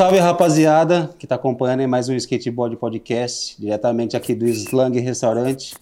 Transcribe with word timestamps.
Salve, 0.00 0.18
rapaziada 0.18 1.10
que 1.18 1.26
tá 1.26 1.34
acompanhando 1.34 1.86
mais 1.86 2.08
um 2.08 2.14
Skateboard 2.14 2.74
Podcast, 2.78 3.60
diretamente 3.60 4.16
aqui 4.16 4.34
do 4.34 4.46
Slang 4.46 4.98
Restaurante. 4.98 5.76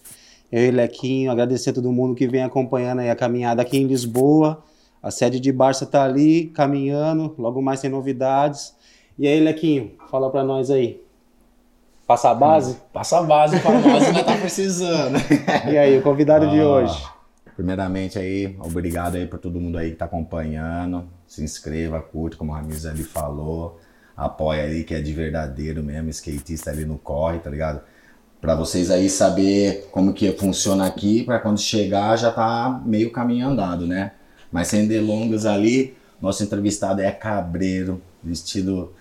Eu 0.51 0.65
e 0.65 0.71
Lequinho, 0.71 1.31
agradecer 1.31 1.69
a 1.69 1.73
todo 1.73 1.89
mundo 1.89 2.13
que 2.15 2.27
vem 2.27 2.43
acompanhando 2.43 2.99
aí 2.99 3.09
a 3.09 3.15
caminhada 3.15 3.61
aqui 3.61 3.77
em 3.77 3.87
Lisboa. 3.87 4.61
A 5.01 5.09
sede 5.09 5.39
de 5.39 5.53
Barça 5.53 5.85
tá 5.85 6.03
ali, 6.03 6.47
caminhando, 6.47 7.33
logo 7.37 7.61
mais 7.61 7.79
tem 7.79 7.89
novidades. 7.89 8.75
E 9.17 9.25
aí, 9.25 9.39
Lequinho, 9.39 9.93
fala 10.11 10.29
pra 10.29 10.43
nós 10.43 10.69
aí. 10.69 11.01
Passa 12.05 12.31
a 12.31 12.35
base? 12.35 12.75
Passa 12.91 13.19
a 13.19 13.23
base 13.23 13.57
pra 13.61 13.71
nós, 13.79 14.03
ainda 14.03 14.21
tá 14.25 14.35
precisando. 14.35 15.17
E 15.71 15.77
aí, 15.77 15.97
o 15.97 16.01
convidado 16.01 16.49
de 16.49 16.59
Ah, 16.59 16.67
hoje? 16.67 17.05
Primeiramente 17.55 18.19
aí, 18.19 18.53
obrigado 18.59 19.15
aí 19.15 19.25
por 19.25 19.39
todo 19.39 19.61
mundo 19.61 19.77
aí 19.77 19.91
que 19.91 19.95
tá 19.95 20.03
acompanhando. 20.03 21.07
Se 21.25 21.41
inscreva, 21.41 22.01
curte, 22.01 22.35
como 22.35 22.53
a 22.53 22.57
Ramires 22.57 22.85
ali 22.85 23.03
falou. 23.03 23.79
Apoia 24.19 24.63
aí, 24.63 24.83
que 24.83 24.93
é 24.93 24.99
de 24.99 25.13
verdadeiro 25.13 25.81
mesmo, 25.81 26.09
skatista 26.09 26.71
ali 26.71 26.83
no 26.83 26.97
corre, 26.97 27.39
tá 27.39 27.49
ligado? 27.49 27.79
Pra 28.41 28.53
vocês 28.53 28.91
aí 28.91 29.09
saber 29.09 29.87
como 29.91 30.13
que 30.13 30.29
funciona 30.33 30.85
aqui, 30.85 31.23
pra 31.23 31.39
quando 31.39 31.57
chegar 31.57 32.17
já 32.17 32.29
tá 32.29 32.81
meio 32.85 33.11
caminho 33.11 33.47
andado, 33.47 33.87
né? 33.87 34.11
Mas 34.51 34.67
sem 34.67 34.85
delongas 34.87 35.45
ali, 35.45 35.95
nosso 36.21 36.43
entrevistado 36.43 37.01
é 37.01 37.11
cabreiro, 37.11 38.01
vestido 38.21 38.91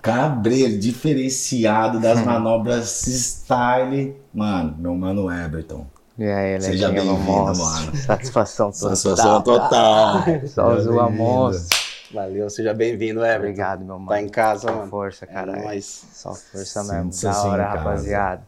cabreiro, 0.00 0.78
diferenciado 0.78 2.00
das 2.00 2.20
manobras 2.24 2.88
style. 2.88 4.16
Mano, 4.32 4.74
meu 4.78 4.94
mano 4.94 5.30
Everton. 5.30 5.86
E 6.18 6.24
aí, 6.24 6.60
Seja 6.62 6.88
bem-vindo, 6.90 7.18
mano. 7.18 7.96
Satisfação 7.96 8.70
total. 8.70 8.96
Sensação 8.96 9.42
total. 9.42 10.24
Só 10.46 10.78
zoa 10.80 11.10
monstro. 11.10 11.91
Valeu, 12.12 12.50
seja 12.50 12.74
bem-vindo, 12.74 13.20
Everton. 13.24 13.38
Obrigado, 13.38 13.84
meu 13.84 13.98
mano. 13.98 14.08
Tá 14.08 14.20
em 14.20 14.28
casa, 14.28 14.68
Só 14.68 14.74
mano. 14.74 14.90
força, 14.90 15.24
É 15.24 15.28
caralho. 15.28 15.62
nóis. 15.62 16.04
Só 16.12 16.34
força 16.34 16.84
mesmo. 16.84 17.10
Da 17.22 17.42
hora, 17.44 17.64
rapaziada. 17.68 18.42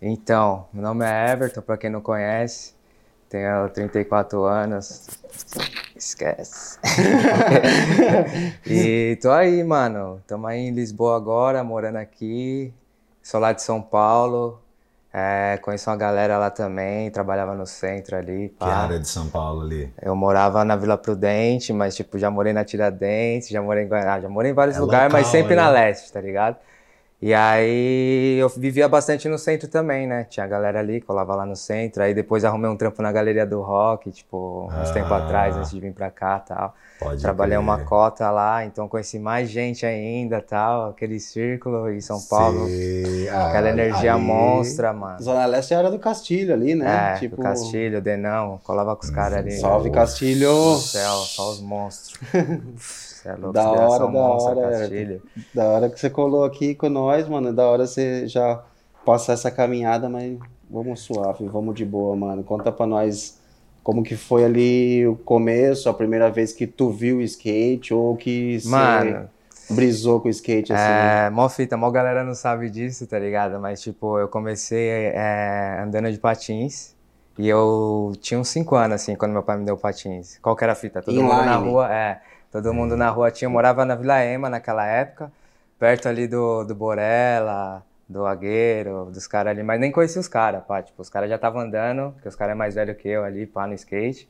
Então, 0.00 0.66
meu 0.72 0.82
nome 0.82 1.04
é 1.04 1.32
Everton, 1.32 1.60
pra 1.60 1.76
quem 1.76 1.90
não 1.90 2.00
conhece. 2.00 2.74
Tenho 3.28 3.68
34 3.68 4.42
anos. 4.44 5.06
Esquece. 5.94 6.78
e 8.66 9.18
tô 9.20 9.30
aí, 9.30 9.62
mano. 9.62 10.22
Tamo 10.26 10.46
aí 10.46 10.58
em 10.60 10.70
Lisboa 10.72 11.16
agora, 11.16 11.62
morando 11.62 11.96
aqui. 11.96 12.72
Sou 13.22 13.38
lá 13.38 13.52
de 13.52 13.62
São 13.62 13.82
Paulo. 13.82 14.60
É, 15.12 15.58
conheço 15.62 15.90
uma 15.90 15.96
galera 15.96 16.38
lá 16.38 16.50
também, 16.50 17.10
trabalhava 17.10 17.54
no 17.54 17.66
centro 17.66 18.16
ali. 18.16 18.48
Que 18.50 18.54
pá. 18.58 18.66
área 18.84 18.98
de 18.98 19.08
São 19.08 19.28
Paulo 19.28 19.62
ali? 19.62 19.92
Eu 20.00 20.14
morava 20.14 20.64
na 20.64 20.76
Vila 20.76 20.96
Prudente, 20.96 21.72
mas 21.72 21.96
tipo, 21.96 22.18
já 22.18 22.30
morei 22.30 22.52
na 22.52 22.64
Tiradentes, 22.64 23.48
já 23.48 23.60
morei 23.60 23.84
em 23.84 23.88
Guaraná, 23.88 24.20
já 24.20 24.28
morei 24.28 24.52
em 24.52 24.54
vários 24.54 24.76
É 24.76 24.80
lugares, 24.80 25.12
mas 25.12 25.26
local, 25.26 25.32
sempre 25.32 25.56
né? 25.56 25.62
na 25.62 25.68
leste, 25.70 26.12
tá 26.12 26.20
ligado? 26.20 26.56
E 27.20 27.34
aí 27.34 28.38
eu 28.38 28.48
vivia 28.48 28.88
bastante 28.88 29.28
no 29.28 29.36
centro 29.36 29.68
também, 29.68 30.06
né? 30.06 30.24
Tinha 30.24 30.46
galera 30.46 30.78
ali, 30.78 31.00
colava 31.02 31.34
lá 31.34 31.44
no 31.44 31.54
centro, 31.56 32.02
aí 32.02 32.14
depois 32.14 32.44
arrumei 32.44 32.70
um 32.70 32.76
trampo 32.76 33.02
na 33.02 33.12
Galeria 33.12 33.44
do 33.46 33.60
Rock, 33.60 34.10
tipo, 34.10 34.70
uns 34.72 34.90
Ah. 34.90 34.94
tempo 34.94 35.12
atrás, 35.12 35.56
antes 35.56 35.70
de 35.70 35.80
vir 35.80 35.92
pra 35.92 36.10
cá 36.10 36.40
e 36.44 36.48
tal. 36.48 36.74
Pode 37.00 37.22
Trabalhei 37.22 37.56
crer. 37.56 37.64
uma 37.64 37.78
cota 37.78 38.30
lá, 38.30 38.64
então 38.64 38.86
conheci 38.86 39.18
mais 39.18 39.48
gente 39.48 39.86
ainda 39.86 40.40
tal, 40.42 40.90
aquele 40.90 41.18
círculo 41.18 41.90
em 41.90 42.00
São 42.00 42.20
Paulo. 42.28 42.66
Ah, 43.32 43.46
Aquela 43.48 43.70
energia 43.70 44.14
ali- 44.14 44.22
monstra, 44.22 44.92
mano. 44.92 45.20
Zona 45.22 45.46
Leste 45.46 45.72
é 45.72 45.76
a 45.76 45.78
área 45.80 45.90
do 45.90 45.98
Castilho 45.98 46.52
ali, 46.52 46.74
né? 46.74 47.14
É, 47.14 47.18
tipo... 47.18 47.40
Castilho, 47.40 48.02
Denão, 48.02 48.60
colava 48.62 48.94
com 48.94 49.02
os 49.02 49.10
caras 49.10 49.38
ali. 49.38 49.52
Salve, 49.52 49.90
Castilho! 49.90 50.76
Céu, 50.76 51.12
só 51.20 51.50
os 51.50 51.60
monstros. 51.60 52.20
É 53.22 53.32
louco, 53.34 53.52
Da 53.52 53.64
inspiração 53.64 53.90
hora, 53.90 54.04
da 54.06 54.10
monstra, 54.10 54.56
hora, 54.56 54.78
Castilho. 54.78 55.22
Da 55.54 55.64
hora 55.66 55.90
que 55.90 56.00
você 56.00 56.08
colou 56.08 56.42
aqui 56.42 56.74
com 56.74 56.88
nós, 56.88 57.28
mano. 57.28 57.52
Da 57.52 57.66
hora 57.68 57.86
você 57.86 58.26
já 58.26 58.62
passar 59.04 59.34
essa 59.34 59.50
caminhada, 59.50 60.08
mas 60.08 60.38
vamos 60.70 61.00
suave, 61.00 61.46
vamos 61.46 61.74
de 61.74 61.84
boa, 61.84 62.16
mano. 62.16 62.42
Conta 62.42 62.72
pra 62.72 62.86
nós 62.86 63.38
como 63.82 64.02
que 64.02 64.16
foi 64.16 64.44
ali 64.44 65.06
o 65.06 65.16
começo, 65.16 65.88
a 65.88 65.94
primeira 65.94 66.30
vez 66.30 66.52
que 66.52 66.66
tu 66.66 66.90
viu 66.90 67.18
o 67.18 67.22
skate, 67.22 67.94
ou 67.94 68.16
que 68.16 68.58
Mano, 68.66 69.28
brisou 69.70 70.20
com 70.20 70.28
o 70.28 70.30
skate, 70.30 70.72
assim. 70.72 70.82
é, 70.82 71.30
mó 71.30 71.48
fita, 71.48 71.76
mó 71.76 71.90
galera 71.90 72.22
não 72.24 72.34
sabe 72.34 72.68
disso, 72.70 73.06
tá 73.06 73.18
ligado? 73.18 73.58
Mas, 73.60 73.80
tipo, 73.80 74.18
eu 74.18 74.28
comecei 74.28 74.88
é, 74.88 75.80
andando 75.82 76.10
de 76.10 76.18
patins 76.18 76.94
e 77.38 77.48
eu 77.48 78.12
tinha 78.20 78.38
uns 78.38 78.48
5 78.48 78.74
anos, 78.76 78.96
assim, 78.96 79.16
quando 79.16 79.32
meu 79.32 79.42
pai 79.42 79.56
me 79.56 79.64
deu 79.64 79.76
patins. 79.76 80.38
Qual 80.42 80.54
que 80.54 80.64
era 80.64 80.72
a 80.72 80.76
fita? 80.76 81.00
Todo 81.00 81.22
mundo 81.22 81.44
na 81.44 81.56
rua, 81.56 81.92
é, 81.94 82.20
todo 82.50 82.74
mundo 82.74 82.96
na 82.96 83.08
rua 83.08 83.30
tinha, 83.30 83.46
eu 83.46 83.52
morava 83.52 83.84
na 83.84 83.94
Vila 83.94 84.22
Ema 84.22 84.50
naquela 84.50 84.86
época, 84.86 85.32
perto 85.78 86.08
ali 86.08 86.28
do, 86.28 86.64
do 86.64 86.74
Borella, 86.74 87.82
do 88.10 88.26
Agueiro, 88.26 89.06
dos 89.12 89.26
caras 89.26 89.52
ali, 89.52 89.62
mas 89.62 89.78
nem 89.80 89.92
conhecia 89.92 90.20
os 90.20 90.26
caras, 90.28 90.64
pá, 90.64 90.82
tipo, 90.82 91.00
os 91.00 91.08
caras 91.08 91.28
já 91.30 91.36
estavam 91.36 91.60
andando, 91.62 92.12
porque 92.12 92.28
os 92.28 92.34
caras 92.34 92.52
é 92.52 92.56
mais 92.56 92.74
velho 92.74 92.94
que 92.94 93.08
eu 93.08 93.24
ali, 93.24 93.46
pá, 93.46 93.66
no 93.66 93.74
skate. 93.74 94.28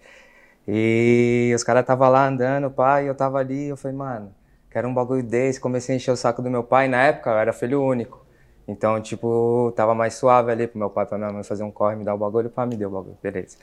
E 0.68 1.52
os 1.54 1.64
caras 1.64 1.82
estavam 1.82 2.10
lá 2.10 2.26
andando, 2.26 2.70
pá, 2.70 3.02
e 3.02 3.06
eu 3.06 3.14
tava 3.14 3.38
ali, 3.38 3.68
eu 3.68 3.76
falei, 3.76 3.96
mano, 3.96 4.34
quero 4.70 4.86
um 4.88 4.94
bagulho 4.94 5.22
desse. 5.22 5.58
Comecei 5.60 5.94
a 5.94 5.96
encher 5.96 6.10
o 6.12 6.16
saco 6.16 6.42
do 6.42 6.50
meu 6.50 6.62
pai, 6.62 6.88
na 6.88 7.02
época 7.04 7.30
eu 7.30 7.38
era 7.38 7.52
filho 7.52 7.82
único. 7.82 8.24
Então, 8.68 9.00
tipo, 9.00 9.72
tava 9.74 9.94
mais 9.94 10.14
suave 10.14 10.52
ali 10.52 10.66
pro 10.66 10.78
meu 10.78 10.90
pai, 10.90 11.06
pra 11.06 11.18
minha 11.18 11.32
mãe 11.32 11.42
fazer 11.42 11.64
um 11.64 11.70
corre, 11.70 11.96
me 11.96 12.04
dar 12.04 12.14
o 12.14 12.18
bagulho, 12.18 12.50
pá, 12.50 12.66
me 12.66 12.76
deu 12.76 12.88
o 12.90 12.92
bagulho, 12.92 13.18
beleza. 13.22 13.56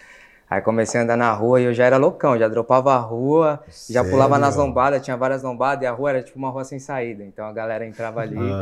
Aí 0.49 0.61
comecei 0.61 0.99
a 0.99 1.03
andar 1.03 1.17
na 1.17 1.31
rua 1.33 1.59
e 1.61 1.65
eu 1.65 1.73
já 1.73 1.85
era 1.85 1.97
loucão, 1.97 2.37
já 2.37 2.47
dropava 2.47 2.93
a 2.93 2.97
rua, 2.97 3.61
já 3.89 4.03
pulava 4.03 4.37
nas 4.39 4.55
Sério? 4.55 4.67
lombadas, 4.67 5.01
tinha 5.03 5.17
várias 5.17 5.43
lombadas 5.43 5.83
e 5.83 5.85
a 5.87 5.91
rua 5.91 6.09
era 6.11 6.23
tipo 6.23 6.37
uma 6.39 6.49
rua 6.49 6.63
sem 6.63 6.79
saída. 6.79 7.23
Então 7.23 7.45
a 7.45 7.51
galera 7.53 7.85
entrava 7.85 8.21
ali 8.21 8.57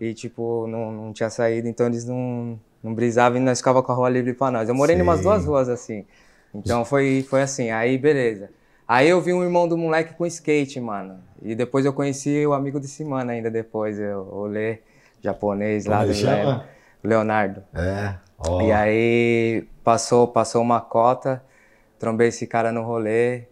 e, 0.00 0.14
tipo, 0.14 0.66
não, 0.66 0.90
não 0.92 1.12
tinha 1.12 1.28
saída, 1.30 1.68
então 1.68 1.86
eles 1.86 2.04
não, 2.06 2.58
não 2.82 2.94
brisavam 2.94 3.38
e 3.38 3.40
nós 3.40 3.58
ficava 3.58 3.82
com 3.82 3.92
a 3.92 3.94
rua 3.94 4.08
livre 4.08 4.32
pra 4.34 4.50
nós. 4.50 4.68
Eu 4.68 4.74
morei 4.74 4.96
em 4.96 5.02
umas 5.02 5.20
duas 5.22 5.44
ruas 5.46 5.68
assim. 5.68 6.06
Então 6.54 6.84
foi, 6.84 7.24
foi 7.28 7.42
assim, 7.42 7.70
aí 7.70 7.98
beleza. 7.98 8.50
Aí 8.88 9.08
eu 9.08 9.20
vi 9.20 9.32
um 9.32 9.42
irmão 9.42 9.66
do 9.68 9.76
moleque 9.76 10.14
com 10.14 10.24
skate, 10.26 10.80
mano. 10.80 11.18
E 11.42 11.54
depois 11.54 11.84
eu 11.84 11.92
conheci 11.92 12.46
o 12.46 12.52
amigo 12.54 12.78
desse 12.80 13.04
mano 13.04 13.30
ainda 13.30 13.50
depois, 13.50 13.98
eu- 13.98 14.28
o 14.32 14.46
Lê, 14.46 14.78
japonês 15.22 15.86
lá 15.86 16.04
Como 16.04 16.12
do? 16.12 16.12
Leonardo. 17.02 17.62
É. 17.74 18.14
Ó. 18.38 18.60
E 18.62 18.72
aí 18.72 19.66
passou, 19.82 20.28
passou 20.28 20.62
uma 20.62 20.80
cota, 20.80 21.42
trombei 21.98 22.28
esse 22.28 22.46
cara 22.46 22.72
no 22.72 22.82
rolê, 22.82 23.44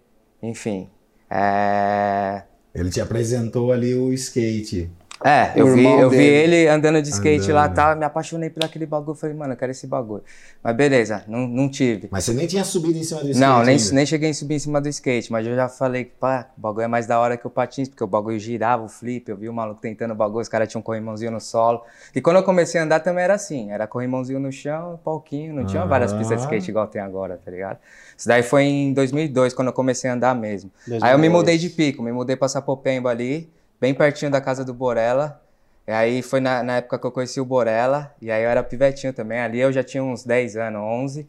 enfim. 0.42 0.90
É, 1.30 2.42
Ele 2.74 2.90
te 2.90 3.00
apresentou 3.00 3.72
ali 3.72 3.94
o 3.94 4.12
skate. 4.12 4.90
É, 5.26 5.52
eu 5.56 5.72
vi, 5.74 5.84
eu 5.84 6.10
vi 6.10 6.22
ele 6.22 6.68
andando 6.68 7.00
de 7.00 7.08
skate 7.08 7.50
lá, 7.50 7.62
Andando. 7.64 7.74
tá, 7.76 7.94
me 7.96 8.04
apaixonei 8.04 8.50
por 8.50 8.62
aquele 8.62 8.84
bagulho, 8.84 9.16
falei, 9.16 9.34
mano, 9.34 9.54
eu 9.54 9.56
quero 9.56 9.72
esse 9.72 9.86
bagulho. 9.86 10.22
Mas 10.62 10.76
beleza, 10.76 11.24
não, 11.26 11.48
não 11.48 11.66
tive. 11.66 12.08
Mas 12.10 12.24
você 12.24 12.34
nem 12.34 12.46
tinha 12.46 12.62
subido 12.62 12.98
em 12.98 13.02
cima 13.02 13.20
do 13.22 13.30
skate 13.30 13.40
Não, 13.40 13.62
nem, 13.64 13.76
ainda. 13.78 13.92
nem 13.94 14.04
cheguei 14.04 14.28
a 14.28 14.34
subir 14.34 14.56
em 14.56 14.58
cima 14.58 14.82
do 14.82 14.88
skate, 14.90 15.32
mas 15.32 15.46
eu 15.46 15.56
já 15.56 15.66
falei 15.66 16.04
que, 16.04 16.10
pá, 16.20 16.50
o 16.58 16.60
bagulho 16.60 16.84
é 16.84 16.88
mais 16.88 17.06
da 17.06 17.18
hora 17.18 17.38
que 17.38 17.46
o 17.46 17.50
patins, 17.50 17.88
porque 17.88 18.04
o 18.04 18.06
bagulho 18.06 18.38
girava, 18.38 18.82
o 18.84 18.88
flip, 18.88 19.26
eu 19.30 19.36
vi 19.38 19.48
o 19.48 19.52
maluco 19.54 19.80
tentando 19.80 20.10
o 20.10 20.14
bagulho, 20.14 20.42
os 20.42 20.48
caras 20.50 20.68
tinham 20.68 20.80
um 20.80 20.84
corrimãozinho 20.84 21.30
no 21.30 21.40
solo. 21.40 21.80
E 22.14 22.20
quando 22.20 22.36
eu 22.36 22.42
comecei 22.42 22.78
a 22.78 22.84
andar 22.84 23.00
também 23.00 23.24
era 23.24 23.32
assim, 23.32 23.70
era 23.72 23.86
corrimãozinho 23.86 24.38
no 24.38 24.52
chão, 24.52 25.00
palquinho, 25.02 25.54
não 25.54 25.64
tinha 25.64 25.86
várias 25.86 26.12
pistas 26.12 26.36
de 26.36 26.42
Ah. 26.42 26.46
skate 26.48 26.70
igual 26.70 26.86
tem 26.86 27.00
agora, 27.00 27.40
tá 27.42 27.50
ligado? 27.50 27.78
Isso 28.14 28.28
daí 28.28 28.42
foi 28.42 28.64
em 28.64 28.92
2002, 28.92 29.54
quando 29.54 29.68
eu 29.68 29.72
comecei 29.74 30.10
a 30.10 30.12
andar 30.12 30.34
mesmo. 30.34 30.70
2002. 30.86 31.02
Aí 31.02 31.14
eu 31.14 31.18
me 31.18 31.30
mudei 31.30 31.56
de 31.56 31.70
pico, 31.70 32.02
me 32.02 32.12
mudei 32.12 32.36
pra 32.36 32.46
Sapopemba 32.46 33.08
ali, 33.08 33.48
bem 33.80 33.94
pertinho 33.94 34.30
da 34.30 34.40
casa 34.40 34.64
do 34.64 34.74
Borella. 34.74 35.40
E 35.86 35.92
aí 35.92 36.22
foi 36.22 36.40
na, 36.40 36.62
na 36.62 36.76
época 36.76 36.98
que 36.98 37.06
eu 37.06 37.12
conheci 37.12 37.40
o 37.40 37.44
Borella, 37.44 38.14
e 38.20 38.30
aí 38.30 38.42
eu 38.42 38.48
era 38.48 38.62
pivetinho 38.62 39.12
também. 39.12 39.38
Ali 39.38 39.60
eu 39.60 39.70
já 39.70 39.82
tinha 39.82 40.02
uns 40.02 40.24
10 40.24 40.56
anos, 40.56 40.80
11. 40.80 41.28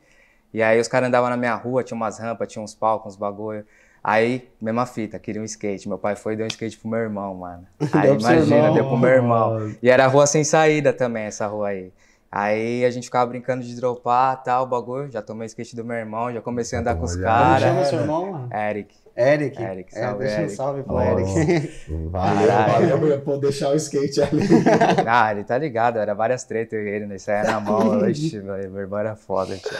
E 0.53 0.63
aí 0.63 0.79
os 0.79 0.87
caras 0.87 1.09
andavam 1.09 1.29
na 1.29 1.35
minha 1.35 1.53
rua, 1.55 1.83
tinha 1.83 1.95
umas 1.95 2.17
rampas, 2.17 2.47
tinha 2.47 2.63
uns 2.63 2.73
palcos, 2.73 3.13
uns 3.13 3.17
bagulho. 3.17 3.65
Aí, 4.01 4.47
mesma 4.61 4.85
fita, 4.85 5.17
queria 5.17 5.41
um 5.41 5.45
skate. 5.45 5.89
Meu 5.89 5.97
pai 5.97 6.15
foi 6.15 6.33
e 6.33 6.35
deu 6.37 6.45
um 6.45 6.47
skate 6.47 6.77
pro 6.77 6.87
meu 6.87 6.99
irmão, 6.99 7.33
mano. 7.35 7.65
Aí 7.91 8.09
imagina, 8.13 8.55
irmão. 8.55 8.73
deu 8.73 8.87
pro 8.87 8.97
meu 8.97 9.09
irmão. 9.09 9.75
E 9.81 9.89
era 9.89 10.05
rua 10.07 10.27
sem 10.27 10.43
saída 10.43 10.93
também, 10.93 11.23
essa 11.23 11.47
rua 11.47 11.69
aí. 11.69 11.91
Aí 12.31 12.85
a 12.85 12.89
gente 12.91 13.05
ficava 13.05 13.25
brincando 13.25 13.63
de 13.63 13.75
dropar, 13.75 14.43
tal, 14.43 14.67
bagulho. 14.67 15.09
Já 15.11 15.21
tomei 15.21 15.47
skate 15.47 15.75
do 15.75 15.83
meu 15.83 15.97
irmão, 15.97 16.31
já 16.31 16.39
comecei 16.39 16.77
a 16.77 16.81
andar 16.81 16.95
com 16.95 17.03
os 17.03 17.15
Olha. 17.15 17.23
Como 17.23 17.35
caras. 17.35 17.61
chama 17.63 17.85
seu 17.85 17.99
irmão? 17.99 18.31
mano? 18.31 18.49
Eric. 18.53 18.95
Eric. 19.17 19.61
Eric, 19.61 19.95
é, 19.95 19.99
salve, 20.01 20.19
deixa 20.19 20.37
um 20.37 20.41
Eric. 20.41 20.55
salve 20.55 20.83
pro 20.83 20.95
Ó, 20.95 21.01
Eric. 21.01 21.71
Valeu, 22.09 22.99
valeu 22.99 23.21
por 23.21 23.39
deixar 23.39 23.69
o 23.69 23.75
skate 23.75 24.21
ali. 24.21 24.41
Ah, 25.07 25.31
ele 25.31 25.43
tá 25.45 25.57
ligado, 25.57 25.97
era 25.99 26.13
várias 26.13 26.43
tretas 26.43 26.77
e 26.77 26.89
ele, 26.89 27.05
nós 27.05 27.21
saia 27.21 27.43
na 27.43 27.59
mão, 27.61 27.99
velho, 28.01 28.43
meu 28.43 28.81
irmão 28.81 28.99
era 28.99 29.15
foda, 29.15 29.55
tio. 29.55 29.71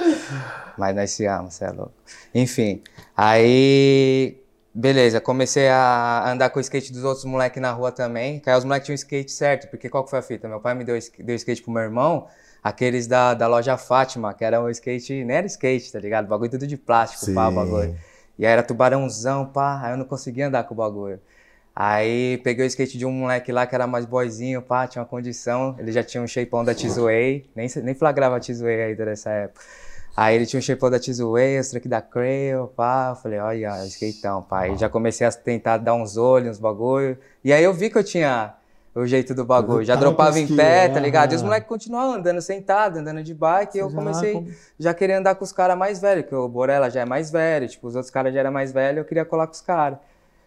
Mas 0.78 0.96
nós 0.96 1.12
se 1.12 1.28
amamos, 1.28 1.56
você 1.56 1.66
é 1.66 1.72
louco. 1.72 1.94
Enfim, 2.34 2.82
aí, 3.16 4.38
beleza, 4.74 5.20
comecei 5.20 5.68
a 5.68 6.32
andar 6.32 6.50
com 6.50 6.60
o 6.60 6.62
skate 6.62 6.94
dos 6.94 7.04
outros 7.04 7.26
moleques 7.26 7.62
na 7.62 7.72
rua 7.72 7.92
também, 7.92 8.40
que 8.40 8.50
aí 8.50 8.58
os 8.58 8.64
moleques 8.64 8.86
tinham 8.86 8.96
skate 8.96 9.32
certo, 9.32 9.68
porque 9.70 9.90
qual 9.90 10.06
que 10.06 10.10
foi 10.12 10.20
a 10.20 10.22
fita? 10.22 10.48
Meu 10.48 10.62
pai 10.62 10.74
me 10.76 10.86
deu, 10.86 10.98
deu 11.20 11.36
skate 11.36 11.62
pro 11.62 11.72
meu 11.72 11.84
irmão, 11.84 12.28
aqueles 12.64 13.06
da, 13.06 13.34
da 13.34 13.48
loja 13.48 13.76
Fátima, 13.76 14.34
que 14.34 14.46
era 14.46 14.62
um 14.62 14.70
skate, 14.70 15.26
nem 15.26 15.38
era 15.38 15.48
skate, 15.48 15.92
tá 15.92 16.00
ligado? 16.00 16.26
Bagulho 16.28 16.52
tudo 16.52 16.66
de 16.66 16.78
plástico, 16.78 17.34
pá, 17.34 17.50
o 17.50 17.52
bagulho. 17.52 17.96
E 18.38 18.46
aí 18.46 18.52
era 18.52 18.64
tubarãozão, 18.64 19.46
pá, 19.46 19.82
aí 19.84 19.94
eu 19.94 19.98
não 19.98 20.06
conseguia 20.06 20.48
andar 20.48 20.64
com 20.64 20.74
o 20.74 20.78
bagulho. 20.78 21.20
Aí 21.76 22.38
peguei 22.38 22.66
o 22.66 22.68
skate 22.68 22.98
de 22.98 23.06
um 23.06 23.12
moleque 23.12 23.52
lá 23.52 23.68
que 23.68 23.76
era 23.76 23.86
mais 23.86 24.06
boyzinho, 24.06 24.62
pá, 24.62 24.88
tinha 24.88 25.02
uma 25.02 25.08
condição. 25.08 25.76
Ele 25.78 25.92
já 25.92 26.04
tinha 26.04 26.24
um 26.24 26.28
shapeão 26.28 26.64
da 26.64 26.74
Tizuei, 26.74 27.50
nem, 27.56 27.68
nem 27.84 27.94
flagrava 27.94 28.38
a 28.38 28.40
Tizuei 28.40 28.82
ainda 28.82 29.06
nessa 29.06 29.30
época. 29.30 29.62
Aí 30.16 30.36
ele 30.36 30.46
tinha 30.46 30.58
um 30.58 30.64
shapeão 30.64 30.90
da 30.90 30.98
Tizuei, 30.98 31.60
os 31.60 31.70
truques 31.70 31.90
da 31.90 32.02
Crail, 32.02 32.68
pá. 32.68 33.10
Eu 33.12 33.16
falei, 33.18 33.40
olha, 33.40 33.86
skateão, 33.88 34.42
pá. 34.42 34.62
Aí 34.62 34.78
já 34.78 34.88
comecei 34.88 35.28
a 35.28 35.32
tentar 35.32 35.78
dar 35.78 35.94
uns 35.94 36.16
olhos, 36.16 36.52
uns 36.52 36.60
bagulho. 36.60 37.18
E 37.44 37.52
aí 37.52 37.64
eu 37.64 37.74
vi 37.74 37.90
que 37.90 37.98
eu 37.98 38.04
tinha 38.04 38.54
o 38.96 39.06
jeito 39.06 39.36
do 39.36 39.44
bagulho. 39.44 39.84
Já 39.84 39.96
dropava 39.96 40.40
em 40.40 40.48
pé, 40.48 40.88
tá 40.88 41.00
ligado? 41.00 41.34
E 41.34 41.36
os 41.36 41.44
moleques 41.44 41.68
continuavam 41.68 42.16
andando 42.16 42.42
sentado, 42.42 42.98
andando 42.98 43.22
de 43.22 43.34
bike. 43.34 43.78
e 43.78 43.82
eu 43.82 43.92
comecei 43.92 44.48
já 44.80 44.94
querer 44.94 45.14
andar 45.16 45.36
com 45.36 45.44
os 45.44 45.52
caras 45.52 45.78
mais 45.78 46.00
velhos, 46.00 46.26
que 46.26 46.34
o 46.34 46.48
Borella 46.48 46.90
já 46.90 47.02
é 47.02 47.06
mais 47.06 47.30
velho, 47.30 47.68
tipo, 47.68 47.88
os 47.88 47.96
outros 47.96 48.10
caras 48.10 48.34
já 48.34 48.40
eram 48.40 48.52
mais 48.52 48.72
velhos, 48.72 49.00
eu 49.00 49.06
queria 49.06 49.26
colar 49.26 49.48
com 49.48 49.54
os 49.54 49.62
caras. 49.62 50.00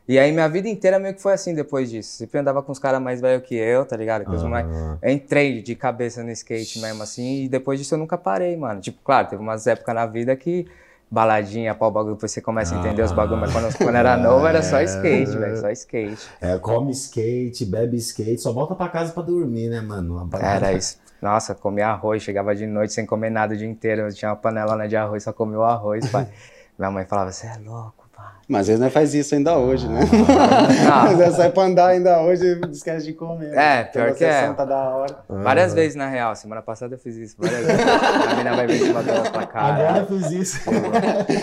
E 0.09 0.19
aí 0.19 0.33
minha 0.33 0.49
vida 0.49 0.67
inteira 0.67 0.99
meio 0.99 1.15
que 1.15 1.21
foi 1.21 1.35
assim 1.35 1.55
depois 1.55 1.91
disso. 1.91 2.17
Sempre 2.17 2.41
andava 2.41 2.63
com 2.63 2.73
os 2.73 2.79
caras 2.79 2.99
mais 2.99 3.21
velhos 3.21 3.47
que 3.47 3.55
eu, 3.55 3.85
tá 3.85 3.95
ligado? 3.95 4.25
Que 4.25 4.35
os 4.35 4.43
moleques... 4.43 4.75
Eu 5.03 5.11
entrei 5.11 5.61
de 5.61 5.77
cabeça 5.77 6.25
no 6.25 6.31
skate 6.31 6.81
mesmo, 6.81 7.03
assim, 7.03 7.45
e 7.45 7.49
depois 7.49 7.79
disso 7.79 7.95
eu 7.95 7.99
nunca 7.99 8.17
parei, 8.17 8.57
mano. 8.57 8.81
Tipo, 8.81 8.99
claro, 9.05 9.29
teve 9.29 9.43
umas 9.43 9.67
épocas 9.67 9.95
na 9.95 10.07
vida 10.07 10.35
que 10.35 10.67
baladinha, 11.11 11.75
pau 11.75 11.91
bagulho, 11.91 12.17
você 12.21 12.41
começa 12.41 12.75
a 12.75 12.79
entender 12.79 13.03
os 13.03 13.13
bagulhos, 13.13 13.41
mas 13.41 13.53
quando, 13.53 13.79
quando 13.79 13.97
era 13.97 14.17
novo 14.17 14.47
era 14.47 14.63
só 14.63 14.81
skate, 14.83 15.37
velho, 15.37 15.57
só 15.57 15.71
skate. 15.71 16.29
É, 16.41 16.59
come 16.59 16.93
skate, 16.93 17.65
bebe 17.65 17.97
skate, 17.97 18.39
só 18.41 18.53
volta 18.53 18.75
pra 18.75 18.89
casa 18.89 19.13
pra 19.13 19.23
dormir, 19.23 19.69
né, 19.69 19.81
mano? 19.81 20.29
Era 20.41 20.73
isso. 20.73 20.99
Nossa, 21.21 21.55
comia 21.55 21.89
arroz, 21.89 22.23
chegava 22.23 22.55
de 22.55 22.67
noite 22.67 22.93
sem 22.93 23.05
comer 23.05 23.31
nada 23.31 23.55
o 23.55 23.57
dia 23.57 23.67
inteiro. 23.67 24.03
Eu 24.03 24.13
tinha 24.13 24.31
uma 24.31 24.37
panelona 24.37 24.87
de 24.87 24.97
arroz, 24.97 25.25
só 25.25 25.33
comia 25.33 25.59
o 25.59 25.65
arroz, 25.65 26.09
pai. 26.11 26.29
Minha 26.79 26.91
mãe 26.93 27.05
falava, 27.05 27.33
você 27.33 27.49
é 27.49 27.57
louco. 27.59 27.98
Mas 28.49 28.61
às 28.63 28.67
vezes 28.69 28.81
não 28.81 28.91
faz 28.91 29.13
isso 29.15 29.35
ainda 29.35 29.59
hoje, 29.59 29.87
né? 29.87 30.01
Ah. 30.91 31.05
Às 31.13 31.19
vezes 31.19 31.37
sai 31.37 31.51
pra 31.53 31.65
andar 31.65 31.89
ainda 31.89 32.23
hoje 32.23 32.45
e 32.47 32.71
esquece 32.73 33.05
de 33.05 33.13
comer. 33.13 33.53
É, 33.55 33.85
pior 33.85 34.15
que 34.15 34.25
é. 34.25 34.51
Tá 34.55 34.65
da 34.65 34.89
hora. 34.89 35.19
Várias 35.29 35.75
vezes, 35.75 35.95
na 35.95 36.09
real. 36.09 36.35
Semana 36.35 36.63
passada 36.63 36.95
eu 36.95 36.99
fiz 36.99 37.15
isso, 37.17 37.37
várias 37.39 37.67
vezes. 37.67 37.85
A 37.85 38.37
mina 38.37 38.57
vai 38.57 38.67
ver 38.67 38.79
cima 38.79 39.03
dela 39.03 39.31
pra 39.31 39.47
cá. 39.47 39.61
Agora 39.61 39.99
eu 39.99 40.07
fiz 40.07 40.31
isso. 40.31 40.61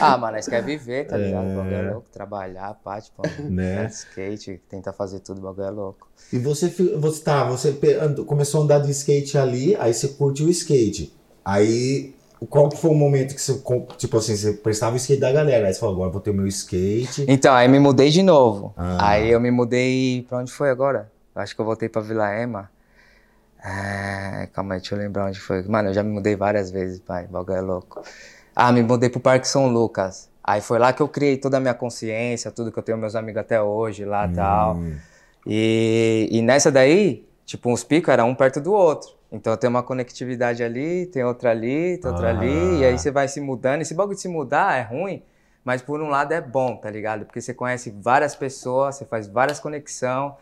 Ah, 0.02 0.18
mano, 0.18 0.36
nós 0.36 0.48
quer 0.48 0.64
viver, 0.64 1.06
tá 1.06 1.16
ligado? 1.16 1.46
O 1.46 1.56
bagulho 1.56 1.76
é 1.76 1.92
louco, 1.92 2.08
trabalhar, 2.12 2.74
pá, 2.84 3.00
tipo, 3.00 3.22
Né? 3.44 3.84
né? 3.84 3.86
skate, 3.86 4.60
tentar 4.68 4.92
fazer 4.94 5.20
tudo, 5.20 5.38
o 5.38 5.42
bagulho 5.44 5.68
é 5.68 5.70
louco. 5.70 6.08
E 6.34 6.40
você, 6.40 6.70
você 6.98 7.24
tá, 7.24 7.44
você 7.44 7.78
começou 8.26 8.62
a 8.62 8.64
andar 8.64 8.80
de 8.80 8.90
skate 8.90 9.38
ali, 9.38 9.76
aí 9.80 9.94
você 9.94 10.08
curtiu 10.08 10.48
o 10.48 10.50
skate. 10.50 11.14
Aí, 11.46 12.15
qual 12.50 12.70
que 12.70 12.78
foi 12.78 12.92
o 12.92 12.96
momento 12.96 13.34
que 13.34 13.42
você, 13.42 13.62
tipo 13.98 14.18
assim, 14.18 14.36
você 14.36 14.54
prestava 14.54 14.94
o 14.94 14.98
skate 14.98 15.22
da 15.22 15.32
galera? 15.32 15.68
Aí 15.68 15.74
você 15.74 15.80
falou, 15.80 15.96
agora 15.96 16.12
vou 16.12 16.22
ter 16.22 16.32
o 16.32 16.34
meu 16.34 16.48
skate. 16.48 17.26
Então, 17.28 17.54
aí 17.54 17.68
me 17.68 17.80
mudei 17.80 18.10
de 18.10 18.22
novo. 18.22 18.74
Ah. 18.76 19.12
Aí 19.12 19.32
eu 19.32 19.40
me 19.40 19.52
mudei. 19.52 20.26
Pra 20.28 20.40
onde 20.40 20.52
foi 20.52 20.70
agora? 20.70 21.12
Eu 21.36 21.42
Acho 21.42 21.56
que 21.56 21.62
eu 21.62 21.66
voltei 21.66 21.88
pra 21.88 22.02
Vila 22.02 22.34
Ema. 22.34 22.70
É, 23.64 24.48
calma 24.54 24.76
aí, 24.76 24.80
deixa 24.80 24.96
eu 24.96 25.00
lembrar 25.00 25.28
onde 25.28 25.40
foi. 25.40 25.64
Mano, 25.64 25.90
eu 25.90 25.94
já 25.94 26.04
me 26.04 26.12
mudei 26.12 26.36
várias 26.36 26.70
vezes, 26.70 27.00
pai. 27.00 27.26
O 27.26 27.30
bagulho 27.30 27.58
é 27.58 27.62
louco. 27.62 28.04
Ah, 28.56 28.72
me 28.72 28.84
mudei 28.84 29.10
pro 29.10 29.20
Parque 29.20 29.48
São 29.48 29.68
Lucas. 29.68 30.30
Aí 30.44 30.62
foi 30.62 30.78
lá 30.78 30.94
que 30.94 31.02
eu 31.02 31.08
criei 31.08 31.38
toda 31.38 31.58
a 31.58 31.60
minha 31.60 31.74
consciência, 31.74 32.52
tudo 32.52 32.72
que 32.72 32.78
eu 32.78 32.84
tenho 32.84 32.98
meus 32.98 33.16
amigos 33.16 33.42
até 33.42 33.60
hoje 33.60 34.06
lá 34.06 34.28
e 34.28 34.34
tal. 34.34 34.76
Hum. 34.76 34.96
E, 35.48 36.30
e 36.32 36.42
nessa 36.42 36.72
daí, 36.72 37.28
tipo, 37.46 37.72
uns 37.72 37.84
picos 37.84 38.14
era 38.14 38.24
um 38.24 38.36
perto 38.36 38.62
do 38.62 38.72
outro. 38.72 39.10
Então 39.36 39.56
tem 39.58 39.70
uma 39.70 39.84
conectividade 39.84 40.64
ali, 40.64 41.06
tem 41.08 41.24
outra 41.24 41.52
ali, 41.52 41.98
tem 41.98 42.10
outra 42.10 42.30
ali, 42.30 42.80
e 42.80 42.86
aí 42.86 42.98
você 42.98 43.12
vai 43.12 43.28
se 43.28 43.42
mudando. 43.42 43.82
Esse 43.82 43.94
bagulho 43.94 44.16
de 44.16 44.22
se 44.22 44.30
mudar 44.30 44.78
é 44.78 44.82
ruim, 44.82 45.22
mas 45.64 45.82
por 45.82 46.02
um 46.02 46.08
lado 46.10 46.34
é 46.34 46.40
bom, 46.40 46.78
tá 46.78 46.90
ligado? 46.90 47.26
Porque 47.26 47.42
você 47.42 47.54
conhece 47.54 47.92
várias 47.92 48.36
pessoas, 48.36 48.96
você 48.96 49.06
faz 49.06 49.28
várias 49.28 49.60
conexões. 49.60 50.34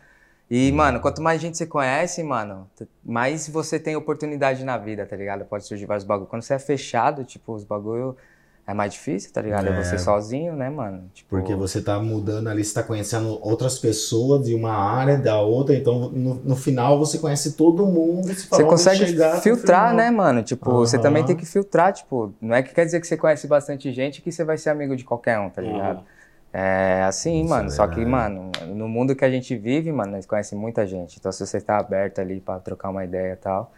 E, 0.49 0.71
mano, 0.71 0.99
quanto 0.99 1.21
mais 1.21 1.41
gente 1.41 1.57
você 1.57 1.65
conhece, 1.65 2.21
mano, 2.21 2.69
mais 3.03 3.47
você 3.49 3.79
tem 3.79 3.95
oportunidade 3.95 4.63
na 4.63 4.77
vida, 4.77 5.05
tá 5.05 5.15
ligado? 5.15 5.45
Pode 5.45 5.65
surgir 5.65 5.85
vários 5.85 6.05
bagulhos. 6.05 6.29
Quando 6.29 6.43
você 6.43 6.53
é 6.53 6.59
fechado, 6.59 7.23
tipo, 7.23 7.53
os 7.53 7.63
bagulho 7.63 8.15
é 8.65 8.73
mais 8.73 8.93
difícil, 8.93 9.31
tá 9.31 9.41
ligado? 9.41 9.67
É, 9.67 9.71
É. 9.71 9.73
você 9.83 9.97
sozinho, 9.97 10.55
né, 10.55 10.69
mano? 10.69 11.09
Tipo, 11.13 11.29
Porque 11.37 11.53
você 11.55 11.81
tá 11.81 11.99
mudando 11.99 12.47
ali, 12.47 12.63
você 12.63 12.73
tá 12.73 12.83
conhecendo 12.83 13.39
outras 13.41 13.77
pessoas 13.79 14.45
de 14.45 14.55
uma 14.55 14.71
área, 14.71 15.17
da 15.17 15.41
outra, 15.41 15.75
então 15.75 16.09
no, 16.09 16.35
no 16.35 16.55
final 16.55 16.97
você 16.97 17.17
conhece 17.17 17.53
todo 17.53 17.85
mundo. 17.85 18.27
Você, 18.27 18.47
Você 18.47 18.61
"Onde 18.63 18.69
consegue 18.69 19.05
chegar 19.07 19.37
o 19.37 19.41
filtrar, 19.41 19.89
final?" 19.89 19.97
né, 19.97 20.11
mano? 20.11 20.43
Tipo, 20.43 20.71
você 20.77 20.97
Aham. 20.97 21.03
também 21.03 21.23
tem 21.23 21.35
que 21.35 21.45
filtrar, 21.45 21.91
tipo, 21.93 22.33
não 22.41 22.55
é 22.55 22.63
que 22.63 22.73
quer 22.73 22.85
dizer 22.85 22.99
que 23.01 23.07
você 23.07 23.17
conhece 23.17 23.47
bastante 23.47 23.91
gente 23.91 24.21
que 24.21 24.31
você 24.31 24.43
vai 24.43 24.57
ser 24.57 24.69
amigo 24.69 24.95
de 24.95 25.03
qualquer 25.03 25.39
um, 25.39 25.49
tá 25.49 25.61
ligado? 25.61 26.03
É 26.51 27.03
assim, 27.03 27.43
Isso 27.43 27.49
mano. 27.49 27.67
é 27.67 27.69
Só 27.71 27.87
que, 27.87 28.05
mano, 28.05 28.51
no 28.75 28.87
mundo 28.87 29.15
que 29.15 29.25
a 29.25 29.29
gente 29.31 29.55
vive, 29.57 29.91
mano, 29.91 30.11
nós 30.13 30.25
conhece 30.25 30.55
muita 30.55 30.85
gente. 30.85 31.17
Então, 31.19 31.31
se 31.31 31.45
você 31.45 31.59
tá 31.59 31.77
aberto 31.77 32.19
ali 32.19 32.39
pra 32.39 32.59
trocar 32.59 32.89
uma 32.89 33.03
ideia 33.03 33.33
e 33.33 33.35
tal, 33.37 33.73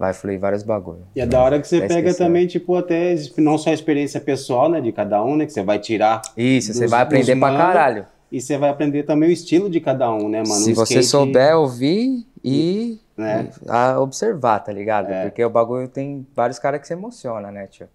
vai 0.00 0.14
fluir 0.14 0.40
vários 0.40 0.62
bagulho. 0.62 1.02
E 1.14 1.20
é 1.20 1.26
da 1.26 1.42
hora 1.42 1.60
que 1.60 1.68
você 1.68 1.78
pega 1.82 1.94
esqueci. 2.08 2.18
também, 2.18 2.46
tipo, 2.46 2.74
até 2.74 3.14
não 3.36 3.58
só 3.58 3.68
a 3.68 3.74
experiência 3.74 4.18
pessoal, 4.18 4.66
né, 4.70 4.80
de 4.80 4.90
cada 4.92 5.22
um, 5.22 5.36
né, 5.36 5.44
que 5.44 5.52
você 5.52 5.62
vai 5.62 5.78
tirar 5.78 6.22
Isso, 6.34 6.72
você 6.72 6.84
Dos- 6.84 6.90
vai 6.90 7.02
aprender 7.02 7.36
pra 7.38 7.54
caralho. 7.54 8.06
e 8.32 8.40
você 8.40 8.56
vai 8.56 8.70
aprender 8.70 9.02
também 9.02 9.28
o 9.28 9.32
estilo 9.32 9.68
de 9.68 9.78
cada 9.78 10.10
um, 10.10 10.26
né, 10.30 10.38
mano? 10.38 10.62
Se 10.62 10.72
O 10.72 10.74
você 10.74 11.00
skate, 11.00 11.06
souber 11.06 11.54
ouvir 11.54 12.26
e, 12.42 12.98
né? 13.14 13.50
e 13.62 13.68
a 13.70 14.00
observar, 14.00 14.60
tá 14.60 14.72
ligado? 14.72 15.10
É. 15.12 15.24
Porque 15.24 15.44
o 15.44 15.50
bagulho 15.50 15.86
tem 15.86 16.26
vários 16.34 16.58
caras 16.58 16.80
que 16.80 16.86
se 16.86 16.94
emociona, 16.94 17.52
né, 17.52 17.66
tio? 17.66 17.86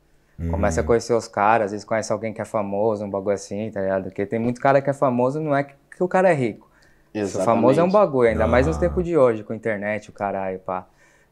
Começa 0.52 0.82
a 0.82 0.84
Uhum. 0.84 0.88
conhecer 0.88 1.14
os 1.14 1.28
caras, 1.28 1.66
às 1.66 1.72
vezes 1.72 1.86
conhece 1.86 2.14
alguém 2.14 2.32
que 2.34 2.42
é 2.42 2.46
famoso, 2.46 3.04
um 3.04 3.10
bagulho 3.10 3.34
assim, 3.34 3.72
tá 3.72 3.82
ligado? 3.82 4.04
Porque 4.04 4.26
tem 4.28 4.38
muito 4.38 4.62
cara 4.62 4.80
que 4.80 4.90
é 4.92 4.94
famoso, 4.94 5.40
não 5.40 5.56
é 5.56 5.64
que, 5.64 5.74
o 6.00 6.08
cara 6.08 6.30
é 6.30 6.34
rico. 6.36 6.70
O 7.14 7.18
Exatamente. 7.18 7.46
famoso 7.46 7.80
é 7.80 7.84
um 7.84 7.90
bagulho, 7.90 8.30
ainda 8.30 8.46
mais 8.46 8.68
nos 8.68 8.76
Ah. 8.78 8.80
tempos 8.82 9.04
de 9.04 9.18
hoje, 9.18 9.44
com 9.44 9.54
internet, 9.56 10.10
o 10.10 10.14
caralho, 10.14 10.60
pá. 10.60 10.86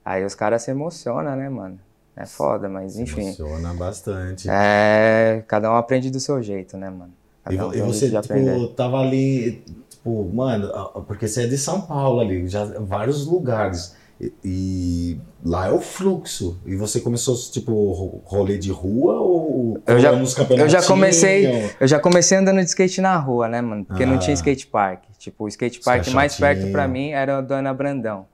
Aí 0.05 0.23
os 0.25 0.35
caras 0.35 0.61
se 0.63 0.71
emocionam, 0.71 1.35
né, 1.35 1.49
mano? 1.49 1.79
É 2.15 2.25
foda, 2.25 2.69
mas 2.69 2.97
enfim. 2.97 3.27
Funciona 3.29 3.73
bastante. 3.73 4.47
É, 4.49 5.43
cada 5.47 5.71
um 5.71 5.75
aprende 5.75 6.11
do 6.11 6.19
seu 6.19 6.41
jeito, 6.43 6.77
né, 6.77 6.89
mano? 6.89 7.11
E, 7.49 7.57
Cada 7.57 7.67
um 7.69 7.73
e 7.73 7.81
você, 7.81 8.15
aprender. 8.15 8.53
tipo, 8.53 8.67
tava 8.73 8.99
ali, 8.99 9.63
tipo, 9.89 10.29
mano, 10.33 10.69
ah, 10.73 11.01
porque 11.07 11.27
você 11.27 11.43
é 11.43 11.47
de 11.47 11.57
São 11.57 11.81
Paulo 11.81 12.19
ali, 12.21 12.47
já 12.47 12.65
vários 12.81 13.25
lugares. 13.25 13.95
E, 14.21 14.31
e 14.45 15.19
lá 15.43 15.67
é 15.67 15.71
o 15.71 15.81
fluxo. 15.81 16.57
E 16.65 16.75
você 16.75 16.99
começou, 17.01 17.35
tipo, 17.51 17.71
ro- 17.91 18.21
rolê 18.23 18.57
de 18.57 18.71
rua 18.71 19.19
ou 19.19 19.81
Eu 19.87 19.99
já- 19.99 20.13
Eu 20.13 20.69
já 20.69 20.83
comecei, 20.83 21.71
eu 21.79 21.87
já 21.87 21.99
comecei 21.99 22.37
andando 22.37 22.59
de 22.59 22.65
skate 22.67 23.01
na 23.01 23.17
rua, 23.17 23.49
né, 23.49 23.59
mano? 23.59 23.83
Porque 23.83 24.05
não 24.05 24.15
Ah. 24.15 24.19
tinha 24.19 24.33
skate 24.35 24.67
park. 24.67 25.03
Tipo, 25.17 25.45
o 25.45 25.47
skate 25.47 25.79
park 25.81 26.07
mais 26.09 26.35
perto 26.37 26.71
pra 26.71 26.87
mim 26.87 27.09
era 27.09 27.39
o 27.39 27.41
do 27.41 27.53
Ana 27.53 27.73
Brandão. 27.73 28.25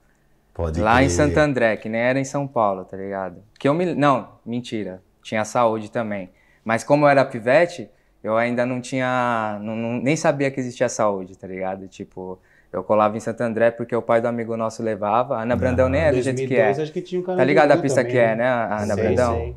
Pode 0.60 0.82
Lá 0.82 0.96
em 1.01 1.06
crer. 1.06 1.10
Santo 1.12 1.38
André, 1.38 1.78
que 1.78 1.88
nem 1.88 2.01
era 2.01 2.20
em 2.20 2.25
São 2.25 2.46
Paulo, 2.46 2.84
tá 2.84 2.98
ligado? 2.98 3.42
Que 3.58 3.66
eu 3.66 3.74
me. 3.74 3.96
Não, 3.96 4.28
mentira. 4.46 5.01
Tinha 5.24 5.46
saúde 5.46 5.89
também. 5.89 6.30
Mas 6.66 6.84
como 6.84 7.06
eu 7.06 7.10
era 7.10 7.24
pivete, 7.24 7.89
eu 8.22 8.36
ainda 8.36 8.66
não 8.66 8.82
tinha. 8.82 9.58
não- 9.62 9.75
não- 9.78 10.01
nem 10.01 10.18
sabia 10.18 10.51
que 10.51 10.60
existia 10.60 10.89
saúde, 10.89 11.38
tá 11.38 11.48
ligado? 11.48 11.88
Tipo, 11.88 12.38
eu 12.74 12.84
colava 12.84 13.16
em 13.16 13.22
Santo 13.22 13.39
André 13.39 13.72
porque 13.72 13.96
o 13.96 14.01
pai 14.01 14.20
do 14.20 14.28
amigo 14.28 14.58
nosso 14.58 14.84
levava. 14.84 15.38
A 15.38 15.44
Ana 15.44 15.56
Brandão 15.56 15.88
nem 15.88 16.01
é 16.01 16.12
do 16.12 16.22
jeito 16.22 16.36
que 16.36 16.48
2002, 16.48 16.78
é. 16.80 16.82
acho 16.84 16.92
que 16.92 17.01
tinha 17.01 17.22
um 17.22 17.24
Tá 17.24 17.42
ligado 17.44 17.72
a 17.72 17.78
pista 17.78 18.01
também, 18.01 18.12
que 18.12 18.18
é, 18.20 18.28
né? 18.36 18.36
né, 18.44 18.50
a 18.50 18.82
Ana 18.82 18.96
Sei, 18.96 19.04
Brandão? 19.06 19.36
sei. 19.38 19.56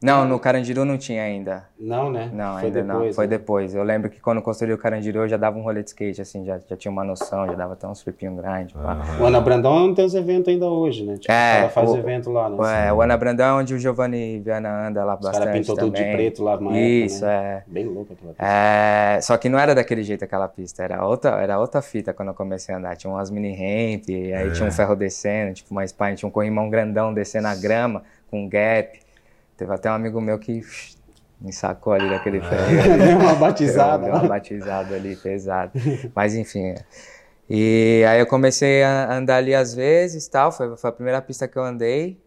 Não, 0.00 0.24
no 0.24 0.38
Carandiru 0.38 0.84
não 0.84 0.96
tinha 0.96 1.22
ainda. 1.24 1.64
Não, 1.78 2.08
né? 2.10 2.30
Não, 2.32 2.54
Foi 2.58 2.66
ainda 2.66 2.84
não. 2.84 2.94
depois, 2.98 3.16
Foi 3.16 3.26
né? 3.26 3.30
depois. 3.30 3.74
Eu 3.74 3.82
lembro 3.82 4.08
que 4.08 4.20
quando 4.20 4.40
construí 4.40 4.72
o 4.72 4.78
Carandiru 4.78 5.20
eu 5.20 5.28
já 5.28 5.36
dava 5.36 5.58
um 5.58 5.62
rolê 5.62 5.82
de 5.82 5.88
skate, 5.88 6.20
assim, 6.22 6.44
já, 6.44 6.58
já 6.68 6.76
tinha 6.76 6.90
uma 6.92 7.02
noção, 7.02 7.46
já 7.48 7.54
dava 7.54 7.72
até 7.72 7.84
uns 7.88 8.00
flipinhos 8.00 8.36
grandes. 8.36 8.72
pá. 8.74 8.92
Aham. 8.92 9.20
O 9.22 9.26
Ana 9.26 9.40
Brandão 9.40 9.92
tem 9.92 10.04
os 10.04 10.14
eventos 10.14 10.52
ainda 10.52 10.66
hoje, 10.66 11.04
né? 11.04 11.14
Tipo, 11.16 11.32
É, 11.32 11.52
o 11.52 11.56
cara 11.58 11.68
faz 11.70 11.90
o- 11.90 11.96
evento 11.96 12.30
lá, 12.30 12.48
né? 12.48 12.86
É, 12.88 12.92
o 12.92 13.02
Ana 13.02 13.16
Brandão 13.16 13.58
é 13.58 13.60
onde 13.60 13.74
o 13.74 13.78
Giovanni 13.78 14.38
Viana 14.38 14.86
anda 14.86 15.04
lá 15.04 15.14
Os 15.16 15.20
bastante 15.20 15.44
caras 15.46 15.60
pintou 15.60 15.76
tudo 15.76 15.90
de 15.96 16.00
também. 16.00 16.16
preto 16.16 16.44
lá 16.44 16.60
na 16.60 16.78
Isso, 16.78 17.24
época, 17.24 17.40
né? 17.42 17.54
é. 17.56 17.62
Bem 17.66 17.84
louco 17.86 18.12
aquela 18.12 18.30
pista. 18.34 18.44
É, 18.46 19.20
Só 19.20 19.36
que 19.36 19.48
não 19.48 19.58
era 19.58 19.74
daquele 19.74 20.04
jeito 20.04 20.24
aquela 20.24 20.46
pista, 20.46 20.84
era 20.84 21.04
outra, 21.04 21.30
era 21.42 21.58
outra 21.58 21.82
fita 21.82 22.12
quando 22.12 22.28
eu 22.28 22.34
comecei 22.34 22.72
a 22.72 22.78
andar. 22.78 22.96
Tinha 22.96 23.12
umas 23.12 23.30
mini 23.30 23.50
ramp, 23.50 24.04
aí 24.10 24.48
É. 24.48 24.50
tinha 24.50 24.68
um 24.68 24.70
ferro 24.70 24.94
descendo, 24.94 25.54
tipo 25.54 25.72
uma 25.72 25.84
spine, 25.84 26.14
tinha 26.14 26.28
um 26.28 26.32
corrimão 26.32 26.70
grandão 26.70 27.12
descendo 27.12 27.48
a 27.48 27.54
grama, 27.56 28.04
com 28.30 28.48
gap. 28.48 29.07
Teve 29.58 29.74
até 29.74 29.90
um 29.90 29.94
amigo 29.94 30.20
meu 30.20 30.38
que 30.38 30.62
me 31.40 31.52
sacou 31.52 31.92
ali 31.92 32.08
daquele 32.08 32.40
ferro. 32.40 32.68
Deu 32.96 33.18
uma 33.18 33.34
batizada. 33.34 34.04
Deu 34.04 34.14
uma 34.14 34.28
batizada 34.28 34.94
ali, 34.94 35.16
pesado. 35.16 35.72
Mas 36.14 36.36
enfim. 36.36 36.68
é. 36.68 36.84
E 37.50 38.04
aí 38.06 38.20
eu 38.20 38.26
comecei 38.26 38.84
a 38.84 39.12
andar 39.12 39.38
ali 39.38 39.54
às 39.54 39.74
vezes 39.74 40.28
tal, 40.28 40.52
foi, 40.52 40.76
foi 40.76 40.90
a 40.90 40.92
primeira 40.92 41.20
pista 41.20 41.48
que 41.48 41.58
eu 41.58 41.64
andei. 41.64 42.22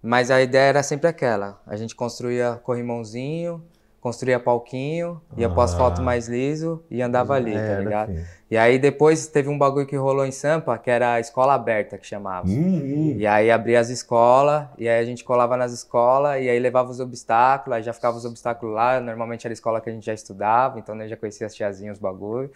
Mas 0.00 0.30
a 0.30 0.40
ideia 0.40 0.68
era 0.68 0.82
sempre 0.84 1.08
aquela. 1.08 1.60
A 1.66 1.74
gente 1.74 1.96
construía 1.96 2.60
corrimãozinho, 2.62 3.64
construía 4.06 4.38
palquinho, 4.38 5.20
ia 5.36 5.48
pro 5.48 5.60
Ah. 5.60 5.64
asfalto 5.64 6.00
mais 6.00 6.28
liso 6.28 6.80
e 6.88 7.02
andava 7.02 7.34
ali, 7.34 7.52
tá 7.54 7.58
Era, 7.58 7.80
ligado? 7.80 8.06
filho. 8.12 8.24
E 8.48 8.56
aí 8.56 8.78
depois 8.78 9.26
teve 9.26 9.48
um 9.48 9.58
bagulho 9.58 9.84
que 9.84 9.96
rolou 9.96 10.24
em 10.24 10.30
Sampa, 10.30 10.78
que 10.78 10.88
era 10.88 11.14
a 11.14 11.18
escola 11.20 11.54
aberta, 11.54 11.98
que 11.98 12.06
chamava. 12.06 12.46
Hum, 12.46 12.52
hum. 12.84 13.14
E 13.18 13.26
aí 13.26 13.50
abria 13.50 13.80
as 13.80 13.88
escolas, 13.88 14.66
e 14.78 14.88
aí 14.88 15.00
a 15.00 15.04
gente 15.04 15.24
colava 15.24 15.56
nas 15.56 15.72
escolas, 15.72 16.40
e 16.40 16.48
aí 16.48 16.56
levava 16.60 16.88
os 16.88 17.00
obstáculos, 17.00 17.76
aí 17.76 17.82
já 17.82 17.92
ficava 17.92 18.16
os 18.16 18.24
obstáculos 18.24 18.72
lá, 18.72 19.00
normalmente 19.00 19.44
era 19.44 19.50
a 19.52 19.54
escola 19.54 19.80
que 19.80 19.90
a 19.90 19.92
gente 19.92 20.06
já 20.06 20.14
estudava, 20.14 20.78
então 20.78 20.94
né, 20.94 21.08
já 21.08 21.16
conhecia 21.16 21.48
as 21.48 21.54
tiazinhas, 21.56 21.96
os 21.96 22.00
bagulho. 22.00 22.48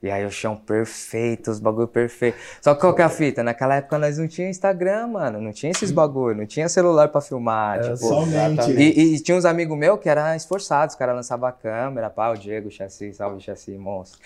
E 0.00 0.08
aí 0.10 0.24
o 0.24 0.30
chão 0.30 0.54
perfeito, 0.56 1.50
os 1.50 1.58
bagulho 1.58 1.88
perfeito. 1.88 2.38
Só 2.62 2.72
que 2.74 2.80
qual 2.80 2.94
que 2.94 3.02
é 3.02 3.04
a 3.04 3.08
fita? 3.08 3.42
Naquela 3.42 3.74
época 3.76 3.98
nós 3.98 4.16
não 4.16 4.28
tinha 4.28 4.48
Instagram, 4.48 5.08
mano. 5.08 5.40
Não 5.40 5.52
tinha 5.52 5.72
esses 5.72 5.90
bagulho, 5.90 6.36
não 6.36 6.46
tinha 6.46 6.68
celular 6.68 7.08
pra 7.08 7.20
filmar. 7.20 7.78
Era 7.78 7.94
tipo, 7.94 8.06
somente. 8.08 8.60
e, 8.80 9.00
e- 9.00 9.14
e 9.16 9.20
tinha 9.20 9.36
uns 9.36 9.44
amigos 9.44 9.76
meus 9.76 9.98
que 9.98 10.08
eram 10.08 10.34
esforçados, 10.36 10.94
os 10.94 10.98
caras 10.98 11.16
lançavam 11.16 11.48
a 11.48 11.52
câmera, 11.52 12.08
pá, 12.08 12.30
o 12.30 12.36
Diego, 12.36 12.68
o 12.68 12.70
Chassi, 12.70 13.12
salve 13.12 13.40
Chassi, 13.40 13.72
monstro. 13.72 14.20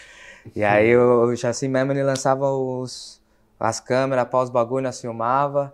E 0.54 0.62
aí 0.62 0.94
o, 0.96 1.22
o 1.24 1.36
Chassi 1.36 1.68
mesmo, 1.68 1.90
ele 1.92 2.02
lançava 2.02 2.50
os, 2.50 3.18
as 3.58 3.80
câmeras, 3.80 4.28
pá, 4.28 4.42
os 4.42 4.50
bagulho, 4.50 4.82
nós 4.84 5.00
filmava. 5.00 5.72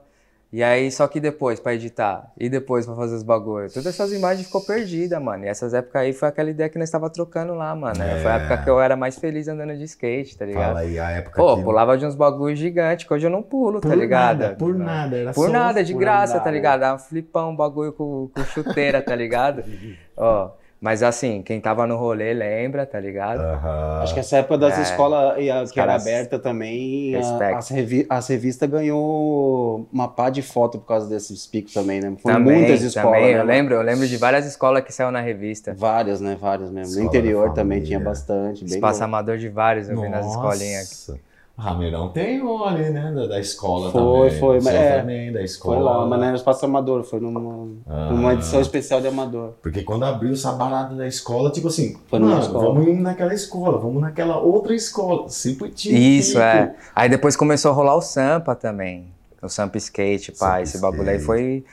E 0.51 0.63
aí, 0.63 0.91
só 0.91 1.07
que 1.07 1.21
depois, 1.21 1.61
pra 1.61 1.75
editar, 1.75 2.33
e 2.35 2.49
depois 2.49 2.87
pra 2.87 2.95
fazer 2.95 3.15
os 3.17 3.23
bagulhos, 3.23 3.75
todas 3.75 3.87
essas 3.87 4.11
imagens 4.15 4.47
ficou 4.47 4.63
perdida, 4.65 5.21
mano. 5.21 5.45
E 5.45 5.47
essas 5.49 5.75
épocas 5.75 6.01
aí 6.01 6.15
foi 6.15 6.27
aquela 6.27 6.49
ideia 6.49 6.71
que 6.71 6.79
nós 6.79 6.89
tava 6.89 7.11
trocando 7.11 7.53
lá, 7.53 7.75
mano. 7.75 7.97
Foi 7.97 8.31
a 8.31 8.35
É. 8.35 8.37
época 8.39 8.57
que 8.65 8.71
eu 8.71 8.81
era 8.81 8.97
mais 8.97 9.19
feliz 9.19 9.47
andando 9.47 9.77
de 9.77 9.85
skate, 9.85 10.39
tá 10.39 10.47
ligado? 10.47 10.69
Fala 10.69 10.81
aí 10.81 10.99
a 10.99 11.11
época 11.11 11.37
Pô, 11.37 11.55
que... 11.55 11.63
pulava 11.63 11.99
de 11.99 12.07
uns 12.07 12.15
bagulhos 12.15 12.59
gigantes, 12.59 13.07
que 13.07 13.13
hoje 13.13 13.27
eu 13.27 13.31
não 13.31 13.43
pulo, 13.43 13.79
por 13.79 13.91
tá 13.91 13.95
ligado? 13.95 14.39
nada, 14.41 14.57
por 14.57 14.75
nada. 14.75 15.17
Era 15.19 15.33
Por 15.35 15.51
nada, 15.51 15.85
de 15.85 15.93
graça, 15.93 16.35
andar, 16.37 16.45
tá 16.45 16.51
né? 16.51 16.57
ligado? 16.57 16.81
Dava 16.81 16.97
um 16.97 16.99
flipão, 16.99 17.51
um 17.51 17.57
bagulho 17.57 17.93
com, 17.93 18.31
com 18.35 18.45
chuteira, 18.47 19.03
tá 19.03 19.15
ligado? 19.15 19.63
Ó, 20.17 20.51
mas 20.81 21.03
assim, 21.03 21.43
quem 21.43 21.61
tava 21.61 21.87
no 21.87 21.97
rolê 21.97 22.33
lembra, 22.33 22.87
tá 22.87 23.01
ligado? 23.01 23.41
Aham. 23.41 24.01
Acho 24.03 24.15
que 24.15 24.21
essa 24.21 24.37
época 24.39 24.59
das 24.59 24.79
É. 24.79 24.83
escolas 24.83 25.35
e 25.39 25.51
a- 25.51 25.63
Os 25.63 25.73
que 25.73 25.81
era 25.81 25.95
aberta 25.95 26.39
também, 26.39 27.15
a- 27.17 27.57
as, 27.59 27.69
revi 27.69 28.07
as 28.09 28.29
revistas 28.29 28.69
ganhou 28.71 29.89
uma 29.93 30.09
pá 30.09 30.31
de 30.31 30.43
foto 30.43 30.79
por 30.79 30.87
causa 30.87 31.09
desses 31.09 31.47
picos 31.47 31.73
também, 31.73 32.01
né? 32.01 32.15
Foi 32.23 32.33
também, 32.33 32.59
muitas 32.59 32.83
escolas, 32.83 33.19
também, 33.19 33.35
né? 33.35 33.41
eu 33.41 33.45
lembro, 33.45 33.75
eu 33.75 33.83
lembro 33.83 34.07
de 34.07 34.17
várias 34.17 34.47
escolas 34.47 34.85
que 34.85 34.93
saiu 34.93 35.11
na 35.11 35.21
revista. 35.21 35.75
Várias, 35.77 36.21
né? 36.21 36.37
Várias 36.41 36.71
mesmo. 36.71 36.91
Escola 36.93 37.03
no 37.05 37.09
interior 37.09 37.53
também 37.55 37.83
tinha 37.83 37.99
bastante. 38.01 38.65
Bem 38.65 38.75
Espaço 38.75 39.01
bom. 39.01 39.05
amador 39.07 39.37
de 39.39 39.49
vários, 39.49 39.89
eu 39.89 40.01
vi 40.01 40.09
nas 40.09 40.27
escolinhas. 40.27 41.11
Nossa. 41.59 41.71
O 41.71 41.73
Ramirão 41.73 42.09
tem 42.11 42.41
um 42.41 42.63
ali, 42.65 42.89
né? 42.91 43.11
Da, 43.13 43.27
da 43.27 43.41
escola 43.41 43.91
Foi, 43.91 44.01
também. 44.29 44.39
foi, 44.41 44.61
seu 44.61 44.73
mas 44.73 44.81
é, 44.81 45.01
também, 45.01 45.27
da 45.33 45.39
Foi 45.39 45.45
escola. 45.45 45.81
lá, 45.81 46.07
mas 46.07 46.19
não 46.21 46.27
era 46.29 46.37
espaço 46.37 46.65
amador, 46.65 47.03
foi 47.03 47.19
numa, 47.21 47.69
Ah. 47.89 48.11
numa 48.11 48.33
edição 48.35 48.61
especial 48.61 49.01
de 49.01 49.09
amador. 49.09 49.55
Porque 49.61 49.83
quando 49.83 50.05
abriu 50.05 50.33
essa 50.33 50.53
barata 50.53 50.95
da 50.95 51.07
escola, 51.07 51.51
tipo 51.51 51.67
assim, 51.69 51.97
Foi 52.07 52.21
mano, 52.21 52.41
escola. 52.41 52.73
vamos 52.75 53.01
naquela 53.01 53.35
escola, 53.35 53.77
vamos 53.79 54.01
naquela 54.01 54.39
outra 54.39 54.75
escola. 54.75 55.29
Sempre 55.29 55.71
tinha. 55.71 55.99
Isso, 55.99 56.35
pico. 56.35 56.43
é. 56.43 56.75
Aí 56.95 57.09
depois 57.09 57.35
começou 57.37 57.73
a 57.73 57.75
rolar 57.75 57.97
o 57.97 58.01
Sampa 58.01 58.55
também. 58.55 59.07
O 59.43 59.49
Sampa 59.49 59.79
Skate, 59.79 60.33
pá. 60.33 60.37
Sampa 60.51 60.63
Esse 60.63 60.81
bagulho 60.81 61.09
aí 61.11 61.17
Skate. 61.17 61.25
foi, 61.27 61.65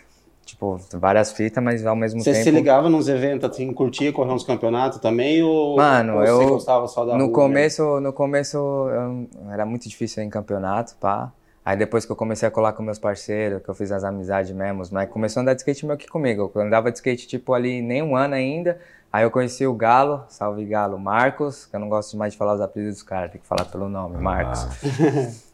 tipo, 0.45 0.79
várias 0.93 1.31
fitas, 1.33 1.63
mas 1.63 1.85
ao 1.85 1.95
mesmo 1.95 2.21
Você 2.21 2.31
tempo. 2.31 2.43
se 2.43 2.51
ligava 2.51 2.89
nos 2.89 3.07
eventos, 3.09 3.49
assim, 3.49 3.73
curtia 3.73 4.13
correr 4.13 4.31
uns 4.31 4.43
campeonatos 4.43 4.99
também? 4.99 5.41
Ou, 5.43 5.75
Mano, 5.77 6.13
ou 6.19 6.21
você 6.25 6.43
eu- 6.43 6.49
gostava 6.49 6.87
só 6.87 7.03
da 7.05 7.17
No 7.17 7.25
rua 7.25 7.33
começo, 7.33 7.99
no 7.99 8.13
começo 8.13 8.57
eu- 8.57 9.27
era 9.51 9.65
muito 9.65 9.89
difícil 9.89 10.23
ir 10.23 10.27
em 10.27 10.29
campeonato, 10.29 10.95
pá. 10.97 11.31
Aí 11.65 11.75
depois 11.75 12.05
que 12.05 12.11
eu 12.11 12.15
comecei 12.15 12.47
a 12.47 12.51
colar 12.51 12.73
com 12.73 12.83
meus 12.83 12.99
parceiros, 12.99 13.61
que 13.63 13.67
eu 13.69 13.73
fiz 13.73 13.91
as 13.91 14.03
amizades 14.03 14.51
mesmo, 14.51 14.83
moleques 14.91 15.11
começou 15.11 15.39
a 15.39 15.41
andar 15.41 15.53
de 15.55 15.61
skate 15.61 15.83
meio 15.85 15.97
que 15.97 16.07
comigo. 16.07 16.51
Eu 16.53 16.61
andava 16.61 16.91
de 16.91 16.97
skate 16.99 17.27
tipo 17.27 17.53
ali 17.53 17.81
nem 17.81 18.03
um 18.03 18.15
ano 18.15 18.35
ainda. 18.35 18.79
Aí 19.11 19.23
eu 19.23 19.31
conheci 19.31 19.65
o 19.65 19.73
Galo, 19.73 20.23
salve 20.27 20.63
Galo, 20.65 20.99
Marcos, 20.99 21.65
que 21.65 21.75
eu 21.75 21.79
não 21.79 21.89
gosto 21.89 22.15
mais 22.17 22.33
de 22.33 22.37
falar 22.37 22.53
os 22.53 22.61
apelidos 22.61 22.95
dos 22.95 23.03
caras, 23.03 23.31
tem 23.31 23.41
que 23.41 23.47
falar 23.47 23.65
pelo 23.65 23.89
nome, 23.89 24.17
Marcos. 24.21 24.59
Ah, 24.63 24.69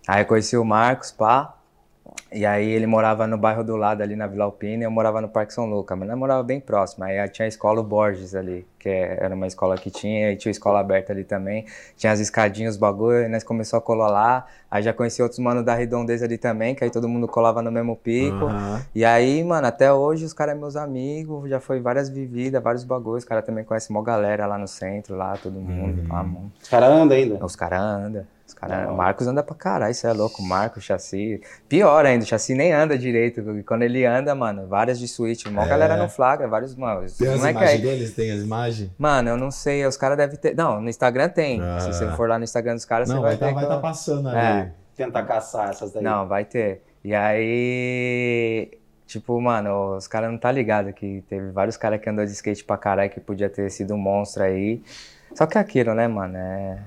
Aí 0.16 0.22
eu 0.24 0.26
conheci 0.26 0.58
o 0.58 0.66
Marcos, 0.66 1.12
pá. 1.12 1.56
E 2.34 2.46
aí 2.46 2.70
ele 2.70 2.88
morava 2.88 3.28
no 3.28 3.38
bairro 3.38 3.62
do 3.62 3.76
lado 3.76 4.02
ali 4.02 4.16
na 4.16 4.26
Vila 4.26 4.46
Alpina 4.46 4.84
e 4.84 4.86
eu 4.86 4.92
morava 4.92 5.20
no 5.20 5.28
Parque 5.28 5.54
São 5.54 5.66
Lucas, 5.66 5.98
mas 6.00 6.08
nós 6.08 6.18
morava 6.18 6.42
bem 6.42 6.62
próximo. 6.62 7.04
Aí 7.04 7.28
tinha 7.28 7.46
a 7.46 7.50
escola 7.50 7.84
Borges 7.84 8.34
ali, 8.34 8.66
que 8.80 8.88
é- 8.88 9.18
era 9.22 9.36
uma 9.36 9.48
escola 9.48 9.76
que 9.76 9.92
tinha, 9.92 10.32
e 10.32 10.38
tinha 10.38 10.50
escola 10.50 10.80
aberta 10.80 11.12
ali 11.12 11.26
também. 11.26 11.66
Tinha 11.98 12.14
as 12.14 12.22
escadinhas, 12.22 12.76
os 12.76 12.80
bagulho, 12.80 13.24
e 13.24 13.28
nós 13.28 13.44
começou 13.44 13.78
a 13.78 13.82
colar 13.82 14.08
lá. 14.10 14.46
Aí 14.70 14.82
já 14.82 14.94
conheci 14.94 15.22
outros 15.22 15.40
manos 15.40 15.66
da 15.66 15.74
Redondeza 15.76 16.24
ali 16.24 16.38
também, 16.38 16.74
que 16.74 16.86
aí 16.86 16.90
todo 16.90 17.06
mundo 17.10 17.28
colava 17.28 17.62
no 17.62 17.70
mesmo 17.70 17.98
pico. 17.98 18.46
aham. 18.46 18.82
E 18.96 19.04
aí, 19.04 19.44
mano, 19.44 19.68
até 19.68 19.92
hoje 19.92 20.24
os 20.24 20.32
caras 20.32 20.54
são 20.54 20.62
meus 20.62 20.78
amigos, 20.78 21.50
já 21.50 21.60
foi 21.60 21.82
várias 21.82 22.08
vividas, 22.08 22.64
vários 22.64 22.86
bagulhos. 22.86 23.24
Os 23.24 23.28
caras 23.28 23.44
também 23.46 23.66
conhecem 23.66 23.94
uma 23.94 24.02
galera 24.04 24.46
lá 24.46 24.58
no 24.58 24.70
centro, 24.70 25.18
lá, 25.18 25.36
todo 25.36 25.60
mundo, 25.60 26.02
mano. 26.08 26.50
Os 26.62 26.70
caras 26.70 26.90
andam 26.90 27.18
ainda. 27.18 27.46
Os 27.46 27.56
caras 27.58 27.82
andam. 27.82 28.26
Cara, 28.62 28.92
o. 28.94 28.96
Marcos 28.96 29.26
anda 29.26 29.42
pra 29.42 29.56
caralho, 29.56 29.92
isso 29.92 30.06
é 30.06 30.14
louco. 30.14 30.42
O 30.42 30.46
Marcos, 30.46 30.84
o 30.84 30.86
Chassi. 30.86 31.42
Pior 31.68 32.06
ainda, 32.06 32.24
o 32.24 32.28
Chassi 32.28 32.54
nem 32.54 32.72
anda 32.72 32.96
direito. 32.98 33.42
porque 33.42 33.64
Quando 33.64 33.82
ele 33.82 34.06
anda, 34.06 34.36
mano, 34.36 34.68
várias 34.68 35.00
de 35.00 35.08
suíte. 35.08 35.50
Mó 35.50 35.64
É. 35.64 35.68
galera 35.68 35.98
não 35.98 36.08
flagra, 36.08 36.48
vários. 36.48 36.76
Mano, 36.76 37.02
Tem 37.18 37.28
as 37.28 37.40
imagens 37.40 37.58
aí- 37.72 37.82
deles? 37.82 38.14
Tem 38.14 38.32
as 38.32 38.42
imagens? 38.42 38.92
Mano, 39.00 39.30
eu 39.30 39.38
não 39.38 39.50
sei, 39.50 39.84
os 39.86 39.98
caras 39.98 40.16
devem 40.18 40.38
ter. 40.38 40.56
Não, 40.56 40.80
no 40.80 40.90
Instagram 40.90 41.28
tem. 41.30 41.60
Ah. 41.62 41.80
Se 41.80 41.88
você 41.88 42.08
for 42.12 42.30
lá 42.30 42.38
no 42.38 42.44
Instagram 42.44 42.76
dos 42.76 42.86
caras, 42.86 43.10
Não, 43.10 43.16
você 43.18 43.22
vai 43.22 43.30
vai, 43.30 43.34
estar 43.36 43.48
ver. 43.48 43.54
vai 43.56 43.64
que 43.64 43.70
tá 43.70 43.80
passando 43.80 44.30
ali. 44.30 44.38
É. 44.38 44.72
Tentar 44.96 45.24
caçar 45.24 45.70
essas 45.70 45.92
daí. 45.92 46.04
Não, 46.04 46.28
vai 46.28 46.46
ter. 46.46 46.84
E 47.04 47.16
aí, 47.16 48.72
tipo, 49.08 49.40
mano, 49.42 49.96
os 49.98 50.08
caras 50.08 50.30
não 50.32 50.38
tá 50.38 50.52
ligado 50.52 50.94
que 50.94 51.24
teve 51.28 51.50
vários 51.52 51.78
caras 51.78 52.00
que 52.00 52.10
andou 52.10 52.26
de 52.26 52.32
skate 52.32 52.64
pra 52.64 52.78
caralho 52.78 53.10
que 53.10 53.20
podia 53.20 53.50
ter 53.50 53.70
sido 53.70 53.94
um 53.94 53.98
monstro 53.98 54.44
aí. 54.44 54.82
Só 55.34 55.46
que 55.48 55.58
é 55.58 55.62
aquilo, 55.62 55.94
né, 55.94 56.08
mano? 56.08 56.38
É. 56.38 56.78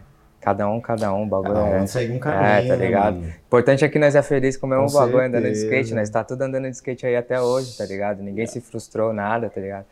Cada 0.44 0.68
um, 0.68 0.78
cada 0.78 1.14
um, 1.14 1.26
bagulho 1.26 1.54
Cada 1.54 1.68
é. 1.68 1.80
um 1.80 1.86
segue 1.86 2.12
um 2.12 2.18
caminho, 2.18 2.44
É, 2.44 2.68
tá 2.68 2.76
né, 2.76 2.84
ligado? 2.86 3.14
mano? 3.14 3.26
O 3.26 3.46
importante 3.46 3.82
é 3.82 3.88
que 3.88 3.98
nós 3.98 4.14
é 4.14 4.20
feliz 4.22 4.58
com 4.58 4.66
o 4.66 4.70
mesmo 4.70 4.86
Com 4.86 4.92
bagulho 4.92 5.24
andando 5.24 5.44
de 5.44 5.52
skate, 5.52 5.94
nós 5.94 6.10
tá 6.10 6.22
tudo 6.22 6.42
andando 6.42 6.64
de 6.64 6.72
skate 6.72 7.06
aí 7.06 7.16
até 7.16 7.40
hoje, 7.40 7.78
tá 7.78 7.86
ligado? 7.86 8.22
Ninguém 8.22 8.46
se 8.46 8.60
frustrou, 8.60 9.10
nada, 9.14 9.48
tá 9.48 9.58
ligado? 9.58 9.86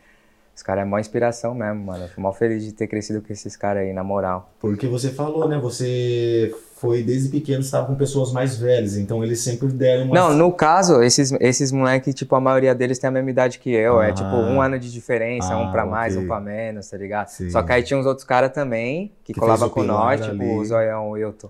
Os 0.55 0.61
caras 0.61 0.83
é 0.83 0.85
mó 0.85 0.99
inspiração 0.99 1.55
mesmo, 1.55 1.83
mano. 1.85 2.03
Eu 2.03 2.09
fui 2.09 2.21
mó 2.21 2.31
feliz 2.31 2.63
de 2.63 2.71
ter 2.73 2.85
crescido 2.87 3.21
com 3.21 3.33
esses 3.33 3.55
caras 3.57 3.83
aí, 3.83 3.91
na 3.93 4.03
moral. 4.03 4.51
Porque 4.59 4.85
você 4.87 5.09
falou, 5.09 5.47
né? 5.49 5.57
Você 5.57 6.53
foi 6.75 7.01
desde 7.01 7.29
pequeno, 7.29 7.61
estava 7.61 7.87
com 7.87 7.95
pessoas 7.95 8.31
mais 8.31 8.55
velhas, 8.57 8.97
então 8.97 9.23
eles 9.23 9.39
sempre 9.39 9.67
deram 9.69 10.03
uma. 10.05 10.13
Não, 10.13 10.33
no 10.33 10.51
caso, 10.51 11.01
esses, 11.01 11.31
esses 11.39 11.71
moleques, 11.71 12.13
tipo, 12.13 12.35
a 12.35 12.41
maioria 12.41 12.75
deles 12.75 12.99
tem 12.99 13.07
a 13.07 13.11
mesma 13.11 13.31
idade 13.31 13.57
que 13.57 13.71
eu. 13.71 14.01
É 14.01 14.09
Ah. 14.09 14.13
tipo 14.13 14.27
um 14.35 14.61
ano 14.61 14.77
de 14.77 14.91
diferença, 14.91 15.53
Ah, 15.53 15.57
um 15.59 15.71
pra 15.71 15.85
mais, 15.85 16.13
ok. 16.15 16.23
um 16.23 16.27
pra 16.27 16.39
menos, 16.39 16.87
tá 16.89 16.97
ligado? 16.97 17.29
Sim. 17.29 17.49
Só 17.49 17.63
que 17.63 17.71
aí 17.71 17.81
tinha 17.81 17.97
uns 17.99 18.05
outros 18.05 18.25
caras 18.25 18.51
também 18.51 19.11
que, 19.23 19.33
Que 19.33 19.39
o 19.39 19.69
com 19.69 19.83
nós, 19.83 20.21
tipo 20.21 20.33
ali. 20.43 20.51
o 20.57 20.63
Zoião, 20.65 21.07
o 21.07 21.11
Wilton. 21.11 21.49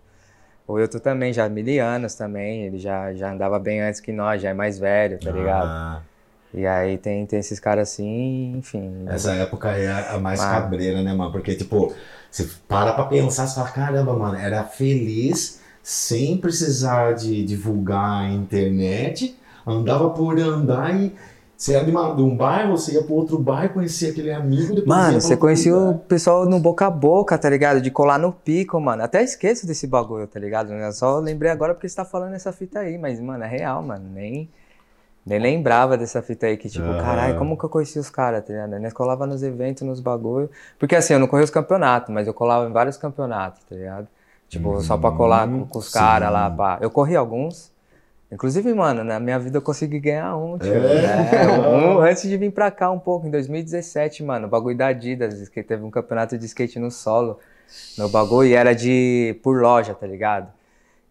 O 0.66 0.74
Wilton 0.74 1.00
também, 1.00 1.34
já 1.34 1.50
mil 1.50 1.84
anos 1.84 2.16
também, 2.16 2.64
ele 2.68 2.78
já, 2.80 3.14
já 3.14 3.32
andava 3.34 3.60
bem 3.60 3.82
antes 3.82 4.00
que 4.00 4.14
nós, 4.14 4.42
já 4.42 4.50
é 4.52 4.54
mais 4.54 4.80
velho, 4.80 5.20
tá 5.20 5.30
ligado? 5.30 5.68
Ah, 5.68 6.02
E 6.54 6.66
aí 6.68 6.98
tem, 6.98 7.26
tem 7.26 7.40
esses 7.40 7.60
caras 7.60 7.90
assim, 7.92 8.58
enfim. 8.58 9.06
essa 9.08 9.34
época 9.34 9.72
é 9.72 9.88
a, 9.88 10.14
a 10.16 10.20
mais 10.20 10.40
Mano. 10.40 10.52
cabreira, 10.52 11.02
né, 11.02 11.14
mano? 11.14 11.32
Porque, 11.32 11.56
tipo, 11.56 11.94
você 12.30 12.48
para 12.68 12.94
pra 12.94 13.06
pensar, 13.06 13.48
você 13.48 13.56
fala, 13.56 13.70
caramba, 13.72 14.14
mano, 14.14 14.36
era 14.38 14.64
feliz 14.64 15.60
sem 15.82 16.38
precisar 16.38 17.14
de 17.14 17.44
divulgar 17.44 18.22
a 18.26 18.30
internet, 18.32 19.36
andava 19.66 20.10
por 20.12 20.40
andar 20.40 20.96
e. 20.96 21.14
Você 21.56 21.76
era 21.76 21.86
de, 21.86 21.92
uma- 21.92 22.14
de 22.14 22.22
um 22.22 22.36
bairro, 22.36 22.76
você 22.76 22.94
ia 22.96 23.04
pro 23.04 23.14
outro 23.14 23.40
bairro, 23.40 23.74
conhecia 23.76 24.10
aquele 24.10 24.32
amigo, 24.34 24.76
depois 24.76 24.88
ia 24.88 24.96
Mano, 24.96 25.22
você 25.22 25.38
conhecia 25.38 25.74
o 25.78 25.98
pessoal 25.98 26.46
no 26.46 26.60
boca 26.60 26.88
a 26.88 26.90
boca, 26.90 27.38
tá 27.38 27.50
ligado? 27.50 27.80
De 27.80 27.90
colar 27.90 28.18
no 28.20 28.34
pico, 28.34 28.80
mano. 28.82 29.02
Até 29.04 29.24
esqueço 29.24 29.66
desse 29.66 29.88
bagulho, 29.88 30.28
tá 30.28 30.40
ligado? 30.40 30.74
Eu 30.74 30.92
só 30.92 31.20
lembrei 31.20 31.50
agora 31.52 31.74
porque 31.74 31.88
você 31.88 31.96
tá 31.96 32.04
falando 32.04 32.34
essa 32.34 32.52
fita 32.52 32.80
aí, 32.80 32.98
mas, 32.98 33.20
mano, 33.20 33.44
é 33.44 33.48
real, 33.48 33.82
mano. 33.82 34.10
Nem, 34.14 34.50
nem 35.26 35.40
lembrava 35.40 35.98
dessa 35.98 36.22
fita 36.22 36.48
aí, 36.48 36.58
que 36.58 36.70
tipo, 36.70 36.86
Aham. 36.86 36.98
caralho, 36.98 37.38
como 37.38 37.58
que 37.58 37.64
eu 37.64 37.70
conheci 37.70 37.98
os 37.98 38.10
caras, 38.10 38.46
tá 38.46 38.52
ligado? 38.52 38.80
Nós 38.80 38.94
colava 38.94 39.26
nos 39.26 39.42
eventos, 39.42 39.84
nos 39.84 40.02
bagulho. 40.02 40.50
Porque 40.78 40.96
assim, 40.96 41.14
eu 41.14 41.20
não 41.20 41.28
corri 41.28 41.44
os 41.44 41.50
campeonatos, 41.50 42.14
mas 42.14 42.28
eu 42.28 42.34
colava 42.34 42.70
em 42.70 42.74
vários 42.74 42.98
campeonatos, 42.98 43.64
tá 43.64 43.76
ligado? 43.76 44.08
Tipo, 44.50 44.82
só 44.82 44.98
pra 44.98 45.12
colar 45.12 45.48
com, 45.48 45.66
com 45.66 45.80
os 45.80 45.90
caras 45.90 46.32
lá, 46.32 46.50
pá. 46.50 46.78
Eu 46.82 46.92
corri 46.92 47.16
alguns. 47.16 47.72
Inclusive, 48.32 48.74
mano, 48.74 49.04
na 49.04 49.20
minha 49.20 49.38
vida 49.40 49.58
eu 49.58 49.62
consegui 49.62 50.00
ganhar 50.00 50.36
um. 50.36 50.58
É? 50.58 51.44
É, 51.44 51.48
um 51.50 52.02
antes 52.02 52.24
de 52.24 52.36
vir 52.36 52.52
pra 52.52 52.70
cá 52.72 52.92
um 52.92 53.00
pouco, 53.00 53.28
em 53.28 53.32
2017, 53.32 54.24
mano, 54.24 54.48
o 54.48 54.50
bagulho 54.50 54.76
da 54.76 54.88
Adidas, 54.88 55.48
que 55.50 55.64
teve 55.64 55.84
um 55.84 55.92
campeonato 55.92 56.38
de 56.38 56.46
skate 56.46 56.80
no 56.80 56.92
solo, 56.92 57.40
no 57.98 58.10
bagulho, 58.10 58.50
e 58.50 58.54
era 58.54 58.74
de 58.74 59.40
por 59.44 59.62
loja, 59.62 59.94
tá 59.94 60.06
ligado? 60.08 60.52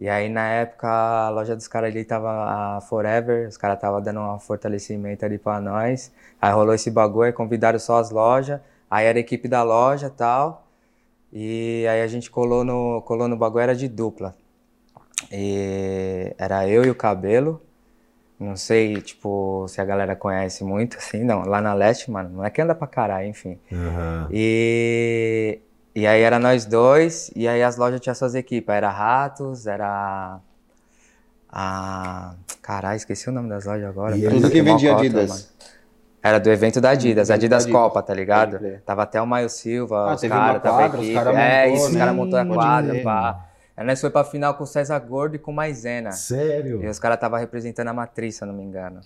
E 0.02 0.08
aí, 0.08 0.28
na 0.28 0.48
época, 0.48 0.88
a 0.88 1.30
loja 1.30 1.54
dos 1.54 1.68
caras 1.68 1.92
ali 1.92 2.04
tava 2.04 2.28
a 2.28 2.80
Forever, 2.80 3.46
os 3.46 3.56
caras 3.56 3.78
tava 3.80 4.00
dando 4.00 4.18
um 4.18 4.36
fortalecimento 4.36 5.24
ali 5.24 5.38
pra 5.38 5.60
nós. 5.60 6.10
Aí 6.40 6.52
rolou 6.52 6.74
esse 6.74 6.90
bagulho, 6.90 7.26
aí 7.26 7.32
convidaram 7.32 7.78
só 7.78 7.98
as 7.98 8.10
lojas, 8.10 8.60
aí 8.90 9.06
era 9.06 9.16
a 9.16 9.20
equipe 9.20 9.46
da 9.46 9.62
loja 9.62 10.08
e 10.08 10.10
tal. 10.10 10.66
E 11.32 11.86
aí 11.88 12.02
a 12.02 12.08
gente 12.08 12.32
colou 12.32 12.64
no, 12.64 13.00
colou 13.02 13.28
no 13.28 13.36
bagulho, 13.36 13.62
era 13.62 13.76
de 13.76 13.86
dupla. 13.86 14.34
E 15.30 16.34
era 16.36 16.66
eu 16.68 16.84
e 16.84 16.90
o 16.90 16.96
Cabelo. 16.96 17.62
Não 18.40 18.56
sei, 18.56 19.00
tipo, 19.00 19.66
se 19.68 19.80
a 19.80 19.84
galera 19.84 20.16
conhece 20.16 20.64
muito, 20.64 20.98
assim, 20.98 21.22
não. 21.22 21.42
Lá 21.42 21.60
na 21.60 21.74
Leste, 21.74 22.10
mano, 22.10 22.28
não 22.38 22.44
é 22.44 22.50
que 22.50 22.60
anda 22.60 22.74
pra 22.74 22.88
caralho, 22.88 23.28
enfim. 23.28 23.56
Aham. 23.72 24.28
E, 24.32 25.60
e 25.94 26.06
aí 26.06 26.22
era 26.22 26.38
nós 26.38 26.64
dois, 26.64 27.30
e 27.36 27.46
aí 27.46 27.62
as 27.62 27.76
lojas 27.76 28.00
tinham 28.00 28.14
suas 28.14 28.34
equipes. 28.34 28.74
Era 28.74 28.90
Ratos, 28.90 29.66
era. 29.66 30.38
A. 31.50 32.34
Caralho, 32.62 32.96
esqueci 32.96 33.28
o 33.28 33.32
nome 33.32 33.48
das 33.48 33.64
lojas 33.66 33.88
agora. 33.88 34.16
E 34.16 34.28
tudo 34.28 34.50
que 34.50 34.62
vendia 34.62 34.96
Adidas. 34.96 35.28
mano. 35.28 35.42
Era 36.22 36.38
do 36.38 36.50
evento 36.50 36.80
da 36.80 36.90
Adidas, 36.90 37.28
Evento 37.28 37.36
Adidas 37.40 37.64
da 37.64 37.68
Adidas, 37.68 37.82
Copa, 37.82 38.00
tá 38.00 38.14
ligado? 38.14 38.60
Tava 38.86 39.02
até 39.02 39.20
o 39.20 39.26
Maio 39.26 39.48
Silva, 39.48 40.10
Ah, 40.10 40.14
os 40.14 40.20
caras, 40.22 40.62
tava 40.62 40.76
a 40.76 40.88
quadra, 40.88 41.00
os 41.00 41.12
cara 41.14 41.32
é, 41.32 41.62
montou, 41.66 41.74
isso, 41.76 41.86
os 41.88 41.92
né? 41.92 41.98
caras 41.98 42.14
montou 42.14 42.38
a 42.38 42.46
quadra, 42.46 42.90
crer. 42.92 43.02
pá. 43.04 43.46
Aí 43.76 43.84
nós 43.86 44.00
foi 44.00 44.08
pra 44.10 44.22
final 44.22 44.54
com 44.54 44.62
o 44.62 44.66
César 44.66 44.98
Gordo 45.00 45.34
e 45.34 45.38
com 45.40 45.50
o 45.50 45.54
Maisena. 45.54 46.12
Sério? 46.12 46.80
E 46.80 46.86
os 46.86 47.00
caras 47.00 47.18
tava 47.18 47.38
representando 47.38 47.88
a 47.88 47.92
matriz, 47.92 48.36
se 48.36 48.44
eu 48.44 48.46
não 48.46 48.54
me 48.54 48.62
engano. 48.62 49.00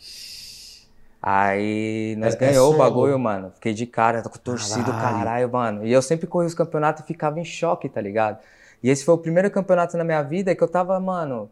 Aí 1.28 2.14
nós 2.21 2.35
É- 2.35 2.37
é 2.37 2.40
ganhou 2.40 2.68
o 2.68 2.71
solo? 2.71 2.78
bagulho, 2.78 3.18
mano. 3.18 3.50
Fiquei 3.56 3.75
de 3.75 3.85
cara, 3.85 4.23
tô 4.23 4.30
com 4.30 4.38
torcido, 4.38 4.92
Caralho. 4.92 5.16
caralho, 5.18 5.52
mano. 5.52 5.85
E 5.85 5.92
eu 5.92 6.00
sempre 6.00 6.25
corri 6.25 6.47
os 6.47 6.54
campeonatos 6.54 7.02
e 7.02 7.06
ficava 7.06 7.40
em 7.40 7.45
choque, 7.45 7.88
tá 7.88 8.00
ligado? 8.00 8.38
E 8.80 8.88
esse 8.88 9.04
foi 9.04 9.12
o 9.14 9.18
primeiro 9.18 9.50
campeonato 9.50 9.97
na 9.97 10.04
minha 10.04 10.23
vida 10.23 10.54
que 10.54 10.62
eu 10.62 10.68
tava, 10.68 11.00
mano, 11.00 11.50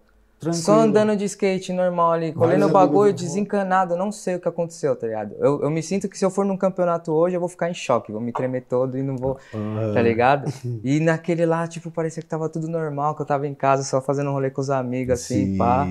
só 0.52 0.74
andando 0.74 1.16
de 1.16 1.24
skate 1.24 1.72
normal 1.72 2.12
ali, 2.12 2.32
colhendo 2.32 2.66
o 2.66 2.68
amigos 2.68 2.72
bagulho, 2.72 3.12
do 3.12 3.16
desencanado, 3.16 3.96
não 3.96 4.12
sei 4.12 4.36
o 4.36 4.40
que 4.40 4.46
aconteceu, 4.46 4.94
tá 4.94 5.08
ligado? 5.08 5.34
Eu, 5.40 5.62
eu 5.62 5.70
me 5.70 5.82
sinto 5.82 6.08
que 6.08 6.16
se 6.16 6.24
eu 6.24 6.30
for 6.30 6.44
num 6.44 6.56
campeonato 6.56 7.10
hoje, 7.12 7.34
eu 7.34 7.40
vou 7.40 7.48
ficar 7.48 7.68
em 7.68 7.74
choque, 7.74 8.12
vou 8.12 8.20
me 8.20 8.30
tremer 8.30 8.60
todo 8.60 8.96
e 8.96 9.02
não 9.02 9.16
vou, 9.16 9.38
tá 9.92 10.00
ligado? 10.00 10.44
E 10.84 11.00
naquele 11.00 11.46
lá, 11.46 11.66
tipo, 11.66 11.90
parecia 11.90 12.22
que 12.22 12.28
tava 12.28 12.48
tudo 12.48 12.68
normal, 12.68 13.16
que 13.16 13.22
eu 13.22 13.26
tava 13.26 13.48
em 13.48 13.54
casa 13.54 13.82
só 13.82 14.00
fazendo 14.00 14.30
rolê 14.30 14.50
com 14.50 14.60
os 14.60 14.70
amigos, 14.70 15.14
assim, 15.14 15.46
Sim. 15.52 15.58
pá. 15.58 15.86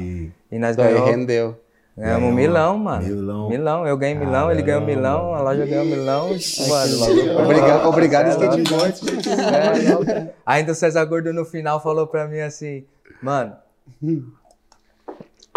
E 0.52 0.58
nós 0.60 0.76
Daí 0.78 0.94
ganhamos. 0.94 1.10
rendeu. 1.10 1.60
Ganhamos 1.96 2.22
Ganhou. 2.22 2.34
Milão, 2.36 2.78
mano. 2.80 3.06
Milão. 3.06 3.50
Milão. 3.50 3.88
Eu 3.88 3.96
ganhei 3.98 4.16
Milão, 4.16 4.52
ele 4.52 4.64
ganhou 4.64 4.82
Caramba. 4.82 5.00
Milão, 5.02 5.34
a 5.36 5.42
loja 5.42 5.66
ganhou 5.66 5.86
Milão. 5.86 6.30
Mano, 6.70 7.44
Obrigado, 7.44 7.88
obrigado 7.88 8.26
É, 8.26 8.30
skateboard. 8.32 9.02
é, 9.30 9.92
louco. 9.94 10.30
Ainda 10.46 10.72
o 10.72 10.76
César 10.76 11.06
Gordo 11.06 11.32
no 11.32 11.46
final 11.46 11.80
falou 11.82 12.08
pra 12.08 12.28
mim 12.28 12.40
assim, 12.40 12.84
mano. 13.22 13.54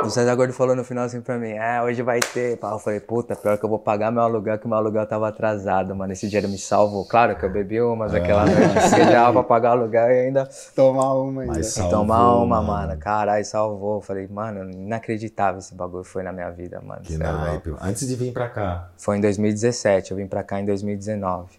O 0.05 0.11
César 0.11 0.35
Gordo 0.35 0.53
falou 0.53 0.77
no 0.77 0.85
final 0.85 1.05
assim 1.05 1.23
pra 1.23 1.39
mim, 1.39 1.53
é, 1.53 1.83
hoje 1.83 2.03
vai 2.03 2.21
ter. 2.21 2.59
Eu 2.63 2.79
falei, 2.79 3.01
puta, 3.01 3.35
pior 3.35 3.57
que 3.57 3.65
eu 3.65 3.69
vou 3.69 3.79
pagar 3.79 4.13
meu 4.13 4.23
aluguel, 4.23 4.59
que 4.59 4.69
meu 4.69 4.77
aluguel 4.77 5.07
tava 5.07 5.27
atrasado, 5.27 5.97
mano. 5.97 6.13
Esse 6.13 6.29
dinheiro 6.29 6.51
me 6.51 6.59
salvou. 6.59 7.07
Claro 7.07 7.35
que 7.35 7.43
eu 7.43 7.51
bebi 7.51 7.81
umas 7.81 8.13
aquela 8.13 8.45
noite, 8.45 8.77
assim, 8.77 9.11
já 9.11 9.33
pra 9.33 9.43
pagar 9.43 9.71
o 9.71 9.81
aluguel 9.81 10.11
e 10.11 10.27
ainda 10.27 10.47
Tomar 10.75 11.15
uma 11.15 11.41
ainda. 11.41 11.55
Mas 11.55 11.69
e 11.69 11.71
salvou, 11.71 11.99
tomar 11.99 12.37
uma, 12.37 12.63
mano. 12.63 12.89
mano. 12.89 13.01
Caralho, 13.01 13.45
salvou. 13.47 13.97
Eu 13.97 14.01
falei, 14.03 14.29
mano, 14.29 14.71
inacreditável 14.71 15.61
esse 15.61 15.75
bagulho 15.75 16.05
foi 16.05 16.23
na 16.23 16.31
minha 16.31 16.51
vida, 16.51 16.79
mano. 16.85 17.01
Que 17.01 17.15
é 17.15 17.19
naipe. 17.19 17.75
Antes 17.81 18.07
de 18.07 18.15
vir 18.17 18.35
pra 18.35 18.51
cá. 18.51 18.91
Foi 18.99 19.17
em 19.17 19.21
2017, 19.23 20.11
eu 20.11 20.19
vim 20.19 20.27
pra 20.27 20.43
cá 20.43 20.61
em 20.61 20.67
2019. 20.67 21.53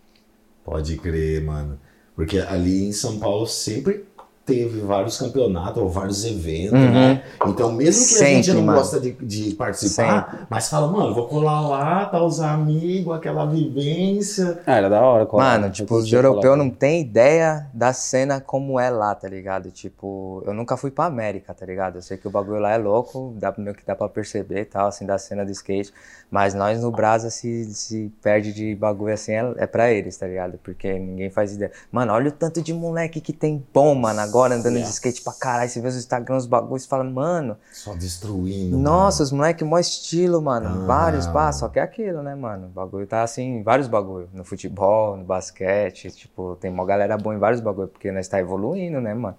Pode 0.64 0.96
crer, 0.98 1.42
mano. 1.44 1.80
Porque 2.16 2.38
ali 2.38 2.88
em 2.88 2.92
São 2.92 3.18
Paulo 3.20 3.48
sempre 3.48 4.06
teve 4.48 4.80
vários 4.80 5.18
campeonatos 5.20 5.84
ou 5.84 5.90
vários 5.90 6.24
eventos, 6.26 6.72
Uhum. 6.72 6.92
né? 6.92 7.22
Então, 7.46 7.70
mesmo 7.72 8.08
que 8.08 8.24
a 8.24 8.28
gente 8.28 8.46
Sempre, 8.46 8.54
não 8.54 8.66
mano. 8.66 8.78
gosta 8.80 9.00
de, 9.00 9.12
de 9.12 9.54
participar, 9.56 10.48
mas 10.50 10.70
fala, 10.70 10.88
mano, 10.88 11.14
vou 11.14 11.28
colar 11.28 11.60
lá, 11.68 12.06
tá 12.06 12.24
os 12.24 12.40
amigos, 12.40 13.14
aquela 13.14 13.46
vivência. 13.46 14.60
Ah, 14.66 14.76
era 14.78 14.90
da 14.90 15.02
hora. 15.02 15.26
colar. 15.26 15.60
Mano, 15.60 15.72
tipo, 15.72 15.96
os 15.96 16.12
europeus 16.12 16.44
colar. 16.46 16.58
não 16.58 16.70
tem 16.70 17.02
ideia 17.02 17.68
da 17.74 17.92
cena 17.92 18.40
como 18.40 18.80
é 18.80 18.90
lá, 18.90 19.14
tá 19.14 19.28
ligado? 19.28 19.70
Tipo, 19.70 20.42
eu 20.46 20.54
nunca 20.54 20.78
fui 20.78 20.92
pra 20.92 21.06
América, 21.06 21.54
tá 21.54 21.66
ligado? 21.66 21.98
Eu 21.98 22.02
sei 22.02 22.18
que 22.18 22.28
o 22.28 22.32
bagulho 22.32 22.60
lá 22.60 22.72
é 22.72 22.78
louco, 22.78 23.34
dá, 23.38 23.54
meio 23.58 23.76
que 23.76 23.86
dá 23.86 23.96
pra 23.96 24.08
perceber 24.08 24.62
e 24.62 24.66
tal, 24.66 24.88
assim, 24.88 25.06
da 25.06 25.18
cena 25.18 25.44
do 25.46 25.52
skate. 25.52 25.92
Mas 26.30 26.54
nós 26.54 26.82
no 26.82 26.92
Brasa 26.92 27.30
se, 27.30 27.74
se 27.74 28.12
perde 28.22 28.52
de 28.52 28.76
bagulho 28.76 29.14
assim, 29.14 29.32
é, 29.32 29.54
é 29.58 29.68
pra 29.68 29.92
eles, 29.92 30.18
tá 30.18 30.28
ligado? 30.28 30.60
Porque 30.62 31.00
ninguém 31.00 31.30
faz 31.30 31.54
ideia. 31.54 31.72
Mano, 31.90 32.12
olha 32.12 32.28
o 32.30 32.32
tanto 32.32 32.62
de 32.62 32.74
moleque 32.74 33.22
que 33.22 33.32
tem 33.32 33.66
bom, 33.74 33.96
mano, 33.96 34.20
agora 34.20 34.56
andando 34.56 34.76
de 34.76 34.90
skate 34.90 35.22
pra 35.22 35.32
caralho. 35.32 35.70
Você 35.70 35.80
vê 35.80 35.88
os 35.88 35.96
Instagram, 35.96 36.36
os 36.36 36.46
bagulhos 36.46 36.84
e 36.84 36.88
fala, 36.88 37.04
mano, 37.04 37.58
Só 37.72 37.94
destruindo. 37.94 38.78
Nossa, 38.78 39.24
os 39.24 39.32
moleque 39.32 39.64
mó 39.64 39.80
estilo, 39.80 40.42
mano. 40.42 40.68
Ah. 40.68 40.86
Vários, 40.86 41.28
pá, 41.28 41.52
só 41.54 41.70
que 41.70 41.80
é 41.80 41.82
aquilo, 41.82 42.22
né, 42.22 42.36
mano? 42.36 42.68
O 42.68 42.70
bagulho 42.70 43.08
tá 43.08 43.24
assim, 43.24 43.64
vários 43.64 43.88
bagulho. 43.88 44.30
No 44.34 44.44
futebol, 44.44 45.16
no 45.16 45.24
basquete, 45.24 46.12
tipo, 46.12 46.58
tem 46.60 46.70
uma 46.70 46.86
galera 46.86 47.18
boa 47.18 47.34
em 47.34 47.40
vários 47.40 47.62
bagulho, 47.62 47.88
porque 47.88 48.12
nós 48.12 48.28
tá 48.28 48.38
evoluindo, 48.38 49.00
né, 49.00 49.14
mano? 49.14 49.38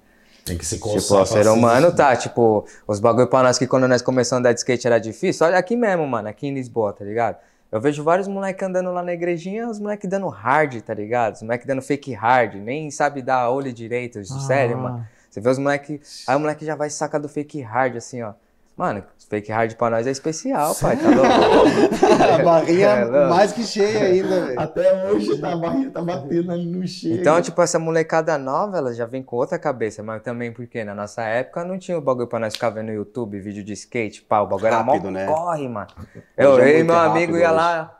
Tem 0.48 0.58
que 0.58 0.64
se 0.64 0.76
Tipo, 0.76 0.88
coçar 0.90 1.22
o 1.22 1.26
ser 1.26 1.46
humano 1.48 1.94
tá, 1.94 2.16
tipo, 2.16 2.64
os 2.86 2.98
bagulho 2.98 3.28
pra 3.28 3.42
nós 3.42 3.58
que 3.58 3.66
quando 3.66 3.86
nós 3.86 4.00
começamos 4.00 4.38
a 4.38 4.40
andar 4.40 4.52
de 4.52 4.60
skate 4.60 4.86
era 4.86 4.98
difícil. 4.98 5.46
Olha 5.46 5.58
aqui 5.58 5.76
mesmo, 5.76 6.06
mano, 6.06 6.28
aqui 6.28 6.46
em 6.46 6.54
Lisboa, 6.54 6.92
tá 6.92 7.04
ligado? 7.04 7.36
Eu 7.70 7.80
vejo 7.80 8.02
vários 8.02 8.26
moleques 8.26 8.66
andando 8.66 8.90
lá 8.90 9.02
na 9.02 9.12
igrejinha, 9.12 9.68
os 9.68 9.78
moleques 9.78 10.08
dando 10.08 10.26
hard, 10.28 10.80
tá 10.80 10.94
ligado? 10.94 11.34
Os 11.34 11.42
moleques 11.42 11.66
dando 11.66 11.82
fake 11.82 12.14
hard, 12.14 12.54
nem 12.54 12.90
sabe 12.90 13.20
dar 13.20 13.50
olho 13.50 13.70
direito, 13.72 14.24
sério, 14.24 14.78
mano. 14.78 15.06
Você 15.28 15.40
vê 15.40 15.50
os 15.50 15.58
moleques, 15.58 16.24
aí 16.26 16.34
o 16.34 16.40
moleque 16.40 16.64
já 16.64 16.74
vai 16.74 16.88
sacar 16.88 17.20
do 17.20 17.28
fake 17.28 17.60
hard, 17.60 17.96
assim, 17.96 18.22
ó. 18.22 18.32
Mano, 18.78 19.02
fake 19.28 19.50
hard 19.50 19.74
pra 19.74 19.90
nós 19.90 20.06
é 20.06 20.10
especial, 20.12 20.72
pai, 20.76 20.96
tá 20.96 21.08
louco? 21.08 21.26
A 22.32 22.44
barrinha 22.44 22.88
É 22.88 23.28
mais 23.28 23.50
que 23.50 23.64
cheia 23.64 24.04
ainda, 24.04 24.46
velho. 24.46 24.60
Até 24.60 25.10
hoje 25.10 25.36
tá, 25.40 25.52
a 25.52 25.56
barriga 25.56 25.90
tá 25.90 26.00
batendo 26.00 26.52
ali 26.52 26.64
no 26.64 26.86
cheio. 26.86 27.16
Então, 27.20 27.42
tipo, 27.42 27.60
essa 27.60 27.76
molecada 27.76 28.38
nova, 28.38 28.78
ela 28.78 28.94
já 28.94 29.04
vem 29.04 29.20
com 29.20 29.34
outra 29.34 29.58
cabeça, 29.58 30.00
mas 30.00 30.22
também 30.22 30.52
porque 30.52 30.84
na 30.84 30.94
nossa 30.94 31.22
época 31.24 31.64
não 31.64 31.76
tinha 31.76 31.98
o 31.98 32.00
bagulho 32.00 32.28
pra 32.28 32.38
nós 32.38 32.54
ficar 32.54 32.70
vendo 32.70 32.86
no 32.86 32.92
YouTube, 32.92 33.40
vídeo 33.40 33.64
de 33.64 33.72
skate, 33.72 34.22
pá, 34.22 34.42
o 34.42 34.46
bagulho 34.46 34.70
Rápido, 34.70 35.08
era 35.08 35.10
mó 35.10 35.10
né? 35.10 35.26
corre, 35.26 35.68
mano. 35.68 35.88
Eu, 36.36 36.50
Hoje 36.52 36.62
é 36.70 36.76
eu 36.76 36.78
e 36.78 36.84
meu 36.84 36.96
amigo 36.96 37.36
ia 37.36 37.48
hoje. 37.48 37.56
lá, 37.56 37.98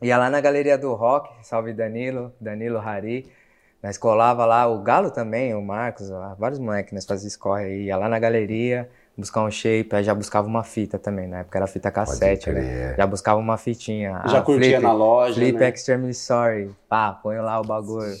ia 0.00 0.16
lá 0.18 0.30
na 0.30 0.40
galeria 0.40 0.78
do 0.78 0.94
rock, 0.94 1.30
salve 1.42 1.72
Danilo, 1.72 2.32
Danilo 2.40 2.78
Hari, 2.78 3.28
nós 3.82 3.98
colava 3.98 4.46
lá, 4.46 4.68
o 4.68 4.80
Galo 4.82 5.10
também, 5.10 5.52
o 5.52 5.60
Marcos, 5.60 6.12
ó, 6.12 6.36
vários 6.38 6.60
moleques, 6.60 6.92
nós 6.92 7.04
fazíamos 7.04 7.34
corre 7.34 7.64
aí, 7.64 7.82
ia 7.86 7.96
lá 7.96 8.08
na 8.08 8.20
galeria, 8.20 8.88
buscar 9.16 9.42
um 9.44 9.50
shape, 9.50 9.94
aí 9.94 10.04
já 10.04 10.14
buscava 10.14 10.46
uma 10.46 10.64
fita 10.64 10.98
também, 10.98 11.28
na 11.28 11.40
época 11.40 11.58
era 11.58 11.66
fita 11.66 11.90
cassete, 11.90 12.50
né? 12.50 12.94
Já 12.96 13.06
buscava 13.06 13.38
uma 13.38 13.56
fitinha. 13.56 14.22
Já 14.26 14.38
Ah, 14.38 14.42
curtia 14.42 14.70
Flip, 14.70 14.82
na 14.82 14.92
loja, 14.92 15.34
Flip 15.34 15.58
né? 15.58 15.68
Extremely 15.68 16.14
Sorry. 16.14 16.70
Pá, 16.88 17.12
põe 17.12 17.38
lá 17.38 17.60
o 17.60 17.64
bagulho. 17.64 18.16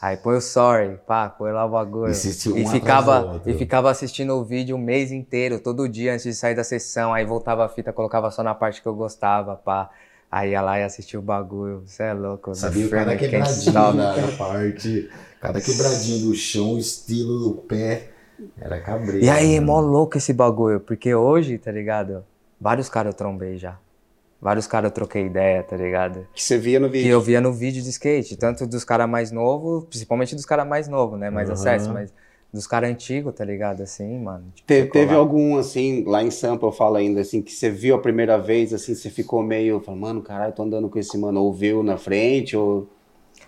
Aí 0.00 0.16
põe 0.18 0.36
o 0.36 0.40
sorry, 0.40 0.98
pá, 1.06 1.28
põe 1.28 1.50
lá 1.52 1.64
o 1.64 1.70
bagulho. 1.70 2.12
E 2.12 2.52
um 2.52 2.58
e, 2.58 2.66
ficava, 2.66 3.40
e 3.46 3.54
ficava 3.54 3.90
assistindo 3.90 4.34
o 4.34 4.44
vídeo 4.44 4.76
o 4.76 4.78
mês 4.78 5.10
inteiro, 5.10 5.58
todo 5.58 5.88
dia 5.88 6.12
antes 6.12 6.24
de 6.24 6.34
sair 6.34 6.54
da 6.54 6.62
sessão. 6.62 7.14
Aí 7.14 7.24
voltava 7.24 7.64
a 7.64 7.68
fita, 7.68 7.92
colocava 7.92 8.30
só 8.30 8.42
na 8.42 8.54
parte 8.54 8.82
que 8.82 8.86
eu 8.86 8.94
gostava, 8.94 9.56
pá. 9.56 9.90
Aí 10.30 10.50
ia 10.50 10.60
lá 10.60 10.78
e 10.78 10.82
assistia 10.82 11.18
o 11.18 11.22
bagulho. 11.22 11.82
Você 11.86 12.02
é 12.02 12.12
louco. 12.12 12.54
Sabia 12.54 12.88
The 12.88 12.96
cada 12.96 13.16
quebradinho 13.16 13.72
na 13.72 14.14
parte, 14.36 15.10
cada 15.40 15.60
quebradinho 15.60 16.28
do 16.28 16.34
chão, 16.34 16.74
o 16.74 16.78
estilo 16.78 17.38
do 17.38 17.54
pé. 17.62 18.08
Era 18.60 18.80
cabreiro. 18.80 19.24
E 19.24 19.28
aí, 19.30 19.56
é 19.56 19.60
mano. 19.60 19.66
mó 19.66 19.80
louco 19.80 20.16
esse 20.18 20.32
bagulho, 20.32 20.80
porque 20.80 21.14
hoje, 21.14 21.58
tá 21.58 21.70
ligado? 21.72 22.24
Vários 22.60 22.88
caras 22.88 23.12
eu 23.12 23.16
trombei 23.16 23.56
já. 23.56 23.78
Vários 24.40 24.66
caras 24.66 24.90
eu 24.90 24.94
troquei 24.94 25.26
ideia, 25.26 25.62
tá 25.62 25.76
ligado? 25.76 26.26
Que 26.34 26.42
você 26.42 26.58
via 26.58 26.78
no 26.78 26.88
que 26.88 26.92
vídeo. 26.92 27.12
eu 27.12 27.20
via 27.20 27.40
no 27.40 27.52
vídeo 27.52 27.82
de 27.82 27.88
skate, 27.90 28.36
tanto 28.36 28.66
dos 28.66 28.84
caras 28.84 29.08
mais 29.08 29.30
novos, 29.32 29.84
principalmente 29.86 30.34
dos 30.34 30.44
caras 30.46 30.66
mais 30.66 30.88
novos, 30.88 31.18
né? 31.18 31.30
Mais 31.30 31.48
Aham. 31.48 31.54
acesso, 31.54 31.92
mas 31.92 32.12
dos 32.52 32.66
caras 32.66 32.90
antigos, 32.90 33.34
tá 33.34 33.44
ligado? 33.44 33.82
Assim, 33.82 34.18
mano. 34.18 34.52
Tipo, 34.54 34.66
Te- 34.68 34.84
teve 34.86 35.12
lá. 35.12 35.18
algum, 35.20 35.56
assim, 35.58 36.04
lá 36.04 36.22
em 36.22 36.30
Sampa, 36.30 36.66
eu 36.66 36.72
falo 36.72 36.96
ainda, 36.96 37.20
assim, 37.20 37.40
que 37.42 37.52
você 37.52 37.70
viu 37.70 37.94
a 37.94 38.00
primeira 38.00 38.36
vez, 38.38 38.72
assim, 38.74 38.94
você 38.94 39.10
ficou 39.10 39.42
meio, 39.42 39.80
falou, 39.80 40.00
mano, 40.00 40.22
caralho, 40.22 40.52
tô 40.52 40.62
andando 40.62 40.88
com 40.88 40.98
esse 40.98 41.16
mano, 41.18 41.40
ou 41.42 41.52
viu 41.52 41.82
na 41.82 41.96
frente, 41.96 42.56
ou, 42.56 42.88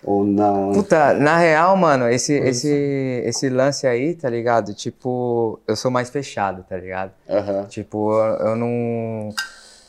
ou 0.03 0.23
não. 0.23 0.71
Puta, 0.73 1.13
na 1.13 1.37
real, 1.37 1.75
mano, 1.75 2.09
esse, 2.09 2.33
esse, 2.33 3.21
esse 3.25 3.49
lance 3.49 3.85
aí, 3.85 4.15
tá 4.15 4.29
ligado? 4.29 4.73
Tipo, 4.73 5.59
eu 5.67 5.75
sou 5.75 5.91
mais 5.91 6.09
fechado, 6.09 6.63
tá 6.67 6.77
ligado? 6.77 7.11
Aham. 7.29 7.65
Tipo, 7.65 8.13
eu, 8.13 8.47
eu 8.49 8.55
não. 8.55 9.29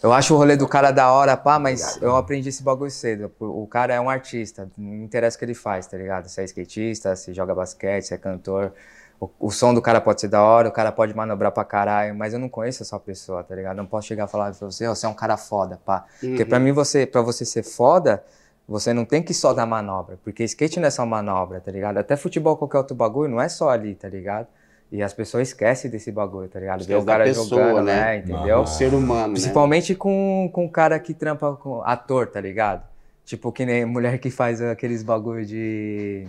Eu 0.03 0.13
acho 0.15 0.35
o 0.35 0.37
rolê 0.39 0.57
do 0.57 0.67
cara 0.67 0.91
da 0.91 1.13
hora, 1.13 1.37
pá, 1.37 1.59
mas 1.59 1.99
eu 2.01 2.17
aprendi 2.17 2.49
esse 2.49 2.63
bagulho 2.63 2.91
cedo. 2.91 3.31
O 3.39 3.67
cara 3.67 3.93
é 3.95 4.01
um 4.01 4.09
artista, 4.09 4.67
não 4.79 4.95
interessa 5.05 5.37
o 5.37 5.39
que 5.39 5.45
ele 5.45 5.55
faz, 5.55 5.87
tá 5.87 5.97
ligado? 5.97 6.27
Se 6.29 6.41
é 6.41 6.45
skatista, 6.45 7.15
se 7.15 7.35
joga 7.35 7.55
basquete, 7.55 8.05
se 8.05 8.15
é 8.15 8.17
cantor. 8.17 8.73
O, 9.21 9.29
o 9.39 9.51
som 9.51 9.75
do 9.75 9.83
cara 9.83 10.01
pode 10.01 10.23
ser 10.23 10.29
da 10.29 10.43
hora, 10.43 10.71
o 10.71 10.73
cara 10.73 10.91
pode 10.91 11.15
manobrar 11.15 11.53
pra 11.53 11.63
caralho, 11.67 12.15
mas 12.15 12.33
eu 12.33 12.39
não 12.39 12.49
conheço 12.49 12.83
essa 12.83 12.99
pessoa, 12.99 13.45
tá 13.45 13.55
ligado? 13.55 13.77
Não 13.77 13.85
posso 13.85 14.09
chegar 14.09 14.25
e 14.27 14.29
falar 14.31 14.51
pra 14.53 14.67
você, 14.71 14.89
"Ô, 14.89 14.95
você 14.95 15.05
é 15.05 15.09
um 15.11 15.15
cara 15.15 15.37
foda, 15.37 15.79
pá. 15.85 16.07
Porque 16.19 16.47
pra 16.47 16.59
mim, 16.59 16.73
você, 16.73 17.05
pra 17.05 17.21
você 17.21 17.45
ser 17.45 17.63
foda, 17.63 18.25
você 18.71 18.95
não 18.95 19.05
tem 19.05 19.21
que 19.21 19.35
só 19.35 19.53
dar 19.53 19.67
manobra, 19.67 20.17
porque 20.23 20.45
skate 20.45 20.79
não 20.79 20.87
é 20.87 20.91
só 20.91 21.05
manobra, 21.05 21.61
tá 21.61 21.73
ligado? 21.73 21.97
Até 21.99 22.17
futebol, 22.17 22.57
qualquer 22.57 22.79
outro 22.79 22.95
bagulho, 22.95 23.29
não 23.29 23.41
é 23.41 23.49
só 23.49 23.69
ali, 23.69 23.97
tá 23.97 24.09
ligado? 24.09 24.47
E 24.93 25.03
as 25.03 25.13
pessoas 25.13 25.49
esquecem 25.49 25.91
desse 25.91 26.13
bagulho, 26.13 26.49
tá 26.49 26.61
ligado? 26.61 26.85
Vê 26.85 26.95
Esquece 26.95 27.03
o 27.03 27.05
cara 27.05 27.25
pessoa, 27.25 27.47
jogando, 27.49 27.85
né? 27.87 27.97
né? 27.97 28.17
Entendeu? 28.19 28.61
O 28.61 28.67
ser 28.67 28.95
humano, 28.95 29.27
né? 29.27 29.33
Principalmente 29.33 29.97
com, 29.97 30.49
com 30.53 30.69
cara 30.69 31.01
que 31.01 31.13
trampa 31.13 31.57
com 31.57 31.83
ator, 31.83 32.29
tá 32.29 32.41
ligado? 32.41 32.85
Tipo, 33.25 33.51
que 33.51 33.67
nem 33.67 33.85
mulher 33.85 34.19
que 34.19 34.31
faz 34.31 34.63
aqueles 34.63 35.03
bagulho 35.03 35.45
de, 35.45 36.29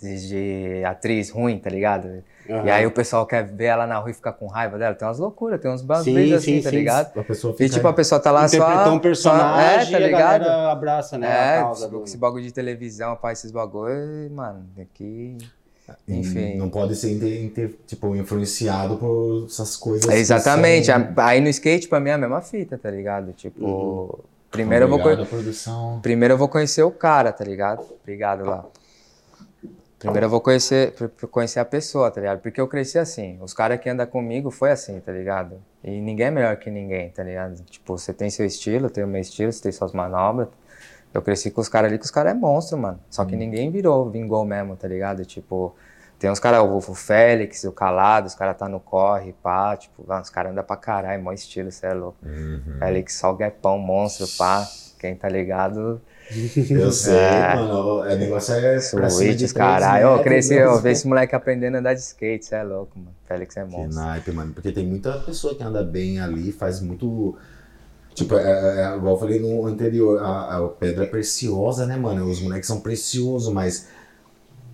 de, 0.00 0.28
de 0.28 0.84
atriz 0.84 1.30
ruim, 1.30 1.58
tá 1.58 1.68
ligado? 1.70 2.22
Aham. 2.48 2.66
E 2.66 2.70
aí 2.70 2.86
o 2.86 2.90
pessoal 2.90 3.24
quer 3.26 3.44
ver 3.44 3.66
ela 3.66 3.86
na 3.86 3.98
rua 3.98 4.10
e 4.10 4.14
ficar 4.14 4.32
com 4.32 4.46
raiva 4.48 4.76
dela. 4.78 4.94
Tem 4.94 5.06
umas 5.06 5.18
loucuras, 5.18 5.60
tem 5.60 5.70
uns 5.70 5.82
bagulhos 5.82 6.32
assim, 6.32 6.56
sim, 6.56 6.62
tá 6.62 6.70
ligado? 6.70 7.18
A 7.18 7.22
pessoa 7.22 7.54
E 7.60 7.68
tipo, 7.68 7.86
a 7.86 7.92
pessoa 7.92 8.20
tá 8.20 8.30
lá 8.32 8.48
só... 8.48 8.56
Interpretou 8.56 8.92
um 8.94 8.98
personagem 8.98 9.86
só, 9.86 9.88
é, 9.88 9.90
tá 9.92 10.00
e 10.00 10.02
a 10.02 10.06
ligado? 10.06 10.40
galera 10.44 10.72
abraça, 10.72 11.16
né, 11.18 11.28
É, 11.28 11.58
a 11.58 11.62
causa 11.62 11.84
esse, 11.84 11.90
do... 11.94 12.02
esse 12.04 12.16
bagulho 12.16 12.42
de 12.44 12.52
televisão, 12.52 13.14
pá, 13.16 13.30
esses 13.32 13.50
bagulho, 13.52 14.30
mano, 14.32 14.66
aqui... 14.80 15.38
Enfim. 16.08 16.56
Não 16.56 16.70
pode 16.70 16.94
ser, 16.94 17.12
inter- 17.12 17.42
inter- 17.42 17.74
tipo, 17.84 18.14
influenciado 18.14 18.96
por 18.96 19.46
essas 19.48 19.76
coisas. 19.76 20.06
que 20.06 20.14
Exatamente. 20.16 20.86
são- 20.86 20.94
A- 21.16 21.26
Aí 21.26 21.40
no 21.40 21.48
skate, 21.48 21.88
pra 21.88 21.98
mim, 21.98 22.10
é 22.10 22.12
a 22.12 22.18
mesma 22.18 22.40
fita, 22.40 22.78
tá 22.78 22.88
ligado? 22.88 23.32
Tipo, 23.32 23.64
Uhum. 23.66 24.18
primeiro 24.52 24.84
eu 24.84 24.88
vou 24.88 25.00
Obrigado, 25.00 25.26
produção. 25.26 25.98
Primeiro 26.00 26.34
eu 26.34 26.38
vou 26.38 26.46
conhecer 26.46 26.84
o 26.84 26.92
cara, 26.92 27.32
tá 27.32 27.44
ligado? 27.44 27.82
Obrigado 28.02 28.44
lá. 28.44 28.64
Primeiro 30.00 30.26
eu 30.26 30.30
vou 30.30 30.40
conhecer, 30.40 30.94
conhecer 31.30 31.60
a 31.60 31.64
pessoa, 31.64 32.10
tá 32.10 32.22
ligado? 32.22 32.40
Porque 32.40 32.58
eu 32.58 32.66
cresci 32.66 32.98
assim. 32.98 33.38
Os 33.42 33.52
caras 33.52 33.78
que 33.78 33.88
andam 33.88 34.06
comigo 34.06 34.50
foi 34.50 34.70
assim, 34.70 34.98
tá 34.98 35.12
ligado? 35.12 35.62
E 35.84 36.00
ninguém 36.00 36.28
é 36.28 36.30
melhor 36.30 36.56
que 36.56 36.70
ninguém, 36.70 37.10
tá 37.10 37.22
ligado? 37.22 37.62
Tipo, 37.64 37.98
você 37.98 38.14
tem 38.14 38.30
seu 38.30 38.46
estilo, 38.46 38.86
eu 38.86 38.90
tenho 38.90 39.06
meu 39.06 39.20
estilo, 39.20 39.52
você 39.52 39.62
tem 39.62 39.72
suas 39.72 39.92
manobras. 39.92 40.48
Eu 41.12 41.20
cresci 41.20 41.50
com 41.50 41.60
os 41.60 41.68
caras 41.68 41.90
ali, 41.90 41.98
que 41.98 42.04
os 42.06 42.10
caras 42.10 42.32
é 42.32 42.34
monstro, 42.34 42.78
mano. 42.78 42.98
Só 43.10 43.26
que 43.26 43.36
ninguém 43.36 43.70
virou, 43.70 44.08
vingou 44.10 44.42
mesmo, 44.44 44.74
tá 44.74 44.88
ligado? 44.88 45.22
Tipo, 45.26 45.74
tem 46.18 46.30
uns 46.30 46.40
caras, 46.40 46.60
o, 46.62 46.76
o 46.76 46.94
Félix, 46.94 47.64
o 47.64 47.72
Calado, 47.72 48.26
os 48.26 48.34
caras 48.34 48.56
tá 48.56 48.68
no 48.68 48.80
corre, 48.80 49.34
pá, 49.42 49.76
tipo, 49.76 50.02
os 50.02 50.30
caras 50.30 50.52
andam 50.52 50.64
pra 50.64 50.76
caralho, 50.76 51.22
mó 51.22 51.32
estilo, 51.32 51.70
cê 51.70 51.88
é 51.88 51.92
louco. 51.94 52.18
Félix, 52.78 53.14
só 53.16 53.32
o 53.32 53.36
guepão, 53.36 53.78
monstro, 53.78 54.26
pá. 54.38 54.66
Quem 54.98 55.14
tá 55.14 55.28
ligado, 55.28 56.00
Eu 56.70 56.90
sei, 56.92 57.14
É. 57.14 57.54
mano. 57.56 58.00
O 58.00 58.04
negócio 58.04 58.54
é 58.54 58.72
pra 58.72 58.80
cima 58.80 59.06
de 59.08 59.12
Switch, 59.48 59.52
caralho. 59.52 60.06
Eu 60.08 60.22
cresci, 60.22 60.54
eu 60.54 60.80
vi 60.80 60.90
esse 60.90 61.06
moleque 61.06 61.34
aprendendo 61.34 61.76
a 61.76 61.78
andar 61.80 61.94
de 61.94 62.00
skate, 62.00 62.44
cê 62.46 62.54
é 62.56 62.62
louco, 62.62 62.98
mano. 62.98 63.14
Félix 63.26 63.56
é 63.56 63.64
Que 63.64 63.70
monstro. 63.70 64.02
naipe, 64.02 64.30
mano. 64.32 64.52
Porque 64.52 64.72
tem 64.72 64.86
muita 64.86 65.12
pessoa 65.18 65.54
que 65.54 65.62
anda 65.62 65.82
bem 65.82 66.20
ali, 66.20 66.52
faz 66.52 66.80
muito. 66.80 67.36
Tipo, 68.14 68.34
é, 68.36 68.42
é, 68.42 68.82
é, 68.92 68.96
igual 68.96 69.14
eu 69.14 69.18
falei 69.20 69.38
no 69.40 69.66
anterior, 69.66 70.20
a, 70.22 70.56
a 70.58 70.68
pedra 70.68 71.04
é 71.04 71.06
preciosa, 71.06 71.86
né, 71.86 71.96
mano? 71.96 72.24
Os 72.26 72.40
moleques 72.42 72.66
são 72.66 72.80
preciosos, 72.80 73.52
mas 73.52 73.88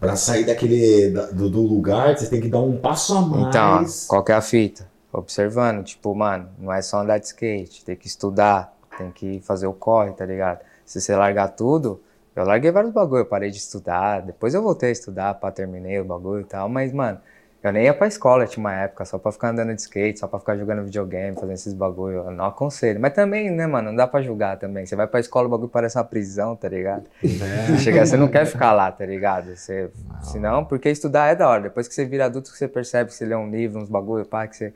pra 0.00 0.16
sair 0.16 0.44
daquele. 0.44 1.10
da- 1.10 1.26
do, 1.30 1.48
do 1.50 1.60
lugar, 1.62 2.16
você 2.16 2.26
tem 2.28 2.40
que 2.40 2.48
dar 2.48 2.60
um 2.60 2.76
passo 2.78 3.16
a 3.16 3.20
mais. 3.22 3.46
Então, 3.48 3.84
qual 4.08 4.24
que 4.24 4.32
é 4.32 4.34
a 4.34 4.40
fita? 4.40 4.88
Observando, 5.12 5.82
tipo, 5.84 6.14
mano, 6.14 6.48
não 6.58 6.72
é 6.72 6.82
só 6.82 7.00
andar 7.00 7.18
de 7.18 7.26
skate, 7.26 7.84
tem 7.84 7.96
que 7.96 8.06
estudar, 8.06 8.74
tem 8.98 9.10
que 9.10 9.40
fazer 9.40 9.66
o 9.66 9.72
corre, 9.72 10.12
tá 10.12 10.26
ligado? 10.26 10.60
Se 10.86 11.00
você 11.00 11.14
largar 11.14 11.48
tudo, 11.48 12.00
eu 12.34 12.44
larguei 12.44 12.70
vários 12.70 12.92
bagulho, 12.92 13.20
eu 13.20 13.26
parei 13.26 13.50
de 13.50 13.58
estudar, 13.58 14.22
depois 14.22 14.54
eu 14.54 14.62
voltei 14.62 14.90
a 14.90 14.92
estudar, 14.92 15.34
pá, 15.34 15.50
terminei 15.50 15.98
o 16.00 16.04
bagulho 16.04 16.42
e 16.42 16.44
tal, 16.44 16.68
mas, 16.68 16.92
mano, 16.92 17.18
eu 17.62 17.72
nem 17.72 17.84
ia 17.84 17.94
pra 17.94 18.06
escola, 18.06 18.46
tinha 18.46 18.62
uma 18.62 18.72
época, 18.72 19.04
só 19.04 19.18
pra 19.18 19.32
ficar 19.32 19.48
andando 19.48 19.74
de 19.74 19.80
skate, 19.80 20.20
só 20.20 20.28
pra 20.28 20.38
ficar 20.38 20.56
jogando 20.56 20.84
videogame, 20.84 21.34
fazendo 21.34 21.54
esses 21.54 21.74
bagulho, 21.74 22.18
eu 22.18 22.30
não 22.30 22.44
aconselho. 22.44 23.00
Mas 23.00 23.12
também, 23.12 23.50
né, 23.50 23.66
mano, 23.66 23.88
não 23.88 23.96
dá 23.96 24.06
pra 24.06 24.22
julgar 24.22 24.56
também. 24.56 24.86
Você 24.86 24.94
vai 24.94 25.08
pra 25.08 25.18
escola, 25.18 25.48
o 25.48 25.50
bagulho 25.50 25.68
parece 25.68 25.98
uma 25.98 26.04
prisão, 26.04 26.54
tá 26.54 26.68
ligado? 26.68 27.06
Né? 27.24 27.76
Chega, 27.78 28.06
você 28.06 28.16
não 28.16 28.28
quer 28.28 28.46
ficar 28.46 28.72
lá, 28.72 28.92
tá 28.92 29.04
ligado? 29.04 29.56
Você, 29.56 29.90
senão, 30.20 30.64
porque 30.64 30.88
estudar 30.90 31.32
é 31.32 31.34
da 31.34 31.48
hora. 31.48 31.62
Depois 31.62 31.88
que 31.88 31.94
você 31.94 32.04
vira 32.04 32.26
adulto, 32.26 32.52
que 32.52 32.58
você 32.58 32.68
percebe 32.68 33.10
que 33.10 33.16
você 33.16 33.24
lê 33.24 33.34
um 33.34 33.50
livro, 33.50 33.80
uns 33.80 33.88
bagulho, 33.88 34.24
pá, 34.24 34.46
que 34.46 34.54
você 34.54 34.72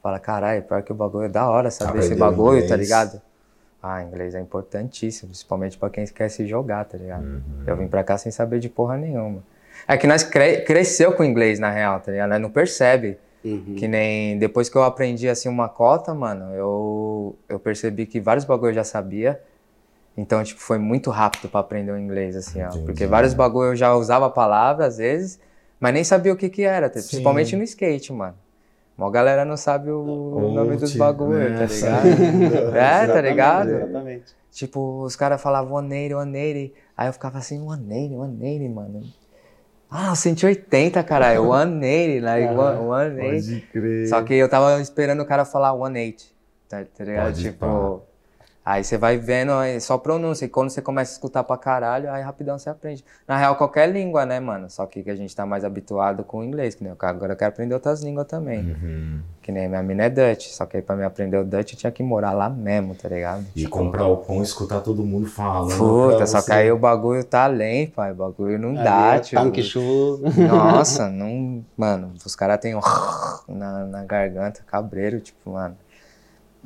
fala, 0.00 0.20
caralho, 0.20 0.62
pior 0.62 0.82
que 0.82 0.92
o 0.92 0.94
bagulho 0.94 1.24
é 1.24 1.28
da 1.28 1.48
hora 1.48 1.72
saber 1.72 2.00
esse 2.00 2.14
bagulho, 2.14 2.60
tá 2.60 2.66
inglês. 2.66 2.80
ligado? 2.80 3.22
Ah, 3.82 4.02
inglês 4.02 4.34
é 4.34 4.40
importantíssimo, 4.40 5.28
principalmente 5.28 5.78
pra 5.78 5.88
quem 5.88 6.04
quer 6.06 6.28
se 6.28 6.46
jogar, 6.46 6.84
tá 6.84 6.98
ligado? 6.98 7.24
Uhum. 7.24 7.64
Eu 7.66 7.76
vim 7.76 7.86
pra 7.86 8.02
cá 8.02 8.18
sem 8.18 8.32
saber 8.32 8.58
de 8.58 8.68
porra 8.68 8.96
nenhuma. 8.96 9.42
É 9.86 9.96
que 9.96 10.06
nós 10.06 10.24
cre 10.24 10.62
cresceu 10.62 11.12
com 11.12 11.22
inglês, 11.22 11.60
na 11.60 11.70
real, 11.70 12.00
tá 12.00 12.10
ligado? 12.10 12.30
Nós 12.30 12.40
não 12.40 12.50
percebe. 12.50 13.18
Uhum. 13.44 13.76
Que 13.76 13.86
nem 13.86 14.36
depois 14.36 14.68
que 14.68 14.76
eu 14.76 14.82
aprendi 14.82 15.28
assim 15.28 15.48
uma 15.48 15.68
cota, 15.68 16.12
mano, 16.12 16.52
eu, 16.54 17.36
eu 17.48 17.58
percebi 17.58 18.04
que 18.04 18.20
vários 18.20 18.44
bagulho 18.44 18.70
eu 18.70 18.74
já 18.74 18.84
sabia. 18.84 19.40
Então, 20.16 20.42
tipo, 20.42 20.60
foi 20.60 20.78
muito 20.78 21.10
rápido 21.10 21.48
pra 21.48 21.60
aprender 21.60 21.92
o 21.92 21.96
inglês, 21.96 22.34
assim, 22.34 22.60
ó. 22.60 22.66
Entendi. 22.66 22.84
Porque 22.84 23.06
vários 23.06 23.32
bagulho 23.34 23.70
eu 23.70 23.76
já 23.76 23.94
usava 23.94 24.26
a 24.26 24.30
palavra 24.30 24.86
às 24.86 24.98
vezes, 24.98 25.38
mas 25.78 25.94
nem 25.94 26.02
sabia 26.02 26.32
o 26.32 26.36
que 26.36 26.48
que 26.48 26.64
era, 26.64 26.90
tá? 26.90 26.98
Sim. 26.98 27.06
principalmente 27.06 27.54
no 27.54 27.62
skate, 27.62 28.12
mano. 28.12 28.34
Uma 28.98 29.10
galera 29.12 29.44
não 29.44 29.56
sabe 29.56 29.90
o 29.92 30.50
nome 30.52 30.76
dos 30.76 30.92
bagulho, 30.96 31.38
né, 31.38 31.56
tá 31.56 31.66
ligado? 31.66 32.06
é, 32.76 33.06
tá 33.06 33.20
ligado? 33.20 33.70
Exatamente. 33.70 34.34
Tipo, 34.50 35.02
os 35.04 35.14
caras 35.14 35.40
falavam 35.40 35.74
oneire, 35.74 36.14
oneire. 36.14 36.74
Aí 36.96 37.08
eu 37.08 37.12
ficava 37.12 37.38
assim, 37.38 37.62
oneire, 37.62 38.16
oneire, 38.16 38.68
mano. 38.68 39.02
Ah, 39.88 40.14
180, 40.16 41.02
caralho, 41.04 41.46
oneire, 41.48 42.20
like, 42.20 42.52
one- 42.52 42.78
oneire. 42.78 43.42
Pode 43.42 43.60
crer. 43.72 44.08
Só 44.08 44.20
que 44.22 44.34
eu 44.34 44.48
tava 44.48 44.80
esperando 44.80 45.20
o 45.22 45.26
cara 45.26 45.44
falar 45.44 45.72
180, 45.72 46.24
tá, 46.68 46.84
tá 46.84 47.04
ligado? 47.04 47.24
Pode 47.26 47.42
tipo, 47.42 48.02
aí 48.68 48.84
você 48.84 48.98
vai 48.98 49.16
vendo 49.16 49.52
aí, 49.52 49.80
só 49.80 49.96
pronúncia, 49.96 50.44
e 50.44 50.48
quando 50.48 50.68
você 50.68 50.82
começa 50.82 51.12
a 51.12 51.14
escutar 51.14 51.42
pra 51.42 51.56
caralho, 51.56 52.10
aí 52.10 52.22
rapidão 52.22 52.58
você 52.58 52.68
aprende. 52.68 53.02
Na 53.26 53.34
real, 53.38 53.56
qualquer 53.56 53.90
língua, 53.90 54.26
né, 54.26 54.38
mano? 54.38 54.68
Só 54.68 54.84
que 54.84 55.02
que 55.02 55.10
a 55.10 55.16
gente 55.16 55.34
tá 55.34 55.46
mais 55.46 55.64
habituado 55.64 56.22
com 56.22 56.40
o 56.40 56.44
inglês, 56.44 56.74
que 56.74 56.84
nem 56.84 56.92
eu, 56.92 57.08
agora 57.08 57.32
eu 57.32 57.36
quero 57.36 57.48
aprender 57.48 57.72
outras 57.72 58.02
línguas 58.02 58.26
também. 58.26 58.60
Uhum. 58.60 59.20
Que 59.40 59.50
nem 59.50 59.66
minha 59.66 59.82
mina 59.82 60.04
é 60.04 60.10
Dutch, 60.10 60.48
só 60.48 60.66
que 60.66 60.76
aí 60.76 60.82
pra 60.82 60.94
me 60.94 61.02
aprender 61.02 61.38
o 61.38 61.44
Dutch 61.44 61.72
eu 61.72 61.78
tinha 61.78 61.90
que 61.90 62.02
morar 62.02 62.32
lá 62.32 62.50
mesmo, 62.50 62.94
tá 62.94 63.08
ligado? 63.08 63.46
E 63.56 63.66
comprar 63.66 64.06
o 64.06 64.18
pão 64.18 64.40
e 64.40 64.42
escutar 64.42 64.82
todo 64.82 65.02
mundo 65.02 65.26
falando. 65.26 65.74
Puta, 65.78 66.26
só 66.26 66.42
que 66.42 66.52
aí 66.52 66.70
o 66.70 66.78
bagulho 66.78 67.24
tá 67.24 67.44
além, 67.44 67.86
pai. 67.86 68.12
O 68.12 68.16
bagulho 68.16 68.58
não 68.58 68.74
dá, 68.74 69.12
Ali 69.12 69.18
é 69.18 69.20
tio. 69.20 69.38
Tanque 69.38 69.62
show. 69.62 70.20
Nossa, 70.46 71.08
não. 71.08 71.64
Mano, 71.74 72.12
os 72.22 72.36
caras 72.36 72.58
têm 72.60 72.74
um 72.74 72.80
na, 73.48 73.86
na 73.86 74.04
garganta, 74.04 74.60
cabreiro, 74.66 75.20
tipo, 75.20 75.52
mano. 75.52 75.74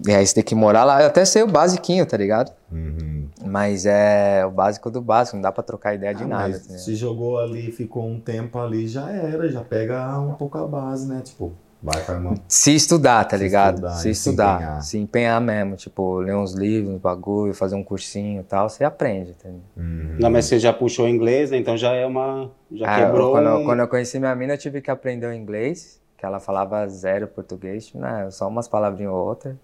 E 0.06 0.10
aí 0.12 0.26
você 0.26 0.34
tem 0.34 0.44
que 0.44 0.54
morar 0.54 0.84
lá. 0.84 1.00
Eu 1.02 1.06
até 1.08 1.24
sei 1.24 1.42
o 1.42 1.46
basiquinho, 1.46 2.04
tá 2.06 2.16
ligado? 2.16 2.52
Uhum. 2.70 3.28
Mas 3.44 3.84
é 3.86 4.44
o 4.46 4.50
básico 4.50 4.90
do 4.90 5.00
básico, 5.00 5.36
não 5.36 5.42
dá 5.42 5.52
pra 5.52 5.62
trocar 5.62 5.94
ideia 5.94 6.14
de 6.14 6.24
Ah, 6.24 6.26
nada. 6.26 6.48
mas 6.48 6.66
tá 6.66 6.78
se 6.78 6.94
jogou 6.94 7.38
ali, 7.38 7.70
ficou 7.70 8.04
um 8.06 8.18
tempo 8.20 8.58
ali, 8.58 8.86
já 8.88 9.10
era, 9.10 9.48
já 9.50 9.62
pega 9.62 10.18
um 10.18 10.34
pouco 10.34 10.56
a 10.58 10.66
base, 10.66 11.06
né? 11.08 11.20
Tipo, 11.22 11.52
vai 11.82 12.00
pra 12.02 12.16
uma. 12.18 12.34
Se 12.48 12.74
estudar, 12.74 13.24
tá 13.26 13.36
Se 13.36 13.42
ligado? 13.42 13.74
estudar 13.74 13.90
se 13.94 14.10
e 14.10 14.14
se 14.14 14.28
estudar. 14.28 14.54
empenhar. 14.56 14.82
Se 14.82 14.98
empenhar 14.98 15.40
mesmo. 15.40 15.76
Tipo, 15.76 16.18
ler 16.20 16.34
uns 16.36 16.52
livros, 16.54 16.94
uns 16.94 17.00
bagulho, 17.00 17.52
fazer 17.52 17.74
um 17.76 17.84
cursinho 17.84 18.40
e 18.40 18.44
tal, 18.44 18.68
você 18.68 18.84
aprende, 18.84 19.34
tá 19.34 19.48
ligado? 19.48 19.62
Uhum. 19.76 20.16
Não, 20.18 20.30
mas 20.30 20.46
você 20.46 20.58
já 20.58 20.72
puxou 20.72 21.06
inglês, 21.08 21.50
né? 21.50 21.58
Então 21.58 21.76
já 21.76 21.92
é 21.92 22.06
uma. 22.06 22.50
Já 22.72 22.86
Ah, 22.88 23.00
eu- 23.00 23.06
quebrou. 23.06 23.32
quando, 23.32 23.46
eu, 23.48 23.56
um- 23.58 23.64
quando 23.64 23.80
eu 23.80 23.88
conheci 23.88 24.18
minha 24.18 24.34
mina, 24.34 24.54
eu 24.54 24.58
tive 24.58 24.80
que 24.80 24.90
aprender 24.90 25.26
o 25.26 25.32
inglês, 25.34 26.00
que 26.16 26.24
ela 26.24 26.38
falava 26.40 26.86
zero 26.88 27.26
português, 27.26 27.86
tipo, 27.86 27.98
né, 27.98 28.28
só 28.30 28.48
umas 28.48 28.66
palavrinhas 28.68 29.12
ou 29.12 29.18
outras. 29.26 29.56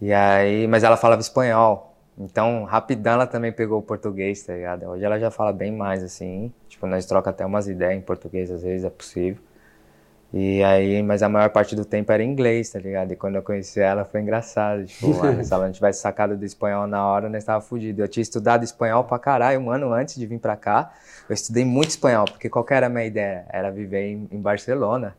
E 0.00 0.12
aí, 0.12 0.66
mas 0.66 0.84
ela 0.84 0.96
falava 0.96 1.20
espanhol. 1.20 1.94
Então, 2.18 2.64
rapidão 2.64 3.14
ela 3.14 3.26
também 3.26 3.52
pegou 3.52 3.78
o 3.78 3.82
português, 3.82 4.42
tá 4.42 4.52
ligado? 4.52 4.86
Hoje 4.86 5.04
ela 5.04 5.18
já 5.18 5.30
fala 5.30 5.52
bem 5.52 5.72
mais 5.72 6.02
assim. 6.02 6.52
Tipo, 6.68 6.86
nós 6.86 7.06
troca 7.06 7.30
até 7.30 7.46
umas 7.46 7.68
ideias 7.68 7.96
em 7.96 8.00
português, 8.00 8.50
às 8.50 8.62
vezes 8.62 8.84
é 8.84 8.90
possível. 8.90 9.40
E 10.32 10.62
aí, 10.62 11.02
mas 11.02 11.22
a 11.22 11.28
maior 11.28 11.48
parte 11.50 11.74
do 11.74 11.84
tempo 11.86 12.12
era 12.12 12.22
inglês, 12.22 12.70
tá 12.70 12.78
ligado? 12.78 13.12
E 13.12 13.16
quando 13.16 13.36
eu 13.36 13.42
conheci 13.42 13.80
ela 13.80 14.04
foi 14.04 14.20
engraçado. 14.20 14.84
Tipo, 14.84 15.14
mano, 15.16 15.42
se 15.42 15.54
ela 15.54 15.66
não 15.66 15.72
tivesse 15.72 16.00
sacado 16.00 16.36
do 16.36 16.44
espanhol 16.44 16.86
na 16.86 17.06
hora, 17.06 17.28
nós 17.28 17.44
tava 17.44 17.60
fudido. 17.62 18.02
Eu 18.02 18.08
tinha 18.08 18.22
estudado 18.22 18.62
espanhol 18.62 19.04
pra 19.04 19.18
caralho 19.18 19.60
um 19.60 19.70
ano 19.70 19.92
antes 19.92 20.16
de 20.16 20.26
vir 20.26 20.38
pra 20.38 20.56
cá. 20.56 20.92
Eu 21.28 21.34
estudei 21.34 21.64
muito 21.64 21.90
espanhol, 21.90 22.26
porque 22.26 22.48
qual 22.48 22.66
era 22.70 22.86
a 22.86 22.90
minha 22.90 23.06
ideia? 23.06 23.46
Era 23.48 23.70
viver 23.70 24.02
em, 24.06 24.28
em 24.30 24.40
Barcelona. 24.40 25.16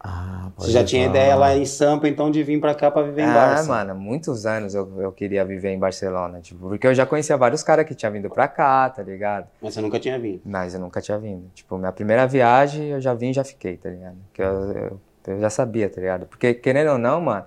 Ah, 0.00 0.50
Você 0.56 0.70
já 0.70 0.84
tinha 0.84 1.06
ideia 1.06 1.34
lá 1.34 1.56
em 1.56 1.64
Sampa, 1.64 2.08
então, 2.08 2.30
de 2.30 2.42
vir 2.42 2.60
pra 2.60 2.74
cá 2.74 2.90
pra 2.90 3.02
viver 3.02 3.22
em 3.22 3.26
ah, 3.26 3.34
Barça. 3.34 3.68
mano, 3.68 3.94
muitos 3.96 4.46
anos 4.46 4.74
eu, 4.74 5.00
eu 5.00 5.10
queria 5.10 5.44
viver 5.44 5.70
em 5.70 5.78
Barcelona. 5.78 6.40
Tipo, 6.40 6.68
porque 6.68 6.86
eu 6.86 6.94
já 6.94 7.04
conhecia 7.04 7.36
vários 7.36 7.62
caras 7.62 7.84
que 7.84 7.94
tinham 7.94 8.12
vindo 8.12 8.30
pra 8.30 8.46
cá, 8.46 8.88
tá 8.90 9.02
ligado? 9.02 9.48
Mas 9.60 9.74
você 9.74 9.80
nunca 9.80 9.98
tinha 9.98 10.18
vindo. 10.18 10.40
Mas 10.44 10.74
eu 10.74 10.80
nunca 10.80 11.00
tinha 11.00 11.18
vindo. 11.18 11.50
Tipo, 11.52 11.76
minha 11.78 11.90
primeira 11.92 12.26
viagem 12.26 12.90
eu 12.90 13.00
já 13.00 13.12
vim 13.12 13.30
e 13.30 13.32
já 13.32 13.42
fiquei, 13.42 13.76
tá 13.76 13.90
ligado? 13.90 14.16
Que 14.32 14.40
eu, 14.40 14.72
eu, 14.72 15.00
eu 15.26 15.40
já 15.40 15.50
sabia, 15.50 15.90
tá 15.90 16.00
ligado? 16.00 16.26
Porque, 16.26 16.54
querendo 16.54 16.92
ou 16.92 16.98
não, 16.98 17.20
mano, 17.20 17.44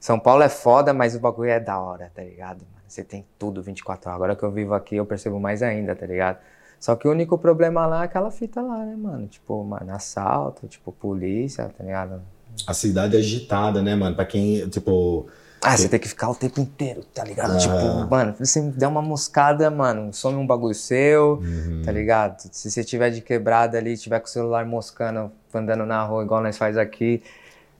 São 0.00 0.18
Paulo 0.18 0.42
é 0.42 0.48
foda, 0.48 0.92
mas 0.92 1.14
o 1.14 1.20
bagulho 1.20 1.50
é 1.50 1.60
da 1.60 1.78
hora, 1.78 2.10
tá 2.12 2.22
ligado? 2.22 2.66
Você 2.88 3.04
tem 3.04 3.24
tudo 3.38 3.62
24 3.62 4.08
horas. 4.10 4.16
Agora 4.16 4.36
que 4.36 4.42
eu 4.42 4.50
vivo 4.50 4.74
aqui, 4.74 4.96
eu 4.96 5.06
percebo 5.06 5.38
mais 5.38 5.62
ainda, 5.62 5.94
tá 5.94 6.06
ligado? 6.06 6.38
Só 6.84 6.94
que 6.96 7.08
o 7.08 7.10
único 7.12 7.38
problema 7.38 7.86
lá 7.86 8.02
é 8.02 8.04
aquela 8.04 8.30
fita 8.30 8.60
lá, 8.60 8.84
né, 8.84 8.94
mano? 8.94 9.26
Tipo, 9.26 9.64
mano, 9.64 9.90
assalto, 9.90 10.66
tipo, 10.68 10.92
polícia, 10.92 11.64
tá 11.78 11.82
ligado? 11.82 12.20
A 12.66 12.74
cidade 12.74 13.16
é 13.16 13.20
agitada, 13.20 13.80
né, 13.82 13.94
mano? 13.94 14.14
Pra 14.14 14.26
quem, 14.26 14.68
tipo. 14.68 15.26
Ah, 15.62 15.74
você 15.74 15.88
tem 15.88 15.98
que 15.98 16.06
ficar 16.06 16.28
o 16.28 16.34
tempo 16.34 16.60
inteiro, 16.60 17.00
tá 17.14 17.24
ligado? 17.24 17.54
Ah. 17.54 17.56
Tipo, 17.56 18.10
mano, 18.10 18.34
se 18.36 18.44
você 18.44 18.60
der 18.60 18.86
uma 18.86 19.00
moscada, 19.00 19.70
mano, 19.70 20.12
some 20.12 20.36
um 20.36 20.46
bagulho 20.46 20.74
seu, 20.74 21.38
Uhum. 21.42 21.80
tá 21.86 21.90
ligado? 21.90 22.42
Se 22.52 22.70
você 22.70 22.84
tiver 22.84 23.08
de 23.08 23.22
quebrada 23.22 23.78
ali, 23.78 23.96
tiver 23.96 24.20
com 24.20 24.26
o 24.26 24.28
celular 24.30 24.66
moscando, 24.66 25.32
andando 25.54 25.86
na 25.86 26.04
rua, 26.04 26.22
igual 26.22 26.42
nós 26.42 26.58
faz 26.58 26.76
aqui, 26.76 27.22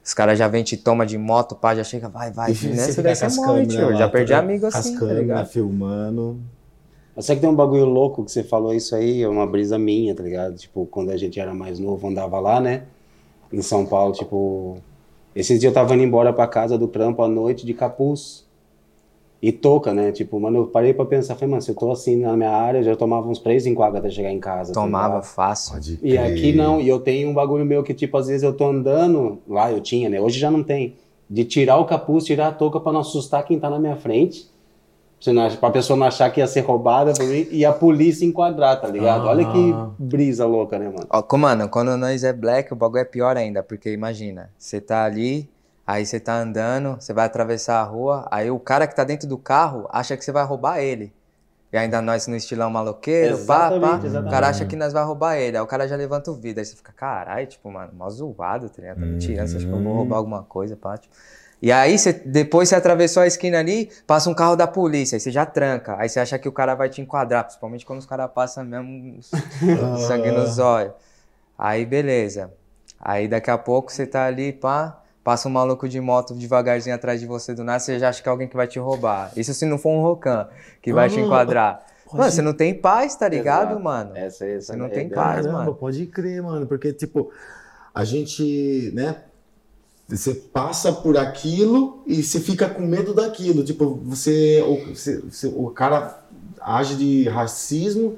os 0.02 0.14
caras 0.14 0.38
já 0.38 0.48
vêm, 0.48 0.64
te 0.64 0.78
toma 0.78 1.04
de 1.04 1.18
moto, 1.18 1.54
pá, 1.54 1.74
já 1.74 1.84
chega, 1.84 2.08
vai, 2.08 2.30
vai. 2.32 2.52
E 2.56 2.68
Nessa 2.68 3.02
daí 3.02 3.14
você 3.14 3.28
morre, 3.38 3.66
tio. 3.66 3.94
Já 3.98 4.08
perdi 4.08 4.32
toda- 4.32 4.38
amigo 4.42 4.66
As 4.66 4.76
assim, 4.76 4.94
tá 4.94 5.00
câmeras 5.00 5.20
ligado? 5.20 5.46
filmando. 5.48 6.40
Eu 7.16 7.22
sei 7.22 7.36
que 7.36 7.40
tem 7.42 7.50
um 7.50 7.54
bagulho 7.54 7.84
louco 7.84 8.24
que 8.24 8.30
você 8.32 8.42
falou 8.42 8.74
isso 8.74 8.94
aí, 8.94 9.22
é 9.22 9.28
uma 9.28 9.46
brisa 9.46 9.78
minha, 9.78 10.14
tá 10.14 10.22
ligado? 10.22 10.56
Tipo, 10.56 10.84
quando 10.86 11.10
a 11.10 11.16
gente 11.16 11.38
era 11.38 11.54
mais 11.54 11.78
novo, 11.78 12.08
andava 12.08 12.40
lá, 12.40 12.60
né? 12.60 12.84
Em 13.52 13.62
São 13.62 13.86
Paulo, 13.86 14.12
tipo. 14.12 14.78
Esses 15.34 15.58
dias 15.60 15.70
eu 15.70 15.74
tava 15.74 15.94
indo 15.94 16.02
embora 16.02 16.32
pra 16.32 16.46
casa 16.46 16.76
do 16.78 16.88
trampo 16.88 17.22
à 17.22 17.28
noite 17.28 17.64
de 17.66 17.74
capuz. 17.74 18.44
E 19.42 19.52
touca, 19.52 19.92
né? 19.92 20.10
Tipo, 20.10 20.40
mano, 20.40 20.60
eu 20.60 20.66
parei 20.68 20.94
pra 20.94 21.04
pensar, 21.04 21.34
falei, 21.34 21.50
mano, 21.50 21.60
se 21.62 21.70
eu 21.70 21.74
tô 21.74 21.92
assim 21.92 22.16
na 22.16 22.34
minha 22.36 22.50
área, 22.50 22.78
eu 22.78 22.82
já 22.82 22.96
tomava 22.96 23.28
uns 23.28 23.38
três 23.38 23.66
enquadros 23.66 23.98
até 24.00 24.10
chegar 24.10 24.32
em 24.32 24.40
casa. 24.40 24.72
tá 24.72 24.80
Tomava 24.80 25.08
ligado? 25.16 25.24
fácil. 25.24 25.74
Pode 25.74 25.98
E 26.02 26.16
aqui 26.16 26.52
não, 26.52 26.80
e 26.80 26.88
eu 26.88 26.98
tenho 26.98 27.28
um 27.28 27.34
bagulho 27.34 27.64
meu 27.64 27.82
que, 27.82 27.92
tipo, 27.92 28.16
às 28.16 28.26
vezes 28.26 28.42
eu 28.42 28.54
tô 28.54 28.64
andando, 28.64 29.38
lá 29.46 29.70
eu 29.70 29.80
tinha, 29.80 30.08
né? 30.08 30.20
Hoje 30.20 30.38
já 30.38 30.50
não 30.50 30.62
tem. 30.62 30.94
De 31.28 31.44
tirar 31.44 31.76
o 31.76 31.84
capuz, 31.84 32.24
tirar 32.24 32.48
a 32.48 32.52
touca 32.52 32.80
pra 32.80 32.92
não 32.92 33.00
assustar 33.00 33.44
quem 33.44 33.58
tá 33.60 33.68
na 33.68 33.78
minha 33.78 33.96
frente. 33.96 34.48
Pra 35.24 35.50
pra 35.56 35.70
pessoa 35.70 35.96
não 35.96 36.06
achar 36.06 36.30
que 36.30 36.40
ia 36.40 36.46
ser 36.46 36.60
roubada 36.60 37.12
e 37.50 37.64
a 37.64 37.72
polícia 37.72 38.26
enquadrar, 38.26 38.80
tá 38.80 38.88
ligado? 38.88 39.26
Ah. 39.26 39.30
Olha 39.30 39.50
que 39.50 39.72
ah. 39.72 39.90
brisa 39.98 40.44
louca, 40.46 40.78
né, 40.78 40.86
mano? 40.86 41.06
Ó, 41.08 41.36
mano, 41.36 41.68
quando 41.68 41.96
nós 41.96 42.22
é 42.24 42.32
black, 42.32 42.72
o 42.72 42.76
bagulho 42.76 43.00
é 43.00 43.04
pior 43.04 43.36
ainda, 43.36 43.62
porque 43.62 43.90
imagina, 43.92 44.50
você 44.58 44.80
tá 44.80 45.04
ali, 45.04 45.48
aí 45.86 46.04
você 46.04 46.20
tá 46.20 46.38
andando, 46.38 46.96
você 47.00 47.12
vai 47.12 47.24
atravessar 47.24 47.80
a 47.80 47.84
rua, 47.84 48.28
aí 48.30 48.50
o 48.50 48.58
cara 48.58 48.86
que 48.86 48.94
tá 48.94 49.04
dentro 49.04 49.28
do 49.28 49.38
carro 49.38 49.88
acha 49.90 50.16
que 50.16 50.24
você 50.24 50.32
vai 50.32 50.44
roubar 50.44 50.80
ele. 50.80 51.12
E 51.72 51.76
ainda 51.76 52.00
nós 52.00 52.28
no 52.28 52.36
estilão 52.36 52.70
maloqueiro, 52.70 53.36
pá, 53.46 53.68
pá. 53.68 53.96
Exatamente. 53.96 54.28
O 54.28 54.30
cara 54.30 54.48
acha 54.48 54.64
que 54.64 54.76
nós 54.76 54.92
vai 54.92 55.02
roubar 55.02 55.36
ele. 55.38 55.56
Aí 55.56 55.62
o 55.62 55.66
cara 55.66 55.88
já 55.88 55.96
levanta 55.96 56.30
o 56.30 56.34
vidro. 56.34 56.60
Aí 56.60 56.64
você 56.64 56.76
fica, 56.76 56.92
caralho, 56.92 57.48
tipo, 57.48 57.68
mano, 57.68 57.90
mó 57.92 58.08
zoado, 58.08 58.68
tá 58.68 58.80
ligado? 58.80 59.00
Tá 59.00 59.06
me 59.06 59.18
tirando, 59.18 59.48
você 59.48 59.56
acha 59.56 59.66
que 59.66 59.72
eu 59.72 59.82
vou 59.82 59.92
roubar 59.92 60.18
alguma 60.18 60.44
coisa, 60.44 60.76
pá. 60.76 60.96
Tipo. 60.96 61.12
E 61.64 61.72
aí, 61.72 61.96
você, 61.96 62.12
depois 62.12 62.68
você 62.68 62.74
atravessou 62.74 63.22
a 63.22 63.26
esquina 63.26 63.58
ali, 63.58 63.88
passa 64.06 64.28
um 64.28 64.34
carro 64.34 64.54
da 64.54 64.66
polícia, 64.66 65.16
aí 65.16 65.20
você 65.20 65.30
já 65.30 65.46
tranca. 65.46 65.96
Aí 65.98 66.10
você 66.10 66.20
acha 66.20 66.38
que 66.38 66.46
o 66.46 66.52
cara 66.52 66.74
vai 66.74 66.90
te 66.90 67.00
enquadrar, 67.00 67.42
principalmente 67.42 67.86
quando 67.86 68.00
os 68.00 68.04
caras 68.04 68.30
passam 68.34 68.62
mesmo 68.66 69.18
sangue 70.06 70.30
nos 70.30 70.58
olhos. 70.58 70.92
Aí, 71.58 71.86
beleza. 71.86 72.52
Aí 73.00 73.26
daqui 73.26 73.50
a 73.50 73.56
pouco 73.56 73.90
você 73.90 74.06
tá 74.06 74.26
ali, 74.26 74.52
pá. 74.52 75.00
Passa 75.24 75.48
um 75.48 75.52
maluco 75.52 75.88
de 75.88 75.98
moto 76.02 76.34
devagarzinho 76.34 76.94
atrás 76.94 77.18
de 77.18 77.26
você 77.26 77.54
do 77.54 77.64
nada, 77.64 77.78
você 77.78 77.98
já 77.98 78.10
acha 78.10 78.22
que 78.22 78.28
é 78.28 78.30
alguém 78.30 78.46
que 78.46 78.56
vai 78.56 78.66
te 78.66 78.78
roubar. 78.78 79.32
Isso 79.34 79.54
se 79.54 79.64
não 79.64 79.78
for 79.78 79.88
um 79.88 80.02
Rocan 80.02 80.46
que 80.82 80.92
vai 80.92 81.08
te 81.08 81.18
enquadrar. 81.18 81.82
Pode... 82.04 82.18
Mano, 82.18 82.30
você 82.30 82.42
não 82.42 82.52
tem 82.52 82.74
paz, 82.74 83.16
tá 83.16 83.26
ligado, 83.26 83.70
Exato. 83.70 83.82
mano? 83.82 84.14
Essa, 84.14 84.46
essa 84.46 84.74
você 84.74 84.76
não 84.76 84.84
é 84.84 84.90
tem 84.90 85.08
paz, 85.08 85.46
mano. 85.46 85.74
Pode 85.74 86.04
crer, 86.08 86.42
mano, 86.42 86.66
porque, 86.66 86.92
tipo, 86.92 87.32
a 87.94 88.04
gente, 88.04 88.92
né, 88.94 89.16
você 90.06 90.34
passa 90.34 90.92
por 90.92 91.16
aquilo 91.16 92.02
e 92.06 92.22
você 92.22 92.38
fica 92.38 92.68
com 92.68 92.82
medo 92.82 93.14
daquilo. 93.14 93.64
Tipo, 93.64 93.98
você, 94.04 94.62
o, 94.62 95.64
o 95.64 95.70
cara 95.70 96.22
age 96.60 96.94
de 96.96 97.28
racismo 97.28 98.16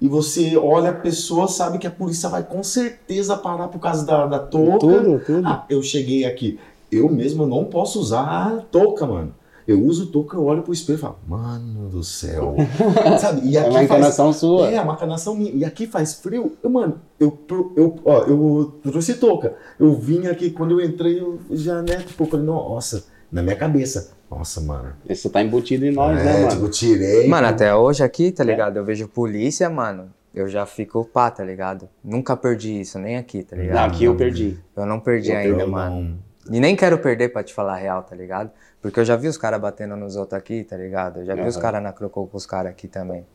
e 0.00 0.08
você 0.08 0.56
olha 0.56 0.90
a 0.90 0.94
pessoa, 0.94 1.48
sabe 1.48 1.78
que 1.78 1.86
a 1.86 1.90
polícia 1.90 2.28
vai 2.28 2.42
com 2.42 2.62
certeza 2.62 3.36
parar 3.36 3.68
por 3.68 3.80
causa 3.80 4.04
da, 4.04 4.26
da 4.26 4.38
touca. 4.38 4.78
Tudo, 4.78 5.20
tudo. 5.24 5.46
Ah, 5.46 5.64
eu 5.68 5.82
cheguei 5.82 6.24
aqui. 6.24 6.58
Eu 6.90 7.08
mesmo 7.08 7.46
não 7.46 7.64
posso 7.64 8.00
usar 8.00 8.22
a 8.22 8.60
touca, 8.70 9.06
mano. 9.06 9.34
Eu 9.68 9.84
uso 9.84 10.06
touca, 10.06 10.34
eu 10.34 10.46
olho 10.46 10.62
pro 10.62 10.72
espelho 10.72 10.96
e 10.96 11.00
falo, 11.00 11.18
mano 11.28 11.90
do 11.90 12.02
céu. 12.02 12.56
Sabe? 13.20 13.46
E 13.46 13.58
aqui 13.58 13.66
é 13.66 13.70
uma 13.70 13.82
encarnação 13.82 14.26
faz... 14.28 14.36
sua. 14.36 14.70
É, 14.70 14.80
uma 14.80 14.94
encarnação 14.94 15.34
minha. 15.34 15.50
E 15.52 15.62
aqui 15.62 15.86
faz 15.86 16.14
frio. 16.14 16.56
Eu, 16.64 16.70
mano, 16.70 17.02
eu, 17.20 17.38
eu, 17.76 17.96
ó, 18.02 18.22
eu 18.22 18.80
trouxe 18.82 19.12
touca. 19.16 19.56
Eu 19.78 19.92
vim 19.92 20.26
aqui, 20.26 20.50
quando 20.50 20.80
eu 20.80 20.86
entrei, 20.86 21.20
eu 21.20 21.38
já, 21.50 21.82
né, 21.82 21.96
tipo, 21.96 22.22
eu 22.22 22.26
falei, 22.26 22.46
nossa, 22.46 23.04
na 23.30 23.42
minha 23.42 23.56
cabeça. 23.56 24.16
Nossa, 24.30 24.58
mano. 24.62 24.94
Isso 25.06 25.28
tá 25.28 25.42
embutido 25.42 25.84
em 25.84 25.92
nós, 25.92 26.18
é, 26.18 26.24
né, 26.24 26.32
mano? 26.44 26.48
Tipo, 26.48 26.70
tirei. 26.70 27.28
Mano, 27.28 27.48
até 27.48 27.74
hoje 27.74 28.02
aqui, 28.02 28.32
tá 28.32 28.42
é. 28.44 28.46
ligado? 28.46 28.78
É. 28.78 28.80
Eu 28.80 28.86
vejo 28.86 29.06
polícia, 29.06 29.68
mano. 29.68 30.08
Eu 30.34 30.48
já 30.48 30.64
fico 30.64 31.04
pá, 31.04 31.30
tá 31.30 31.44
ligado? 31.44 31.90
Nunca 32.02 32.34
perdi 32.34 32.80
isso, 32.80 32.98
nem 32.98 33.18
aqui, 33.18 33.42
tá 33.42 33.54
ligado? 33.54 33.76
Não, 33.76 33.84
aqui 33.84 34.04
eu 34.04 34.14
perdi. 34.14 34.58
Eu 34.74 34.86
não 34.86 34.98
perdi 34.98 35.30
eu 35.30 35.36
ainda, 35.36 35.66
mano. 35.66 36.00
Não. 36.00 36.27
E 36.50 36.60
nem 36.60 36.76
quero 36.76 36.98
perder 36.98 37.30
pra 37.30 37.42
te 37.42 37.52
falar 37.54 37.74
a 37.74 37.76
real, 37.76 38.02
tá 38.02 38.14
ligado? 38.14 38.50
Porque 38.80 39.00
eu 39.00 39.04
já 39.04 39.16
vi 39.16 39.28
os 39.28 39.36
caras 39.36 39.60
batendo 39.60 39.96
nos 39.96 40.16
outros 40.16 40.38
aqui, 40.38 40.64
tá 40.64 40.76
ligado? 40.76 41.20
Eu 41.20 41.26
já 41.26 41.34
vi 41.34 41.42
uhum. 41.42 41.48
os 41.48 41.56
caras 41.56 41.82
na 41.82 41.92
Crocô 41.92 42.26
com 42.26 42.36
os 42.36 42.46
caras 42.46 42.70
aqui 42.70 42.88
também. 42.88 43.26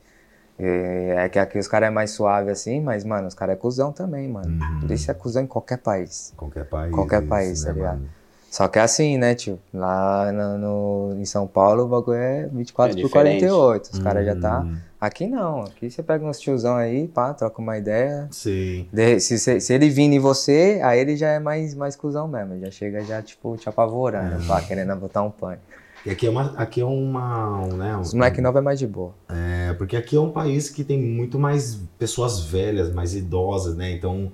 E 0.60 1.14
é 1.18 1.28
que 1.30 1.40
aqui 1.40 1.58
os 1.58 1.68
caras 1.68 1.88
é 1.88 1.92
mais 1.92 2.12
suave 2.12 2.52
assim, 2.52 2.80
mas, 2.80 3.04
mano, 3.04 3.28
os 3.28 3.34
caras 3.34 3.56
é 3.56 3.58
cuzão 3.58 3.92
também, 3.92 4.28
mano. 4.28 4.48
Uhum. 4.48 4.80
Polícia 4.82 5.12
é 5.12 5.16
cuzão 5.16 5.44
em 5.44 5.48
qualquer 5.48 5.78
país. 5.78 6.34
Qualquer 6.38 6.66
país. 6.66 6.94
Qualquer 6.94 7.22
isso, 7.22 7.30
país, 7.30 7.62
né, 7.62 7.68
tá 7.68 7.74
ligado? 7.74 7.96
Mano? 7.98 8.10
Só 8.54 8.68
que 8.68 8.78
é 8.78 8.84
assim, 8.84 9.18
né, 9.18 9.34
tio? 9.34 9.60
Lá 9.74 10.32
no, 10.32 10.58
no, 10.60 11.20
em 11.20 11.26
São 11.26 11.48
Paulo 11.48 11.86
o 11.86 11.88
bagulho 11.88 12.20
é 12.20 12.48
24 12.54 13.00
é 13.00 13.02
por 13.02 13.10
48. 13.10 13.90
Os 13.94 13.98
caras 13.98 14.24
já 14.24 14.36
tá. 14.36 14.64
Aqui 15.04 15.28
não. 15.28 15.64
Aqui 15.64 15.92
você 15.92 16.02
pega 16.02 16.26
uns 16.26 16.40
tiozão 16.40 16.78
aí, 16.78 17.10
pá, 17.10 17.34
troca 17.34 17.62
uma 17.62 17.78
ideia. 17.78 18.30
Sim. 18.32 18.88
De, 18.90 19.20
se, 19.20 19.38
se, 19.38 19.60
se, 19.60 19.74
ele 19.74 19.90
vir 19.90 20.04
em 20.04 20.18
você, 20.18 20.80
aí 20.82 20.98
ele 20.98 21.18
já 21.18 21.28
é 21.28 21.40
mais, 21.40 21.76
mais 21.76 21.94
cuzão 21.94 22.26
mesmo. 22.26 22.58
Já 22.62 22.72
chega 22.72 23.04
já, 23.04 23.22
tipo, 23.22 23.58
te 23.58 23.68
apavorando, 23.68 24.38
uhum. 24.38 24.48
pá, 24.48 24.62
querendo 24.62 24.96
botar 24.96 25.22
um 25.22 25.30
pânico. 25.30 25.62
E 26.06 26.10
aqui 26.10 26.26
é 26.26 26.30
uma. 26.30 26.54
Aqui 26.56 26.80
é 26.80 26.86
uma 26.86 27.68
né, 27.74 27.98
Os 27.98 28.14
moleque 28.14 28.40
novo 28.40 28.58
é 28.58 28.62
mais 28.62 28.80
de 28.80 28.88
boa. 28.88 29.14
É, 29.28 29.74
porque 29.74 29.98
aqui 29.98 30.16
é 30.16 30.22
um 30.22 30.32
país 30.32 30.70
que 30.70 30.86
tem 30.86 30.98
muito 30.98 31.38
mais 31.38 31.82
pessoas 32.00 32.40
velhas, 32.40 32.90
mais 32.94 33.14
idosas, 33.14 33.76
né? 33.76 33.92
Então 33.92 34.32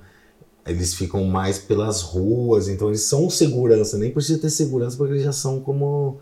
eles 0.67 0.93
ficam 0.93 1.23
mais 1.23 1.57
pelas 1.57 2.03
ruas, 2.03 2.67
então 2.67 2.89
eles 2.89 3.01
são 3.01 3.27
segurança, 3.27 3.97
nem 3.97 4.11
precisa 4.11 4.39
ter 4.39 4.51
segurança 4.51 4.95
porque 4.95 5.13
eles 5.13 5.23
já 5.23 5.31
são 5.31 5.59
como 5.61 6.19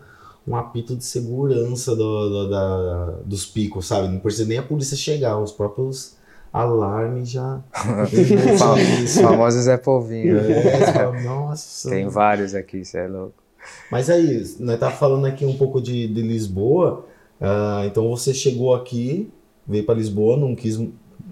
um 0.48 0.56
apito 0.56 0.96
de 0.96 1.04
segurança 1.04 1.94
do, 1.94 2.28
do, 2.28 2.50
da, 2.50 3.04
dos 3.24 3.44
picos, 3.44 3.86
sabe? 3.86 4.08
Não 4.08 4.18
precisa 4.18 4.48
nem 4.48 4.58
a 4.58 4.62
polícia 4.62 4.96
chegar, 4.96 5.38
os 5.38 5.52
próprios 5.52 6.16
alarmes 6.50 7.28
já. 7.28 7.60
Os 9.04 9.20
famosos 9.20 9.64
Zé 9.64 9.76
Polvinho. 9.76 10.38
É, 10.38 11.22
nossa. 11.22 11.90
Tem 11.90 12.08
vários 12.08 12.54
aqui, 12.54 12.82
você 12.84 13.00
é 13.00 13.06
louco. 13.06 13.34
Mas 13.92 14.08
aí, 14.08 14.42
nós 14.58 14.80
tá 14.80 14.90
falando 14.90 15.26
aqui 15.26 15.44
um 15.44 15.58
pouco 15.58 15.80
de, 15.80 16.08
de 16.08 16.22
Lisboa, 16.22 17.04
uh, 17.38 17.84
então 17.84 18.08
você 18.08 18.32
chegou 18.32 18.74
aqui, 18.74 19.30
veio 19.66 19.84
para 19.84 19.96
Lisboa, 19.96 20.38
não 20.38 20.54
quis 20.54 20.80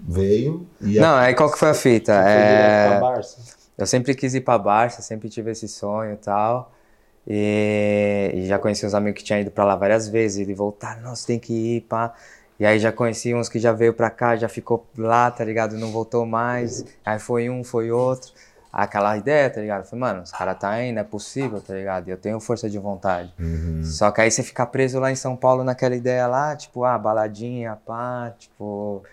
veio. 0.07 0.67
E 0.79 0.99
não, 0.99 1.15
aí 1.15 1.33
qual 1.33 1.51
que 1.51 1.57
foi 1.57 1.69
a 1.69 1.73
fita? 1.73 2.13
É... 2.13 3.01
Eu 3.75 3.87
sempre 3.87 4.13
quis 4.13 4.35
ir 4.35 4.41
para 4.41 4.57
Barça, 4.57 5.01
sempre 5.01 5.29
tive 5.29 5.51
esse 5.51 5.67
sonho 5.67 6.13
e 6.13 6.17
tal. 6.17 6.71
E, 7.27 8.31
e 8.33 8.45
já 8.47 8.57
conheci 8.57 8.85
uns 8.85 8.93
amigos 8.93 9.19
que 9.19 9.25
tinham 9.25 9.41
ido 9.41 9.51
para 9.51 9.65
lá 9.65 9.75
várias 9.75 10.07
vezes. 10.07 10.47
E 10.47 10.53
voltaram, 10.53 11.01
nossa, 11.01 11.27
tem 11.27 11.37
que 11.37 11.53
ir, 11.53 11.81
pá. 11.81 12.13
E 12.59 12.65
aí 12.65 12.79
já 12.79 12.91
conheci 12.91 13.35
uns 13.35 13.49
que 13.49 13.59
já 13.59 13.71
veio 13.71 13.93
para 13.93 14.09
cá, 14.09 14.35
já 14.35 14.49
ficou 14.49 14.85
lá, 14.97 15.29
tá 15.29 15.43
ligado? 15.43 15.77
Não 15.77 15.91
voltou 15.91 16.25
mais. 16.25 16.85
Aí 17.05 17.19
foi 17.19 17.49
um, 17.49 17.63
foi 17.63 17.91
outro. 17.91 18.31
Aquela 18.71 19.17
ideia, 19.17 19.49
tá 19.49 19.61
ligado? 19.61 19.85
falei, 19.85 19.99
mano, 20.01 20.21
os 20.23 20.31
caras 20.31 20.57
tá 20.59 20.83
indo, 20.83 20.99
é 20.99 21.03
possível, 21.03 21.61
tá 21.61 21.73
ligado? 21.73 22.09
Eu 22.09 22.17
tenho 22.17 22.39
força 22.39 22.69
de 22.69 22.77
vontade. 22.77 23.33
Uhum. 23.39 23.81
Só 23.83 24.11
que 24.11 24.21
aí 24.21 24.29
você 24.29 24.43
fica 24.43 24.65
preso 24.65 24.99
lá 24.99 25.11
em 25.11 25.15
São 25.15 25.35
Paulo 25.35 25.63
naquela 25.63 25.95
ideia 25.95 26.27
lá, 26.27 26.55
tipo, 26.55 26.83
ah, 26.83 26.97
baladinha, 26.97 27.77
pá, 27.85 28.33
tipo, 28.37 29.03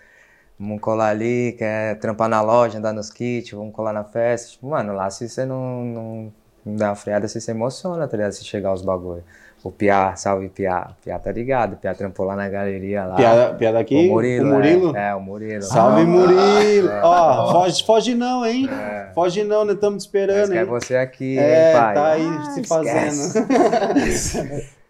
Vamos 0.57 0.79
colar 0.79 1.09
ali, 1.09 1.53
quer 1.57 1.99
trampar 1.99 2.29
na 2.29 2.41
loja, 2.41 2.77
andar 2.77 2.93
nos 2.93 3.09
kits, 3.09 3.51
vamos 3.51 3.73
colar 3.75 3.91
na 3.91 4.05
festa. 4.05 4.51
Tipo, 4.51 4.69
mano, 4.69 4.93
lá 4.93 5.09
se 5.09 5.27
você 5.27 5.45
não, 5.45 5.83
não 5.83 6.33
dá 6.65 6.89
uma 6.89 6.95
freada, 6.95 7.27
você 7.27 7.39
se 7.39 7.51
emociona, 7.51 8.07
tá 8.07 8.17
ligado? 8.17 8.31
Se 8.31 8.43
chegar 8.43 8.73
os 8.73 8.81
bagulho. 8.81 9.23
O 9.63 9.71
Piá, 9.71 10.15
salve 10.15 10.47
Piá. 10.49 10.91
Piá 11.03 11.17
tá 11.17 11.31
ligado, 11.31 11.73
o 11.73 11.77
Piá 11.77 11.93
trampou 11.95 12.25
lá 12.25 12.35
na 12.35 12.47
galeria 12.47 13.05
lá. 13.05 13.15
Piá, 13.15 13.53
Piá 13.57 13.71
daqui? 13.71 13.95
O 13.95 14.11
Murilo. 14.11 14.49
O 14.49 14.53
Murilo? 14.53 14.95
É, 14.95 15.09
é 15.09 15.15
o 15.15 15.21
Murilo. 15.21 15.63
Salve 15.63 16.01
ah, 16.01 16.05
Murilo! 16.05 16.89
É. 16.89 17.01
Ó, 17.03 17.51
foge, 17.51 17.83
foge 17.83 18.15
não, 18.15 18.45
hein? 18.45 18.69
É. 18.69 19.11
Foge 19.13 19.43
não, 19.43 19.65
né? 19.65 19.73
Estamos 19.73 20.03
te 20.03 20.07
esperando, 20.07 20.53
hein? 20.53 20.59
É 20.59 20.65
você 20.65 20.95
aqui, 20.95 21.39
é, 21.39 21.71
hein, 21.71 21.77
pai? 21.77 21.93
tá 21.95 22.07
aí 22.07 22.27
ah, 22.27 22.51
se 22.51 22.63
fazendo. 22.63 23.47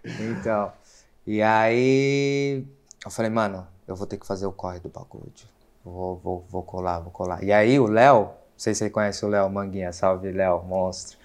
então, 0.39 0.71
e 1.25 1.41
aí 1.41 2.65
eu 3.05 3.11
falei, 3.11 3.31
mano, 3.31 3.65
eu 3.88 3.95
vou 3.95 4.05
ter 4.05 4.17
que 4.17 4.27
fazer 4.27 4.45
o 4.45 4.51
corre 4.51 4.79
do 4.79 4.89
bagulho. 4.89 5.31
Vou, 5.85 6.17
vou, 6.17 6.45
vou 6.49 6.63
colar, 6.63 6.99
vou 6.99 7.11
colar. 7.11 7.43
E 7.43 7.53
aí 7.53 7.79
o 7.79 7.88
Léo, 7.88 8.23
não 8.23 8.31
sei 8.57 8.73
se 8.73 8.79
você 8.79 8.89
conhece 8.89 9.23
o 9.23 9.29
Léo 9.29 9.49
Manguinha, 9.49 9.93
salve 9.93 10.31
Léo, 10.31 10.63
monstro. 10.63 11.17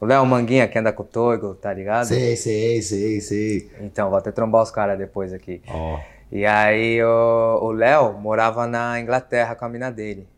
O 0.00 0.06
Léo 0.06 0.24
Manguinha 0.24 0.68
que 0.68 0.78
anda 0.78 0.92
com 0.92 1.02
o 1.02 1.06
Toigo, 1.06 1.54
tá 1.54 1.72
ligado? 1.72 2.06
Sei, 2.06 2.36
sei, 2.36 2.80
sei, 2.82 3.20
sei. 3.20 3.70
Então, 3.80 4.08
vou 4.10 4.18
até 4.18 4.30
trombar 4.30 4.62
os 4.62 4.70
caras 4.70 4.96
depois 4.96 5.32
aqui. 5.32 5.60
Oh. 5.68 5.98
E 6.30 6.44
aí 6.46 7.02
o 7.02 7.72
Léo 7.72 8.12
morava 8.12 8.66
na 8.66 9.00
Inglaterra 9.00 9.54
com 9.54 9.64
a 9.64 9.68
mina 9.68 9.90
dele. 9.90 10.28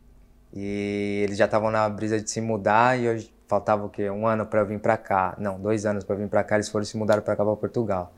E 0.52 1.20
eles 1.24 1.36
já 1.36 1.44
estavam 1.44 1.70
na 1.70 1.88
brisa 1.88 2.20
de 2.20 2.30
se 2.30 2.40
mudar 2.40 2.98
e 2.98 3.08
hoje 3.08 3.32
faltava 3.46 3.84
o 3.84 3.88
quê? 3.88 4.08
Um 4.08 4.26
ano 4.26 4.46
para 4.46 4.60
eu 4.60 4.66
vir 4.66 4.78
para 4.78 4.96
cá. 4.96 5.34
Não, 5.38 5.60
dois 5.60 5.84
anos 5.84 6.04
para 6.04 6.16
vir 6.16 6.28
para 6.28 6.42
cá, 6.42 6.54
eles 6.56 6.68
foram 6.68 6.84
se 6.84 6.96
mudar 6.96 7.20
para 7.20 7.36
cá 7.36 7.44
para 7.44 7.56
Portugal. 7.56 8.12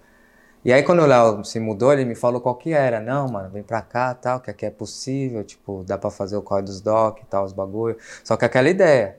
E 0.65 0.73
aí 0.73 0.83
quando 0.83 1.03
o 1.03 1.07
Léo 1.07 1.45
se 1.45 1.59
mudou, 1.59 1.93
ele 1.93 2.05
me 2.05 2.15
falou 2.15 2.41
qual 2.41 2.55
que 2.55 2.73
era. 2.73 3.01
Não, 3.01 3.27
mano, 3.27 3.51
vem 3.51 3.63
pra 3.63 3.83
cá, 3.83 4.15
tal, 4.15 4.39
que 4.41 4.51
aqui 4.51 4.67
é 4.67 4.71
possível, 4.71 5.43
tipo, 5.43 5.83
dá 5.85 5.99
pra 5.99 6.11
fazer 6.11 6.37
o 6.37 6.43
corre 6.43 6.63
dos 6.63 6.81
doc 6.81 7.21
e 7.21 7.25
tal, 7.25 7.45
os 7.45 7.53
bagulho. 7.53 7.97
Só 8.23 8.37
que 8.37 8.45
aquela 8.45 8.69
ideia, 8.69 9.17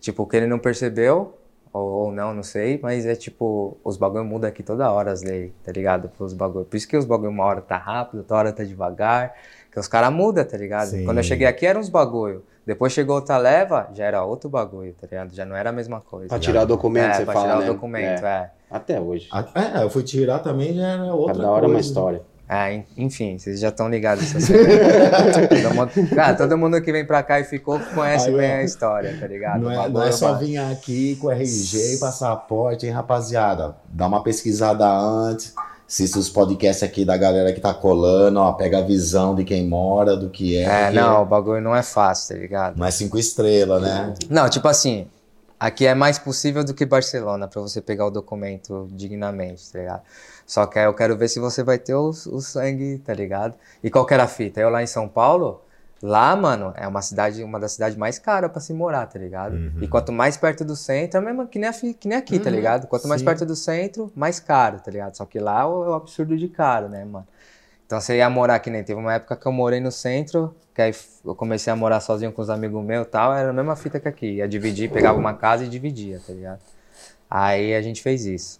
tipo, 0.00 0.26
que 0.26 0.36
ele 0.36 0.46
não 0.46 0.58
percebeu, 0.58 1.38
ou, 1.72 1.90
ou, 1.90 2.12
não, 2.12 2.34
não 2.34 2.42
sei, 2.42 2.78
mas 2.82 3.06
é 3.06 3.14
tipo, 3.14 3.78
os 3.82 3.96
bagulho 3.96 4.24
mudam 4.24 4.48
aqui 4.48 4.62
toda 4.62 4.90
hora 4.90 5.10
as 5.10 5.22
leis, 5.22 5.52
tá 5.64 5.72
ligado? 5.72 6.10
Os 6.18 6.34
bagulho. 6.34 6.66
Por 6.66 6.76
isso 6.76 6.86
que 6.86 6.96
os 6.96 7.04
bagulho 7.04 7.30
uma 7.30 7.44
hora 7.44 7.62
tá 7.62 7.78
rápido, 7.78 8.18
outra 8.18 8.36
hora 8.36 8.52
tá 8.52 8.62
devagar, 8.62 9.34
que 9.70 9.80
os 9.80 9.88
caras 9.88 10.12
mudam, 10.12 10.44
tá 10.44 10.56
ligado? 10.56 10.88
Sim. 10.88 11.04
Quando 11.04 11.18
eu 11.18 11.22
cheguei 11.22 11.46
aqui 11.46 11.66
eram 11.66 11.80
uns 11.80 11.88
bagulho. 11.88 12.44
Depois 12.64 12.92
chegou 12.92 13.16
outra 13.16 13.38
leva, 13.38 13.88
já 13.92 14.04
era 14.04 14.22
outro 14.22 14.48
bagulho, 14.48 14.94
tá 14.94 15.06
ligado? 15.10 15.34
Já 15.34 15.44
não 15.44 15.56
era 15.56 15.70
a 15.70 15.72
mesma 15.72 16.00
coisa. 16.00 16.28
Pra 16.28 16.38
tirar 16.38 16.62
o 16.62 16.66
documento, 16.66 17.06
é, 17.06 17.14
você 17.14 17.24
pra 17.24 17.34
fala, 17.34 17.46
tirar 17.46 17.58
né? 17.58 17.70
o 17.70 17.74
documento, 17.74 18.24
é. 18.24 18.28
é. 18.28 18.50
Até 18.70 19.00
hoje. 19.00 19.28
É, 19.54 19.82
eu 19.82 19.90
fui 19.90 20.02
tirar 20.02 20.38
também, 20.38 20.74
já 20.74 20.86
era 20.86 21.14
outra 21.14 21.34
Cada 21.34 21.50
hora 21.50 21.60
coisa. 21.62 21.74
uma 21.74 21.80
história. 21.80 22.22
É, 22.54 22.82
enfim, 22.98 23.38
vocês 23.38 23.60
já 23.60 23.68
estão 23.68 23.88
ligados. 23.88 24.30
todo, 25.48 25.74
mundo, 25.74 26.14
cara, 26.14 26.34
todo 26.34 26.58
mundo 26.58 26.82
que 26.82 26.92
vem 26.92 27.06
pra 27.06 27.22
cá 27.22 27.40
e 27.40 27.44
ficou 27.44 27.80
conhece 27.94 28.28
Aí, 28.28 28.36
bem 28.36 28.52
a 28.52 28.62
história, 28.62 29.16
tá 29.18 29.26
ligado? 29.26 29.62
Não 29.62 29.70
é, 29.70 29.88
não 29.88 30.02
é 30.02 30.12
só 30.12 30.34
vir 30.34 30.58
aqui 30.58 31.16
com 31.16 31.30
RG 31.30 31.94
e 31.94 31.98
passaporte, 31.98 32.84
hein, 32.84 32.92
rapaziada? 32.92 33.74
Dá 33.88 34.06
uma 34.06 34.22
pesquisada 34.22 34.86
antes 34.86 35.54
assiste 35.88 36.18
os 36.18 36.30
podcasts 36.30 36.82
aqui 36.82 37.04
da 37.04 37.18
galera 37.18 37.52
que 37.52 37.60
tá 37.60 37.74
colando, 37.74 38.40
ó, 38.40 38.52
pega 38.52 38.78
a 38.78 38.80
visão 38.80 39.34
de 39.34 39.44
quem 39.44 39.68
mora, 39.68 40.16
do 40.16 40.30
que 40.30 40.56
é. 40.56 40.88
É, 40.88 40.90
não, 40.90 41.22
o 41.22 41.26
bagulho 41.26 41.60
não 41.60 41.76
é 41.76 41.82
fácil, 41.82 42.34
tá 42.34 42.40
ligado? 42.40 42.78
Não 42.78 42.86
é 42.86 42.90
cinco 42.90 43.18
estrelas, 43.18 43.82
né? 43.82 44.14
Não, 44.30 44.48
tipo 44.48 44.66
assim, 44.68 45.06
aqui 45.66 45.86
é 45.86 45.94
mais 45.94 46.18
possível 46.18 46.64
do 46.64 46.74
que 46.74 46.84
Barcelona 46.84 47.46
pra 47.48 47.60
você 47.60 47.80
pegar 47.80 48.06
o 48.06 48.10
documento 48.10 48.88
dignamente, 48.92 49.70
tá 49.72 49.78
ligado? 49.78 50.02
Só 50.46 50.66
que 50.66 50.78
aí 50.78 50.86
eu 50.86 50.94
quero 50.94 51.16
ver 51.16 51.28
se 51.28 51.38
você 51.38 51.62
vai 51.62 51.78
ter 51.78 51.94
o, 51.94 52.08
o 52.08 52.40
sangue, 52.40 52.98
tá 52.98 53.14
ligado? 53.14 53.54
E 53.82 53.90
qual 53.90 54.04
que 54.04 54.12
era 54.14 54.24
a 54.24 54.28
fita? 54.28 54.60
Eu 54.60 54.68
lá 54.70 54.82
em 54.82 54.86
São 54.86 55.08
Paulo, 55.08 55.62
lá, 56.02 56.34
mano, 56.34 56.72
é 56.76 56.86
uma 56.86 57.00
cidade, 57.00 57.42
uma 57.44 57.60
das 57.60 57.72
cidades 57.72 57.96
mais 57.96 58.18
caras 58.18 58.50
pra 58.50 58.60
se 58.60 58.72
morar, 58.74 59.06
tá 59.06 59.18
ligado? 59.18 59.54
Uhum. 59.54 59.78
E 59.80 59.86
quanto 59.88 60.10
mais 60.12 60.36
perto 60.36 60.64
do 60.64 60.74
centro, 60.74 61.18
é 61.18 61.20
mesmo 61.20 61.46
que 61.46 61.58
nem, 61.58 61.68
a 61.68 61.72
que 61.72 62.08
nem 62.08 62.18
aqui, 62.18 62.38
tá 62.40 62.50
Uhum, 62.50 62.56
ligado? 62.56 62.86
Quanto 62.88 63.06
mais 63.06 63.20
sim. 63.20 63.24
perto 63.24 63.46
do 63.46 63.54
centro, 63.54 64.10
mais 64.14 64.40
caro, 64.40 64.80
tá 64.80 64.90
ligado? 64.90 65.16
Só 65.16 65.24
que 65.24 65.38
lá 65.38 65.62
é 65.62 65.64
o, 65.64 65.84
é 65.84 65.88
o 65.90 65.94
absurdo 65.94 66.36
de 66.36 66.48
caro, 66.48 66.88
né, 66.88 67.04
mano? 67.04 67.26
Então 67.92 68.00
você 68.00 68.16
ia 68.16 68.30
morar 68.30 68.58
que 68.58 68.70
nem 68.70 68.82
teve 68.82 68.98
uma 68.98 69.12
época 69.12 69.36
que 69.36 69.46
eu 69.46 69.52
morei 69.52 69.78
no 69.78 69.92
centro, 69.92 70.54
que 70.74 70.80
aí 70.80 70.94
eu 71.26 71.34
comecei 71.34 71.70
a 71.70 71.76
morar 71.76 72.00
sozinho 72.00 72.32
com 72.32 72.40
os 72.40 72.48
amigos 72.48 72.82
meus 72.82 73.06
e 73.06 73.10
tal, 73.10 73.34
era 73.34 73.50
a 73.50 73.52
mesma 73.52 73.76
fita 73.76 74.00
que 74.00 74.08
aqui. 74.08 74.36
Ia 74.36 74.48
dividir, 74.48 74.90
pegava 74.90 75.18
uma 75.18 75.34
casa 75.34 75.64
e 75.64 75.68
dividia, 75.68 76.18
tá 76.26 76.32
ligado? 76.32 76.58
Aí 77.30 77.74
a 77.74 77.82
gente 77.82 78.00
fez 78.00 78.24
isso. 78.24 78.58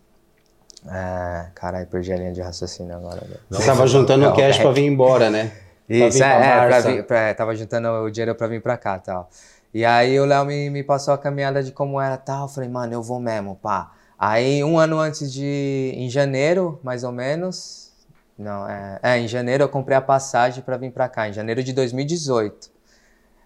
É, 0.87 1.47
caralho, 1.55 1.87
perdi 1.87 2.13
a 2.13 2.17
linha 2.19 2.33
de 2.35 2.43
raciocínio 2.43 2.95
agora. 2.95 3.23
Você 3.49 3.65
tava 3.65 3.87
juntando 3.87 4.29
o 4.29 4.37
cash 4.37 4.59
pra 4.59 4.71
vir 4.73 4.85
embora, 4.85 5.31
né? 5.31 5.51
Isso, 5.89 6.23
é, 6.23 6.59
é 6.59 6.67
pra 6.67 6.81
vir, 6.81 7.05
pra- 7.05 7.35
tava 7.35 7.57
juntando 7.57 7.89
o 7.89 8.11
dinheiro 8.11 8.35
pra 8.35 8.47
vir 8.47 8.61
pra 8.61 8.77
cá 8.77 8.97
e 8.99 9.01
tal. 9.01 9.31
E 9.73 9.83
aí 9.83 10.21
o 10.21 10.27
Léo 10.27 10.45
me, 10.45 10.69
me 10.69 10.83
passou 10.85 11.15
a 11.15 11.19
caminhada 11.19 11.63
de 11.63 11.73
como 11.73 11.99
era 11.99 12.19
tal. 12.19 12.43
Eu 12.43 12.49
falei, 12.49 12.69
mano, 12.69 12.93
eu 12.93 13.03
vou 13.03 13.19
mesmo, 13.19 13.57
pá. 13.57 13.93
Aí 14.19 14.63
um 14.63 14.79
ano 14.79 14.99
antes 14.99 15.33
de. 15.33 15.95
Em 15.97 16.11
janeiro, 16.11 16.79
mais 16.83 17.03
ou 17.03 17.13
menos. 17.13 17.82
Não, 18.39 18.69
é, 18.69 18.99
é 19.03 19.19
em 19.19 19.29
janeiro 19.29 19.65
eu 19.65 19.69
comprei 19.69 19.97
a 19.97 20.01
passagem 20.01 20.63
pra 20.63 20.77
vir 20.77 20.91
pra 20.91 21.09
cá, 21.09 21.29
em 21.29 21.33
janeiro 21.33 21.63
de 21.63 21.73
2018. 21.73 22.71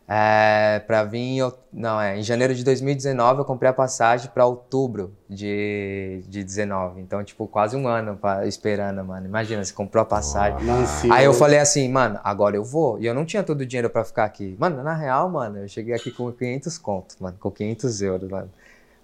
É, 0.08 0.80
pra 0.86 1.02
vir. 1.02 1.38
eu- 1.38 1.52
Não, 1.72 2.00
é. 2.00 2.16
Em 2.16 2.22
janeiro 2.22 2.54
de 2.54 2.62
2019 2.62 3.40
eu 3.40 3.44
comprei 3.44 3.68
a 3.68 3.72
passagem 3.72 4.30
pra 4.32 4.46
outubro 4.46 5.12
de, 5.28 6.22
de 6.28 6.44
19. 6.44 7.00
Então, 7.00 7.22
tipo, 7.24 7.46
quase 7.48 7.76
um 7.76 7.88
ano 7.88 8.16
pra, 8.16 8.46
esperando, 8.46 9.04
mano. 9.04 9.26
Imagina, 9.26 9.64
você 9.64 9.72
comprou 9.72 10.02
a 10.02 10.06
passagem. 10.06 10.64
Nancy, 10.64 11.10
Aí 11.10 11.24
eu 11.24 11.34
falei 11.34 11.58
assim, 11.58 11.88
mano, 11.90 12.20
agora 12.22 12.54
eu 12.56 12.62
vou. 12.62 13.00
E 13.00 13.06
eu 13.06 13.12
não 13.14 13.24
tinha 13.24 13.42
todo 13.42 13.62
o 13.62 13.66
dinheiro 13.66 13.90
pra 13.90 14.04
ficar 14.04 14.24
aqui. 14.24 14.56
Mano, 14.60 14.80
na 14.84 14.94
real, 14.94 15.28
mano, 15.28 15.58
eu 15.58 15.68
cheguei 15.68 15.92
aqui 15.94 16.12
com 16.12 16.30
500 16.30 16.78
contos, 16.78 17.16
mano, 17.18 17.36
com 17.40 17.50
500 17.50 18.00
euros, 18.00 18.30
mano. 18.30 18.48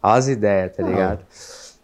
Olha 0.00 0.14
as 0.18 0.28
ideias, 0.28 0.76
tá 0.76 0.82
ligado? 0.84 1.26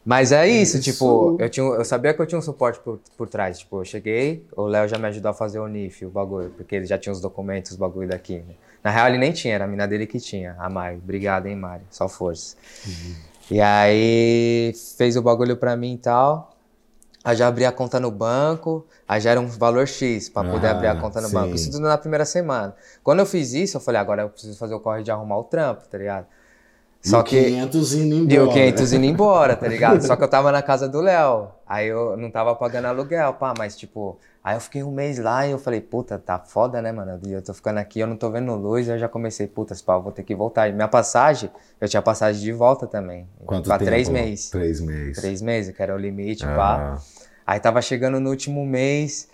Mas 0.09 0.33
é 0.33 0.49
isso, 0.49 0.79
Isso. 0.79 0.90
tipo, 0.90 1.37
eu, 1.38 1.51
tinha, 1.51 1.66
eu 1.66 1.85
sabia 1.85 2.14
que 2.14 2.23
eu 2.23 2.25
tinha 2.25 2.38
um 2.38 2.42
suporte 2.42 2.81
por, 2.81 2.99
por 3.14 3.29
trás. 3.29 3.59
Tipo, 3.59 3.83
eu 3.83 3.85
cheguei, 3.85 4.42
o 4.57 4.62
Léo 4.62 4.88
já 4.88 4.97
me 4.99 5.07
ajudou 5.07 5.31
a 5.31 5.35
fazer 5.35 5.59
o 5.59 5.68
NIF, 5.68 6.07
o 6.07 6.09
bagulho, 6.09 6.49
porque 6.57 6.77
ele 6.77 6.87
já 6.87 6.97
tinha 6.97 7.12
os 7.12 7.21
documentos, 7.21 7.73
os 7.73 7.77
bagulho 7.77 8.09
daqui. 8.09 8.37
Né? 8.38 8.55
Na 8.83 8.90
real, 8.90 9.09
ele 9.09 9.18
nem 9.18 9.33
tinha, 9.33 9.55
era 9.55 9.66
a 9.66 9.68
mina 9.68 9.87
dele 9.87 10.07
que 10.07 10.18
tinha, 10.18 10.57
a 10.59 10.71
Mari. 10.71 10.97
Obrigado, 10.97 11.44
hein, 11.44 11.55
Mari? 11.57 11.83
Só 11.90 12.09
força. 12.09 12.57
E 13.51 13.61
aí, 13.61 14.73
fez 14.97 15.14
o 15.14 15.21
bagulho 15.21 15.59
pra 15.59 15.77
mim 15.77 15.92
e 15.92 15.99
tal. 15.99 16.55
Aí 17.23 17.37
já 17.37 17.47
abri 17.47 17.66
a 17.66 17.73
conta 17.73 18.01
no 18.01 18.11
banco, 18.11 18.87
aí 19.07 19.21
já 19.21 19.33
era 19.33 19.40
um 19.40 19.47
valor 19.47 19.87
X 19.87 20.31
pra 20.31 20.42
poder 20.42 20.68
Ah, 20.68 20.71
abrir 20.71 20.87
a 20.87 20.94
conta 20.97 21.21
no 21.21 21.29
sim. 21.29 21.35
banco. 21.35 21.55
Isso 21.55 21.71
tudo 21.71 21.83
na 21.83 21.99
primeira 21.99 22.25
semana. 22.25 22.75
Quando 23.05 23.18
eu 23.18 23.27
fiz 23.27 23.53
isso, 23.53 23.77
eu 23.77 23.81
falei, 23.83 24.01
agora 24.01 24.23
eu 24.23 24.31
preciso 24.31 24.57
fazer 24.57 24.75
o 24.75 24.81
corre 24.81 25.03
de 25.03 25.11
arrumar 25.11 25.37
o 25.37 25.44
trampo, 25.44 25.87
tá 25.87 25.99
ligado? 25.99 26.27
Só 27.00 27.20
E 27.20 27.24
que. 27.24 27.44
500 27.44 27.94
indo 27.94 28.14
embora. 28.16 28.34
E 28.34 28.38
o 28.40 28.48
500 28.52 28.92
indo 28.92 29.04
embora, 29.06 29.56
tá 29.56 29.68
ligado? 29.68 30.00
Só 30.02 30.16
que 30.16 30.24
eu 30.24 30.28
tava 30.28 30.50
na 30.50 30.62
casa 30.62 30.88
do 30.88 31.00
Léo. 31.00 31.48
Aí 31.66 31.87
eu 31.87 32.16
não 32.16 32.30
tava 32.30 32.54
pagando 32.54 32.87
aluguel, 32.87 33.34
pá, 33.34 33.54
mas 33.56 33.76
tipo. 33.76 34.18
Aí 34.42 34.56
eu 34.56 34.61
fiquei 34.61 34.82
um 34.82 34.90
mês 34.90 35.18
lá 35.18 35.46
e 35.46 35.50
eu 35.50 35.58
falei, 35.58 35.80
puta, 35.80 36.18
tá 36.18 36.38
foda, 36.38 36.80
né, 36.80 36.90
mano? 36.90 37.20
E 37.26 37.32
eu 37.32 37.42
tô 37.42 37.52
ficando 37.52 37.78
aqui, 37.78 38.00
eu 38.00 38.06
não 38.06 38.16
tô 38.16 38.30
vendo 38.30 38.54
luz, 38.54 38.88
aí 38.88 38.94
eu 38.94 38.98
já 38.98 39.08
comecei, 39.08 39.46
puta, 39.46 39.74
pau, 39.84 40.02
vou 40.02 40.11
ter 40.11 40.22
que 40.22 40.34
voltar. 40.34 40.68
E 40.68 40.72
minha 40.72 40.88
passagem, 40.88 41.50
eu 41.78 41.87
tinha 41.87 42.00
passagem 42.00 42.40
de 42.40 42.52
volta 42.52 42.87
também. 42.87 43.28
Quanto 43.44 43.66
pra 43.66 43.76
tempo? 43.78 43.90
três 43.90 44.08
meses. 44.08 44.48
Três 44.48 44.80
meses. 44.80 45.16
Três 45.18 45.42
meses, 45.42 45.76
que 45.76 45.82
era 45.82 45.94
o 45.94 45.98
limite, 45.98 46.46
pá. 46.46 46.96
Ah, 46.96 46.98
Aí 47.46 47.61
tava 47.61 47.82
chegando 47.82 48.20
no 48.20 48.30
último 48.30 48.64
mês. 48.64 49.28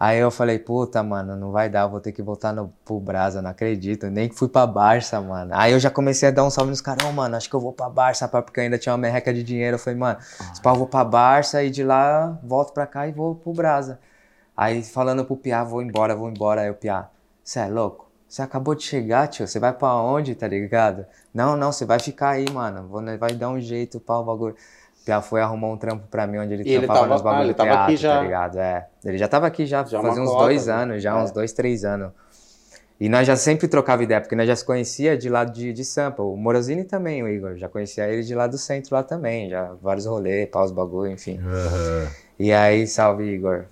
Aí 0.00 0.18
eu 0.18 0.30
falei, 0.30 0.58
puta, 0.58 1.02
mano, 1.02 1.36
não 1.36 1.52
vai 1.52 1.68
dar, 1.68 1.86
vou 1.86 2.00
ter 2.00 2.10
que 2.12 2.22
voltar 2.22 2.54
no, 2.54 2.72
pro 2.86 2.98
Brasa, 2.98 3.42
não 3.42 3.50
acredito. 3.50 4.06
Nem 4.06 4.30
que 4.30 4.34
fui 4.34 4.48
pra 4.48 4.66
Barça, 4.66 5.20
mano. 5.20 5.50
Aí 5.54 5.72
eu 5.72 5.78
já 5.78 5.90
comecei 5.90 6.30
a 6.30 6.32
dar 6.32 6.42
um 6.42 6.48
salve 6.48 6.70
nos 6.70 6.80
caras, 6.80 7.04
ô, 7.04 7.12
mano, 7.12 7.36
acho 7.36 7.50
que 7.50 7.54
eu 7.54 7.60
vou 7.60 7.70
pra 7.70 7.86
Barça, 7.90 8.26
pá, 8.26 8.40
porque 8.40 8.60
eu 8.60 8.64
ainda 8.64 8.78
tinha 8.78 8.94
uma 8.94 8.98
merreca 8.98 9.30
de 9.34 9.42
dinheiro. 9.42 9.74
Eu 9.74 9.78
falei, 9.78 9.98
mano, 9.98 10.18
se 10.54 10.62
pá, 10.62 10.70
eu 10.70 10.76
vou 10.76 10.86
pra 10.86 11.04
Barça 11.04 11.62
e 11.62 11.68
de 11.68 11.84
lá 11.84 12.38
volto 12.42 12.72
pra 12.72 12.86
cá 12.86 13.06
e 13.06 13.12
vou 13.12 13.34
pro 13.34 13.52
Brasa. 13.52 14.00
Aí 14.56 14.82
falando 14.82 15.22
pro 15.22 15.36
Piá, 15.36 15.62
vou 15.64 15.82
embora, 15.82 16.16
vou 16.16 16.30
embora. 16.30 16.62
Aí 16.62 16.70
o 16.70 16.74
Piá, 16.74 17.10
você 17.44 17.58
é 17.60 17.66
louco? 17.66 18.10
Você 18.26 18.40
acabou 18.40 18.74
de 18.74 18.84
chegar, 18.84 19.28
tio, 19.28 19.46
você 19.46 19.58
vai 19.58 19.72
pra 19.72 19.94
onde, 19.96 20.34
tá 20.34 20.48
ligado? 20.48 21.04
Não, 21.34 21.56
não, 21.58 21.72
você 21.72 21.84
vai 21.84 21.98
ficar 21.98 22.30
aí, 22.30 22.48
mano. 22.50 22.88
Vai 23.18 23.34
dar 23.34 23.50
um 23.50 23.60
jeito, 23.60 24.00
pá, 24.00 24.16
o 24.16 24.24
bagulho. 24.24 24.56
O 25.00 25.04
Piá 25.04 25.20
foi 25.22 25.40
arrumar 25.40 25.68
um 25.68 25.76
trampo 25.76 26.06
pra 26.10 26.26
mim, 26.26 26.38
onde 26.38 26.54
ele 26.54 26.62
E 26.62 26.68
ele 26.72 26.78
trampava 26.86 27.00
tava- 27.00 27.12
nos 27.14 27.22
bagulho 27.22 27.40
ah, 27.40 27.44
ele 27.44 27.52
do 27.52 27.56
tava 27.56 27.70
teatro, 27.70 27.84
aqui 27.86 27.96
já. 27.96 28.14
tá 28.16 28.22
ligado? 28.22 28.58
É. 28.58 28.86
Ele 29.04 29.18
já 29.18 29.28
tava 29.28 29.46
aqui 29.46 29.66
já, 29.66 29.78
Já 29.84 30.00
fazia 30.02 30.20
uma 30.22 30.22
uns 30.22 30.30
cota, 30.30 30.44
dois 30.44 30.66
né? 30.66 30.72
anos, 30.74 31.02
já 31.02 31.18
É. 31.18 31.22
uns 31.22 31.30
dois, 31.30 31.52
três 31.52 31.84
anos. 31.84 32.10
E 33.00 33.08
nós 33.08 33.26
já 33.26 33.34
sempre 33.34 33.66
trocava 33.66 34.02
ideia, 34.02 34.20
porque 34.20 34.36
nós 34.36 34.46
já 34.46 34.54
se 34.54 34.62
conhecia 34.62 35.16
de 35.16 35.30
lá 35.30 35.42
de, 35.44 35.72
de 35.72 35.84
Sampa. 35.86 36.22
O 36.22 36.36
Morosini 36.36 36.84
também, 36.84 37.22
o 37.22 37.28
Igor. 37.28 37.56
Já 37.56 37.66
conhecia 37.66 38.06
ele 38.06 38.22
de 38.22 38.34
lá 38.34 38.46
do 38.46 38.58
centro 38.58 38.94
lá 38.94 39.02
também. 39.02 39.48
Já 39.48 39.72
vários 39.80 40.04
rolês, 40.04 40.46
paus, 40.50 40.70
bagulho, 40.70 41.10
enfim. 41.10 41.40
aham. 41.42 42.08
E 42.38 42.52
aí, 42.52 42.86
salve, 42.86 43.24
Igor. 43.24 43.64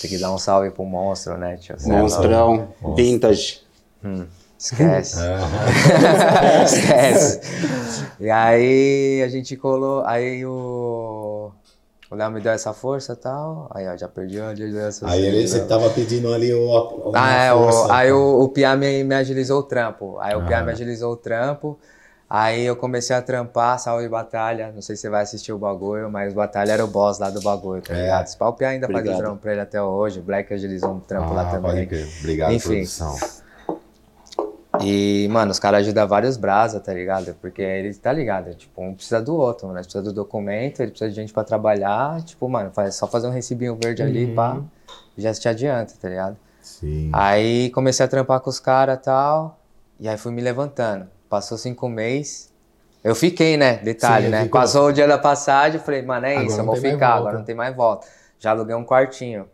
Tem 0.00 0.10
que 0.10 0.18
dar 0.18 0.32
um 0.32 0.38
salve 0.38 0.70
pro 0.70 0.84
monstro, 0.84 1.36
né, 1.36 1.56
tio? 1.56 1.76
É. 1.76 1.86
Monstrão, 1.88 2.74
vintage. 2.96 3.60
Esquece. 4.64 5.16
Esquece. 6.64 7.40
E 8.20 8.28
aí 8.30 9.22
a 9.24 9.28
gente 9.28 9.56
colou. 9.56 10.02
Aí 10.04 10.44
o. 10.44 11.50
O 12.10 12.14
Léo 12.16 12.30
me 12.32 12.40
deu 12.40 12.50
essa 12.52 12.72
força 12.72 13.12
e 13.12 13.16
tal. 13.16 13.70
Aí, 13.72 13.86
ó, 13.88 13.96
já 13.96 14.08
perdi 14.08 14.40
a 14.40 14.52
linha 14.52 14.72
dessa. 14.72 15.08
Aí 15.08 15.24
ele, 15.24 15.46
você 15.46 15.60
tava 15.64 15.88
pedindo 15.90 16.32
ali 16.34 16.52
o. 16.52 16.60
o 16.68 17.12
Ah, 17.14 17.32
é, 17.44 17.50
força, 17.52 17.86
o, 17.86 17.92
aí 17.92 18.08
tá? 18.10 18.16
o, 18.16 18.42
o 18.42 18.48
Pia 18.48 18.76
me, 18.76 19.04
me 19.04 19.14
agilizou 19.14 19.60
o 19.60 19.62
trampo. 19.62 20.18
Aí 20.18 20.34
o 20.34 20.44
Pia 20.44 20.58
Ah. 20.58 20.62
me 20.64 20.72
agilizou 20.72 21.12
o 21.12 21.16
trampo. 21.16 21.78
Aí 22.28 22.64
eu 22.64 22.76
comecei 22.76 23.14
a 23.16 23.22
trampar, 23.22 23.78
salve 23.78 24.08
Batalha. 24.08 24.72
Não 24.74 24.82
sei 24.82 24.94
se 24.96 25.02
você 25.02 25.08
vai 25.08 25.22
assistir 25.22 25.52
o 25.52 25.58
bagulho, 25.58 26.10
mas 26.10 26.32
o 26.32 26.36
Batalha 26.36 26.72
era 26.72 26.84
o 26.84 26.88
boss 26.88 27.18
lá 27.18 27.30
do 27.30 27.40
bagulho, 27.40 27.80
tá 27.82 27.94
É. 27.94 28.02
ligado? 28.02 28.36
Pau, 28.36 28.50
o 28.50 28.52
Pia 28.54 28.68
ainda 28.68 28.86
faz 28.88 28.98
Obrigado. 28.98 29.18
o 29.18 29.22
trampo 29.22 29.42
pra 29.42 29.52
ele 29.52 29.60
até 29.60 29.80
hoje. 29.82 30.18
O 30.20 30.22
Black 30.22 30.52
agilizou 30.52 30.90
um 30.92 31.00
trampo 31.00 31.32
lá 31.32 31.42
Ah, 31.42 31.60
pode 31.60 31.86
também. 31.86 32.06
Obrigado, 32.20 32.52
Enfim. 32.52 32.68
produção. 32.74 33.16
E, 34.84 35.28
mano, 35.28 35.50
os 35.50 35.58
caras 35.58 35.80
ajudam 35.80 36.06
vários 36.06 36.36
brasa, 36.36 36.80
tá 36.80 36.92
ligado? 36.92 37.34
Porque 37.40 37.62
eles, 37.62 37.98
tá 37.98 38.12
ligado? 38.12 38.54
Tipo, 38.54 38.82
um 38.82 38.94
precisa 38.94 39.20
do 39.20 39.34
outro, 39.34 39.66
mano. 39.66 39.78
Nós 39.78 39.86
precisa 39.86 40.02
do 40.04 40.12
documento, 40.12 40.80
ele 40.80 40.90
precisa 40.90 41.10
de 41.10 41.16
gente 41.16 41.32
pra 41.32 41.44
trabalhar. 41.44 42.22
Tipo, 42.22 42.48
mano, 42.48 42.70
faz, 42.72 42.94
só 42.94 43.06
fazer 43.06 43.26
um 43.26 43.30
recibinho 43.30 43.78
verde 43.82 44.02
ali, 44.02 44.34
pá, 44.34 44.60
já 45.16 45.32
te 45.32 45.48
adianta, 45.48 45.94
tá 46.00 46.08
ligado? 46.08 46.36
Sim. 46.60 47.10
Aí 47.12 47.70
comecei 47.70 48.04
a 48.04 48.08
trampar 48.08 48.40
com 48.40 48.50
os 48.50 48.60
caras 48.60 48.98
e 48.98 49.02
tal. 49.02 49.58
E 49.98 50.08
aí 50.08 50.16
fui 50.16 50.32
me 50.32 50.40
levantando. 50.40 51.06
Passou 51.28 51.58
cinco 51.58 51.88
meses. 51.88 52.50
Eu 53.02 53.14
fiquei, 53.14 53.56
né? 53.56 53.76
Detalhe, 53.76 54.26
Sim, 54.26 54.30
né? 54.30 54.42
ficou. 54.44 54.60
Passou 54.60 54.88
o 54.88 54.92
dia 54.92 55.06
da 55.08 55.18
passagem, 55.18 55.80
falei, 55.80 56.02
mano, 56.02 56.26
é 56.26 56.32
Agora 56.32 56.46
isso, 56.46 56.60
eu 56.60 56.64
vou 56.64 56.76
ficar, 56.76 57.14
agora 57.14 57.38
não 57.38 57.44
tem 57.44 57.54
mais 57.54 57.74
volta. 57.74 58.06
Já 58.38 58.50
aluguei 58.50 58.74
um 58.74 58.84
quartinho. 58.84 59.46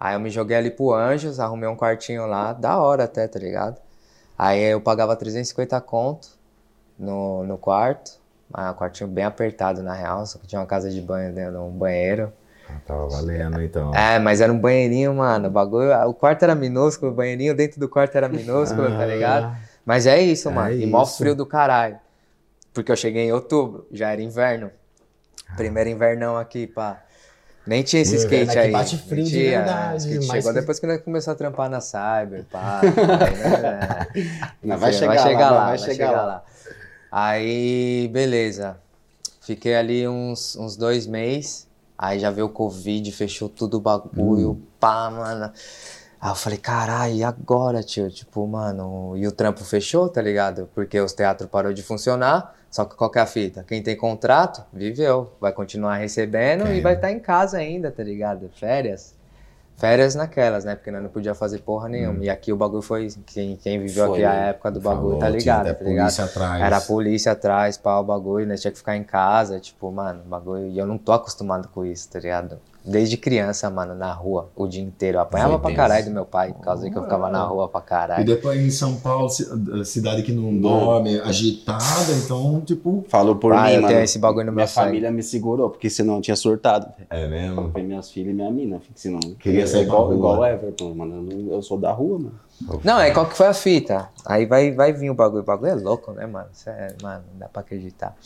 Aí 0.00 0.14
eu 0.14 0.20
me 0.20 0.30
joguei 0.30 0.56
ali 0.56 0.70
pro 0.70 0.92
Anjos, 0.92 1.40
arrumei 1.40 1.68
um 1.68 1.76
quartinho 1.76 2.26
lá, 2.26 2.52
da 2.52 2.78
hora 2.78 3.04
até, 3.04 3.26
tá 3.26 3.38
ligado? 3.38 3.76
Aí 4.38 4.62
eu 4.62 4.80
pagava 4.80 5.16
350 5.16 5.80
conto 5.80 6.28
no, 6.98 7.44
no 7.44 7.58
quarto. 7.58 8.12
Ah, 8.54 8.70
um 8.70 8.74
quartinho 8.74 9.10
bem 9.10 9.24
apertado, 9.24 9.82
na 9.82 9.92
real, 9.92 10.24
só 10.24 10.38
que 10.38 10.46
tinha 10.46 10.60
uma 10.60 10.66
casa 10.66 10.90
de 10.90 11.00
banho 11.00 11.34
dentro, 11.34 11.60
um 11.60 11.70
banheiro. 11.70 12.32
Ah, 12.70 12.74
Tava 12.86 13.06
valendo, 13.08 13.60
então. 13.60 13.94
É, 13.94 14.18
mas 14.18 14.40
era 14.40 14.52
um 14.52 14.58
banheirinho, 14.58 15.12
mano. 15.14 15.48
O 15.48 15.50
bagulho. 15.50 15.90
O 16.06 16.14
quarto 16.14 16.44
era 16.44 16.54
minúsculo, 16.54 17.12
o 17.12 17.14
banheirinho 17.14 17.54
dentro 17.54 17.78
do 17.80 17.88
quarto 17.88 18.14
era 18.16 18.28
minúsculo, 18.28 18.90
tá 18.96 19.04
ligado? 19.04 19.56
Mas 19.84 20.06
é 20.06 20.20
isso, 20.20 20.48
É 20.48 20.52
mano. 20.52 20.72
e 20.72 20.86
mó 20.86 21.04
frio 21.04 21.34
do 21.34 21.44
caralho. 21.44 21.98
Porque 22.72 22.92
eu 22.92 22.96
cheguei 22.96 23.24
em 23.24 23.32
outubro, 23.32 23.86
já 23.90 24.12
era 24.12 24.22
inverno. 24.22 24.70
Primeiro 25.56 25.90
invernão 25.90 26.36
aqui, 26.36 26.66
pá. 26.66 27.02
Nem 27.68 27.82
tinha 27.82 28.02
esse 28.02 28.16
inverno 28.16 28.36
skate 28.46 28.58
aí. 28.58 28.72
bate 28.72 28.96
frio 28.96 29.16
Nem 29.16 29.24
de 29.24 29.30
tinha, 29.30 29.58
verdade, 29.58 29.96
skate 29.98 30.16
mas 30.18 30.26
chegou 30.36 30.52
que- 30.54 30.60
depois 30.60 30.78
que 30.80 30.86
nós 30.86 31.00
começamos 31.02 31.34
a 31.34 31.38
trampar 31.38 31.68
na 31.70 31.80
Cyber, 31.80 32.44
pá. 32.50 32.80
Aí, 32.80 32.90
né, 34.64 34.76
vai 34.76 34.90
Enfim, 34.90 34.98
chegar 34.98 35.50
lá, 35.50 35.50
lá, 35.50 35.66
vai 35.68 35.78
chegar 35.78 36.10
lá. 36.12 36.42
Aí, 37.12 38.08
beleza. 38.12 38.76
Fiquei 39.40 39.74
ali 39.76 40.06
uns, 40.06 40.56
uns 40.56 40.76
dois 40.76 41.06
meses. 41.06 41.66
Aí 41.96 42.18
já 42.18 42.30
veio 42.30 42.46
o 42.46 42.50
Covid, 42.50 43.10
fechou 43.12 43.48
tudo 43.48 43.78
o 43.78 43.80
bagulho. 43.80 44.50
Hum. 44.52 44.62
Pá, 44.78 45.10
mano. 45.10 45.50
Aí 46.20 46.30
eu 46.30 46.34
falei, 46.34 46.58
caralho, 46.58 47.14
e 47.14 47.24
agora, 47.24 47.82
tio? 47.82 48.10
Tipo, 48.10 48.46
mano, 48.46 49.16
e 49.16 49.26
o 49.26 49.32
trampo 49.32 49.64
fechou, 49.64 50.08
tá 50.08 50.20
ligado? 50.22 50.68
Porque 50.74 51.00
os 51.00 51.12
teatros 51.12 51.48
parou 51.50 51.72
de 51.72 51.82
funcionar, 51.82 52.54
só 52.78 52.84
que 52.84 52.94
qual 52.94 53.10
que 53.10 53.18
é 53.18 53.22
a 53.22 53.26
fita? 53.26 53.64
Quem 53.66 53.82
tem 53.82 53.96
contrato, 53.96 54.64
viveu, 54.72 55.32
vai 55.40 55.50
continuar 55.50 55.96
recebendo 55.96 56.64
e 56.68 56.80
vai 56.80 56.94
estar 56.94 57.08
tá 57.08 57.12
em 57.12 57.18
casa 57.18 57.58
ainda, 57.58 57.90
tá 57.90 58.04
ligado? 58.04 58.48
Férias. 58.54 59.16
Férias 59.76 60.14
naquelas, 60.14 60.64
né? 60.64 60.76
Porque 60.76 60.88
nós 60.88 61.02
não 61.02 61.10
podia 61.10 61.34
fazer 61.34 61.58
porra 61.58 61.88
nenhuma. 61.88 62.20
Hum. 62.20 62.22
E 62.22 62.30
aqui 62.30 62.52
o 62.52 62.56
bagulho 62.56 62.80
foi. 62.80 63.08
Quem, 63.26 63.56
quem 63.56 63.80
viveu 63.80 64.06
foi, 64.06 64.24
aqui 64.24 64.24
a 64.24 64.34
época 64.46 64.70
do 64.70 64.80
bagulho, 64.80 65.18
Falou, 65.18 65.18
tá 65.18 65.28
ligado? 65.28 65.64
Tá 65.64 65.84
ligado? 65.84 66.04
Polícia 66.06 66.24
atrás. 66.24 66.62
Era 66.62 66.76
a 66.76 66.80
polícia 66.80 67.32
atrás, 67.32 67.76
pá, 67.76 67.98
o 67.98 68.04
bagulho, 68.04 68.46
né? 68.46 68.54
Tinha 68.54 68.70
que 68.70 68.78
ficar 68.78 68.96
em 68.96 69.02
casa, 69.02 69.58
tipo, 69.58 69.90
mano, 69.90 70.22
bagulho. 70.24 70.68
E 70.68 70.78
eu 70.78 70.86
não 70.86 70.98
tô 70.98 71.10
acostumado 71.10 71.66
com 71.66 71.84
isso, 71.84 72.08
tá 72.08 72.20
ligado? 72.20 72.60
Desde 72.84 73.16
criança, 73.16 73.68
mano, 73.68 73.94
na 73.94 74.12
rua, 74.12 74.48
o 74.56 74.66
dia 74.66 74.82
inteiro. 74.82 75.18
Eu 75.18 75.22
apanhava 75.22 75.58
pra 75.58 75.74
caralho 75.74 76.06
do 76.06 76.10
meu 76.10 76.24
pai, 76.24 76.52
por 76.52 76.62
causa 76.62 76.88
que 76.88 76.96
eu 76.96 77.02
ficava 77.02 77.28
na 77.28 77.42
rua 77.44 77.68
pra 77.68 77.80
caralho. 77.80 78.22
E 78.22 78.24
depois 78.24 78.58
em 78.60 78.70
São 78.70 78.96
Paulo, 78.96 79.28
cidade 79.84 80.22
que 80.22 80.32
não 80.32 80.56
dorme, 80.56 81.20
agitada, 81.20 82.12
então, 82.24 82.62
tipo. 82.62 83.04
Falou 83.08 83.36
por 83.36 83.52
ah, 83.52 83.64
mim, 83.64 83.72
eu 83.72 83.82
mano. 83.82 83.88
tenho 83.88 84.04
esse 84.04 84.18
bagulho 84.18 84.46
no 84.46 84.52
minha 84.52 84.64
meu 84.64 84.74
Minha 84.74 84.84
família 84.86 85.10
me 85.10 85.22
segurou, 85.22 85.68
porque 85.68 85.90
senão 85.90 86.16
eu 86.16 86.22
tinha 86.22 86.36
surtado. 86.36 86.90
É 87.10 87.26
mesmo? 87.26 87.70
Pra 87.70 87.82
minhas 87.82 88.10
filhas 88.10 88.32
e 88.32 88.34
minha 88.34 88.50
mina, 88.50 88.80
senão. 88.94 89.20
Queria 89.38 89.66
ser 89.66 89.82
igual, 89.82 90.14
igual 90.14 90.38
o 90.38 90.46
Everton, 90.46 90.94
mano. 90.94 91.28
Eu 91.50 91.62
sou 91.62 91.78
da 91.78 91.92
rua, 91.92 92.18
mano. 92.18 92.40
Não, 92.82 92.98
é 92.98 93.10
qual 93.10 93.26
que 93.26 93.36
foi 93.36 93.46
a 93.46 93.54
fita? 93.54 94.08
Aí 94.24 94.46
vai, 94.46 94.72
vai 94.72 94.92
vir 94.92 95.10
o 95.10 95.14
bagulho. 95.14 95.42
O 95.42 95.46
bagulho 95.46 95.70
é 95.70 95.74
louco, 95.74 96.12
né, 96.12 96.26
mano? 96.26 96.48
Cê 96.52 96.70
é, 96.70 96.96
mano, 97.02 97.24
não 97.32 97.38
dá 97.38 97.48
pra 97.48 97.60
acreditar. 97.60 98.16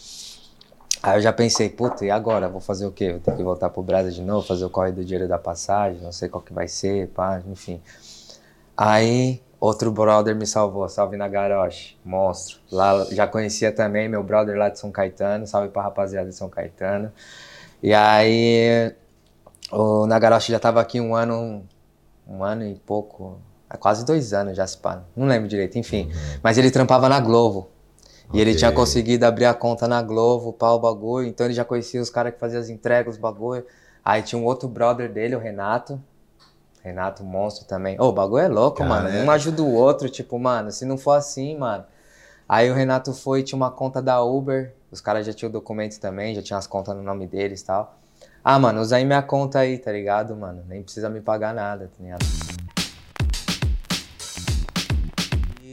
Aí 1.02 1.18
eu 1.18 1.20
já 1.20 1.32
pensei, 1.32 1.68
puta, 1.68 2.04
e 2.04 2.10
agora? 2.10 2.48
Vou 2.48 2.60
fazer 2.60 2.86
o 2.86 2.92
quê? 2.92 3.10
Vou 3.10 3.20
ter 3.20 3.34
que 3.34 3.42
voltar 3.42 3.70
pro 3.70 3.82
Brasil 3.82 4.12
de 4.12 4.22
novo, 4.22 4.46
fazer 4.46 4.64
o 4.64 4.70
corre 4.70 4.92
do 4.92 5.04
dinheiro 5.04 5.28
da 5.28 5.36
passagem, 5.36 6.00
não 6.00 6.12
sei 6.12 6.28
qual 6.28 6.40
que 6.40 6.52
vai 6.52 6.68
ser, 6.68 7.08
pá, 7.08 7.42
enfim. 7.46 7.80
Aí 8.76 9.42
outro 9.58 9.90
brother 9.90 10.36
me 10.36 10.46
salvou, 10.46 10.88
salve 10.88 11.16
na 11.16 11.26
Garoche, 11.26 11.96
monstro. 12.04 12.60
Lá 12.70 13.04
já 13.10 13.26
conhecia 13.26 13.72
também 13.72 14.08
meu 14.08 14.22
brother 14.22 14.56
lá 14.56 14.68
de 14.68 14.78
São 14.78 14.92
Caetano, 14.92 15.44
salve 15.46 15.68
pra 15.68 15.82
rapaziada 15.82 16.28
de 16.28 16.36
São 16.36 16.48
Caetano. 16.48 17.12
E 17.82 17.92
aí 17.92 18.94
o 19.72 20.06
Nagaroshi 20.06 20.52
já 20.52 20.60
tava 20.60 20.80
aqui 20.80 21.00
um 21.00 21.16
ano, 21.16 21.64
um 22.28 22.44
ano 22.44 22.64
e 22.64 22.76
pouco, 22.76 23.40
quase 23.80 24.04
dois 24.04 24.32
anos 24.32 24.56
já 24.56 24.66
se 24.66 24.78
pá, 24.78 25.02
não 25.16 25.26
lembro 25.26 25.48
direito, 25.48 25.76
enfim. 25.78 26.04
Uhum. 26.04 26.38
Mas 26.42 26.58
ele 26.58 26.70
trampava 26.70 27.08
na 27.08 27.18
Globo. 27.18 27.68
E 28.32 28.40
ele 28.40 28.54
tinha 28.54 28.72
conseguido 28.72 29.26
abrir 29.26 29.44
a 29.44 29.54
conta 29.54 29.86
na 29.86 30.02
Globo, 30.02 30.52
pau, 30.52 30.76
o 30.76 30.80
bagulho. 30.80 31.26
Então 31.26 31.46
ele 31.46 31.54
já 31.54 31.64
conhecia 31.64 32.00
os 32.00 32.10
caras 32.10 32.32
que 32.32 32.40
faziam 32.40 32.60
as 32.60 32.68
entregas, 32.68 33.14
os 33.14 33.20
bagulho. 33.20 33.64
Aí 34.04 34.22
tinha 34.22 34.40
um 34.40 34.44
outro 34.44 34.68
brother 34.68 35.10
dele, 35.10 35.36
o 35.36 35.38
Renato. 35.38 36.00
Renato, 36.82 37.22
monstro 37.22 37.64
também. 37.64 37.96
Ô, 38.00 38.04
oh, 38.04 38.08
o 38.08 38.12
bagulho 38.12 38.42
é 38.42 38.48
louco, 38.48 38.78
Cara, 38.78 38.90
mano. 38.90 39.08
É. 39.08 39.22
Um 39.22 39.30
ajuda 39.30 39.62
o 39.62 39.72
outro, 39.72 40.08
tipo, 40.08 40.38
mano, 40.38 40.72
se 40.72 40.84
não 40.84 40.98
for 40.98 41.12
assim, 41.12 41.56
mano. 41.56 41.84
Aí 42.48 42.70
o 42.70 42.74
Renato 42.74 43.12
foi, 43.14 43.42
tinha 43.42 43.56
uma 43.56 43.70
conta 43.70 44.02
da 44.02 44.22
Uber. 44.22 44.74
Os 44.90 45.00
caras 45.00 45.24
já 45.24 45.32
tinham 45.32 45.50
documentos 45.50 45.98
também, 45.98 46.34
já 46.34 46.42
tinham 46.42 46.58
as 46.58 46.66
contas 46.66 46.96
no 46.96 47.02
nome 47.02 47.26
deles 47.26 47.60
e 47.60 47.64
tal. 47.64 47.96
Ah, 48.44 48.58
mano, 48.58 48.80
usa 48.80 48.96
aí 48.96 49.04
minha 49.04 49.22
conta 49.22 49.60
aí, 49.60 49.78
tá 49.78 49.92
ligado, 49.92 50.34
mano? 50.34 50.64
Nem 50.68 50.82
precisa 50.82 51.08
me 51.08 51.20
pagar 51.20 51.54
nada, 51.54 51.90
tá 51.96 52.02
ligado? 52.02 52.26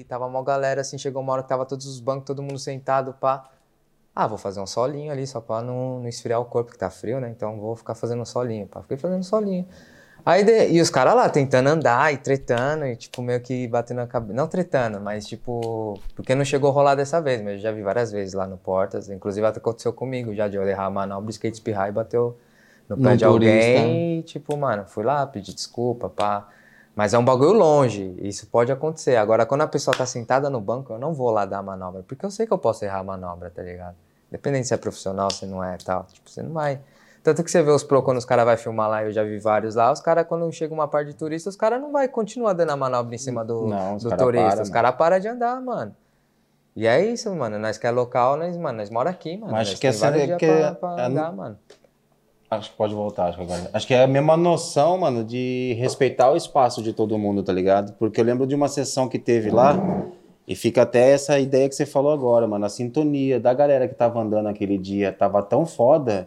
Tava 0.10 0.26
uma 0.26 0.43
galera 0.43 0.82
assim, 0.82 0.97
chegou 0.97 1.22
uma 1.22 1.32
hora 1.32 1.43
que 1.43 1.49
tava 1.49 1.66
todos 1.66 1.86
os 1.86 1.99
bancos, 1.99 2.26
todo 2.26 2.41
mundo 2.41 2.57
sentado, 2.57 3.14
pá. 3.14 3.49
Ah, 4.16 4.28
vou 4.28 4.38
fazer 4.38 4.60
um 4.60 4.66
solinho 4.66 5.12
ali, 5.12 5.26
só 5.26 5.39
pra 5.39 5.62
não, 5.62 5.99
não 5.99 6.10
esfriar 6.10 6.41
o 6.41 6.45
corpo, 6.45 6.72
que 6.72 6.78
tá 6.78 6.89
frio, 6.89 7.22
né? 7.22 7.30
Então 7.30 7.57
vou 7.60 7.76
ficar 7.76 7.95
fazendo 7.95 8.22
um 8.22 8.26
solinho, 8.26 8.68
pá. 8.68 8.82
Fiquei 8.82 8.97
fazendo 8.97 9.20
um 9.20 9.24
solinho. 9.24 9.66
Aí, 10.26 10.43
de, 10.43 10.70
e 10.70 10.82
os 10.82 10.89
caras 10.89 11.16
lá 11.16 11.30
tentando 11.30 11.70
andar 11.70 12.14
e 12.14 12.18
tretando, 12.18 12.86
e 12.86 12.95
tipo, 12.95 13.22
meio 13.22 13.39
que 13.39 13.68
batendo 13.68 14.01
a 14.01 14.07
cabeça. 14.07 14.34
Não 14.34 14.47
tretando, 14.47 14.99
mas 14.99 15.26
tipo. 15.26 15.99
Porque 16.16 16.36
não 16.36 16.43
chegou 16.43 16.70
a 16.70 16.74
rolar 16.74 16.95
dessa 16.95 17.22
vez, 17.22 17.41
mas 17.41 17.53
eu 17.53 17.60
já 17.60 17.72
vi 17.72 17.82
várias 17.82 18.12
vezes 18.12 18.34
lá 18.34 18.45
no 18.45 18.57
Portas. 18.57 19.10
Inclusive 19.10 19.45
até 19.45 19.60
aconteceu 19.60 19.93
comigo 19.93 20.34
já 20.34 20.47
de 20.47 20.57
eu 20.57 20.68
errar 20.68 20.86
a 20.86 20.89
manobra, 20.89 21.30
skate 21.30 21.55
espirrar 21.55 21.88
e 21.88 21.91
bateu 21.91 22.38
no 22.89 22.97
pé 22.97 23.12
no 23.12 23.18
de 23.18 23.26
alguém. 23.26 24.20
E, 24.20 24.24
tipo, 24.24 24.57
mano, 24.57 24.86
fui 24.86 25.03
lá, 25.03 25.26
pedi 25.26 25.53
desculpa, 25.53 26.10
pá. 26.10 26.47
Mas 27.00 27.14
é 27.14 27.18
um 27.18 27.24
bagulho 27.24 27.54
longe, 27.54 28.14
isso 28.18 28.45
pode 28.47 28.74
acontecer. 28.74 29.16
Agora, 29.16 29.45
quando 29.45 29.62
a 29.62 29.68
pessoa 29.68 29.95
tá 29.95 30.06
sentada 30.06 30.50
no 30.50 30.60
banco, 30.60 30.91
eu 30.91 31.00
não 31.00 31.14
vou 31.14 31.32
lá 31.32 31.45
dar 31.45 31.60
a 31.60 31.64
manobra, 31.64 32.04
porque 32.04 32.26
eu 32.26 32.30
sei 32.30 32.45
que 32.45 32.52
eu 32.52 32.58
posso 32.58 32.84
errar 32.84 33.00
a 33.00 33.04
manobra, 33.06 33.50
tá 33.50 33.62
ligado? 33.62 33.95
Independente 34.28 34.68
se 34.68 34.74
é 34.74 34.78
profissional, 34.78 35.32
se 35.32 35.45
não 35.45 35.64
é 35.64 35.78
tal. 35.78 36.06
Tipo, 36.12 36.30
você 36.30 36.43
não 36.43 36.52
vai. 36.52 36.82
Tanto 37.24 37.41
que 37.41 37.50
você 37.50 37.64
vê 37.64 37.72
os 37.72 37.86
pro 37.86 38.04
quando 38.04 38.18
os 38.18 38.26
caras 38.26 38.43
vão 38.43 38.58
filmar 38.58 38.89
lá, 38.89 39.06
eu 39.06 39.14
já 39.14 39.24
vi 39.24 39.39
vários 39.39 39.76
lá, 39.76 39.93
os 39.93 40.02
caras, 40.02 40.28
quando 40.28 40.52
chega 40.52 40.74
uma 40.74 40.89
parte 40.89 41.08
de 41.08 41.14
turista, 41.16 41.50
os 41.50 41.56
caras 41.56 41.80
não 41.80 41.93
vai 41.93 42.10
continuar 42.10 42.52
dando 42.52 42.72
a 42.72 42.76
manobra 42.76 43.16
em 43.16 43.18
cima 43.18 43.45
do, 43.45 43.66
não, 43.66 43.95
do 43.95 44.18
turista. 44.18 44.50
Para, 44.50 44.64
os 44.64 44.70
caras 44.70 44.95
param 44.97 45.20
de 45.22 45.28
andar, 45.30 45.62
mano. 45.62 45.95
E 46.76 46.86
é 46.86 47.02
isso, 47.06 47.34
mano. 47.34 47.58
Nós 47.58 47.78
que 47.78 47.88
é 47.88 47.91
local, 47.91 48.36
nós, 48.36 48.58
mano, 48.58 48.78
nós 48.78 48.89
mora 48.89 49.10
aqui, 49.10 49.38
mano. 49.38 49.54
Mas 49.54 49.70
acho 49.70 49.80
que 49.80 49.88
é 49.88 49.91
que 50.38 50.45
pra, 50.45 50.76
pra 50.76 51.02
é, 51.02 51.06
andar, 51.06 51.32
mano. 51.32 51.58
Acho 52.50 52.72
que 52.72 52.78
pode 52.78 52.95
voltar, 52.95 53.28
acho 53.28 53.38
que 53.38 53.43
agora. 53.43 53.70
Acho 53.72 53.86
que 53.88 53.93
é 53.93 54.04
a 54.04 54.08
mesma 54.08 54.36
noção, 54.36 54.97
mano, 54.97 55.24
de 55.24 55.76
respeitar 55.80 56.32
o 56.32 56.36
espaço 56.36 56.82
de 56.82 56.93
todo 56.93 57.18
mundo, 57.18 57.43
tá 57.43 57.54
ligado? 57.54 57.93
Porque 57.93 58.20
eu 58.20 58.26
lembro 58.26 58.47
de 58.47 58.56
uma 58.56 58.68
sessão 58.68 59.08
que 59.08 59.20
teve 59.20 59.52
lá, 59.52 60.08
e 60.47 60.56
fica 60.56 60.82
até 60.82 61.12
essa 61.12 61.39
ideia 61.39 61.70
que 61.70 61.76
você 61.76 61.86
falou 61.86 62.12
agora, 62.12 62.47
mano. 62.47 62.66
A 62.66 62.70
sintonia 62.70 63.39
da 63.39 63.54
galera 63.54 63.88
que 63.88 63.93
tava 63.93 64.20
andando 64.20 64.47
aquele 64.47 64.80
dia 64.80 65.12
tava 65.12 65.43
tão 65.43 65.64
foda, 65.64 66.26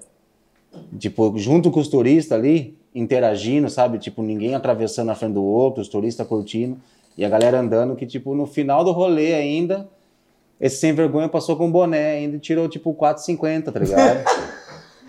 tipo, 0.97 1.37
junto 1.37 1.73
com 1.73 1.81
os 1.81 1.89
turistas 1.89 2.39
ali, 2.39 2.79
interagindo, 2.95 3.68
sabe? 3.68 3.99
Tipo, 3.99 4.23
ninguém 4.23 4.55
atravessando 4.55 5.11
a 5.11 5.16
frente 5.16 5.33
do 5.33 5.45
outro, 5.45 5.83
os 5.83 5.89
turistas 5.89 6.25
curtindo, 6.25 6.81
e 7.18 7.25
a 7.25 7.29
galera 7.29 7.59
andando, 7.59 7.97
que, 7.97 8.07
tipo, 8.07 8.33
no 8.33 8.47
final 8.47 8.85
do 8.85 8.93
rolê 8.93 9.35
ainda, 9.35 9.89
esse 10.61 10.77
sem 10.77 10.93
vergonha 10.93 11.29
passou 11.29 11.57
com 11.57 11.68
boné 11.68 12.12
ainda 12.12 12.39
tirou, 12.39 12.68
tipo, 12.68 12.95
4,50, 12.95 13.73
tá 13.73 13.81
ligado? 13.81 14.25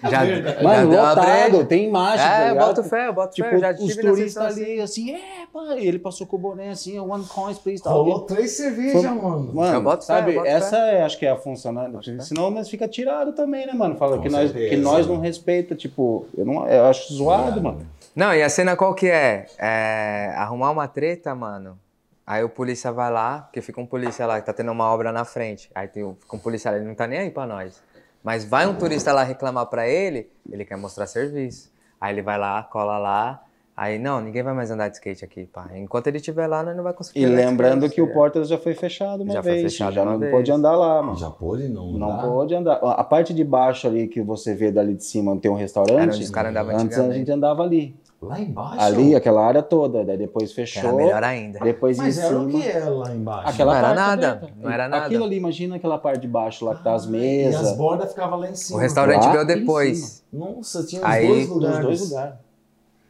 Já, 0.10 0.20
Mano, 0.62 0.92
já 0.92 1.10
lotado, 1.10 1.66
tem 1.66 1.88
imagem. 1.88 2.26
É, 2.26 2.54
tá 2.54 2.66
boto 2.66 2.84
fé, 2.84 3.08
eu 3.08 3.14
boto 3.14 3.34
tipo, 3.34 3.50
fé. 3.50 3.58
Já 3.60 3.72
os 3.72 3.96
turistas 3.96 4.58
ali, 4.58 4.82
assim, 4.82 5.16
é, 5.16 5.46
pá, 5.52 5.76
e 5.78 5.88
ele 5.88 6.00
passou 6.00 6.28
com 6.28 6.36
o 6.36 6.40
boné 6.40 6.72
assim, 6.72 7.00
one 7.00 7.24
coins, 7.26 7.58
please. 7.58 7.82
Rolou 7.86 8.22
três 8.22 8.52
cervejas, 8.52 9.04
mano. 9.04 9.52
Mano, 9.54 9.76
eu 9.76 9.82
boto 9.82 10.04
sabe, 10.04 10.34
fé, 10.34 10.48
essa 10.48 10.78
fé. 10.78 10.98
é, 10.98 11.04
acho 11.04 11.18
que 11.18 11.26
é 11.26 11.32
a 11.32 11.38
função, 11.38 11.72
né? 11.72 11.90
Senão 12.20 12.52
nós 12.52 12.70
fica 12.70 12.88
tirado 12.88 13.34
também, 13.34 13.66
né, 13.66 13.74
mano? 13.74 13.96
Fala 13.96 14.20
que 14.20 14.30
nós, 14.30 14.52
que 14.52 14.76
nós 14.76 15.08
não 15.08 15.20
respeita, 15.20 15.76
tipo, 15.76 16.28
eu, 16.38 16.46
não, 16.46 16.68
eu 16.68 16.86
acho 16.86 17.14
zoado, 17.14 17.62
mano. 17.62 17.88
Não, 18.16 18.34
e 18.34 18.44
a 18.44 18.50
cena 18.50 18.76
qual 18.76 18.94
que 18.94 19.08
é? 19.08 19.46
é? 19.58 20.34
Arrumar 20.36 20.72
uma 20.72 20.88
treta, 20.88 21.34
mano. 21.34 21.80
Aí 22.26 22.44
o 22.44 22.50
polícia 22.50 22.92
vai 22.92 23.12
lá, 23.12 23.42
porque 23.42 23.62
fica 23.62 23.82
um 23.82 23.86
polícia 23.86 24.26
lá 24.26 24.40
que 24.40 24.46
tá 24.46 24.54
tendo 24.54 24.72
uma 24.72 24.86
obra 24.86 25.12
na 25.12 25.26
frente. 25.26 25.70
Aí 25.76 25.88
tem, 25.88 26.16
fica 26.20 26.36
um 26.36 26.40
policial, 26.40 26.76
ele 26.76 26.86
não 26.86 26.96
tá 26.96 27.06
nem 27.06 27.20
aí 27.20 27.30
pra 27.30 27.46
nós. 27.46 27.82
Mas 28.24 28.46
vai 28.46 28.66
um 28.66 28.76
turista 28.76 29.12
lá 29.12 29.24
reclamar 29.24 29.66
para 29.68 29.88
ele, 29.88 30.30
ele 30.50 30.64
quer 30.64 30.78
mostrar 30.78 31.06
serviço. 31.08 31.72
Aí 32.00 32.14
ele 32.14 32.22
vai 32.22 32.38
lá, 32.38 32.64
cola 32.64 32.98
lá, 32.98 33.44
Aí, 33.76 33.98
não, 33.98 34.22
ninguém 34.22 34.44
vai 34.44 34.54
mais 34.54 34.70
andar 34.70 34.88
de 34.88 34.98
skate 34.98 35.26
aqui, 35.26 35.46
pá. 35.46 35.68
Enquanto 35.74 36.06
ele 36.06 36.18
estiver 36.18 36.46
lá, 36.46 36.62
nós 36.62 36.76
não 36.78 36.84
vai 36.84 36.94
conseguir. 36.94 37.20
E 37.20 37.26
lembrando 37.26 37.90
que 37.90 38.04
o 38.04 38.14
Portas 38.14 38.48
já 38.48 38.58
foi 38.58 38.76
fechado 38.76 39.24
uma 39.24 39.34
já 39.34 39.42
vez. 39.42 39.62
Foi 39.62 39.70
fechado 39.70 39.94
já 39.96 40.06
não 40.06 40.20
vez. 40.20 40.32
pode 40.32 40.52
andar 40.52 40.76
lá, 40.76 41.02
mano. 41.02 41.18
Já 41.18 41.32
pode 41.32 41.68
não 41.68 41.92
Não 41.94 42.20
pode 42.20 42.54
andar. 42.54 42.76
A 42.76 43.04
parte 43.04 43.34
de 43.34 43.44
baixo 43.44 43.88
ali 43.88 44.08
que 44.08 44.22
você 44.22 44.54
vê 44.54 44.72
dali 44.72 44.94
de 44.94 45.04
cima 45.04 45.36
tem 45.38 45.50
um 45.50 45.56
restaurante. 45.56 46.00
Era 46.00 46.14
onde 46.14 46.24
os 46.24 46.30
caras 46.30 46.52
andavam 46.52 46.78
Antes 46.78 47.00
a 47.00 47.12
gente 47.12 47.32
andava 47.32 47.64
ali. 47.64 47.96
Lá 48.28 48.40
embaixo? 48.40 48.80
Ali, 48.82 49.16
aquela 49.16 49.46
área 49.46 49.62
toda. 49.62 50.04
Daí 50.06 50.18
depois 50.18 50.52
fechou. 50.54 50.82
Era 50.82 50.94
melhor 50.94 51.24
ainda. 51.24 51.60
Depois 51.60 51.98
Mas 51.98 52.18
em 52.18 52.22
era 52.22 52.30
cima. 52.30 52.42
o 52.44 52.48
que 52.50 52.68
era 52.68 52.90
lá 52.90 53.12
embaixo? 53.14 53.50
Aquela 53.50 53.74
não 53.74 53.80
era 53.80 53.94
nada. 53.94 54.50
Não 54.62 54.72
era 54.72 54.88
nada. 54.88 55.06
Aquilo 55.06 55.24
ali, 55.26 55.38
imagina 55.38 55.76
aquela 55.76 55.98
parte 55.98 56.22
de 56.22 56.28
baixo 56.28 56.66
lá 56.66 56.76
que 56.76 56.84
tá 56.84 56.94
as 56.94 57.06
mesas. 57.06 57.62
E 57.62 57.66
as 57.72 57.78
bordas 57.78 58.10
ficavam 58.12 58.40
lá 58.40 58.50
em 58.50 58.56
cima. 58.56 58.78
O 58.80 58.82
restaurante 58.82 59.28
veio 59.30 59.46
depois. 59.46 60.24
Nossa, 60.32 60.84
tinha 60.86 61.02
os 61.02 61.08
Aí, 61.08 61.28
dois 61.28 61.50
lugares. 61.50 61.78
Os 61.80 61.84
dois 61.86 62.10
lugares. 62.10 62.34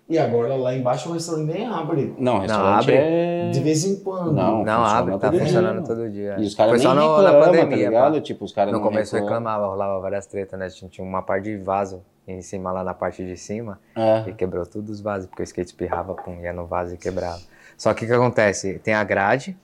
E 0.10 0.18
agora 0.20 0.56
lá 0.58 0.76
embaixo 0.76 1.10
o 1.10 1.14
restaurante 1.14 1.46
nem 1.54 1.66
abre. 1.66 2.14
Não, 2.20 2.36
o 2.36 2.40
restaurante 2.42 2.82
abre. 2.84 2.96
é... 2.98 3.50
De 3.52 3.60
vez 3.62 3.86
em 3.86 3.96
quando. 4.04 4.34
Não, 4.34 4.64
Não 4.64 4.84
abre, 4.84 5.18
tá 5.18 5.32
funcionando 5.32 5.88
todo 5.88 6.10
dia. 6.10 6.36
E 6.40 6.46
os 6.46 6.54
caras 6.54 6.74
nem 6.74 6.82
Foi 6.82 6.90
só 6.90 6.94
no- 6.94 7.16
reclamam, 7.16 7.40
na 7.40 7.46
pandemia, 7.46 7.70
tá 7.86 7.90
ligado? 7.90 8.22
Tipo, 8.22 8.44
os 8.46 8.52
caras 8.52 8.74
No 8.74 8.80
não 8.80 8.86
começo 8.86 9.16
reclamava, 9.16 9.66
rolava 9.68 10.00
várias 10.02 10.26
tretas, 10.28 10.60
né? 10.60 10.68
Tinha 10.70 11.08
uma 11.08 11.22
parte 11.22 11.46
de 11.46 11.58
vaso 11.58 12.02
em 12.28 12.42
cima, 12.42 12.72
lá 12.72 12.84
na 12.84 12.94
parte 12.94 13.26
de 13.26 13.36
cima, 13.38 13.80
É. 13.96 14.30
e 14.30 14.34
quebrou 14.34 14.66
tudo 14.66 14.90
os 14.92 15.02
vasos, 15.02 15.28
porque 15.28 15.42
o 15.42 15.46
skate 15.46 15.68
espirrava, 15.72 16.14
pum, 16.16 16.40
ia 16.42 16.54
no 16.54 16.66
vaso 16.66 16.94
e 16.94 16.98
quebrava. 16.98 17.42
Só 17.78 17.94
que 17.94 18.06
o 18.06 18.08
que 18.08 18.14
acontece? 18.14 18.80
Tem 18.80 18.94
a 18.94 19.04
grade, 19.04 19.58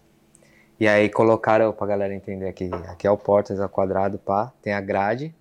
e 0.79 0.87
aí 0.87 1.09
colocaram, 1.09 1.71
pra 1.71 1.87
galera 1.87 2.13
entender 2.13 2.47
aqui, 2.49 2.69
aqui 2.89 3.07
é 3.07 3.11
o 3.11 3.17
portas, 3.17 3.59
é 3.59 3.65
o 3.65 3.69
quadrado, 3.69 4.17
pá, 4.17 4.51
tem 4.61 4.73
a 4.73 4.81
grade, 4.81 5.33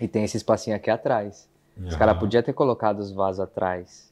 e 0.00 0.06
tem 0.08 0.24
esse 0.24 0.36
espacinho 0.36 0.76
aqui 0.76 0.90
atrás. 0.90 1.48
Os 1.84 1.94
Ah. 1.94 1.98
caras 1.98 2.18
podiam 2.18 2.42
ter 2.42 2.52
colocado 2.52 2.98
os 3.00 3.10
vasos 3.12 3.40
atrás, 3.40 4.08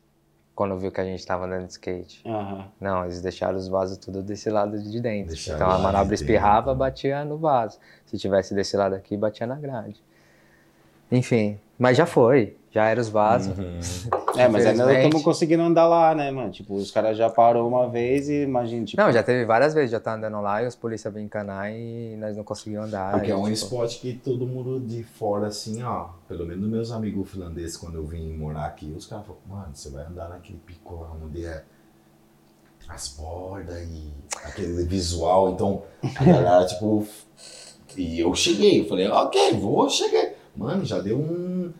quando 0.54 0.76
viu 0.78 0.90
que 0.90 1.00
a 1.00 1.04
gente 1.04 1.24
tava 1.26 1.44
andando 1.46 1.66
de 1.66 1.72
skate. 1.72 2.22
Aham. 2.26 2.66
Não, 2.80 3.04
eles 3.04 3.20
deixaram 3.20 3.56
os 3.58 3.68
vasos 3.68 3.98
tudo 3.98 4.22
desse 4.22 4.48
lado 4.50 4.78
de 4.82 5.00
dentro. 5.00 5.28
Deixaram 5.34 5.58
então 5.58 5.70
a 5.70 5.76
de 5.76 5.82
manobra 5.82 6.00
dentro. 6.04 6.14
espirrava, 6.14 6.74
batia 6.74 7.24
no 7.24 7.36
vaso. 7.38 7.78
Se 8.06 8.16
tivesse 8.16 8.54
desse 8.54 8.76
lado 8.76 8.94
aqui, 8.94 9.16
batia 9.16 9.46
na 9.46 9.56
grade. 9.56 10.02
Enfim, 11.10 11.58
mas 11.78 11.96
já 11.96 12.06
foi. 12.06 12.56
Já 12.76 12.84
era 12.88 13.00
os 13.00 13.08
vasos. 13.08 13.56
Uhum. 13.56 14.16
É, 14.36 14.48
mas 14.48 14.66
ainda 14.66 14.92
estamos 14.92 15.22
conseguindo 15.22 15.62
andar 15.62 15.86
lá, 15.86 16.14
né, 16.14 16.30
mano? 16.30 16.50
Tipo, 16.50 16.74
os 16.74 16.90
caras 16.90 17.16
já 17.16 17.30
parou 17.30 17.66
uma 17.66 17.88
vez 17.88 18.28
e 18.28 18.42
imagina, 18.42 18.84
tipo. 18.84 19.00
Não, 19.00 19.10
já 19.10 19.22
teve 19.22 19.46
várias 19.46 19.72
vezes, 19.72 19.90
já 19.90 19.98
tá 19.98 20.14
andando 20.14 20.38
lá 20.42 20.62
e 20.62 20.66
os 20.66 20.76
polícia 20.76 21.10
vêm 21.10 21.24
encanar 21.24 21.72
e 21.72 22.14
nós 22.18 22.36
não 22.36 22.44
conseguimos 22.44 22.86
andar. 22.86 23.12
Porque 23.12 23.28
e, 23.28 23.30
é 23.30 23.34
um 23.34 23.44
tipo, 23.44 23.54
esporte 23.54 23.98
que 23.98 24.12
todo 24.12 24.46
mundo 24.46 24.78
de 24.78 25.02
fora, 25.02 25.46
assim, 25.46 25.82
ó. 25.82 26.08
Pelo 26.28 26.44
menos 26.44 26.68
meus 26.68 26.92
amigos 26.92 27.30
finlandeses, 27.30 27.78
quando 27.78 27.94
eu 27.94 28.04
vim 28.04 28.30
morar 28.34 28.66
aqui, 28.66 28.92
os 28.94 29.06
caras 29.06 29.24
falaram, 29.24 29.42
mano, 29.48 29.74
você 29.74 29.88
vai 29.88 30.04
andar 30.04 30.28
naquele 30.28 30.58
pico 30.58 30.96
lá 30.96 31.10
onde 31.24 31.46
é 31.46 31.64
as 32.86 33.08
bordas 33.08 33.88
e 33.88 34.12
aquele 34.44 34.84
visual. 34.84 35.52
Então, 35.52 35.82
a 36.14 36.24
galera, 36.24 36.64
tipo. 36.68 37.06
E 37.96 38.20
eu 38.20 38.34
cheguei, 38.34 38.82
eu 38.82 38.84
falei, 38.86 39.08
ok, 39.08 39.54
vou, 39.54 39.88
cheguei. 39.88 40.35
Mano, 40.56 40.84
já 40.84 40.98
deu 40.98 41.18
um. 41.18 41.72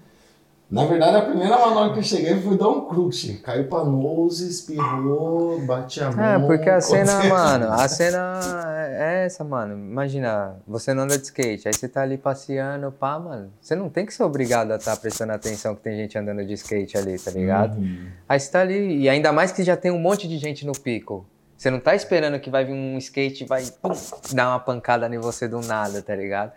Na 0.69 0.85
verdade, 0.85 1.17
a 1.17 1.23
primeira 1.23 1.57
manobra 1.57 1.93
que 1.93 2.01
eu 2.01 2.03
cheguei 2.03 2.41
foi 2.41 2.59
dar 2.59 2.69
um 2.69 2.89
crush. 2.89 3.41
Caiu 3.45 3.69
pra 3.69 3.85
nose, 3.85 4.49
espirrou, 4.49 5.61
bate 5.61 6.03
a 6.03 6.11
mão. 6.11 6.25
É, 6.25 6.39
porque 6.41 6.69
a 6.69 6.81
cena, 6.81 7.23
mano, 7.23 7.73
a 7.73 7.87
cena 7.87 8.41
é 8.89 9.27
essa, 9.27 9.45
mano. 9.45 9.75
Imagina, 9.75 10.57
você 10.67 10.93
não 10.93 11.05
anda 11.05 11.17
de 11.17 11.25
skate, 11.25 11.69
aí 11.69 11.73
você 11.73 11.89
tá 11.89 12.03
ali 12.03 12.19
passeando, 12.19 12.91
pá, 12.91 13.17
mano. 13.17 13.53
Você 13.61 13.77
não 13.77 13.89
tem 13.89 14.05
que 14.05 14.13
ser 14.13 14.25
obrigado 14.25 14.73
a 14.73 14.77
estar 14.77 14.97
prestando 14.97 15.33
atenção 15.33 15.73
que 15.77 15.83
tem 15.83 15.97
gente 15.97 16.19
andando 16.19 16.45
de 16.45 16.55
skate 16.55 16.99
ali, 16.99 17.17
tá 17.17 17.31
ligado? 17.31 17.79
Uhum. 17.79 18.09
Aí 18.29 18.41
você 18.41 18.51
tá 18.51 18.61
ali, 18.61 19.03
e 19.03 19.09
ainda 19.09 19.33
mais 19.33 19.53
que 19.53 19.63
já 19.63 19.77
tem 19.77 19.93
um 19.93 20.01
monte 20.01 20.27
de 20.27 20.37
gente 20.37 20.67
no 20.67 20.73
pico. 20.73 21.25
Você 21.57 21.71
não 21.71 21.79
tá 21.79 21.95
esperando 21.95 22.39
que 22.41 22.51
vai 22.51 22.65
vir 22.65 22.73
um 22.73 22.99
skate 22.99 23.45
e 23.45 23.47
vai 23.47 23.65
pum, 23.81 23.93
dar 24.33 24.49
uma 24.49 24.59
pancada 24.59 25.07
em 25.07 25.19
você 25.19 25.47
do 25.47 25.61
nada, 25.61 26.03
tá 26.03 26.15
ligado? 26.15 26.53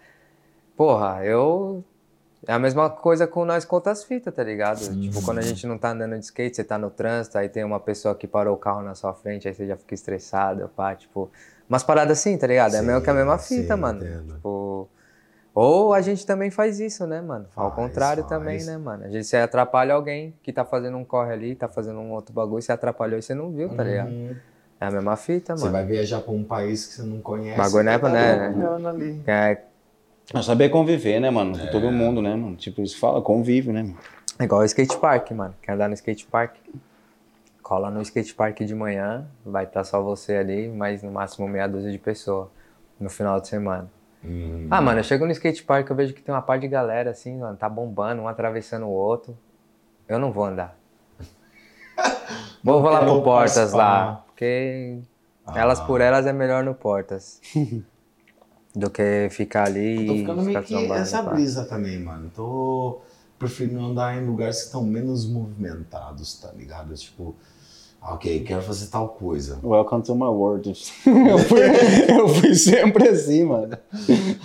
Porra, 0.76 1.24
eu. 1.24 1.84
É 2.48 2.54
a 2.54 2.60
mesma 2.60 2.90
coisa 2.90 3.28
com 3.28 3.44
nós 3.46 3.66
com 3.66 3.76
outras 3.76 4.04
fitas, 4.04 4.34
tá 4.34 4.44
ligado? 4.44 4.80
Tipo, 5.02 5.22
quando 5.24 5.40
a 5.40 5.42
gente 5.42 5.68
não 5.68 5.78
tá 5.78 5.90
andando 5.92 6.18
de 6.18 6.24
skate, 6.26 6.56
você 6.56 6.64
tá 6.64 6.78
no 6.78 6.90
trânsito, 6.90 7.38
aí 7.38 7.50
tem 7.50 7.64
uma 7.64 7.80
pessoa 7.80 8.16
que 8.16 8.26
parou 8.28 8.56
o 8.56 8.58
carro 8.58 8.82
na 8.82 8.96
sua 8.96 9.14
frente, 9.14 9.48
aí 9.48 9.54
você 9.54 9.68
já 9.68 9.76
fica 9.76 9.94
estressado, 9.94 10.70
pá, 10.76 10.96
tipo. 10.96 11.30
Umas 11.68 11.84
paradas 11.84 12.18
assim, 12.18 12.38
tá 12.38 12.48
ligado? 12.48 12.76
é 12.76 12.80
Sim, 12.80 12.86
meio 12.88 13.02
que 13.02 13.10
a 13.10 13.14
mesma 13.14 13.38
fita, 13.38 13.76
sim, 13.76 13.82
mano. 13.82 14.04
entendo. 14.04 14.34
Tipo. 14.36 14.88
Ou 15.54 15.94
a 15.94 16.00
gente 16.02 16.26
também 16.26 16.50
faz 16.50 16.80
isso, 16.80 17.06
né, 17.06 17.22
mano? 17.22 17.46
Ao 17.56 17.70
Faz, 17.70 17.76
contrário 17.76 18.24
faz. 18.24 18.30
também, 18.30 18.64
né, 18.64 18.78
mano? 18.78 19.04
A 19.04 19.10
gente 19.10 19.26
se 19.26 19.36
atrapalha 19.36 19.94
alguém 19.94 20.34
que 20.42 20.54
tá 20.54 20.64
fazendo 20.64 20.96
um 20.98 21.04
corre 21.04 21.34
ali, 21.34 21.56
tá 21.56 21.68
fazendo 21.68 22.00
um 22.00 22.12
outro 22.14 22.34
bagulho, 22.34 22.62
se 22.62 22.72
atrapalhou 22.72 23.20
e 23.20 23.22
você 23.22 23.34
não 23.34 23.52
viu, 23.52 23.68
tá 23.76 23.84
ligado? 23.84 24.08
Uhum. 24.10 24.36
É 24.80 24.86
a 24.86 24.92
mesma 24.92 25.18
fita, 25.18 25.58
Você 25.58 25.64
mano. 25.66 25.74
vai 25.74 25.86
viajar 25.86 26.22
pra 26.22 26.32
um 26.32 26.44
país 26.44 26.86
que 26.86 26.94
você 26.94 27.02
não 27.04 27.20
conhece. 27.20 27.58
Bagulho 27.58 27.84
não 27.84 27.92
é 27.92 27.96
você 27.96 28.00
pra- 28.00 28.10
tá 28.10 28.16
né, 28.16 28.50
olhando 28.56 28.88
ali. 28.88 29.22
É 29.28 29.62
É 30.34 30.42
saber 30.44 30.70
conviver, 30.70 31.20
né, 31.20 31.30
mano? 31.30 31.58
Com 31.58 31.68
todo 31.68 31.92
mundo, 31.92 32.22
né, 32.22 32.36
mano? 32.36 32.56
Tipo, 32.56 32.82
isso 32.82 33.00
fala, 33.00 33.22
convive, 33.22 33.72
né? 33.72 33.84
mano? 33.84 33.98
igual 34.40 34.62
o 34.62 34.66
skate 34.66 34.98
park, 34.98 35.32
mano. 35.32 35.56
Quer 35.62 35.74
andar 35.74 35.88
no 35.90 35.94
skate 35.96 36.26
park? 36.28 36.56
Cola 37.62 37.90
no 37.92 38.02
skate 38.02 38.34
park 38.34 38.60
de 38.62 38.74
manhã, 38.74 39.28
vai 39.46 39.66
estar 39.66 39.84
só 39.84 40.02
você 40.02 40.36
ali, 40.38 40.68
mais 40.70 41.04
no 41.04 41.12
máximo 41.12 41.48
meia 41.48 41.68
dúzia 41.68 41.92
de 41.92 41.98
pessoas 41.98 42.48
no 43.00 43.10
final 43.10 43.40
de 43.42 43.48
semana. 43.48 43.90
Uhum. 44.24 44.68
Ah, 44.70 44.82
mano, 44.82 45.00
eu 45.00 45.04
chego 45.04 45.26
no 45.26 45.32
skate 45.32 45.64
park, 45.64 45.90
eu 45.90 45.96
vejo 45.96 46.14
que 46.14 46.22
tem 46.22 46.34
uma 46.34 46.42
par 46.42 46.60
de 46.60 46.68
galera 46.68 47.10
assim, 47.12 47.38
mano, 47.38 47.58
tá 47.58 47.70
bombando, 47.70 48.22
um 48.22 48.28
atravessando 48.28 48.86
o 48.86 48.90
outro. 48.90 49.38
Eu 50.08 50.20
não 50.20 50.32
vou 50.32 50.46
andar. 50.46 50.78
Vou, 52.64 52.82
vou 52.82 52.92
lá 52.92 53.00
pro 53.00 53.22
Portas 53.22 53.72
lá, 53.74 54.24
porque 54.28 55.00
Ah. 55.46 55.60
elas 55.60 55.80
por 55.80 56.02
elas 56.02 56.26
é 56.26 56.34
melhor 56.34 56.64
no 56.64 56.74
Portas. 56.74 57.40
do 58.76 58.90
que 58.90 59.30
ficar 59.32 59.66
ali 59.68 60.06
Tô 60.06 60.14
e 60.14 60.20
ficando 60.20 60.42
meio 60.42 60.48
ficar 60.48 60.64
que 60.64 60.74
trombando, 60.74 61.02
essa 61.02 61.22
brisa 61.22 61.66
também, 61.66 62.00
mano. 62.00 62.32
Tô 62.36 63.00
preferindo 63.38 63.80
andar 63.80 64.22
em 64.22 64.26
lugares 64.26 64.60
que 64.60 64.66
estão 64.66 64.84
menos 64.84 65.28
movimentados, 65.28 66.40
tá 66.40 66.52
ligado? 66.52 66.94
Tipo, 66.94 67.36
ah, 68.02 68.14
ok, 68.14 68.44
quero 68.44 68.62
fazer 68.62 68.88
tal 68.88 69.10
coisa. 69.10 69.60
Welcome 69.64 70.04
to 70.04 70.16
my 70.16 70.26
world. 70.26 70.70
eu, 71.06 71.40
fui, 71.40 71.60
eu 72.10 72.28
fui 72.30 72.56
sempre 72.56 73.10
assim, 73.10 73.44
mano. 73.44 73.78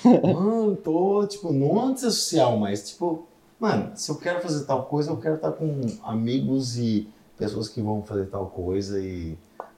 Mano, 0.04 0.76
tô, 0.76 1.26
tipo, 1.26 1.52
não 1.52 1.80
antissocial, 1.80 2.56
mas, 2.56 2.88
tipo, 2.88 3.26
mano, 3.60 3.92
se 3.94 4.10
eu 4.10 4.16
quero 4.16 4.40
fazer 4.40 4.64
tal 4.64 4.84
coisa, 4.84 5.10
eu 5.10 5.16
quero 5.18 5.36
estar 5.36 5.52
com 5.52 5.80
amigos 6.02 6.76
e 6.78 7.08
pessoas 7.38 7.68
que 7.68 7.80
vão 7.80 8.02
fazer 8.02 8.26
tal 8.26 8.46
coisa 8.46 9.00
e 9.00 9.36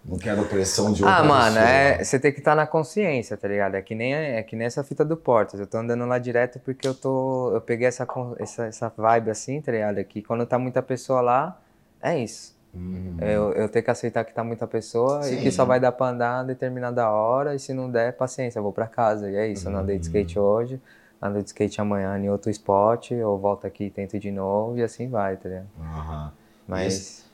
não 0.08 0.18
quero 0.18 0.44
pressão 0.44 0.92
de 0.92 1.02
outra 1.04 1.18
Ah, 1.18 1.24
mano, 1.24 1.58
é, 1.58 2.02
você 2.02 2.18
tem 2.18 2.32
que 2.32 2.38
estar 2.38 2.54
na 2.54 2.66
consciência, 2.66 3.36
tá 3.36 3.48
ligado? 3.48 3.74
É 3.74 3.82
que 3.82 3.94
nem, 3.94 4.14
é 4.14 4.42
que 4.42 4.54
nem 4.54 4.66
essa 4.66 4.84
fita 4.84 5.04
do 5.04 5.16
Portas. 5.16 5.58
Eu 5.58 5.66
tô 5.66 5.78
andando 5.78 6.06
lá 6.06 6.18
direto 6.18 6.60
porque 6.60 6.86
eu 6.86 6.94
tô. 6.94 7.50
Eu 7.52 7.60
peguei 7.60 7.88
essa, 7.88 8.06
essa, 8.38 8.66
essa 8.66 8.92
vibe 8.96 9.30
assim, 9.30 9.60
tá 9.60 9.72
ligado? 9.72 10.02
Que 10.04 10.22
quando 10.22 10.46
tá 10.46 10.58
muita 10.58 10.80
pessoa 10.80 11.20
lá, 11.20 11.60
é 12.00 12.18
isso. 12.18 12.56
Uhum. 12.72 13.16
Eu, 13.20 13.52
eu 13.54 13.68
tenho 13.68 13.84
que 13.84 13.90
aceitar 13.90 14.24
que 14.24 14.32
tá 14.34 14.44
muita 14.44 14.66
pessoa 14.66 15.20
e 15.22 15.36
Sim. 15.36 15.42
que 15.42 15.50
só 15.50 15.64
vai 15.64 15.80
dar 15.80 15.92
pra 15.92 16.08
andar 16.08 16.40
a 16.40 16.42
determinada 16.44 17.10
hora, 17.10 17.54
e 17.54 17.58
se 17.58 17.72
não 17.72 17.90
der, 17.90 18.12
paciência, 18.12 18.58
eu 18.58 18.62
vou 18.62 18.72
pra 18.72 18.86
casa. 18.86 19.30
E 19.30 19.34
é 19.34 19.48
isso, 19.48 19.66
eu 19.66 19.72
não 19.72 19.80
andei 19.80 19.98
de 19.98 20.04
skate 20.06 20.38
hoje, 20.38 20.80
ando 21.20 21.42
de 21.42 21.48
skate 21.48 21.80
amanhã 21.80 22.16
em 22.18 22.28
outro 22.28 22.50
spot, 22.50 23.12
ou 23.12 23.38
volto 23.38 23.66
aqui 23.66 23.84
e 23.84 23.90
tento 23.90 24.18
de 24.18 24.30
novo, 24.30 24.78
e 24.78 24.82
assim 24.82 25.08
vai, 25.08 25.36
tá 25.36 25.48
ligado? 25.48 25.68
Aham. 25.80 26.32
Mas. 26.68 27.25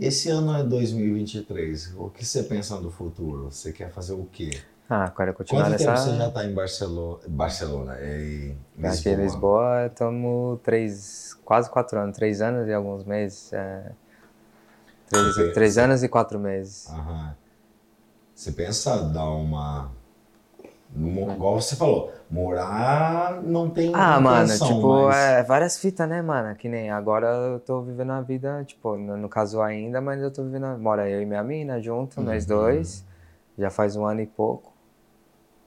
Esse 0.00 0.30
ano 0.30 0.56
é 0.56 0.64
2023. 0.64 1.94
O 1.96 2.08
que 2.08 2.24
você 2.24 2.42
pensa 2.42 2.80
do 2.80 2.90
futuro? 2.90 3.50
Você 3.50 3.70
quer 3.70 3.90
fazer 3.90 4.14
o 4.14 4.24
quê? 4.32 4.50
Ah, 4.88 5.12
quero 5.14 5.34
continuar 5.34 5.64
Quanto 5.64 5.78
tempo 5.78 5.90
nessa. 5.90 6.10
você 6.10 6.16
já 6.16 6.30
tá 6.30 6.44
em 6.46 6.54
Barcelona? 6.54 7.20
Barcelona, 7.28 7.96
é 7.98 8.22
em 8.22 8.86
Aqui 8.86 9.10
em 9.10 9.16
Lisboa, 9.16 9.86
estamos 9.86 10.58
três, 10.62 11.34
quase 11.44 11.68
quatro 11.70 12.00
anos, 12.00 12.16
três 12.16 12.40
anos 12.40 12.66
e 12.66 12.72
alguns 12.72 13.04
meses. 13.04 13.52
é, 13.52 13.92
três, 15.06 15.54
três 15.54 15.78
anos 15.78 16.02
e 16.02 16.08
quatro 16.08 16.40
meses. 16.40 16.88
Aham. 16.88 17.36
Você 18.34 18.52
pensa 18.52 19.02
dar 19.02 19.28
uma. 19.28 19.90
No- 20.94 21.32
Igual 21.32 21.60
você 21.60 21.76
falou, 21.76 22.12
morar 22.30 23.40
não 23.42 23.70
tem. 23.70 23.92
Ah, 23.94 24.20
mano, 24.20 24.48
tipo, 24.58 25.06
mas- 25.06 25.16
é 25.16 25.42
várias 25.42 25.78
fitas, 25.78 26.08
né, 26.08 26.20
mano? 26.22 26.54
Que 26.56 26.68
nem 26.68 26.90
agora 26.90 27.26
eu 27.28 27.60
tô 27.60 27.80
vivendo 27.82 28.12
a 28.12 28.20
vida, 28.20 28.64
tipo, 28.64 28.96
no, 28.96 29.16
no 29.16 29.28
caso 29.28 29.60
ainda, 29.62 30.00
mas 30.00 30.20
eu 30.22 30.30
tô 30.30 30.42
vivendo. 30.44 30.66
a- 30.66 30.78
Mora 30.78 31.08
eu 31.08 31.20
e 31.22 31.26
minha 31.26 31.42
mina 31.42 31.80
junto, 31.80 32.20
nós 32.20 32.44
Uhum. 32.44 32.48
dois. 32.56 33.04
Já 33.58 33.70
faz 33.70 33.96
um 33.96 34.04
ano 34.06 34.20
e 34.20 34.26
pouco. 34.26 34.72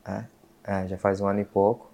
É, 0.06 0.24
é, 0.64 0.88
já 0.88 0.98
faz 0.98 1.22
um 1.22 1.28
ano 1.28 1.40
e 1.40 1.46
pouco. 1.46 1.90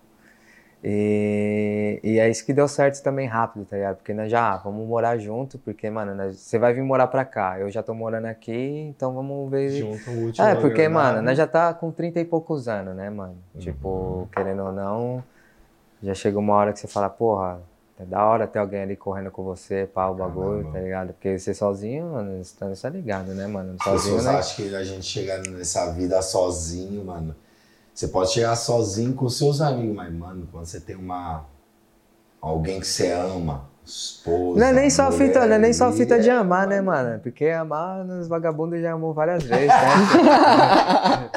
E, 0.84 2.00
e 2.02 2.20
é 2.20 2.30
isso 2.30 2.46
que 2.46 2.54
deu 2.54 2.68
certo 2.68 3.04
também 3.04 3.28
rápido, 3.28 3.66
tá 3.66 3.76
ligado? 3.76 3.98
Porque 3.98 4.14
nós 4.14 4.32
já, 4.32 4.54
ah, 4.54 4.58
vamos 4.58 4.88
morar 4.88 5.18
junto, 5.18 5.58
porque, 5.60 5.90
mano, 5.90 6.16
nós- 6.16 6.38
você 6.38 6.58
vai 6.58 6.74
vir 6.74 6.82
morar 6.84 7.08
pra 7.08 7.26
cá, 7.26 7.60
eu 7.60 7.70
já 7.70 7.84
tô 7.84 7.94
morando 7.94 8.26
aqui, 8.28 8.54
então 8.90 9.14
vamos 9.14 9.52
ver. 9.52 9.70
Junto 9.72 10.10
o 10.10 10.24
útil 10.26 10.46
É, 10.46 10.56
ao 10.56 10.62
porque, 10.62 10.88
mano, 10.88 11.22
nós 11.22 11.38
já 11.38 11.46
tá 11.46 11.74
com 11.74 11.92
30 11.92 12.20
e 12.22 12.26
poucos 12.26 12.68
anos, 12.70 12.96
né, 12.96 13.10
mano? 13.10 13.36
Uhum. 13.56 13.60
Tipo, 13.62 14.30
querendo 14.34 14.64
ou 14.64 14.72
não, 14.72 15.22
já 16.02 16.14
chega 16.14 16.40
uma 16.40 16.54
hora 16.56 16.72
que 16.72 16.80
você 16.80 16.88
fala, 16.88 17.10
porra, 17.10 17.60
é 18.00 18.06
da 18.06 18.24
hora 18.24 18.48
ter 18.48 18.60
alguém 18.60 18.82
ali 18.82 18.96
correndo 18.96 19.30
com 19.32 19.44
você, 19.44 19.86
pá, 19.94 20.08
o 20.08 20.16
bagulho, 20.16 20.60
Caramba. 20.60 20.74
tá 20.74 20.80
ligado? 20.80 21.08
Porque 21.14 21.38
você 21.38 21.54
sozinho, 21.54 22.14
mano, 22.14 22.42
você 22.42 22.58
tá, 22.58 22.72
tá 22.82 22.90
ligado, 22.90 23.34
né, 23.36 23.46
mano? 23.48 23.74
As 23.76 23.84
Sozinho, 23.84 24.16
pessoas 24.16 24.26
né? 24.26 24.34
acham 24.40 24.56
que 24.66 24.76
a 24.76 24.84
gente 24.86 25.06
chega 25.06 25.38
nessa 25.40 25.92
vida 25.92 26.22
sozinho, 26.22 27.04
mano. 27.04 27.36
Você 28.00 28.08
pode 28.08 28.32
chegar 28.32 28.56
sozinho 28.56 29.14
com 29.14 29.28
seus 29.28 29.60
amigos, 29.60 29.94
mas, 29.94 30.14
mano, 30.14 30.48
quando 30.50 30.66
você 30.66 30.80
tem 30.80 30.96
uma. 30.96 31.44
Alguém 32.40 32.80
que 32.80 32.88
você 32.88 33.12
ama, 33.12 33.66
esposa. 33.86 34.58
Não 34.58 34.68
é 34.68 34.72
nem 34.72 34.90
só 34.90 35.08
a 35.08 35.12
mulher 35.12 35.28
fita, 35.28 35.46
não 35.46 35.56
é 35.56 35.60
nem 35.60 35.74
só 35.74 35.92
fita 35.92 36.18
de 36.18 36.30
é- 36.30 36.32
amar, 36.32 36.66
né, 36.66 36.80
mano? 36.80 37.20
Porque 37.20 37.48
amar, 37.48 38.06
os 38.06 38.30
vagabundos 38.30 38.80
já 38.80 38.94
amou 38.94 39.14
várias 39.14 39.44
vezes, 39.44 39.68
né? 39.68 41.30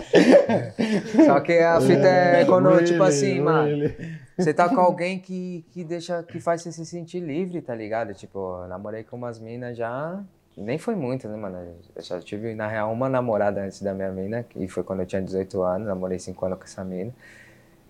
Só 1.26 1.40
que 1.40 1.58
a 1.58 1.80
fita 1.80 2.06
é 2.06 2.44
quando, 2.44 2.84
tipo 2.84 3.02
assim, 3.02 3.40
mano. 3.40 3.92
Você 4.38 4.54
tá 4.54 4.68
com 4.68 4.78
alguém 4.80 5.18
que, 5.18 5.64
que 5.72 5.82
deixa, 5.82 6.22
que 6.22 6.38
faz 6.38 6.62
você 6.62 6.70
se 6.70 6.86
sentir 6.86 7.18
livre, 7.18 7.60
tá 7.60 7.74
ligado? 7.74 8.14
Tipo, 8.14 8.62
eu 8.62 8.68
namorei 8.68 9.02
com 9.02 9.16
umas 9.16 9.40
minas 9.40 9.76
já. 9.76 10.22
Nem 10.57 10.76
foi 10.78 10.94
muito, 10.94 11.26
né, 11.28 11.36
mano? 11.36 11.57
Eu 11.96 12.03
só 12.03 12.18
tive, 12.20 12.55
na 12.55 12.66
real, 12.68 12.92
uma 12.92 13.09
namorada 13.09 13.62
antes 13.62 13.80
da 13.80 13.94
minha 13.94 14.11
mina, 14.11 14.42
que 14.42 14.68
foi 14.68 14.82
quando 14.82 15.00
eu 15.00 15.07
tinha 15.07 15.22
18 15.22 15.62
anos, 15.62 15.88
namorei 15.88 16.18
5 16.18 16.44
anos 16.44 16.59
com 16.59 16.64
essa 16.64 16.84
mina. 16.84 17.12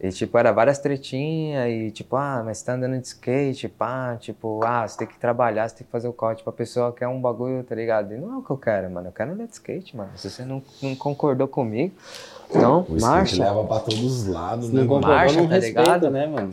E, 0.01 0.09
tipo, 0.11 0.37
era 0.37 0.51
várias 0.53 0.79
tretinhas 0.81 1.69
e, 1.71 1.91
tipo, 1.93 2.17
ah, 2.17 2.43
mas 2.45 2.59
você 2.59 2.67
tá 2.67 2.73
andando 2.75 2.99
de 3.01 3.07
skate, 3.07 3.69
pá, 3.69 4.17
tipo, 4.19 4.61
ah, 4.65 4.87
você 4.87 4.99
tem 4.99 5.07
que 5.07 5.17
trabalhar, 5.19 5.69
você 5.69 5.77
tem 5.77 5.85
que 5.87 5.93
fazer 5.93 6.09
o 6.09 6.13
corte 6.13 6.43
pra 6.43 6.53
pessoa 6.53 6.93
que 6.93 7.05
é 7.05 7.09
um 7.09 7.21
bagulho, 7.21 7.63
tá 7.63 7.75
ligado? 7.75 8.13
E 8.13 8.17
não 8.19 8.33
é 8.35 8.37
o 8.39 8.43
que 8.43 8.51
eu 8.51 8.57
quero, 8.57 8.91
mano. 8.91 9.09
Eu 9.09 9.13
quero 9.13 9.33
andar 9.33 9.45
de 9.47 9.53
skate, 9.53 9.97
mano. 9.97 10.11
Se 10.17 10.29
você 10.29 10.45
não, 10.45 10.61
não 10.83 10.97
concordou 10.97 11.47
comigo, 11.47 11.95
então, 12.51 12.85
O 12.89 13.01
marcha. 13.01 13.45
leva 13.45 13.65
pra 13.65 13.79
todos 13.79 14.03
os 14.03 14.27
lados, 14.27 14.73
né, 14.73 14.83
não 14.83 15.01
Marcha, 15.01 15.41
não 15.41 15.49
tá 15.49 15.55
respeita, 15.55 15.83
ligado? 15.83 16.11
né, 16.11 16.27
mano? 16.27 16.53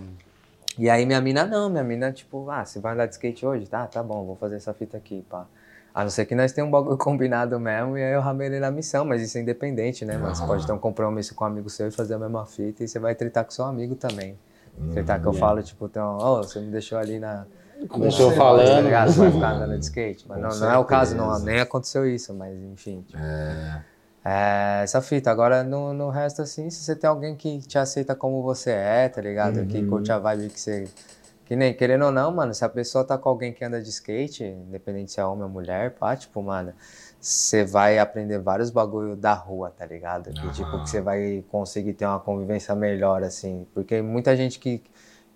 E 0.77 0.87
aí 0.89 1.05
minha 1.05 1.19
mina 1.19 1.45
não, 1.45 1.69
minha 1.69 1.83
mina, 1.83 2.11
tipo, 2.11 2.49
ah, 2.51 2.63
você 2.63 2.79
vai 2.79 2.93
andar 2.93 3.07
de 3.07 3.13
skate 3.13 3.45
hoje? 3.45 3.65
Tá, 3.67 3.85
tá 3.87 4.01
bom, 4.03 4.25
vou 4.25 4.35
fazer 4.35 4.57
essa 4.57 4.73
fita 4.73 4.95
aqui, 4.95 5.25
pá. 5.29 5.45
A 5.93 6.03
não 6.03 6.09
ser 6.09 6.25
que 6.25 6.35
nós 6.35 6.51
tenhamos 6.51 6.69
um 6.69 6.79
bagulho 6.81 6.97
combinado 6.99 7.59
mesmo, 7.59 7.97
e 7.97 8.03
aí 8.03 8.13
eu 8.13 8.21
ramei 8.21 8.47
ele 8.47 8.59
na 8.59 8.71
missão, 8.71 9.03
mas 9.05 9.21
isso 9.21 9.37
é 9.37 9.41
independente, 9.41 10.05
né? 10.05 10.17
Você 10.17 10.41
Aham. 10.41 10.47
pode 10.47 10.65
ter 10.67 10.71
um 10.73 10.77
compromisso 10.79 11.33
com 11.35 11.43
um 11.43 11.47
amigo 11.47 11.69
seu 11.69 11.87
e 11.87 11.91
fazer 11.91 12.13
a 12.15 12.19
mesma 12.19 12.45
fita, 12.45 12.83
e 12.83 12.87
você 12.87 12.99
vai 12.99 13.15
tretar 13.15 13.43
com 13.45 13.51
seu 13.51 13.65
amigo 13.65 13.95
também. 13.95 14.37
Hum, 14.79 14.91
Tretar 14.91 15.19
que 15.21 15.27
eu 15.27 15.33
falo, 15.33 15.61
tipo, 15.63 15.85
então, 15.85 16.17
ó, 16.19 16.37
você 16.43 16.59
me 16.59 16.71
deixou 16.71 16.97
ali 16.97 17.19
na, 17.19 17.45
Tá 17.87 18.31
falando. 18.31 18.83
ligado? 18.83 19.11
Vai 19.13 19.31
ficar 19.31 19.55
andando 19.55 19.77
de 19.77 19.85
skate. 19.85 20.25
Mas 20.27 20.41
não, 20.41 20.49
não 20.55 20.71
é 20.71 20.77
o 20.77 20.85
caso, 20.85 21.15
não, 21.15 21.39
nem 21.39 21.59
aconteceu 21.59 22.07
isso, 22.07 22.33
mas 22.33 22.55
enfim. 22.61 23.01
tipo, 23.07 23.17
É, 23.21 23.81
É, 24.25 24.81
essa 24.83 25.01
fita. 25.01 25.31
Agora, 25.31 25.63
no, 25.63 25.93
no 25.93 26.09
resto, 26.09 26.41
assim, 26.41 26.69
se 26.69 26.83
você 26.83 26.95
tem 26.95 27.09
alguém 27.09 27.35
que 27.35 27.59
te 27.59 27.77
aceita 27.77 28.15
como 28.15 28.41
você 28.43 28.71
é, 28.71 29.07
tá 29.09 29.21
ligado? 29.21 29.65
Que 29.65 29.81
curte 29.85 30.11
a 30.11 30.19
vibe 30.19 30.49
que 30.49 30.59
você. 30.59 30.87
Que 31.49 31.55
nem, 31.55 31.73
querendo 31.73 32.05
ou 32.05 32.11
não, 32.11 32.31
mano, 32.31 32.53
se 32.53 32.63
a 32.63 32.69
pessoa 32.69 33.03
tá 33.03 33.17
com 33.17 33.27
alguém 33.27 33.51
que 33.51 33.65
anda 33.65 33.81
de 33.81 33.89
skate, 33.89 34.43
independente 34.43 35.11
se 35.11 35.19
é 35.19 35.25
homem 35.25 35.45
ou 35.45 35.49
mulher, 35.49 35.95
pá, 35.95 36.15
tipo, 36.15 36.43
mano, 36.43 36.75
você 37.19 37.65
vai 37.65 37.97
aprender 37.97 38.37
vários 38.37 38.69
bagulho 38.69 39.15
da 39.15 39.33
rua, 39.33 39.73
tá 39.75 39.83
ligado? 39.83 40.31
Que, 40.31 40.47
tipo, 40.51 40.83
que 40.83 40.87
você 40.87 41.01
vai 41.01 41.43
conseguir 41.49 41.93
ter 41.93 42.05
uma 42.05 42.19
convivência 42.19 42.75
melhor, 42.75 43.23
assim. 43.23 43.65
Porque 43.73 43.99
muita 43.99 44.35
gente 44.35 44.59
que, 44.59 44.83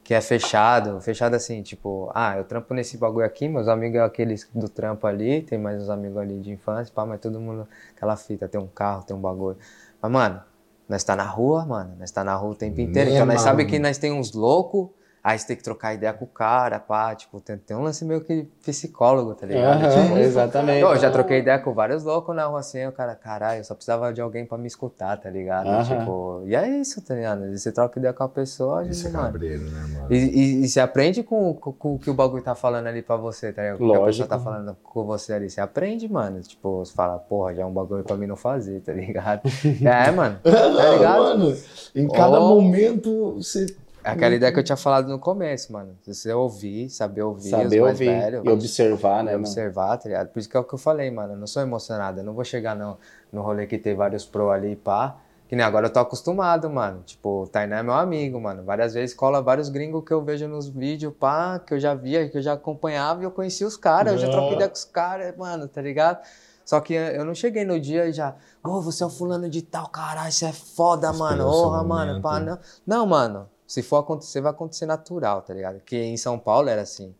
que 0.04 0.14
é 0.14 0.22
fechado, 0.22 1.02
fechado 1.02 1.34
assim, 1.34 1.64
tipo, 1.64 2.12
ah, 2.14 2.38
eu 2.38 2.44
trampo 2.44 2.76
nesse 2.76 2.96
bagulho 2.96 3.26
aqui, 3.26 3.48
meus 3.48 3.68
amigos 3.68 3.98
é 3.98 4.04
aqueles 4.04 4.48
do 4.54 4.70
trampo 4.70 5.08
ali, 5.08 5.42
tem 5.42 5.58
mais 5.58 5.82
uns 5.82 5.90
amigos 5.90 6.18
ali 6.20 6.40
de 6.40 6.52
infância, 6.52 6.94
pá, 6.94 7.08
mas 7.08 7.20
todo 7.20 7.40
mundo, 7.40 7.68
aquela 7.98 8.16
fita, 8.16 8.48
tem 8.48 8.62
um 8.62 8.68
carro, 8.68 9.02
tem 9.04 9.16
um 9.16 9.20
bagulho. 9.20 9.58
Mas, 10.00 10.12
mano, 10.12 10.44
nós 10.88 11.04
tá 11.04 11.16
na 11.16 11.26
rua, 11.26 11.66
mano, 11.66 11.96
nós 11.98 12.12
tá 12.12 12.24
na 12.24 12.36
rua 12.36 12.52
o 12.52 12.56
tempo 12.56 12.80
inteiro, 12.80 13.10
então 13.10 13.26
nós 13.26 13.38
Mesmo. 13.38 13.48
sabe 13.48 13.66
que 13.66 13.80
nós 13.80 13.98
tem 13.98 14.12
uns 14.12 14.32
loucos, 14.34 14.90
aí 15.24 15.40
você 15.40 15.48
tem 15.48 15.56
que 15.56 15.64
trocar 15.64 15.94
ideia 15.94 16.12
com 16.12 16.26
o 16.26 16.28
cara, 16.28 16.80
pá, 16.80 17.16
tipo, 17.16 17.40
tem, 17.40 17.58
tem 17.58 17.78
um 17.78 17.82
lance 17.84 18.04
meio 18.04 18.20
que 18.22 18.44
psicólogo, 18.66 19.34
tá 19.34 19.46
ligado? 19.46 19.82
Aham, 19.86 20.04
Tipo, 20.04 20.18
exatamente. 20.18 20.82
eu 20.82 20.98
já 20.98 21.10
troquei 21.10 21.40
ideia 21.40 21.58
com 21.60 21.74
vários 21.74 22.04
loucos 22.04 22.36
na 22.36 22.46
rua 22.46 22.60
assim, 22.60 22.86
o 22.86 22.92
cara, 22.92 23.16
caralho, 23.16 23.60
eu 23.60 23.64
só 23.64 23.74
precisava 23.74 24.12
de 24.12 24.20
alguém 24.20 24.46
pra 24.46 24.58
me 24.58 24.68
escutar, 24.68 25.16
tá 25.18 25.30
ligado? 25.30 25.68
Aham. 25.68 25.84
Tipo, 26.00 26.44
e 26.46 26.56
é 26.56 26.68
isso, 26.68 27.02
tá 27.02 27.16
ligado? 27.16 27.58
Você 27.58 27.72
troca 27.72 27.98
ideia 28.00 28.14
com 28.14 28.24
a 28.24 28.30
pessoa, 28.30 28.80
a 28.80 28.84
gente, 28.84 28.92
esse 28.94 29.08
é 29.08 29.12
mano. 29.12 29.26
cabreiro, 29.26 29.64
né, 29.64 29.86
mano? 29.94 30.08
E, 30.10 30.16
e, 30.18 30.64
e 30.66 30.68
você 30.68 30.80
aprende 30.82 31.24
com, 31.24 31.54
com, 31.54 31.72
com 31.72 31.96
o 31.96 32.00
que 32.00 32.10
o 32.10 32.14
bagulho 32.14 32.44
tá 32.44 32.54
falando 32.56 32.88
ali 32.88 33.02
pra 33.02 33.16
você, 33.16 33.54
tá 33.54 33.62
ligado? 33.62 33.78
Com 33.78 33.86
o 33.88 33.92
que 33.92 33.98
a 33.98 34.06
pessoa 34.06 34.28
tá 34.28 34.40
falando 34.40 34.76
com 34.84 35.06
você 35.06 35.34
ali. 35.34 35.50
Você 35.50 35.62
aprende, 35.62 36.12
mano. 36.12 36.42
Tipo, 36.42 36.80
você 36.84 36.94
fala, 36.94 37.18
porra, 37.18 37.54
já 37.56 37.62
é 37.64 37.66
um 37.66 37.72
bagulho 37.72 38.04
pra 38.04 38.18
mim 38.18 38.28
não 38.28 38.36
fazer, 38.36 38.82
tá 38.82 38.92
ligado? 38.92 39.42
é, 39.86 40.12
mano. 40.12 40.40
Tá 40.44 40.90
ligado? 40.90 41.24
Mano, 41.40 41.58
em 41.96 42.08
cada 42.10 42.40
Oh. 42.42 42.50
momento 42.56 43.36
você. 43.38 43.66
É 44.04 44.10
aquela 44.12 44.36
ideia 44.36 44.52
que 44.52 44.60
eu 44.60 44.64
tinha 44.64 44.76
falado 44.76 45.08
no 45.08 45.18
começo, 45.18 45.72
mano. 45.72 45.98
Você 46.06 46.34
ouvir, 46.34 46.90
saber 46.90 47.22
ouvir 47.24 47.50
Saber 47.50 47.66
os 47.66 47.82
mais 47.82 47.92
ouvir 47.94 48.06
velhos. 48.06 48.44
e 48.46 48.50
observar, 48.50 49.24
né, 49.24 49.32
e 49.32 49.36
mano? 49.36 49.46
observar, 49.48 49.98
tá 49.98 50.10
ligado? 50.10 50.28
Por 50.30 50.40
isso 50.40 50.50
que 50.50 50.58
é 50.58 50.60
o 50.60 50.64
que 50.64 50.74
eu 50.74 50.80
falei, 50.80 51.10
mano. 51.10 51.34
Eu 51.34 51.38
não 51.38 51.48
sou 51.48 51.62
emocionado. 51.62 52.20
Eu 52.20 52.24
não 52.24 52.34
vou 52.34 52.44
chegar 52.44 52.76
no, 52.76 52.98
no 53.32 53.42
rolê 53.42 53.66
que 53.66 53.78
tem 53.78 53.96
vários 53.96 54.26
pro 54.26 54.50
ali, 54.52 54.76
pá. 54.76 55.16
Que 55.48 55.56
nem 55.56 55.66
agora 55.66 55.86
eu 55.88 55.90
tô 55.94 56.00
acostumado, 56.00 56.70
mano. 56.70 57.04
Tipo, 57.06 57.44
o 57.44 57.48
Tainá 57.48 57.78
é 57.80 57.84
meu 57.84 57.94
amigo, 57.94 58.42
mano. 58.42 58.64
Várias 58.64 58.94
vezes 58.94 59.16
cola 59.16 59.42
vários 59.42 59.70
gringos 59.70 60.04
que 60.04 60.12
eu 60.12 60.22
vejo 60.24 60.48
nos 60.48 60.68
vídeos, 60.68 61.14
pá, 61.20 61.60
que 61.60 61.74
eu 61.74 61.80
já 61.80 61.94
via, 61.94 62.28
que 62.28 62.38
eu 62.38 62.42
já 62.42 62.54
acompanhava 62.54 63.22
e 63.22 63.26
eu 63.26 63.32
conhecia 63.32 63.68
os 63.68 63.78
caras. 63.78 64.14
Eu 64.14 64.20
já 64.20 64.30
troquei 64.30 64.54
ideia 64.56 64.70
com 64.70 64.76
os 64.76 64.86
caras, 64.86 65.38
mano, 65.38 65.68
tá 65.68 65.82
ligado? 65.82 66.20
Só 66.66 66.80
que 66.80 66.94
eu 66.94 67.24
não 67.26 67.36
cheguei 67.36 67.66
no 67.66 67.80
dia 67.80 68.08
e 68.08 68.14
já, 68.14 68.36
ô, 68.64 68.82
você 68.82 69.04
é 69.04 69.06
o 69.06 69.10
fulano 69.10 69.50
de 69.50 69.62
tal, 69.62 69.90
caralho, 69.90 70.32
você 70.32 70.46
é 70.46 70.54
foda, 70.54 71.12
mano. 71.12 71.44
Esperou 71.44 71.64
Porra, 71.64 71.84
mano, 71.84 72.22
pá, 72.22 72.40
momento. 72.40 72.60
não. 72.88 72.98
Não, 73.00 73.06
mano. 73.06 73.50
Se 73.74 73.82
for 73.82 73.98
acontecer, 73.98 74.40
vai 74.40 74.52
acontecer 74.52 74.86
natural, 74.86 75.42
tá 75.42 75.52
ligado? 75.52 75.80
Que 75.80 75.96
em 75.96 76.16
São 76.16 76.38
Paulo 76.38 76.70
era 76.70 76.84
assim. 76.84 77.12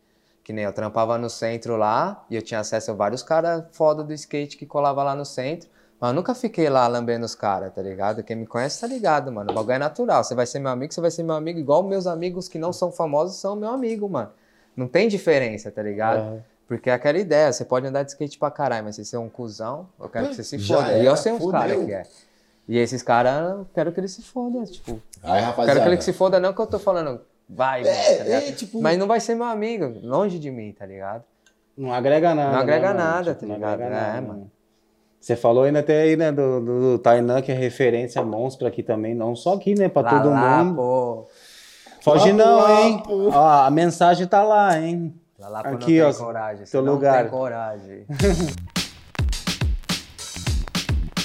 Que 0.44 0.54
nem 0.54 0.64
eu 0.64 0.72
trampava 0.72 1.18
no 1.18 1.28
centro 1.28 1.76
lá 1.76 2.24
e 2.30 2.36
eu 2.36 2.44
tinha 2.44 2.60
acesso 2.60 2.92
a 2.92 2.94
vários 2.94 3.24
caras 3.24 3.64
foda 3.72 4.04
do 4.04 4.14
skate 4.14 4.56
que 4.56 4.64
colava 4.64 5.02
lá 5.02 5.16
no 5.16 5.26
centro. 5.26 5.68
Mas 6.00 6.12
eu 6.12 6.14
nunca 6.14 6.36
fiquei 6.36 6.70
lá 6.70 6.86
lambendo 6.86 7.26
os 7.26 7.34
caras, 7.34 7.74
tá 7.74 7.82
ligado? 7.82 8.22
Quem 8.22 8.36
me 8.36 8.46
conhece 8.46 8.80
tá 8.80 8.86
ligado, 8.86 9.32
mano. 9.32 9.50
O 9.50 9.56
bagulho 9.56 9.74
é 9.74 9.80
natural. 9.80 10.24
Você 10.24 10.36
vai 10.36 10.46
ser 10.46 10.60
meu 10.60 10.70
amigo, 10.70 10.94
você 10.94 11.02
vai 11.02 11.10
ser 11.10 11.24
meu 11.24 11.34
amigo, 11.34 11.58
igual 11.58 11.82
meus 11.82 12.06
amigos 12.06 12.48
que 12.48 12.60
não 12.60 12.72
são 12.72 12.92
famosos 12.92 13.38
são 13.38 13.56
meu 13.56 13.70
amigo, 13.70 14.08
mano. 14.08 14.30
Não 14.78 14.88
tem 14.88 15.08
diferença, 15.08 15.72
tá 15.72 15.82
ligado? 15.82 16.20
Aham. 16.20 16.44
Porque 16.68 16.92
é 16.92 16.94
aquela 16.94 17.18
ideia, 17.18 17.52
você 17.52 17.66
pode 17.66 17.88
andar 17.88 18.04
de 18.04 18.12
skate 18.12 18.38
pra 18.38 18.52
caralho, 18.52 18.86
mas 18.86 18.96
se 18.96 19.04
você 19.04 19.16
é 19.16 19.20
um 19.20 19.28
cuzão, 19.28 19.90
eu 20.00 20.08
quero 20.08 20.28
que 20.28 20.36
você 20.36 20.44
se 20.44 20.60
foda. 20.60 21.00
E 21.00 21.04
eu 21.04 21.18
sei 21.18 21.32
uns 21.32 21.50
caras 21.50 21.84
que 21.84 21.92
é. 21.92 22.04
E 22.68 22.78
esses 22.78 23.02
caras, 23.04 23.52
eu 23.52 23.68
quero 23.74 23.92
que 23.92 24.00
eles 24.00 24.12
se 24.12 24.22
fodam, 24.22 24.64
tipo. 24.66 25.02
Aí, 25.22 25.34
Quero 25.34 25.46
rapaziada. 25.48 25.80
que 25.82 25.88
ele 25.90 26.02
se 26.02 26.14
foda, 26.14 26.40
não 26.40 26.54
que 26.54 26.62
eu 26.62 26.68
tô 26.68 26.80
falando, 26.80 27.20
vai, 27.50 27.82
É, 27.82 28.16
tá 28.18 28.24
é, 28.30 28.52
tipo- 28.54 28.82
Mas 28.82 28.98
não 28.98 29.08
vai 29.08 29.20
ser 29.20 29.36
meu 29.36 29.46
amigo, 29.46 30.00
longe 30.02 30.40
de 30.40 30.50
mim, 30.50 30.72
tá 30.72 30.86
ligado? 30.86 31.24
Não 31.78 31.92
agrega 31.94 32.34
nada. 32.36 32.52
Não 32.52 32.60
agrega 32.60 32.88
né, 32.90 32.94
mano? 32.94 33.00
nada, 33.12 33.34
Tipo, 33.34 33.40
tá 33.42 33.46
não 33.48 33.56
ligado? 33.56 33.74
agrega 33.74 33.96
É, 33.96 34.00
nada, 34.14 34.22
mano. 34.22 34.52
Você 35.20 35.36
falou 35.36 35.64
ainda 35.64 35.80
até 35.80 36.02
aí, 36.02 36.16
né, 36.18 36.32
do, 36.32 36.60
do, 36.60 36.80
do 36.82 37.00
Tainan, 37.00 37.42
que 37.42 37.52
é 37.52 37.56
referência 37.56 38.22
monstro 38.24 38.68
aqui 38.68 38.84
também, 38.84 39.16
não 39.16 39.36
só 39.36 39.54
aqui, 39.56 39.74
né, 39.74 39.88
pra 39.90 40.02
Lá, 40.02 40.10
todo 40.10 40.30
lá, 40.30 40.64
mundo. 40.64 40.76
pô. 40.76 41.28
Foge 42.02 42.32
Lá, 42.32 42.38
não, 42.38 42.58
lá, 42.60 42.82
hein? 42.82 43.04
pô. 43.06 43.30
Ó, 43.30 43.64
a 43.66 43.72
mensagem 43.72 44.28
tá 44.28 44.44
lá, 44.44 44.78
hein? 44.80 45.14
Lá, 45.40 45.48
lá, 45.48 45.64
pô, 45.64 45.70
Aqui, 45.76 46.00
não 46.00 46.08
ó, 46.08 46.12
tem 46.12 46.20
coragem. 46.22 46.66
teu 46.66 46.82
não 46.82 46.94
lugar. 46.94 47.22
tem 47.24 47.32
coragem. 47.32 48.06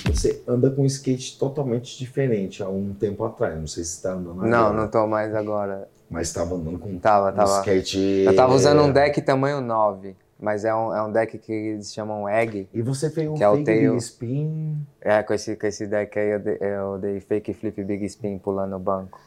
Você 0.08 0.42
anda 0.46 0.70
com 0.70 0.82
um 0.82 0.86
skate 0.86 1.38
totalmente 1.38 1.98
diferente 1.98 2.62
há 2.62 2.68
um 2.68 2.92
tempo 2.92 3.24
atrás. 3.24 3.58
Não 3.58 3.66
sei 3.66 3.84
se 3.84 3.96
você 3.96 4.02
tá 4.02 4.14
andando 4.14 4.42
não, 4.42 4.58
agora. 4.66 4.72
não 4.80 4.88
tô 4.88 5.06
mais 5.06 5.34
agora. 5.34 5.88
Mas 6.10 6.28
estava 6.28 6.54
andando 6.54 6.78
com 6.78 6.98
Tava, 6.98 7.30
um 7.30 7.34
tava. 7.34 7.58
skate. 7.60 8.24
Eu 8.26 8.34
tava 8.34 8.54
usando 8.54 8.82
um 8.82 8.90
deck 8.90 9.20
tamanho 9.20 9.60
9, 9.60 10.16
mas 10.40 10.64
é 10.64 10.74
um, 10.74 10.94
é 10.94 11.02
um 11.02 11.12
deck 11.12 11.36
que 11.38 11.52
eles 11.52 11.92
chamam 11.92 12.26
Egg. 12.28 12.66
E 12.72 12.80
você 12.80 13.10
fez 13.10 13.28
um 13.28 13.34
Que 13.34 13.44
é 13.44 13.48
o 13.48 13.52
fake 13.52 13.64
tail. 13.66 13.90
big 13.92 14.02
spin. 14.02 14.86
É, 15.02 15.22
com 15.22 15.34
esse, 15.34 15.54
com 15.54 15.66
esse 15.66 15.86
deck 15.86 16.18
aí 16.18 16.30
eu 16.30 16.40
dei, 16.40 16.58
eu 16.60 16.98
dei 16.98 17.20
fake 17.20 17.52
flip 17.52 17.84
big 17.84 18.04
spin 18.06 18.38
pulando 18.38 18.74
o 18.76 18.78
banco. 18.78 19.20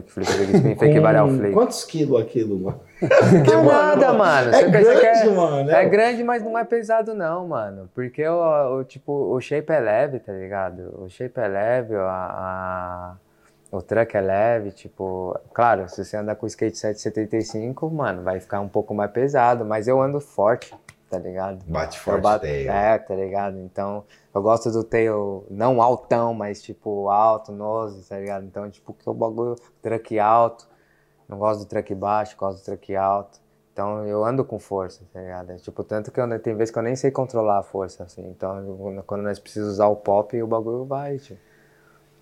Fake 0.00 0.10
flip 0.12 0.26
big 0.38 0.56
spin, 0.56 0.76
fake 0.76 1.00
varial 1.00 1.28
flip. 1.28 1.52
Quantos 1.52 1.84
quilos 1.84 2.20
aquilo, 2.20 2.58
mano? 2.58 2.80
Não 3.46 3.60
é 3.70 3.72
nada, 3.74 4.12
mano. 4.12 4.48
É 4.50 4.52
Você 4.52 4.64
que 4.64 5.00
grande, 5.00 5.28
mano. 5.30 5.70
É 5.70 5.84
grande, 5.88 6.24
mas 6.24 6.42
não 6.42 6.58
é 6.58 6.64
pesado 6.64 7.14
não, 7.14 7.46
mano. 7.48 7.90
Porque 7.94 8.26
o, 8.26 8.78
o, 8.78 8.84
tipo, 8.84 9.12
o 9.12 9.40
shape 9.40 9.72
é 9.72 9.80
leve, 9.80 10.18
tá 10.18 10.32
ligado? 10.32 10.94
O 11.02 11.08
shape 11.08 11.38
é 11.40 11.46
leve, 11.48 11.94
a, 11.94 12.00
a- 12.00 13.14
o 13.70 13.82
truck 13.82 14.16
é 14.16 14.20
leve, 14.20 14.70
tipo... 14.70 15.38
Claro, 15.52 15.88
se 15.88 16.02
você 16.04 16.16
andar 16.16 16.36
com 16.36 16.46
o 16.46 16.48
skate 16.48 16.78
775, 16.78 17.90
mano, 17.90 18.22
vai 18.22 18.40
ficar 18.40 18.60
um 18.60 18.68
pouco 18.68 18.94
mais 18.94 19.10
pesado. 19.10 19.64
Mas 19.64 19.86
eu 19.88 20.00
ando 20.00 20.20
forte, 20.20 20.72
tá 21.10 21.18
ligado? 21.18 21.58
Bate 21.66 21.98
Eu 21.98 22.02
forte 22.02 22.22
bato-. 22.22 22.46
É, 22.46 22.96
tá 22.98 23.14
ligado? 23.14 23.58
Então, 23.58 24.04
eu 24.36 24.42
gosto 24.42 24.70
do 24.70 24.84
tail 24.84 25.44
não 25.50 25.80
altão, 25.80 26.34
mas 26.34 26.62
tipo 26.62 27.08
alto, 27.08 27.52
nose, 27.52 28.06
tá 28.08 28.18
ligado? 28.18 28.44
Então, 28.44 28.68
tipo, 28.70 28.92
que 28.92 29.08
o 29.08 29.14
bagulho, 29.14 29.56
truck 29.82 30.18
alto. 30.18 30.68
Não 31.28 31.38
gosto 31.38 31.60
do 31.60 31.66
truck 31.66 31.94
baixo, 31.94 32.36
gosto 32.36 32.58
do 32.60 32.64
truck 32.64 32.94
alto. 32.94 33.40
Então, 33.72 34.06
eu 34.06 34.24
ando 34.24 34.44
com 34.44 34.58
força, 34.58 35.02
tá 35.12 35.20
ligado? 35.20 35.50
É, 35.50 35.56
tipo, 35.56 35.82
tanto 35.84 36.10
que 36.10 36.20
eu, 36.20 36.38
tem 36.40 36.54
vezes 36.54 36.72
que 36.72 36.78
eu 36.78 36.82
nem 36.82 36.96
sei 36.96 37.10
controlar 37.10 37.58
a 37.58 37.62
força, 37.62 38.04
assim. 38.04 38.26
Então, 38.28 38.58
eu- 38.58 39.02
quando 39.06 39.22
nós 39.22 39.38
precisamos 39.38 39.74
usar 39.74 39.86
o 39.88 39.96
pop, 39.96 40.40
o 40.42 40.46
bagulho 40.46 40.84
vai, 40.84 41.18
tipo. 41.18 41.40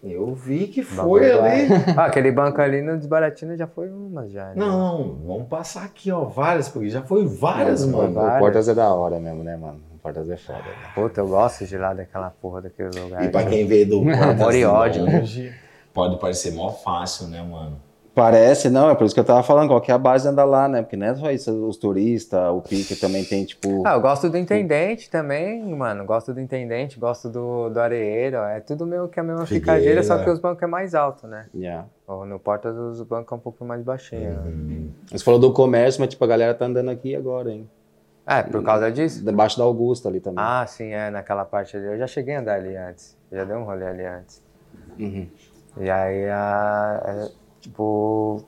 Eu 0.02 0.34
vi 0.34 0.66
que 0.68 0.82
foi 0.82 1.32
ali. 1.32 1.68
Ah, 1.96 2.04
aquele 2.06 2.30
banco 2.30 2.60
ali 2.60 2.82
no 2.82 2.98
desbaratino 2.98 3.56
já 3.56 3.66
foi 3.66 3.90
uma, 3.90 4.28
já. 4.28 4.46
né? 4.48 4.54
Não, 4.56 5.14
vamos 5.26 5.48
passar 5.48 5.84
aqui, 5.84 6.10
ó, 6.12 6.24
várias, 6.24 6.68
porque 6.68 6.90
já 6.90 7.02
foi 7.02 7.24
várias, 7.26 7.86
Mano, 7.86 7.98
mano. 7.98 8.14
várias. 8.14 8.36
o 8.36 8.38
Portas 8.38 8.68
é 8.68 8.74
da 8.74 8.92
hora 8.92 9.18
mesmo, 9.18 9.42
né, 9.42 9.56
mano? 9.56 9.80
Portas 10.05 10.28
é 10.28 10.36
foda. 10.36 10.59
né? 10.59 10.90
Puta, 10.94 11.22
eu 11.22 11.26
gosto 11.28 11.64
de 11.66 11.78
lá 11.78 11.94
daquela 11.94 12.28
porra 12.28 12.61
daquele 12.61 12.90
lugar. 13.00 13.24
E 13.24 13.30
pra 13.30 13.42
quem 13.46 13.66
vê 13.66 13.86
do 13.86 14.02
Amor 14.12 14.55
e 14.55 14.62
ódio. 14.62 15.02
longe, 15.07 15.50
pode 15.94 16.18
parecer 16.18 16.52
mó 16.52 16.70
fácil, 16.70 17.28
né, 17.28 17.42
mano? 17.42 17.80
Parece, 18.14 18.68
não, 18.68 18.90
é 18.90 18.94
por 18.94 19.07
isso 19.07 19.14
que 19.14 19.18
eu 19.18 19.24
tava 19.24 19.42
falando, 19.42 19.68
qual 19.68 19.80
que 19.80 19.90
é 19.90 19.94
a 19.94 19.98
base 19.98 20.22
de 20.24 20.28
andar 20.30 20.44
lá, 20.44 20.68
né? 20.68 20.82
Porque 20.82 20.94
não 20.94 21.07
é 21.07 21.14
só 21.16 21.30
isso, 21.32 21.50
os 21.66 21.76
turistas, 21.78 22.38
o 22.52 22.61
pique 22.61 22.94
também 22.94 23.24
tem, 23.24 23.44
tipo. 23.46 23.82
Ah, 23.84 23.94
eu 23.94 24.00
gosto 24.02 24.28
do 24.28 24.36
intendente 24.36 25.09
também, 25.11 25.64
mano. 25.74 26.05
Gosto 26.05 26.32
do 26.34 26.40
intendente, 26.40 27.00
gosto 27.00 27.28
do, 27.30 27.70
do 27.70 27.80
areeiro. 27.80 28.36
É 28.36 28.61
tudo 28.61 28.86
meio 28.86 29.09
que 29.09 29.18
a 29.18 29.22
mesma 29.22 29.46
Figueira. 29.46 29.78
ficadeira, 29.80 30.02
só 30.05 30.18
que 30.22 30.28
os 30.30 30.38
bancos 30.38 30.62
é 30.62 30.66
mais 30.66 30.94
alto, 30.94 31.26
né? 31.26 31.46
yeah. 31.52 31.86
Ou 32.07 32.24
No 32.26 32.38
Portas 32.38 32.76
os 32.76 33.00
bancos 33.02 33.32
é 33.32 33.34
um 33.34 33.38
pouco 33.40 33.64
mais 33.64 33.82
baixinho. 33.82 34.30
né? 34.30 34.42
Hum, 34.46 34.90
Você 35.11 35.24
falou 35.24 35.40
do 35.40 35.52
comércio, 35.52 36.00
mas 36.00 36.11
tipo, 36.11 36.22
a 36.22 36.28
galera 36.28 36.52
tá 36.55 36.66
andando 36.66 36.90
aqui 36.90 37.16
agora, 37.16 37.50
hein? 37.50 37.68
É, 38.27 38.43
por 38.43 38.62
causa 38.62 38.91
disso? 38.91 39.25
Debaixo 39.25 39.59
da 39.59 39.64
Augusta 39.64 40.09
ali 40.09 40.18
também. 40.18 40.43
Ah, 40.43 40.66
sim, 40.66 40.91
é, 40.93 41.11
naquela 41.11 41.45
parte 41.45 41.77
ali. 41.77 41.87
Eu 41.87 41.99
já 41.99 42.07
cheguei 42.07 42.35
a 42.35 42.41
andar 42.41 42.55
ali 42.55 42.75
antes. 42.77 43.16
Eu 43.31 43.39
já 43.39 43.45
dei 43.45 43.57
um 43.57 43.64
rolê 43.64 43.87
ali 43.87 44.05
antes. 44.05 44.43
Uhum. 44.99 45.29
E 45.77 45.91
aí, 45.91 46.31
a, 46.31 47.03
é, 47.05 47.31
tipo, 47.61 48.45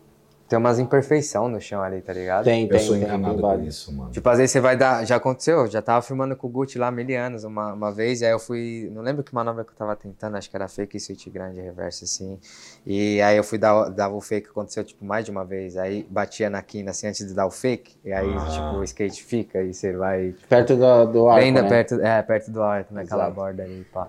tem 0.48 0.58
umas 0.58 0.78
imperfeições 0.78 1.52
no 1.52 1.60
chão 1.60 1.82
ali, 1.82 2.00
tá 2.00 2.12
ligado? 2.12 2.44
Tem, 2.44 2.62
eu 2.64 2.68
tem, 2.68 2.78
sou 2.78 2.94
tem, 2.94 3.02
enganado 3.04 3.34
tem 3.34 3.42
com 3.42 3.48
vários. 3.48 3.66
isso, 3.74 3.92
mano. 3.92 4.10
Tipo, 4.10 4.28
às 4.28 4.38
vezes 4.38 4.52
você 4.52 4.60
vai 4.60 4.76
dar. 4.76 5.04
Já 5.04 5.16
aconteceu? 5.16 5.66
Já 5.66 5.82
tava 5.82 6.02
filmando 6.02 6.36
com 6.36 6.46
o 6.46 6.50
Gucci 6.50 6.78
lá 6.78 6.90
mil 6.90 7.06
anos 7.18 7.42
uma, 7.44 7.72
uma 7.72 7.90
vez, 7.92 8.20
e 8.20 8.24
aí 8.26 8.30
eu 8.32 8.38
fui. 8.38 8.90
Não 8.94 9.02
lembro 9.02 9.22
que 9.24 9.34
manobra 9.34 9.64
que 9.64 9.72
eu 9.72 9.76
tava 9.76 9.96
tentando, 9.96 10.36
acho 10.36 10.48
que 10.48 10.56
era 10.56 10.68
fake 10.68 10.98
switch 11.00 11.28
grande 11.28 11.60
reverse, 11.60 12.04
assim. 12.04 12.38
E 12.86 13.20
aí 13.22 13.36
eu 13.36 13.42
fui 13.44 13.58
dar, 13.58 13.88
dar 13.90 14.08
o 14.08 14.20
fake, 14.20 14.48
aconteceu 14.50 14.84
tipo 14.84 15.04
mais 15.04 15.24
de 15.24 15.30
uma 15.30 15.44
vez. 15.44 15.76
Aí 15.76 16.06
batia 16.08 16.48
na 16.48 16.62
quina 16.62 16.90
assim 16.90 17.08
antes 17.08 17.26
de 17.26 17.34
dar 17.34 17.46
o 17.46 17.50
fake, 17.50 17.96
e 18.04 18.12
aí, 18.12 18.32
Ah. 18.36 18.46
tipo, 18.50 18.78
o 18.78 18.84
skate 18.84 19.24
fica 19.24 19.60
e 19.62 19.74
você 19.74 19.92
vai. 19.96 20.32
Tipo, 20.32 20.48
Perto 20.48 20.76
do, 20.76 21.06
do 21.06 21.28
arco, 21.28 21.40
bem 21.40 21.52
da- 21.52 21.62
né? 21.62 21.68
perto, 21.68 21.94
é, 22.00 22.22
perto 22.22 22.50
do 22.50 22.62
arco, 22.62 22.94
naquela 22.94 23.24
Exato. 23.24 23.34
borda 23.34 23.62
ali, 23.62 23.84
pá. 23.92 24.08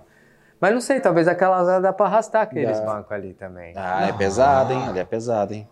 Mas 0.60 0.72
não 0.74 0.80
sei, 0.80 0.98
talvez 1.00 1.28
aquelas 1.28 1.80
dá 1.82 1.92
pra 1.92 2.06
arrastar 2.06 2.42
aqueles 2.42 2.80
Dá. 2.80 2.84
bancos 2.86 3.12
ali 3.12 3.32
também. 3.32 3.72
Ah, 3.76 4.08
é 4.08 4.12
pesado, 4.12 4.72
hein? 4.72 4.88
Ali 4.88 4.98
é 4.98 5.04
pesado, 5.04 5.54
hein? 5.54 5.68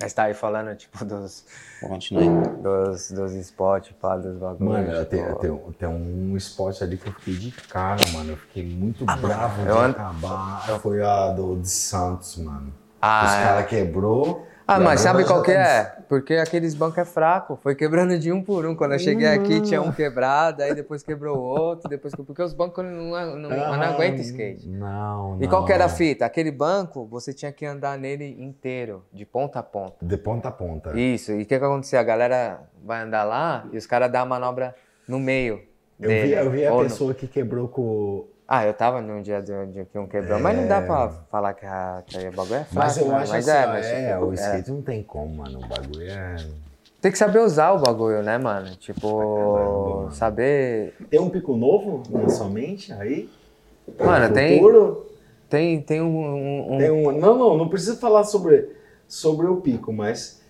Nós 0.00 0.12
tá 0.12 0.24
aí 0.24 0.34
falando, 0.34 0.74
tipo, 0.76 1.04
dos, 1.04 1.44
Continua 1.80 2.22
aí. 2.22 2.28
dos, 2.62 3.10
dos 3.10 3.32
spots, 3.34 3.92
pá, 4.00 4.16
dos 4.16 4.36
bagulhos. 4.38 4.60
Mano, 4.86 5.04
tipo, 5.04 5.16
eu 5.16 5.34
tenho- 5.36 5.74
tem 5.78 5.88
um 5.88 6.36
spot 6.36 6.82
ali 6.82 6.96
que 6.96 7.08
eu 7.08 7.12
fiquei 7.14 7.34
de 7.34 7.50
cara, 7.52 8.00
mano. 8.12 8.30
Eu 8.32 8.36
fiquei 8.36 8.64
muito 8.64 9.04
bravo 9.04 9.62
de 9.62 9.68
eu 9.68 9.78
and- 9.80 9.90
acabar. 9.90 10.78
Foi 10.80 11.02
a 11.02 11.30
do 11.32 11.56
de 11.56 11.68
Santos, 11.68 12.36
mano. 12.36 12.72
Ah, 13.02 13.24
Os 13.26 13.32
é. 13.32 13.42
caras 13.42 13.66
quebrou. 13.66 14.46
Ah, 14.70 14.78
mas 14.78 15.00
sabe 15.00 15.24
qual 15.24 15.42
que 15.42 15.50
é? 15.50 15.96
Porque 16.10 16.34
aqueles 16.34 16.74
bancos 16.74 16.98
é 16.98 17.04
fraco. 17.06 17.58
Foi 17.62 17.74
quebrando 17.74 18.18
de 18.18 18.30
um 18.30 18.42
por 18.42 18.66
um. 18.66 18.76
Quando 18.76 18.92
eu 18.92 18.98
cheguei 18.98 19.26
aqui, 19.26 19.62
tinha 19.62 19.80
um 19.80 19.90
quebrado, 19.90 20.62
aí 20.62 20.74
depois 20.74 21.02
quebrou 21.02 21.38
o 21.38 21.40
outro, 21.40 21.88
depois 21.88 22.14
que- 22.14 22.22
porque 22.22 22.42
os 22.42 22.52
bancos 22.52 22.84
não, 22.84 22.92
não, 22.92 23.36
não, 23.36 23.48
não 23.48 23.56
Ah, 23.72 23.88
aguentam 23.94 24.20
skate. 24.20 24.68
Não, 24.68 25.36
não. 25.36 25.42
E 25.42 25.48
qual 25.48 25.64
que 25.64 25.72
era 25.72 25.86
a 25.86 25.88
fita? 25.88 26.26
Aquele 26.26 26.50
banco, 26.50 27.06
você 27.06 27.32
tinha 27.32 27.50
que 27.50 27.64
andar 27.64 27.96
nele 27.96 28.36
inteiro, 28.42 29.02
de 29.10 29.24
ponta 29.24 29.58
a 29.58 29.62
ponta. 29.62 30.04
De 30.04 30.16
ponta 30.18 30.48
a 30.48 30.52
ponta. 30.52 30.98
Isso, 31.00 31.32
e 31.32 31.36
o 31.36 31.46
que 31.46 31.58
que 31.58 31.64
acontecia? 31.64 31.98
A 32.00 32.02
galera 32.02 32.60
vai 32.84 33.00
andar 33.00 33.24
lá 33.24 33.66
e 33.72 33.78
os 33.78 33.86
caras 33.86 34.12
dão 34.12 34.20
a 34.20 34.26
manobra 34.26 34.74
no 35.08 35.18
meio 35.18 35.62
Eu 35.98 36.08
dele. 36.10 36.26
vi, 36.28 36.32
eu 36.34 36.50
vi 36.50 36.66
a 36.66 36.72
Ou 36.74 36.82
no- 36.82 36.88
pessoa 36.90 37.14
que 37.14 37.26
quebrou 37.26 37.68
com. 37.68 38.26
Ah, 38.50 38.64
eu 38.64 38.72
tava 38.72 39.02
num 39.02 39.20
dia 39.20 39.42
de, 39.42 39.52
de 39.66 39.84
que 39.84 39.98
um 39.98 40.06
quebrou, 40.06 40.40
mas 40.40 40.56
não 40.56 40.66
dá 40.66 40.80
pra 40.80 41.10
falar 41.30 41.52
que, 41.52 41.66
a, 41.66 42.02
que 42.06 42.16
o 42.16 42.32
bagulho 42.32 42.54
é 42.54 42.64
fraco, 42.64 42.72
Mas 42.72 42.96
eu 42.96 43.08
né? 43.08 43.14
acho 43.16 43.32
mas 43.32 43.48
assim, 43.48 43.58
é, 43.58 43.66
mas, 43.66 43.86
é, 43.86 44.12
tipo, 44.14 44.24
o 44.24 44.30
é. 44.30 44.34
skate 44.34 44.70
não 44.70 44.80
tem 44.80 45.02
como, 45.02 45.34
mano. 45.36 45.58
O 45.58 45.68
bagulho 45.68 46.08
é. 46.08 46.36
Tem 46.98 47.12
que 47.12 47.18
saber 47.18 47.40
usar 47.40 47.72
o 47.72 47.78
bagulho, 47.78 48.22
né, 48.22 48.38
mano? 48.38 48.74
Tipo, 48.76 49.04
caramba, 49.94 50.10
saber. 50.12 50.94
Tem 51.10 51.20
um 51.20 51.28
pico 51.28 51.58
novo 51.58 52.02
na 52.10 52.26
sua 52.30 52.48
mente 52.48 52.90
aí? 52.90 53.28
Mano, 54.00 54.28
No 54.28 54.34
tem, 54.34 54.62
tem, 55.50 55.82
tem 55.82 56.00
um. 56.00 56.18
um- 56.18 56.74
um- 56.74 56.78
Tem 56.78 56.90
um. 56.90 57.12
Não, 57.18 57.36
não, 57.36 57.56
não 57.58 57.68
precisa 57.68 57.96
falar 57.96 58.24
sobre, 58.24 58.74
sobre 59.06 59.46
o 59.46 59.60
pico, 59.60 59.92
mas. 59.92 60.42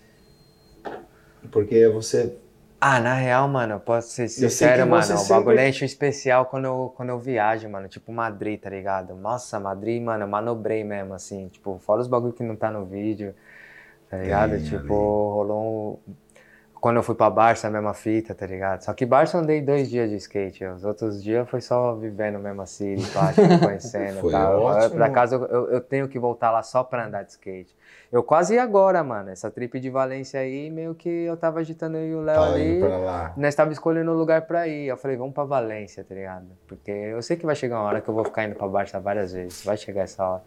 Porque 1.51 1.87
você. 1.89 2.37
Ah, 2.81 2.99
na 3.01 3.13
real, 3.13 3.47
mano, 3.49 3.73
eu 3.73 3.79
posso 3.79 4.09
ser 4.09 4.29
sincero, 4.29 4.87
mano. 4.87 5.01
O 5.03 5.17
sempre- 5.17 5.33
bagulho 5.33 5.59
enche 5.59 5.83
um 5.83 5.85
especial 5.85 6.45
quando 6.45 6.65
eu, 6.65 6.93
quando 6.95 7.09
eu 7.09 7.19
viajo, 7.19 7.67
mano. 7.69 7.89
Tipo 7.89 8.11
Madrid, 8.13 8.59
tá 8.59 8.69
ligado? 8.69 9.15
Nossa, 9.15 9.59
Madrid, 9.59 10.01
mano, 10.01 10.23
eu 10.23 10.27
manobrei 10.29 10.83
mesmo, 10.83 11.13
assim. 11.13 11.49
Tipo, 11.49 11.77
fora 11.79 11.99
os 12.01 12.07
bagulho 12.07 12.31
que 12.33 12.41
não 12.43 12.55
tá 12.55 12.71
no 12.71 12.85
vídeo, 12.85 13.35
tá 14.09 14.17
ligado? 14.17 14.51
Tem 14.51 14.63
tipo, 14.63 14.77
ali. 14.77 14.87
rolou 14.87 16.01
um. 16.07 16.13
Quando 16.81 16.95
eu 16.95 17.03
fui 17.03 17.13
pra 17.13 17.29
Barça, 17.29 17.67
a 17.67 17.69
mesma 17.69 17.93
fita, 17.93 18.33
tá 18.33 18.45
ligado? 18.45 18.81
Só 18.83 18.93
que 18.93 19.05
Barça 19.05 19.35
eu 19.37 19.41
andei 19.41 19.61
dois 19.61 19.89
dias 19.89 20.09
de 20.09 20.15
skate. 20.15 20.63
Os 20.63 20.85
outros 20.85 21.21
dias 21.21 21.47
foi 21.49 21.59
só 21.59 21.93
vivendo 21.93 22.39
mesmo 22.39 22.61
assim, 22.61 22.95
pá, 23.13 23.33
tipo, 23.33 23.59
conhecendo 23.59 24.21
Foi 24.21 24.29
e 24.29 24.31
tal. 24.31 24.61
ótimo. 24.61 24.91
Por 24.91 25.01
acaso 25.01 25.35
eu, 25.35 25.69
eu- 25.71 25.81
tenho 25.81 26.07
que 26.07 26.17
voltar 26.17 26.51
lá 26.51 26.63
só 26.63 26.81
pra 26.81 27.05
andar 27.05 27.23
de 27.23 27.31
skate. 27.31 27.75
Eu 28.09 28.23
quase 28.23 28.53
ia 28.55 28.63
agora, 28.63 29.03
mano. 29.03 29.29
Essa 29.29 29.51
trip 29.51 29.77
de 29.77 29.89
Valência 29.89 30.39
aí, 30.39 30.69
meio 30.69 30.95
que 30.95 31.09
eu 31.09 31.35
tava 31.35 31.59
agitando 31.59 31.97
eu 31.97 32.07
e 32.07 32.15
o 32.15 32.21
Léo 32.21 32.39
Tá 32.39 32.47
ali. 32.47 32.79
pra. 32.79 33.33
Nós 33.35 33.53
tava 33.55 33.73
escolhendo 33.73 34.11
um 34.11 34.15
lugar 34.15 34.43
pra 34.43 34.65
ir. 34.65 34.87
Eu 34.87 34.95
falei, 34.95 35.17
vamos 35.17 35.33
pra 35.33 35.43
Valência, 35.43 36.05
tá 36.07 36.15
ligado? 36.15 36.45
Porque 36.65 36.91
eu 36.91 37.21
sei 37.21 37.35
que 37.35 37.45
vai 37.45 37.55
chegar 37.55 37.75
uma 37.77 37.83
hora 37.89 37.99
que 37.99 38.07
eu 38.09 38.13
vou 38.13 38.23
ficar 38.23 38.45
indo 38.45 38.55
pra 38.55 38.67
Barça 38.69 38.99
várias 39.01 39.33
vezes. 39.33 39.65
Vai 39.65 39.75
chegar 39.75 40.03
essa 40.03 40.23
hora. 40.25 40.43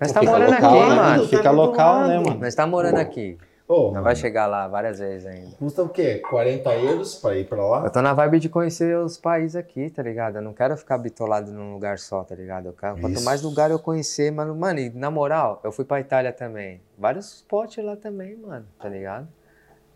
Nós 0.00 0.10
tá 0.12 0.22
morando 0.22 0.50
local, 0.54 0.70
aqui, 0.80 0.88
né? 0.90 0.96
mano. 0.96 1.28
Fica 1.28 1.50
local, 1.52 2.00
né, 2.08 2.18
mano? 2.18 2.40
Nós 2.40 2.54
tá 2.54 2.66
morando 2.66 2.98
aqui. 2.98 3.38
Mano, 3.68 4.02
vai 4.02 4.16
chegar 4.16 4.46
lá 4.46 4.66
várias 4.66 4.98
vezes 4.98 5.26
ainda. 5.26 5.56
Custa 5.58 5.82
o 5.82 5.88
quê? 5.88 6.18
40 6.18 6.74
euros 6.76 7.14
pra 7.16 7.36
ir 7.36 7.46
pra 7.46 7.58
Eu 7.58 7.68
lá? 7.68 7.90
tô 7.90 8.00
na 8.00 8.14
vibe 8.14 8.40
de 8.40 8.48
conhecer 8.48 8.96
os 8.96 9.18
países 9.18 9.54
aqui, 9.56 9.90
tá 9.90 10.02
ligado? 10.02 10.36
Eu 10.36 10.42
não 10.42 10.54
quero 10.54 10.76
ficar 10.76 10.96
bitolado 10.96 11.52
num 11.52 11.74
lugar 11.74 11.98
só, 11.98 12.24
tá 12.24 12.34
ligado? 12.34 12.66
Eu 12.66 12.72
quero, 12.72 12.98
quanto 13.00 13.20
mais 13.22 13.42
lugar 13.42 13.70
eu 13.70 13.78
conhecer, 13.78 14.30
mano. 14.32 14.54
Mano, 14.56 14.78
e 14.78 14.88
na 14.90 15.10
moral, 15.10 15.60
eu 15.62 15.70
fui 15.70 15.84
pra 15.84 16.00
Itália 16.00 16.32
também. 16.32 16.80
Vários 16.96 17.26
spots 17.36 17.84
lá 17.84 17.94
também, 17.94 18.36
mano, 18.36 18.64
tá 18.78 18.88
ligado? 18.88 19.28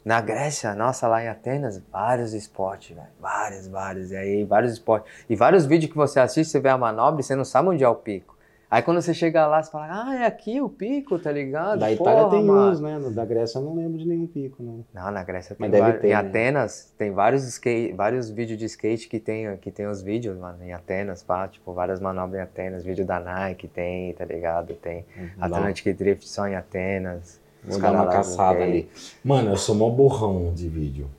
Na 0.04 0.20
Grécia, 0.20 0.74
nossa, 0.74 1.06
lá 1.06 1.22
em 1.22 1.28
Atenas, 1.28 1.80
vários 1.90 2.34
spots, 2.34 2.90
velho. 2.90 3.06
Vários, 3.20 3.68
vários. 3.68 4.10
E 4.10 4.16
aí, 4.16 4.44
vários 4.44 4.72
spots. 4.72 5.08
E 5.30 5.36
vários 5.36 5.64
vídeos 5.64 5.90
que 5.92 5.96
você 5.96 6.18
assiste, 6.18 6.50
você 6.50 6.58
vê 6.60 6.68
a 6.68 6.76
manobra 6.76 7.20
e 7.20 7.24
você 7.24 7.36
não 7.36 7.44
sabe 7.44 7.68
onde 7.68 7.84
é 7.84 7.88
o 7.88 7.94
pico. 7.94 8.36
Aí 8.72 8.80
quando 8.80 9.02
você 9.02 9.12
chega 9.12 9.46
lá, 9.46 9.62
você 9.62 9.70
fala, 9.70 10.06
ah, 10.06 10.14
é 10.14 10.24
aqui 10.24 10.58
o 10.58 10.66
pico, 10.66 11.18
tá 11.18 11.30
ligado? 11.30 11.80
Da 11.80 11.92
Itália 11.92 12.22
Porra, 12.22 12.30
tem 12.30 12.42
mano. 12.42 12.70
uns, 12.70 12.80
né? 12.80 12.98
Da 13.10 13.22
Grécia 13.22 13.58
eu 13.58 13.62
não 13.62 13.74
lembro 13.74 13.98
de 13.98 14.08
nenhum 14.08 14.26
pico, 14.26 14.62
não. 14.62 14.82
Não, 14.94 15.10
na 15.10 15.22
Grécia 15.22 15.54
tem 15.54 15.58
Mas 15.60 15.70
deve 15.70 15.82
vários. 15.82 16.00
ter, 16.00 16.06
em 16.06 16.10
né? 16.12 16.16
Atenas 16.16 16.94
tem 16.96 17.10
vários 17.10 17.44
skate, 17.44 17.92
vários 17.92 18.30
vídeos 18.30 18.58
de 18.58 18.64
skate 18.64 19.08
que 19.10 19.20
tem, 19.20 19.58
que 19.58 19.70
tem 19.70 19.86
os 19.86 20.00
vídeos, 20.00 20.38
mano, 20.38 20.64
em 20.64 20.72
Atenas, 20.72 21.22
pá, 21.22 21.46
tipo, 21.48 21.70
várias 21.74 22.00
manobras 22.00 22.40
em 22.40 22.42
Atenas, 22.44 22.82
vídeo 22.82 23.04
da 23.04 23.20
Nike 23.20 23.68
tem, 23.68 24.14
tá 24.14 24.24
ligado? 24.24 24.72
Tem 24.72 25.04
Atlantic 25.38 25.94
Drift 25.94 26.26
só 26.26 26.48
em 26.48 26.56
Atenas. 26.56 27.42
os 27.62 27.72
Vou 27.74 27.78
dar 27.78 27.92
caras 27.92 28.00
uma 28.00 28.10
caçada 28.10 28.62
ali. 28.62 28.88
Mano, 29.22 29.50
eu 29.50 29.56
sou 29.58 29.74
mó 29.74 29.90
borrão 29.90 30.50
de 30.54 30.66
vídeo. 30.66 31.10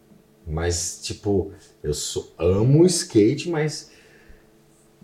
Mas, 0.48 1.00
tipo, 1.04 1.52
eu 1.84 1.94
sou, 1.94 2.34
amo 2.40 2.84
skate, 2.88 3.48
mas. 3.48 3.93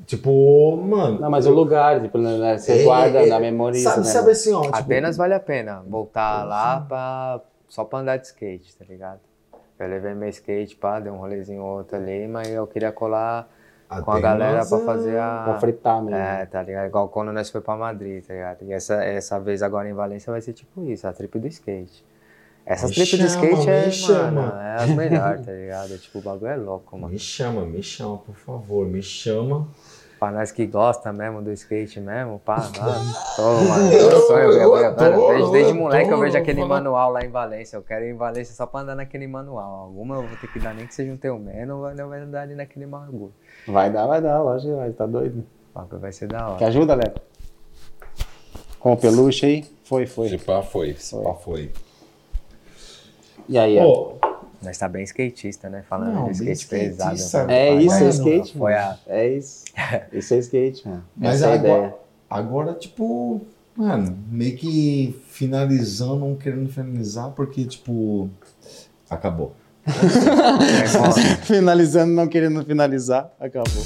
Tipo, 0.05 0.77
mano. 0.77 1.19
Não, 1.19 1.29
mas 1.29 1.45
o 1.45 1.51
lugar, 1.51 2.01
tipo, 2.01 2.17
né, 2.17 2.57
você 2.57 2.81
É, 2.81 2.83
guarda 2.83 3.19
é, 3.19 3.27
na 3.27 3.39
memória. 3.39 3.79
Sabe, 3.79 3.97
né? 3.99 4.03
sabe 4.05 4.31
assim, 4.31 4.53
ó. 4.53 4.61
Tipo, 4.61 4.75
Apenas 4.77 5.17
vale 5.17 5.33
a 5.33 5.39
pena 5.39 5.83
voltar 5.87 6.43
lá 6.45 6.81
pra, 6.81 7.41
só 7.67 7.83
pra 7.83 7.99
andar 7.99 8.17
de 8.17 8.25
skate, 8.27 8.75
tá 8.77 8.85
ligado? 8.87 9.19
Eu 9.77 9.87
levei 9.87 10.13
meu 10.13 10.27
skate, 10.29 10.75
pá, 10.75 10.99
dei 10.99 11.11
um 11.11 11.17
rolezinho 11.17 11.61
ou 11.61 11.77
outro 11.77 11.95
ali, 11.97 12.27
mas 12.27 12.49
eu 12.49 12.65
queria 12.67 12.91
colar 12.91 13.47
com 14.03 14.11
a 14.11 14.19
galera 14.19 14.65
pra 14.65 14.79
fazer 14.79 15.17
a. 15.17 15.43
Pra 15.45 15.59
fritar 15.59 16.01
mesmo. 16.03 16.17
É, 16.19 16.45
tá 16.45 16.61
ligado? 16.61 16.87
Igual 16.87 17.07
quando 17.09 17.31
nós 17.31 17.49
foi 17.49 17.61
pra 17.61 17.75
Madrid, 17.77 18.23
tá 18.25 18.33
ligado? 18.33 18.63
E 18.63 18.73
essa, 18.73 18.95
essa 19.03 19.39
vez 19.39 19.61
agora 19.63 19.89
em 19.89 19.93
Valência 19.93 20.31
vai 20.31 20.41
ser 20.41 20.53
tipo 20.53 20.83
isso, 20.83 21.07
a 21.07 21.13
trip 21.13 21.37
do 21.39 21.47
skate. 21.47 22.05
Essas 22.65 22.89
Me 22.89 22.95
trip 22.95 23.17
de 23.17 23.29
chama, 23.29 23.45
skate 23.47 23.69
é, 23.69 23.85
me 23.85 23.91
chama. 23.91 24.31
mano, 24.41 24.61
é 24.61 24.75
as 24.83 24.89
melhores, 24.89 25.45
tá 25.45 25.51
ligado? 25.53 25.97
Tipo, 25.97 26.19
o 26.19 26.21
bagulho 26.21 26.51
é 26.51 26.55
louco, 26.57 26.97
mano. 26.97 27.11
Me 27.13 27.17
chama, 27.17 27.65
me 27.65 27.81
chama, 27.81 28.17
por 28.17 28.35
favor, 28.35 28.85
me 28.85 29.01
chama. 29.01 29.67
Pra 30.20 30.32
nós 30.32 30.51
que 30.51 30.65
gosta 30.65 31.13
mesmo 31.13 31.41
do 31.41 31.49
skate 31.53 32.01
mesmo, 32.01 32.39
pá, 32.39 32.57
meu 33.89 34.22
sonho, 34.22 34.51
eu, 34.51 35.49
desde, 35.49 35.74
moleque 35.74 36.11
eu 36.11 36.20
vejo 36.20 36.38
aquele 36.38 36.65
manual 36.65 37.13
lá 37.13 37.24
em 37.24 37.30
Valência. 37.30 37.78
Eu 37.78 37.82
quero 37.82 38.03
ir 38.03 38.09
em 38.09 38.17
Valência 38.17 38.53
só 38.53 38.65
pra 38.65 38.82
andar 38.82 38.95
naquele 38.95 39.28
manual. 39.28 39.84
Alguma 39.86 40.15
eu 40.15 40.24
vou 40.24 40.38
ter 40.38 40.51
que 40.51 40.59
dar, 40.59 40.74
nem 40.74 40.86
que 40.86 40.93
seja 40.93 41.09
um 41.13 41.15
teu 41.15 41.39
menos, 41.39 41.80
vai, 41.80 41.95
não 41.95 42.09
vai 42.09 42.20
andar 42.20 42.41
ali 42.41 42.53
naquele 42.53 42.86
bagulho. 42.86 43.34
Vai 43.65 43.89
dar, 43.89 44.07
vai 44.07 44.22
dar, 44.22 44.41
lógico, 44.41 44.74
que 44.74 44.78
vai, 44.78 44.91
tá 44.91 45.05
doido. 45.05 45.45
Vai 45.89 46.11
ser 46.11 46.28
da 46.28 46.49
hora. 46.49 46.57
Quer 46.57 46.65
ajuda, 46.65 46.95
Léo? 46.95 47.13
Com 48.78 48.93
o 48.93 48.97
peluche 48.97 49.45
aí? 49.45 49.65
Foi, 49.86 50.05
foi. 50.05 50.30
Se 50.30 50.38
pá 50.38 50.61
foi, 50.61 50.95
se 50.95 51.15
pá 51.15 51.34
foi. 51.34 51.72
E 53.47 53.57
aí, 53.57 53.80
ó. 53.80 53.84
Pô, 53.84 54.28
Nós 54.62 54.78
tá 54.78 54.89
bem 54.89 55.03
skatista, 55.03 55.70
né? 55.70 55.84
Falando 55.88 56.14
Não, 56.14 56.26
de 56.26 56.32
skate 56.34 56.68
pesado. 56.68 57.16
skatista? 57.16 57.51
É 57.51 57.74
isso, 57.76 57.95
é 58.03 58.10
skate, 58.10 58.57
foi 58.57 58.74
a- 58.74 58.97
É 59.07 59.28
isso. 59.30 59.64
Isso 60.12 60.34
é 60.34 60.38
skate, 60.39 60.88
mano. 60.88 61.03
Mas 61.16 61.36
Essa 61.36 61.45
é 61.45 61.49
a 61.51 61.53
agora, 61.53 61.78
ideia. 61.78 61.95
agora, 62.30 62.74
tipo, 62.74 63.41
mano, 63.76 64.18
meio 64.30 64.57
que 64.57 65.18
finalizando, 65.30 66.18
não 66.20 66.36
querendo 66.36 66.70
finalizar, 66.70 67.32
porque, 67.32 67.64
tipo, 67.66 68.30
acabou. 69.10 69.55
Finalizando, 71.43 72.14
não 72.14 72.28
querendo 72.28 72.64
finalizar, 72.64 73.32
acabou. 73.39 73.84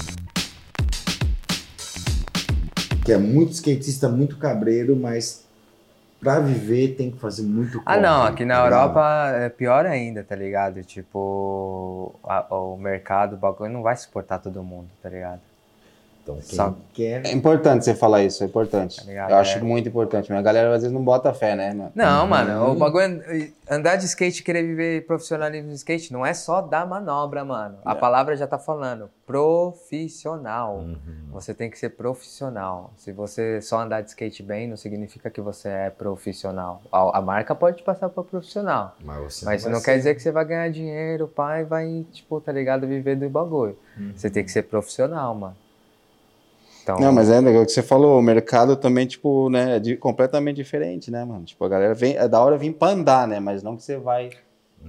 Que 3.05 3.11
é 3.13 3.17
muito 3.17 3.51
skatista, 3.53 4.09
muito 4.09 4.37
cabreiro, 4.37 4.95
mas 4.95 5.43
pra 6.23 6.39
viver 6.39 6.95
tem 6.95 7.11
que 7.11 7.19
fazer 7.19 7.43
muito 7.43 7.81
Ah, 7.85 7.97
não, 7.97 8.21
corre, 8.21 8.29
aqui 8.33 8.43
tá 8.43 8.45
na 8.45 8.63
ligado? 8.63 8.73
Europa 8.81 9.27
é 9.35 9.49
pior 9.49 9.85
ainda, 9.85 10.23
tá 10.23 10.35
ligado? 10.35 10.83
Tipo, 10.83 12.15
a- 12.23 12.47
o 12.55 12.77
mercado, 12.77 13.33
o 13.33 13.37
bagulho 13.37 13.71
não 13.71 13.81
vai 13.83 13.95
suportar 13.95 14.39
todo 14.39 14.63
mundo, 14.63 14.89
tá 15.01 15.09
ligado? 15.09 15.41
Então, 16.23 16.35
quem 16.35 16.55
Só- 16.55 16.73
quer. 16.93 17.25
É 17.25 17.31
importante 17.33 17.83
você 17.83 17.93
falar 17.93 18.23
isso, 18.23 18.43
é 18.43 18.47
importante. 18.47 19.05
Tá? 19.05 19.11
Eu 19.29 19.35
acho 19.35 19.57
É. 19.57 19.61
muito 19.61 19.89
importante, 19.89 20.29
mas 20.31 20.39
a 20.39 20.41
galera 20.41 20.69
às 20.73 20.81
vezes 20.81 20.91
não 20.91 21.03
bota 21.03 21.33
fé, 21.33 21.53
né, 21.53 21.73
mano? 21.73 21.91
Não, 21.93 22.23
Uhum. 22.23 22.29
mano, 22.29 22.71
o 22.71 22.75
bagulho 22.75 23.03
é 23.27 23.49
andar 23.69 23.97
de 23.97 24.05
skate 24.05 24.39
e 24.39 24.43
querer 24.43 24.63
viver 24.63 25.05
profissionalismo 25.05 25.67
de 25.69 25.75
skate 25.75 26.13
não 26.13 26.25
é 26.25 26.33
só 26.33 26.61
dar 26.61 26.87
manobra, 26.87 27.43
mano. 27.43 27.77
A 27.83 27.91
É. 27.91 27.95
palavra 27.95 28.37
já 28.37 28.47
tá 28.47 28.57
falando, 28.57 29.09
profissional. 29.25 30.77
Uhum. 30.77 30.97
Você 31.31 31.53
tem 31.53 31.69
que 31.69 31.77
ser 31.77 31.89
profissional. 31.89 32.91
Se 32.97 33.11
você 33.11 33.61
só 33.61 33.79
andar 33.81 34.01
de 34.01 34.09
skate 34.09 34.41
bem, 34.43 34.67
não 34.67 34.77
significa 34.77 35.29
que 35.29 35.41
você 35.41 35.67
é 35.67 35.89
profissional. 35.89 36.81
A, 36.91 37.17
a 37.17 37.21
marca 37.21 37.53
pode 37.53 37.77
te 37.77 37.83
passar 37.83 38.09
pra 38.09 38.23
profissional. 38.23 38.95
Mas, 39.03 39.17
você 39.17 39.45
Mas 39.45 39.55
isso 39.61 39.63
vai 39.65 39.73
não 39.73 39.79
ser- 39.79 39.85
quer 39.85 39.97
dizer 39.97 40.15
que 40.15 40.21
você 40.21 40.31
vai 40.31 40.45
ganhar 40.45 40.69
dinheiro, 40.69 41.27
pai, 41.27 41.63
vai, 41.63 42.05
tipo, 42.11 42.39
tá 42.39 42.51
ligado, 42.51 42.87
viver 42.87 43.15
do 43.15 43.29
bagulho. 43.29 43.77
Uhum. 43.97 44.13
Você 44.15 44.29
tem 44.29 44.43
que 44.43 44.51
ser 44.51 44.63
profissional, 44.63 45.33
mano. 45.35 45.55
Então, 46.83 46.99
Não, 46.99 47.11
mas 47.13 47.29
é 47.29 47.39
o 47.39 47.65
que 47.65 47.71
você 47.71 47.81
falou, 47.81 48.19
o 48.19 48.21
mercado 48.21 48.75
também, 48.75 49.07
tipo, 49.07 49.49
né, 49.49 49.77
é 49.77 49.79
de- 49.79 49.95
completamente 49.97 50.57
diferente, 50.57 51.09
né, 51.09 51.23
mano? 51.23 51.45
Tipo, 51.45 51.63
a 51.63 51.69
galera 51.69 51.93
vem, 51.93 52.17
é 52.17 52.27
da 52.27 52.41
hora 52.41 52.57
vir 52.57 52.73
pra 52.73 52.89
andar, 52.89 53.27
né, 53.27 53.39
mas 53.39 53.63
não 53.63 53.77
que 53.77 53.83
você 53.83 53.97
vai, 53.97 54.31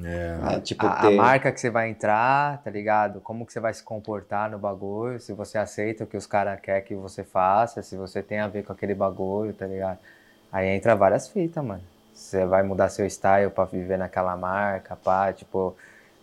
É. 0.05 0.39
né, 0.39 0.61
tipo, 0.61 0.85
a, 0.85 0.93
a 0.93 1.01
ter... 1.03 1.17
marca 1.17 1.53
que 1.53 1.61
você 1.61 1.71
vai 1.71 1.89
entrar, 1.89 2.61
tá 2.63 2.71
ligado? 2.71 3.21
Como 3.21 3.47
que 3.47 3.53
você 3.53 3.61
vai 3.61 3.73
se 3.73 3.83
comportar 3.83 4.51
no 4.51 4.59
bagulho, 4.59 5.21
se 5.21 5.33
você 5.33 5.57
aceita 5.57 6.03
o 6.05 6.07
que 6.07 6.17
os 6.17 6.27
caras 6.27 6.61
querem 6.61 6.83
que 6.83 6.95
você 6.97 7.23
faça, 7.23 7.81
se 7.83 7.97
você 7.97 8.23
tem 8.23 8.41
a 8.41 8.49
ver 8.49 8.65
com 8.65 8.73
aquele 8.73 8.95
bagulho, 8.95 9.53
tá 9.55 9.67
ligado? 9.67 9.99
Aí 10.51 10.69
entra 10.69 10.95
várias 10.97 11.29
fitas, 11.29 11.65
mano. 11.65 11.83
você 12.13 12.45
vai 12.45 12.63
mudar 12.63 12.89
seu 12.89 13.09
style 13.09 13.51
pra 13.51 13.65
viver 13.65 13.97
naquela 13.99 14.37
marca, 14.37 14.97
pá, 14.97 15.33
tipo, 15.33 15.75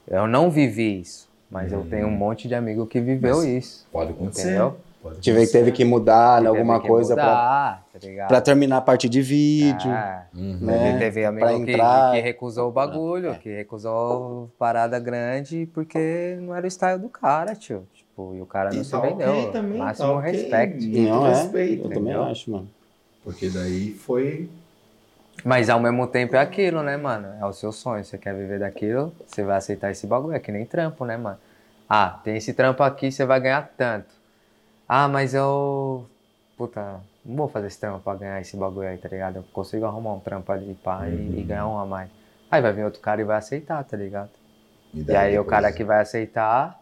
eu 0.07 0.28
não 0.28 0.49
vivi 0.51 1.01
isso, 1.01 1.30
mas 1.49 1.72
eu 1.72 1.86
tenho 1.86 2.07
um 2.07 2.11
monte 2.11 2.47
de 2.47 2.55
amigo 2.55 2.86
que 2.88 2.99
viveu 2.99 3.38
Mas 3.38 3.45
isso. 3.45 3.88
Pode 3.91 4.11
acontecer. 4.11 4.49
Entendeu? 4.49 4.78
Pode 5.01 5.19
Tive, 5.19 5.47
teve 5.47 5.71
que 5.71 5.83
mudar 5.83 6.37
Teve 6.37 6.47
alguma 6.47 6.79
que 6.79 6.87
coisa 6.87 7.15
pra, 7.15 7.81
mudar, 7.93 8.27
tá 8.27 8.39
terminar 8.39 8.77
a 8.77 8.81
parte 8.81 9.09
de 9.09 9.19
vídeo. 9.21 9.91
É. 9.91 10.25
Uhum. 10.35 10.59
né? 10.61 10.97
Teve 10.99 11.25
amigo 11.25 11.65
que, 11.65 11.71
entrar. 11.71 12.11
que 12.11 12.19
recusou 12.19 12.69
o 12.69 12.71
bagulho, 12.71 13.33
que 13.39 13.49
recusou 13.49 14.51
parada 14.59 14.99
grande 14.99 15.67
porque 15.73 16.37
não 16.41 16.55
era 16.55 16.67
o 16.67 16.69
style 16.69 16.99
do 16.99 17.09
cara, 17.09 17.55
tio. 17.55 17.87
Tipo, 17.95 18.35
e 18.35 18.41
o 18.41 18.45
cara 18.45 18.71
não 18.71 18.81
E 18.81 18.85
se 18.85 18.91
tá 18.91 18.99
vendeu. 18.99 19.31
ok 19.31 19.51
também, 19.51 19.77
Máximo 19.79 20.07
tá 20.07 20.13
ok. 20.13 20.31
respeito. 20.31 20.99
Não 21.09 21.25
é? 21.25 21.29
respeito, 21.29 21.83
eu 21.85 21.89
também 21.89 21.99
entendeu? 22.01 22.23
acho, 22.23 22.51
mano. 22.51 22.69
Porque 23.23 23.49
daí 23.49 23.91
foi. 23.93 24.49
Mas 25.43 25.69
ao 25.69 25.79
mesmo 25.79 26.05
tempo 26.05 26.35
é 26.35 26.39
aquilo, 26.39 26.83
né, 26.83 26.95
mano? 26.97 27.27
É 27.41 27.45
o 27.45 27.53
seu 27.53 27.71
sonho. 27.71 28.05
Você 28.05 28.19
quer 28.19 28.35
viver 28.35 28.59
daquilo, 28.59 29.11
você 29.25 29.43
vai 29.43 29.57
aceitar 29.57 29.89
esse 29.89 30.05
bagulho. 30.05 30.35
É 30.35 30.39
que 30.39 30.51
nem 30.51 30.63
trampo, 30.65 31.05
né, 31.05 31.17
mano? 31.17 31.37
Ah, 31.89 32.19
tem 32.23 32.37
esse 32.37 32.53
trampo 32.53 32.83
aqui, 32.83 33.11
você 33.11 33.25
vai 33.25 33.39
ganhar 33.39 33.67
tanto. 33.75 34.20
Ah, 34.93 35.07
mas 35.07 35.33
eu. 35.33 36.05
Puta, 36.57 36.99
não 37.25 37.37
vou 37.37 37.47
fazer 37.47 37.67
esse 37.67 37.79
trampo 37.79 38.01
pra 38.03 38.13
ganhar 38.15 38.41
esse 38.41 38.57
bagulho 38.57 38.89
aí, 38.89 38.97
tá 38.97 39.07
ligado? 39.07 39.37
Eu 39.37 39.43
consigo 39.53 39.85
arrumar 39.85 40.15
um 40.15 40.19
trampo 40.19 40.51
ali, 40.51 40.73
pá, 40.83 41.07
e, 41.07 41.39
e 41.39 41.43
ganhar 41.43 41.65
um 41.65 41.77
a 41.79 41.85
mais. 41.85 42.09
Aí 42.51 42.61
vai 42.61 42.73
vir 42.73 42.83
outro 42.83 42.99
cara 42.99 43.21
e 43.21 43.23
vai 43.23 43.37
aceitar, 43.37 43.81
tá 43.85 43.95
ligado? 43.95 44.29
E 44.93 45.01
daí 45.01 45.15
aí 45.15 45.39
o 45.39 45.43
depois- 45.43 45.49
cara 45.49 45.71
que 45.71 45.85
vai 45.85 46.01
aceitar, 46.01 46.77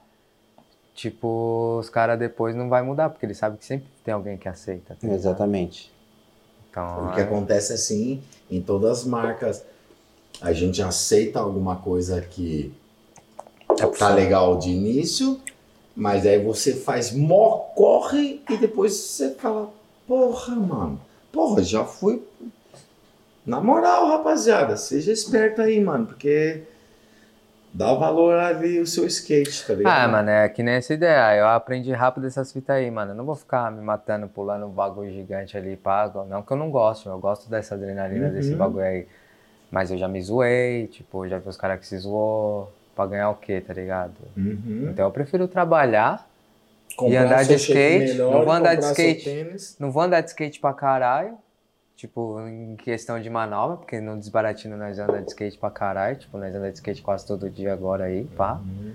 tipo, 0.95 1.78
os 1.80 1.88
caras 1.88 2.18
depois 2.18 2.55
não 2.55 2.68
vai 2.68 2.82
mudar, 2.82 3.12
porque 3.12 3.28
ele 3.28 3.36
sabe 3.36 3.57
que 3.60 3.66
sempre 3.66 3.88
tem 4.03 4.12
alguém 4.12 4.38
que 4.39 4.49
aceita. 4.49 4.97
tá? 4.99 5.07
Exatamente. 5.07 5.93
Então, 6.72 7.10
O 7.10 7.14
que 7.14 7.20
é- 7.20 7.24
acontece 7.26 7.74
assim, 7.74 8.24
em 8.49 8.60
todas 8.60 9.01
as 9.01 9.05
marcas, 9.05 9.64
a 10.41 10.51
gente 10.51 10.82
aceita 10.82 11.39
alguma 11.39 11.76
coisa 11.76 12.22
que 12.22 12.74
tá 13.99 14.10
legal 14.10 14.57
de 14.57 14.72
início, 14.72 15.39
mas 16.00 16.26
aí 16.26 16.41
você 16.41 16.74
faz 16.74 17.12
mó 17.12 17.58
corre 17.76 18.41
e 18.50 18.56
depois 18.58 18.93
você 18.93 19.32
fala, 19.36 19.70
porra, 20.08 20.56
mano, 20.56 21.02
porra, 21.30 21.62
já 21.62 21.84
fui. 21.84 22.24
Na 23.45 23.60
moral, 23.60 24.08
rapaziada, 24.08 24.78
seja 24.78 25.12
esperto 25.12 25.62
aí, 25.62 25.78
mano, 25.84 26.06
porque 26.06 26.64
dá 27.74 27.93
valor 27.93 28.36
ali 28.36 28.80
o 28.80 28.88
seu 28.88 29.06
skate, 29.06 29.66
tá 29.68 29.74
ligado? 29.74 29.93
Ah, 29.93 30.08
mano, 30.08 30.30
é 30.30 30.47
que 30.47 30.64
nem 30.64 30.76
essa 30.76 30.93
ideia. 30.93 31.38
Eu 31.39 31.47
aprendi 31.47 31.91
rápido 31.91 32.28
essas 32.28 32.52
fitas 32.54 32.78
aí, 32.78 32.89
mano. 32.89 33.12
Eu 33.12 33.16
não 33.16 33.26
vou 33.26 33.36
ficar 33.36 33.70
me 33.72 33.82
matando, 33.82 34.28
pulando 34.30 34.68
um 34.68 34.72
bagulho 34.72 35.12
gigante 35.12 35.58
ali, 35.58 35.76
pago. 35.76 36.24
Não 36.26 36.41
que 36.43 36.52
eu 36.52 36.58
não 36.58 36.72
gosto, 36.72 37.10
eu 37.10 37.20
gosto 37.20 37.50
dessa 37.50 37.76
adrenalina, 37.76 38.28
Uhum. 38.28 38.34
desse 38.34 38.56
bagulho 38.56 38.86
aí. 38.86 39.06
Mas 39.70 39.91
eu 39.91 39.97
já 39.97 40.08
me 40.08 40.22
zoei, 40.22 40.88
tipo, 40.88 41.28
já 41.28 41.39
vi 41.39 41.50
os 41.50 41.58
caras 41.58 41.80
que 41.80 41.88
se 41.88 41.97
zoou 41.97 42.72
pra 42.96 43.06
ganhar 43.06 43.30
o 43.30 43.36
quê, 43.36 43.62
tá 43.62 43.74
ligado? 43.74 44.16
Uhum. 44.36 44.90
Então 44.92 45.06
eu 45.06 45.12
prefiro 45.12 45.48
trabalhar, 45.48 46.28
Comprar 46.96 47.26
andar 47.26 47.46
de 47.46 47.54
skate, 47.56 48.00
melhor, 48.00 48.34
não 48.34 48.44
vou 48.44 48.54
andar 48.54 48.76
de 48.76 48.86
skate. 48.86 49.76
não 49.80 49.92
vou 49.92 50.04
andar 50.04 50.22
de 50.22 50.30
skate 50.30 50.60
pra 50.60 50.74
caralho. 50.74 51.38
Tipo, 51.96 52.40
em 52.48 52.78
questão 52.78 53.20
de 53.20 53.30
manobra, 53.30 53.76
porque 53.76 54.00
no 54.00 54.18
Desbaratino 54.18 54.78
nós 54.78 54.98
andamos 54.98 55.26
de 55.26 55.32
skate 55.32 55.58
pra 55.58 55.70
caralho. 55.70 56.16
Tipo, 56.16 56.38
nós 56.38 56.50
andamos 56.50 56.70
de 56.70 56.76
skate 56.76 57.02
quase 57.02 57.28
todo 57.28 57.50
dia 57.50 57.74
agora 57.74 58.06
aí, 58.06 58.24
pá. 58.38 58.54
Uhum. 58.54 58.94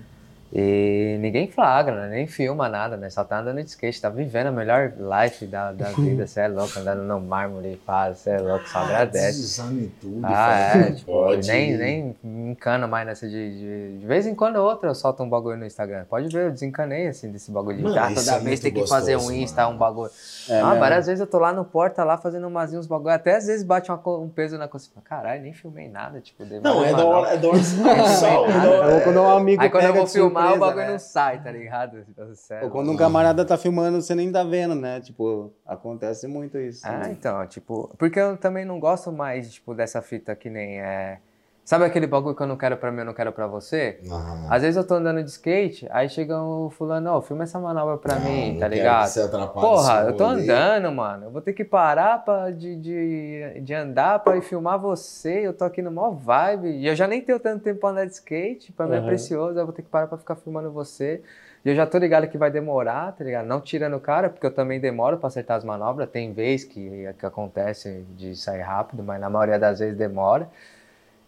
E 0.57 1.17
ninguém 1.19 1.49
flagra, 1.49 2.03
né? 2.03 2.15
nem 2.15 2.27
filma 2.27 2.69
nada, 2.69 2.95
né? 2.95 3.09
Só 3.09 3.25
tá 3.25 3.39
andando 3.41 3.61
de 3.61 3.69
skate, 3.69 4.01
tá 4.01 4.07
vivendo 4.07 4.47
a 4.47 4.51
melhor 4.53 4.93
life 4.97 5.45
da, 5.45 5.73
da 5.73 5.89
vida. 5.99 6.25
Você 6.25 6.39
é 6.39 6.47
louco, 6.47 6.79
andando 6.79 7.03
no 7.03 7.19
mármore, 7.19 7.75
pá, 7.85 8.13
você 8.13 8.29
é 8.29 8.37
louco, 8.37 8.65
só 8.69 8.79
agradece. 8.79 9.41
Desame 9.41 9.91
tudo. 9.99 10.21
Ah, 10.23 10.77
é, 10.77 10.91
tipo, 10.93 11.11
pode. 11.11 11.45
nem, 11.45 11.77
nem 11.77 12.15
me 12.23 12.51
encano 12.51 12.87
mais 12.87 13.05
nessa 13.05 13.27
de, 13.27 13.51
de. 13.51 13.97
De 13.99 14.05
vez 14.05 14.25
em 14.25 14.33
quando 14.33 14.55
ou 14.55 14.65
outra 14.65 14.89
eu 14.89 14.95
solto 14.95 15.21
um 15.23 15.29
bagulho 15.29 15.57
no 15.57 15.65
Instagram. 15.65 16.05
Pode 16.05 16.29
ver, 16.29 16.45
eu 16.45 16.51
desencanei 16.51 17.07
assim 17.07 17.29
desse 17.29 17.51
bagulho 17.51 17.75
de 17.75 17.83
Mano, 17.83 17.99
ah, 17.99 18.13
toda 18.15 18.31
é 18.31 18.39
vez 18.39 18.61
tem 18.61 18.71
que 18.71 18.87
fazer 18.87 19.15
um 19.15 19.19
gostoso, 19.19 19.37
Insta, 19.37 19.63
mano. 19.63 19.75
um 19.75 19.77
bagulho. 19.77 20.11
É, 20.49 20.61
ah, 20.61 20.75
várias 20.75 21.05
vezes 21.07 21.19
eu 21.19 21.27
tô 21.27 21.37
lá 21.37 21.51
no 21.51 21.65
porta 21.65 22.01
lá 22.05 22.17
fazendo 22.17 22.47
umazinhos 22.47 22.85
uns 22.85 22.87
bagulho. 22.87 23.13
Até 23.13 23.35
às 23.35 23.45
vezes 23.45 23.61
bate 23.61 23.91
uma 23.91 24.01
um 24.07 24.29
peso 24.29 24.57
na 24.57 24.69
consciência. 24.69 25.01
Caralho, 25.03 25.41
nem 25.41 25.51
filmei 25.51 25.89
nada, 25.89 26.21
tipo, 26.21 26.45
Não, 26.63 26.75
várias 26.75 26.93
é 26.93 26.95
da 26.95 27.05
hora, 27.05 27.29
é 27.33 27.37
da 27.37 27.47
hora. 27.49 27.59
Só, 27.61 28.45
é 28.45 28.59
da 28.61 28.69
hora. 28.71 29.01
quando 29.01 29.19
um 29.19 29.29
amigo 29.31 29.61
Aí 29.61 29.69
quando 29.69 29.83
eu 29.83 29.89
pega 29.89 30.05
vou 30.05 30.05
de 30.05 30.11
filmar, 30.51 30.57
o 30.57 30.59
bagulho 30.71 30.85
né? 30.85 30.91
não 30.91 30.99
sai, 30.99 31.43
tá 31.43 31.51
ligado? 31.51 32.05
Sério. 32.35 32.65
Ou 32.65 32.71
quando 32.71 32.91
um 32.91 32.95
camarada 32.97 33.45
tá 33.45 33.57
filmando, 33.57 34.01
você 34.01 34.15
nem 34.15 34.31
tá 34.31 34.43
vendo, 34.43 34.75
né? 34.75 34.99
Tipo, 35.01 35.53
acontece 35.65 36.27
muito 36.27 36.57
isso. 36.57 36.85
Ah, 36.85 36.99
né? 36.99 37.11
então, 37.11 37.45
tipo, 37.47 37.93
porque 37.97 38.19
eu 38.19 38.37
também 38.37 38.65
não 38.65 38.79
gosto 38.79 39.11
mais, 39.11 39.53
tipo, 39.53 39.73
dessa 39.73 40.01
fita 40.01 40.35
que 40.35 40.49
nem 40.49 40.79
é. 40.79 41.19
Sabe 41.65 41.83
aquele 41.83 42.05
bagulho 42.05 42.35
que 42.35 42.43
eu 42.43 42.45
não 42.45 42.55
quero 42.55 42.77
pra 42.77 42.91
mim, 42.91 42.99
eu 42.99 43.05
não 43.05 43.13
quero 43.15 43.31
pra 43.31 43.47
você? 43.47 43.99
Ah, 44.11 44.53
Às 44.55 44.61
vezes 44.61 44.77
eu 44.77 44.85
tô 44.85 44.93
andando 44.93 45.23
de 45.23 45.31
skate, 45.31 45.87
aí 45.89 46.07
chega 46.07 46.39
o 46.39 46.69
fulano, 46.69 47.09
ó, 47.09 47.19
filma 47.23 47.41
essa 47.41 47.57
manobra 47.59 47.97
pra 47.97 48.19
não, 48.19 48.21
mim, 48.29 48.51
não 48.53 48.59
tá 48.59 48.69
quero 48.69 48.73
ligado? 48.75 49.03
que 49.05 49.09
você 49.09 49.27
Porra, 49.47 50.01
eu 50.07 50.15
tô 50.15 50.27
rolê. 50.27 50.43
andando, 50.43 50.91
mano. 50.91 51.25
Eu 51.25 51.31
vou 51.31 51.41
ter 51.41 51.53
que 51.53 51.65
parar 51.65 52.23
pra, 52.23 52.51
de, 52.51 52.75
de, 52.75 53.59
de 53.61 53.73
andar 53.73 54.19
pra 54.19 54.37
ir 54.37 54.41
filmar 54.43 54.77
você. 54.77 55.39
Eu 55.47 55.53
tô 55.53 55.65
aqui 55.65 55.81
no 55.81 55.89
maior 55.91 56.11
vibe. 56.11 56.67
E 56.69 56.85
eu 56.87 56.95
já 56.95 57.07
nem 57.07 57.19
tenho 57.19 57.39
tanto 57.39 57.63
tempo 57.63 57.79
pra 57.79 57.89
andar 57.89 58.05
de 58.05 58.11
skate. 58.13 58.71
Pra 58.71 58.85
mim 58.85 58.97
é 58.97 59.01
precioso. 59.01 59.57
Eu 59.57 59.65
vou 59.65 59.73
ter 59.73 59.81
que 59.81 59.89
parar 59.89 60.05
pra 60.05 60.19
ficar 60.19 60.35
filmando 60.35 60.71
você. 60.71 61.19
E 61.65 61.69
eu 61.69 61.75
já 61.75 61.87
tô 61.87 61.97
ligado 61.97 62.27
que 62.27 62.37
vai 62.37 62.51
demorar, 62.51 63.11
tá 63.13 63.23
ligado? 63.23 63.47
Não 63.47 63.59
tirando 63.59 63.95
o 63.95 63.99
cara, 63.99 64.29
porque 64.29 64.45
eu 64.45 64.51
também 64.53 64.79
demoro 64.79 65.17
pra 65.17 65.29
acertar 65.29 65.57
as 65.57 65.63
manobras. 65.63 66.07
Tem 66.11 66.31
vez 66.31 66.63
que, 66.63 67.11
que 67.17 67.25
acontece 67.25 68.05
de 68.15 68.35
sair 68.35 68.61
rápido, 68.61 69.01
mas 69.01 69.19
na 69.19 69.31
maioria 69.31 69.57
das 69.57 69.79
vezes 69.79 69.97
demora. 69.97 70.47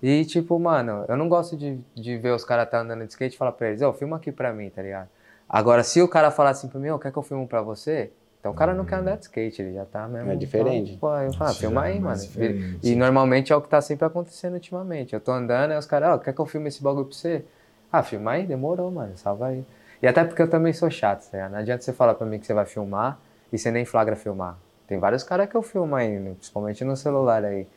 E 0.01 0.23
tipo, 0.25 0.59
mano, 0.59 1.05
eu 1.07 1.17
não 1.17 1.27
gosto 1.27 1.57
de, 1.57 1.79
de 1.95 2.17
ver 2.17 2.31
os 2.31 2.43
caras 2.45 2.69
tá 2.69 2.79
andando 2.79 3.03
de 3.03 3.09
skate 3.09 3.35
e 3.35 3.37
falar 3.37 3.51
pra 3.51 3.69
eles, 3.69 3.81
ó, 3.81 3.91
filma 3.93 4.17
aqui 4.17 4.31
pra 4.31 4.53
mim, 4.53 4.69
tá 4.69 4.81
ligado? 4.81 5.09
Agora, 5.49 5.83
se 5.83 6.01
o 6.01 6.07
cara 6.07 6.29
falar 6.29 6.51
assim 6.51 6.67
pra 6.67 6.79
mim, 6.79 6.89
ó, 6.89 6.97
quer 6.97 7.11
que 7.11 7.17
eu 7.17 7.23
filme 7.23 7.47
pra 7.47 7.61
você? 7.61 8.11
Então 8.39 8.51
o 8.51 8.55
cara 8.55 8.73
não 8.73 8.85
quer 8.85 8.97
andar 8.97 9.17
de 9.17 9.23
skate, 9.23 9.61
ele 9.61 9.73
já 9.73 9.85
tá 9.85 10.07
mesmo. 10.07 10.31
É 10.31 10.35
diferente. 10.35 10.93
Então, 10.93 10.99
pô, 10.99 11.17
eu 11.17 11.31
falo, 11.33 11.43
ah, 11.43 11.47
Nossa, 11.47 11.59
filma 11.59 11.81
já 11.81 11.87
é 11.87 11.91
aí, 11.91 11.99
mano. 11.99 12.17
diferente. 12.21 12.79
E 12.83 12.95
normalmente 12.95 13.51
é 13.51 13.55
o 13.55 13.61
que 13.61 13.67
tá 13.67 13.81
sempre 13.81 14.05
acontecendo 14.05 14.53
ultimamente. 14.53 15.13
Eu 15.13 15.19
tô 15.19 15.31
andando, 15.31 15.71
aí 15.71 15.77
os 15.77 15.85
caras, 15.85 16.09
ó, 16.09 16.17
quer 16.17 16.33
que 16.33 16.39
eu 16.39 16.45
filme 16.45 16.67
esse 16.67 16.81
bagulho 16.83 17.05
pra 17.05 17.15
você? 17.15 17.43
Ah, 17.91 18.03
filma 18.03 18.31
aí, 18.31 18.45
demorou, 18.45 18.91
mano, 18.91 19.17
salva 19.17 19.47
aí. 19.47 19.65
E 20.01 20.07
até 20.07 20.23
porque 20.23 20.41
eu 20.41 20.49
também 20.49 20.73
sou 20.73 20.89
chato, 20.91 21.29
tá 21.29 21.37
ligado? 21.37 21.51
Não 21.51 21.59
adianta 21.59 21.81
você 21.83 21.91
falar 21.91 22.13
pra 22.13 22.27
mim 22.27 22.37
que 22.39 22.45
você 22.45 22.53
vai 22.53 22.65
filmar 22.65 23.19
e 23.51 23.57
você 23.57 23.71
nem 23.71 23.83
flagra 23.85 24.15
filmar. 24.15 24.57
Tem 24.85 24.99
vários 24.99 25.23
caras 25.23 25.49
que 25.49 25.55
eu 25.55 25.61
filmo 25.61 25.95
aí, 25.95 26.19
principalmente 26.35 26.83
no 26.85 26.95
celular 26.95 27.43
aí. 27.43 27.67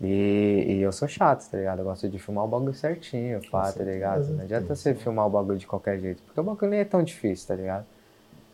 E, 0.00 0.64
e 0.68 0.82
eu 0.82 0.92
sou 0.92 1.08
chato, 1.08 1.48
tá 1.50 1.56
ligado? 1.56 1.78
Eu 1.78 1.84
gosto 1.84 2.08
de 2.08 2.18
filmar 2.18 2.44
o 2.44 2.48
bagulho 2.48 2.74
certinho, 2.74 3.40
pá, 3.50 3.72
tá 3.72 3.82
ligado? 3.82 4.28
Não 4.28 4.42
adianta 4.42 4.74
você 4.74 4.94
filmar 4.94 5.26
o 5.26 5.30
bagulho 5.30 5.58
de 5.58 5.66
qualquer 5.66 5.98
jeito, 5.98 6.22
porque 6.22 6.38
o 6.38 6.42
bagulho 6.42 6.70
nem 6.70 6.80
é 6.80 6.84
tão 6.84 7.02
difícil, 7.02 7.48
tá 7.48 7.54
ligado? 7.54 7.86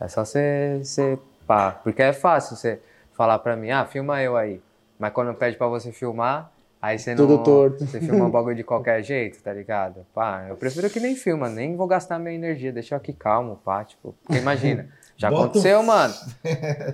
É 0.00 0.06
só 0.08 0.24
você, 0.24 0.80
você 0.82 1.18
pá, 1.46 1.72
porque 1.72 2.02
é 2.02 2.12
fácil 2.12 2.56
você 2.56 2.80
falar 3.12 3.38
pra 3.40 3.56
mim, 3.56 3.70
ah, 3.70 3.84
filma 3.84 4.22
eu 4.22 4.36
aí. 4.36 4.60
Mas 4.98 5.12
quando 5.12 5.34
pede 5.34 5.56
pra 5.56 5.66
você 5.66 5.90
filmar, 5.90 6.52
aí 6.80 6.96
você 6.96 7.14
não... 7.14 7.26
Tudo 7.26 7.42
torto. 7.42 7.84
Você 7.84 8.00
filma 8.00 8.26
o 8.26 8.30
bagulho 8.30 8.54
de 8.54 8.62
qualquer 8.62 9.02
jeito, 9.02 9.42
tá 9.42 9.52
ligado? 9.52 10.06
Pá, 10.14 10.46
eu 10.48 10.56
prefiro 10.56 10.88
que 10.88 11.00
nem 11.00 11.16
filma, 11.16 11.48
nem 11.48 11.74
vou 11.74 11.88
gastar 11.88 12.20
minha 12.20 12.34
energia, 12.34 12.72
deixa 12.72 12.94
eu 12.94 12.98
aqui 12.98 13.12
calmo, 13.12 13.58
pá, 13.64 13.84
tipo... 13.84 14.14
Porque 14.22 14.38
imagina, 14.38 14.88
já 15.22 15.30
Bota 15.30 15.42
o- 15.42 15.44
aconteceu, 15.44 15.82
mano, 15.84 16.12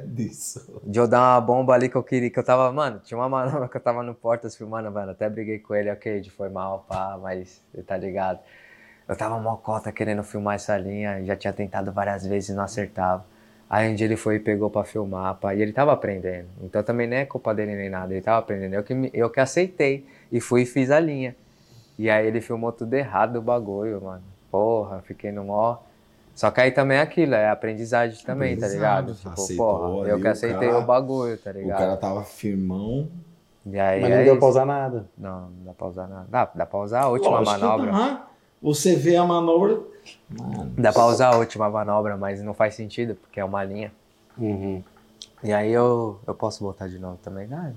Disso. 0.07 0.81
de 0.85 0.99
eu 0.99 1.09
dar 1.09 1.21
uma 1.35 1.41
bomba 1.41 1.75
ali 1.75 1.89
que 1.89 1.97
eu 1.97 2.03
queria, 2.03 2.31
que 2.31 2.39
eu 2.39 2.45
tava, 2.45 2.71
mano, 2.73 3.01
tinha 3.03 3.17
uma 3.19 3.29
manobra 3.29 3.69
que 3.69 3.77
eu 3.77 3.81
tava 3.81 4.03
no 4.03 4.15
Portas 4.15 4.55
filmando, 4.55 4.91
mano, 4.91 5.13
até 5.13 5.29
briguei 5.29 5.59
com 5.59 5.75
ele, 5.75 5.91
ok, 5.91 6.21
de 6.21 6.31
foi 6.31 6.49
mal, 6.49 6.85
pá, 6.89 7.19
mas 7.21 7.63
tá 7.87 7.97
ligado. 7.97 8.39
Eu 9.09 9.17
tava 9.17 9.39
mocota 9.41 9.91
querendo 9.91 10.23
filmar 10.23 10.57
essa 10.57 10.77
linha, 10.77 11.25
já 11.25 11.35
tinha 11.35 11.53
tentado 11.53 11.91
várias 11.91 12.27
vezes 12.27 12.51
e 12.51 12.53
não 12.53 12.63
acertava. 12.65 13.25
Aí 13.71 13.91
um 13.91 13.95
dia 13.95 14.07
ele 14.07 14.17
foi 14.17 14.37
e 14.37 14.41
pegou 14.41 14.69
pra 14.71 14.85
filmar, 14.85 15.35
pá, 15.37 15.55
e 15.55 15.63
ele 15.63 15.73
tava 15.73 15.93
aprendendo. 15.93 16.49
Então 16.63 16.83
também 16.83 17.07
nem 17.07 17.21
é 17.21 17.25
culpa 17.25 17.55
dele 17.55 17.75
nem 17.75 17.89
nada, 17.89 18.13
ele 18.13 18.21
tava 18.23 18.39
aprendendo. 18.39 18.75
Eu 18.75 18.83
que, 18.83 18.95
me- 18.95 19.11
eu 19.15 19.31
que 19.31 19.41
aceitei 19.41 20.07
e 20.31 20.41
fui 20.41 20.63
e 20.63 20.67
fiz 20.67 20.91
a 20.91 21.01
linha. 21.01 21.35
E 21.99 22.09
aí 22.11 22.27
ele 22.27 22.41
filmou 22.43 22.71
tudo 22.73 22.93
errado 22.95 23.33
do 23.35 23.43
bagulho, 23.43 24.01
mano. 24.03 24.23
Porra, 24.51 25.01
fiquei 25.03 25.33
no 25.33 25.45
mó. 25.45 25.79
Só 26.39 26.53
que 26.53 26.61
aí 26.61 26.71
também 26.71 26.99
é 26.99 27.01
aquilo, 27.01 27.35
é 27.35 27.49
aprendizagem 27.51 28.25
também, 28.25 28.57
tá 28.57 28.69
ligado? 28.69 29.13
Tipo, 29.13 29.31
aceitou 29.31 29.79
porra, 29.81 30.09
eu 30.09 30.21
que 30.21 30.29
o 30.29 30.31
aceitei 30.31 30.69
cara- 30.69 30.79
o 30.79 30.87
bagulho, 30.87 31.37
tá 31.37 31.51
O 31.51 31.53
ligado? 31.55 31.79
cara 31.79 31.97
tava 31.97 32.23
firmão. 32.23 33.09
E 33.67 33.77
aí 33.77 34.01
Mas 34.01 34.11
não 34.11 34.17
é 34.19 34.23
deu 34.23 34.35
isso. 34.35 34.39
pra 34.39 34.49
usar 34.49 34.65
nada. 34.65 35.05
Não, 35.19 35.41
não 35.51 35.65
dá 35.65 35.73
pra 35.75 35.87
usar 35.89 36.07
nada. 36.07 36.27
Dá, 36.31 36.49
dá 36.55 36.65
pra 36.65 36.79
usar 36.79 37.01
a 37.03 37.09
última 37.09 37.41
Lógico 37.41 37.61
manobra. 37.61 37.91
dá. 37.91 38.27
Você 38.63 38.95
vê 38.95 39.17
a 39.17 39.25
manobra. 39.25 39.81
Mano, 40.31 40.73
Dá 40.79 40.93
pra 40.93 41.07
usar 41.07 41.35
a 41.35 41.39
última 41.39 41.69
manobra, 41.69 42.17
mas 42.17 42.41
não 42.41 42.55
faz 42.55 42.77
sentido, 42.77 43.17
porque 43.17 43.41
é 43.41 43.45
uma 43.45 43.65
linha. 43.65 43.91
Uhum. 44.39 44.81
E 45.43 45.53
aí 45.53 45.73
eu, 45.73 46.21
eu 46.25 46.35
posso 46.37 46.63
botar 46.63 46.87
de 46.87 47.01
novo 47.01 47.19
também. 47.21 47.49
Ah, 47.53 47.73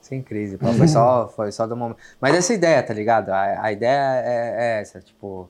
sem 0.00 0.22
crise, 0.22 0.56
pô, 0.56 0.68
foi 0.74 0.86
só, 0.86 1.26
foi 1.34 1.50
só 1.50 1.66
do 1.66 1.76
momento. 1.76 1.98
Mas 2.20 2.36
essa 2.36 2.54
ideia, 2.54 2.80
tá 2.84 2.94
ligado? 2.94 3.30
A, 3.30 3.64
a 3.64 3.72
ideia 3.72 4.22
é, 4.24 4.54
é 4.76 4.80
essa, 4.80 5.00
tipo, 5.00 5.48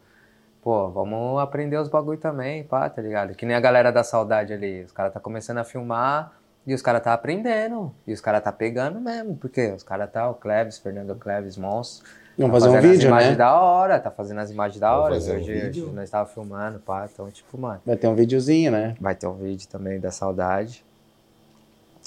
pô, 0.66 0.90
vamos 0.90 1.40
aprender 1.40 1.76
os 1.76 1.88
bagulho 1.88 2.18
também, 2.18 2.64
pá, 2.64 2.90
tá 2.90 3.00
ligado? 3.00 3.36
Que 3.36 3.46
nem 3.46 3.54
a 3.54 3.60
galera 3.60 3.92
da 3.92 4.02
saudade 4.02 4.52
ali. 4.52 4.82
Os 4.82 4.90
caras 4.90 5.12
tá 5.12 5.20
começando 5.20 5.58
a 5.58 5.64
filmar 5.64 6.32
E 6.66 6.74
os 6.74 6.82
caras 6.82 7.04
tá 7.04 7.12
aprendendo. 7.12 7.94
E 8.04 8.12
os 8.12 8.20
caras 8.20 8.42
tá 8.42 8.50
pegando 8.50 9.00
mesmo. 9.00 9.36
Porque 9.36 9.68
os 9.68 9.84
caras 9.84 10.10
tá, 10.10 10.28
o 10.28 10.34
Cleves, 10.34 10.78
Fernando 10.78 11.14
Cleves, 11.14 11.56
monstro. 11.56 12.04
Vamos 12.36 12.52
tá 12.52 12.58
fazer 12.58 12.68
um 12.68 12.74
fazendo 12.74 12.90
vídeo, 12.90 13.06
as 13.06 13.12
imagens 13.12 13.30
né? 13.30 13.36
da 13.36 13.54
hora, 13.54 14.00
tá 14.00 14.10
fazendo 14.10 14.40
as 14.40 14.50
imagens 14.50 14.80
da 14.80 14.98
hora. 14.98 15.14
fazer 15.14 15.34
um 15.34 15.36
Hoje, 15.36 15.52
vídeo? 15.52 15.84
hoje 15.84 15.94
nós 15.94 16.10
tava 16.10 16.28
filmando, 16.28 16.80
pá. 16.80 17.08
Então, 17.12 17.30
tipo, 17.30 17.56
mano, 17.56 17.80
Vai 17.86 17.96
ter 17.96 18.08
um 18.08 18.16
videozinho, 18.16 18.72
né? 18.72 18.96
vai 19.00 19.14
ter 19.14 19.28
um 19.28 19.34
vídeo 19.34 19.68
também 19.68 20.00
da 20.00 20.10
saudade. 20.10 20.84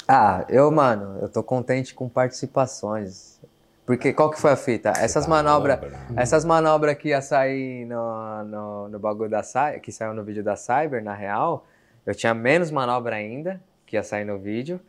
Ah, 0.05 0.43
eu, 0.49 0.70
mano, 0.70 1.18
eu 1.22 1.30
tô 1.30 1.41
contente 1.41 1.93
com 1.93 2.10
participações. 2.10 3.39
Porque 3.90 4.14
qual 4.14 4.30
que 4.30 4.40
foi 4.40 4.52
a 4.52 4.56
fita? 4.56 4.94
Essas 4.96 5.26
manobras. 5.26 5.78
obra. 5.78 6.00
Essas 6.16 6.46
manobras 6.46 6.96
que 6.96 7.08
ia 7.08 7.24
sair 7.24 7.86
no, 7.86 8.44
no, 8.44 8.88
no 8.88 9.00
bagulho 9.00 9.32
da 9.32 9.42
que 9.82 9.92
saiu 9.92 10.14
no 10.14 10.24
vídeo 10.24 10.44
da 10.44 10.56
Cyber, 10.56 11.04
na 11.04 11.16
real, 11.16 11.66
eu 12.06 12.14
tinha 12.14 12.32
menos 12.36 12.70
manobra 12.70 13.16
ainda, 13.16 13.60
que 13.88 13.96
ia 13.96 14.04
sair 14.04 14.26
no 14.26 14.38
vídeo. 14.38 14.80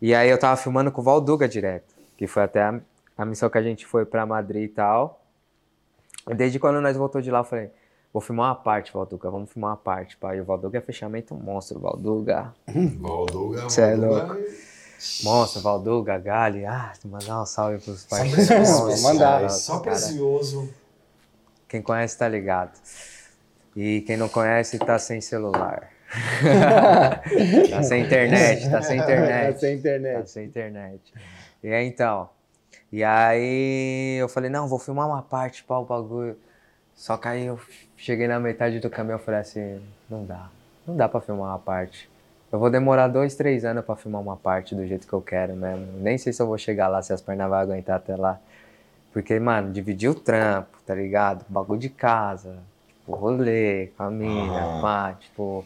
E 0.00 0.14
aí 0.14 0.30
eu 0.30 0.38
tava 0.38 0.56
filmando 0.56 0.90
com 0.90 1.02
o 1.02 1.04
Valduga 1.04 1.46
direto, 1.46 1.94
que 2.16 2.26
foi 2.26 2.44
até 2.44 2.62
a, 2.62 2.80
a 3.18 3.26
missão 3.26 3.50
que 3.50 3.58
a 3.58 3.62
gente 3.62 3.84
foi 3.84 4.06
pra 4.06 4.24
Madrid 4.24 4.62
e 4.62 4.68
tal. 4.68 5.22
E 6.26 6.34
desde 6.34 6.58
quando 6.58 6.80
nós 6.80 6.96
voltou 6.96 7.20
de 7.20 7.30
lá, 7.30 7.40
eu 7.40 7.44
falei, 7.44 7.70
vou 8.10 8.22
filmar 8.22 8.48
uma 8.48 8.54
parte, 8.54 8.90
Valduga, 8.90 9.30
vamos 9.30 9.52
filmar 9.52 9.72
uma 9.72 9.76
parte, 9.76 10.16
pai. 10.16 10.38
E 10.38 10.40
o 10.40 10.46
Valduga 10.46 10.78
é 10.78 10.80
fechamento 10.80 11.34
monstro, 11.34 11.78
Valduga. 11.78 12.54
Valduga, 12.98 13.68
Cê 13.68 13.82
é 13.82 13.96
Valduga. 13.96 14.40
Monstro, 15.22 15.62
Valduga, 15.62 16.18
Gali. 16.18 16.66
Ah, 16.66 16.92
mandar 17.04 17.42
um 17.42 17.46
salve 17.46 17.78
pros 17.78 18.02
Só 18.02 18.16
parceiros. 18.16 18.46
precioso, 18.46 19.02
Vou 19.02 19.12
mandar. 19.12 19.48
Só 19.50 19.78
precioso. 19.78 20.74
Quem 21.68 21.80
conhece 21.80 22.18
tá 22.18 22.28
ligado. 22.28 22.78
E 23.74 24.02
quem 24.02 24.16
não 24.16 24.28
conhece 24.28 24.78
tá 24.78 24.98
sem 24.98 25.20
celular. 25.20 25.90
tá 27.70 27.82
sem 27.82 28.02
internet, 28.02 28.68
tá 28.68 28.82
sem 28.82 28.98
internet. 28.98 29.52
Tá 29.52 29.58
sem 29.58 29.76
internet. 29.76 30.20
Tá 30.20 30.26
sem 30.26 30.44
internet. 30.46 31.14
E 31.62 31.72
aí 31.72 31.86
então. 31.86 32.28
E 32.92 33.04
aí 33.04 34.16
eu 34.20 34.28
falei, 34.28 34.50
não, 34.50 34.66
vou 34.66 34.78
filmar 34.78 35.06
uma 35.06 35.22
parte 35.22 35.62
para 35.62 35.78
o 35.78 35.84
bagulho. 35.84 36.36
Só 36.94 37.16
que 37.16 37.28
aí 37.28 37.46
eu 37.46 37.58
cheguei 37.96 38.26
na 38.26 38.40
metade 38.40 38.80
do 38.80 38.90
caminho 38.90 39.16
e 39.16 39.20
falei 39.20 39.40
assim, 39.40 39.80
não 40.08 40.26
dá. 40.26 40.50
Não 40.86 40.96
dá 40.96 41.08
pra 41.08 41.20
filmar 41.20 41.50
uma 41.50 41.58
parte. 41.58 42.10
Eu 42.52 42.58
vou 42.58 42.68
demorar 42.70 43.06
dois, 43.08 43.34
três 43.36 43.64
anos 43.64 43.84
pra 43.84 43.94
filmar 43.94 44.20
uma 44.20 44.36
parte 44.36 44.74
do 44.74 44.84
jeito 44.86 45.06
que 45.06 45.12
eu 45.12 45.20
quero 45.22 45.54
mesmo. 45.54 45.86
Nem 46.00 46.18
sei 46.18 46.32
se 46.32 46.42
eu 46.42 46.46
vou 46.46 46.58
chegar 46.58 46.88
lá, 46.88 47.00
se 47.00 47.12
as 47.12 47.20
pernas 47.20 47.48
vão 47.48 47.58
aguentar 47.58 47.96
até 47.96 48.16
lá. 48.16 48.40
Porque, 49.12 49.38
mano, 49.38 49.72
dividir 49.72 50.08
o 50.10 50.14
trampo, 50.14 50.78
tá 50.86 50.94
ligado? 50.94 51.44
Bagulho 51.48 51.78
de 51.80 51.88
casa, 51.88 52.56
tipo, 52.88 53.12
rolê, 53.14 53.88
família, 53.96 54.68
Ah. 54.76 54.78
pá, 54.80 55.12
tipo, 55.18 55.64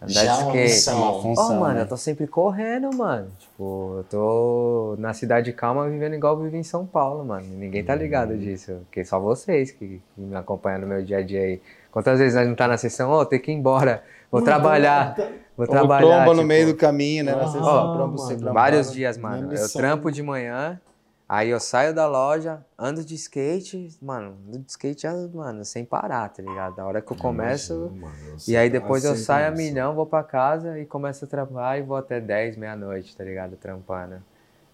andar 0.00 0.12
Já 0.12 0.22
é 0.22 0.36
de 0.36 0.44
uma 0.44 0.64
skate. 0.66 0.96
Uma 0.96 1.12
função, 1.22 1.60
mano, 1.60 1.74
né? 1.74 1.82
eu 1.82 1.88
tô 1.88 1.96
sempre 1.96 2.26
correndo, 2.26 2.90
mano. 2.94 3.30
Tipo, 3.38 3.94
eu 3.98 4.04
tô 4.04 4.96
na 4.98 5.12
cidade 5.14 5.52
calma 5.52 5.88
vivendo 5.88 6.14
igual 6.14 6.36
eu 6.36 6.42
vivo 6.44 6.56
em 6.56 6.62
São 6.62 6.86
Paulo, 6.86 7.24
mano. 7.24 7.46
Ninguém 7.48 7.82
tá 7.84 7.94
ligado 7.94 8.30
Uhum. 8.32 8.38
disso. 8.38 8.72
Porque 8.84 9.04
só 9.04 9.18
vocês 9.18 9.70
que, 9.70 10.00
que 10.14 10.20
me 10.20 10.36
acompanham 10.36 10.80
no 10.82 10.86
meu 10.86 11.02
dia 11.02 11.18
a 11.18 11.22
dia 11.22 11.40
aí. 11.40 11.62
Quantas 11.90 12.18
vezes 12.18 12.34
nós 12.34 12.46
não 12.46 12.54
tá 12.54 12.68
na 12.68 12.76
sessão, 12.76 13.10
ô, 13.10 13.24
tem 13.24 13.40
que 13.40 13.50
ir 13.50 13.54
embora, 13.54 14.02
vou 14.36 14.42
trabalhar, 14.44 15.14
vou 15.56 15.66
Ou 15.66 15.66
trabalhar. 15.66 16.06
tromba 16.06 16.26
no 16.26 16.34
tipo, 16.34 16.46
meio 16.46 16.66
do 16.66 16.76
caminho, 16.76 17.24
né? 17.24 17.32
Ah, 17.40 17.46
só 17.46 17.92
tromba, 17.92 18.16
mano. 18.16 18.36
tromba. 18.38 18.52
Vários 18.52 18.92
dias, 18.92 19.16
mano. 19.18 19.52
Eu 19.52 19.68
trampo 19.68 20.10
de 20.10 20.22
manhã, 20.22 20.80
aí 21.28 21.48
eu 21.50 21.58
saio 21.60 21.94
da 21.94 22.06
loja, 22.06 22.64
ando 22.78 23.04
de 23.04 23.14
skate, 23.14 23.88
mano, 24.00 24.36
ando 24.48 24.58
de 24.60 24.70
skate, 24.70 25.06
mano, 25.34 25.64
sem 25.64 25.84
parar, 25.84 26.28
tá 26.28 26.42
ligado? 26.42 26.78
A 26.80 26.84
hora 26.86 27.00
que 27.02 27.12
eu 27.12 27.16
começo. 27.16 27.72
Imagino, 27.72 28.00
mano, 28.00 28.14
eu 28.28 28.36
E 28.46 28.56
aí 28.56 28.70
depois 28.70 29.04
eu 29.04 29.16
saio 29.16 29.46
a 29.46 29.50
começa. 29.50 29.62
milhão, 29.62 29.94
vou 29.94 30.06
pra 30.06 30.22
casa 30.22 30.78
e 30.78 30.84
começo 30.86 31.24
a 31.24 31.28
trabalhar 31.28 31.78
e 31.78 31.82
vou 31.82 31.96
até 31.96 32.20
10, 32.20 32.56
meia-noite, 32.56 33.16
tá 33.16 33.24
ligado? 33.24 33.56
Trampando 33.56 34.22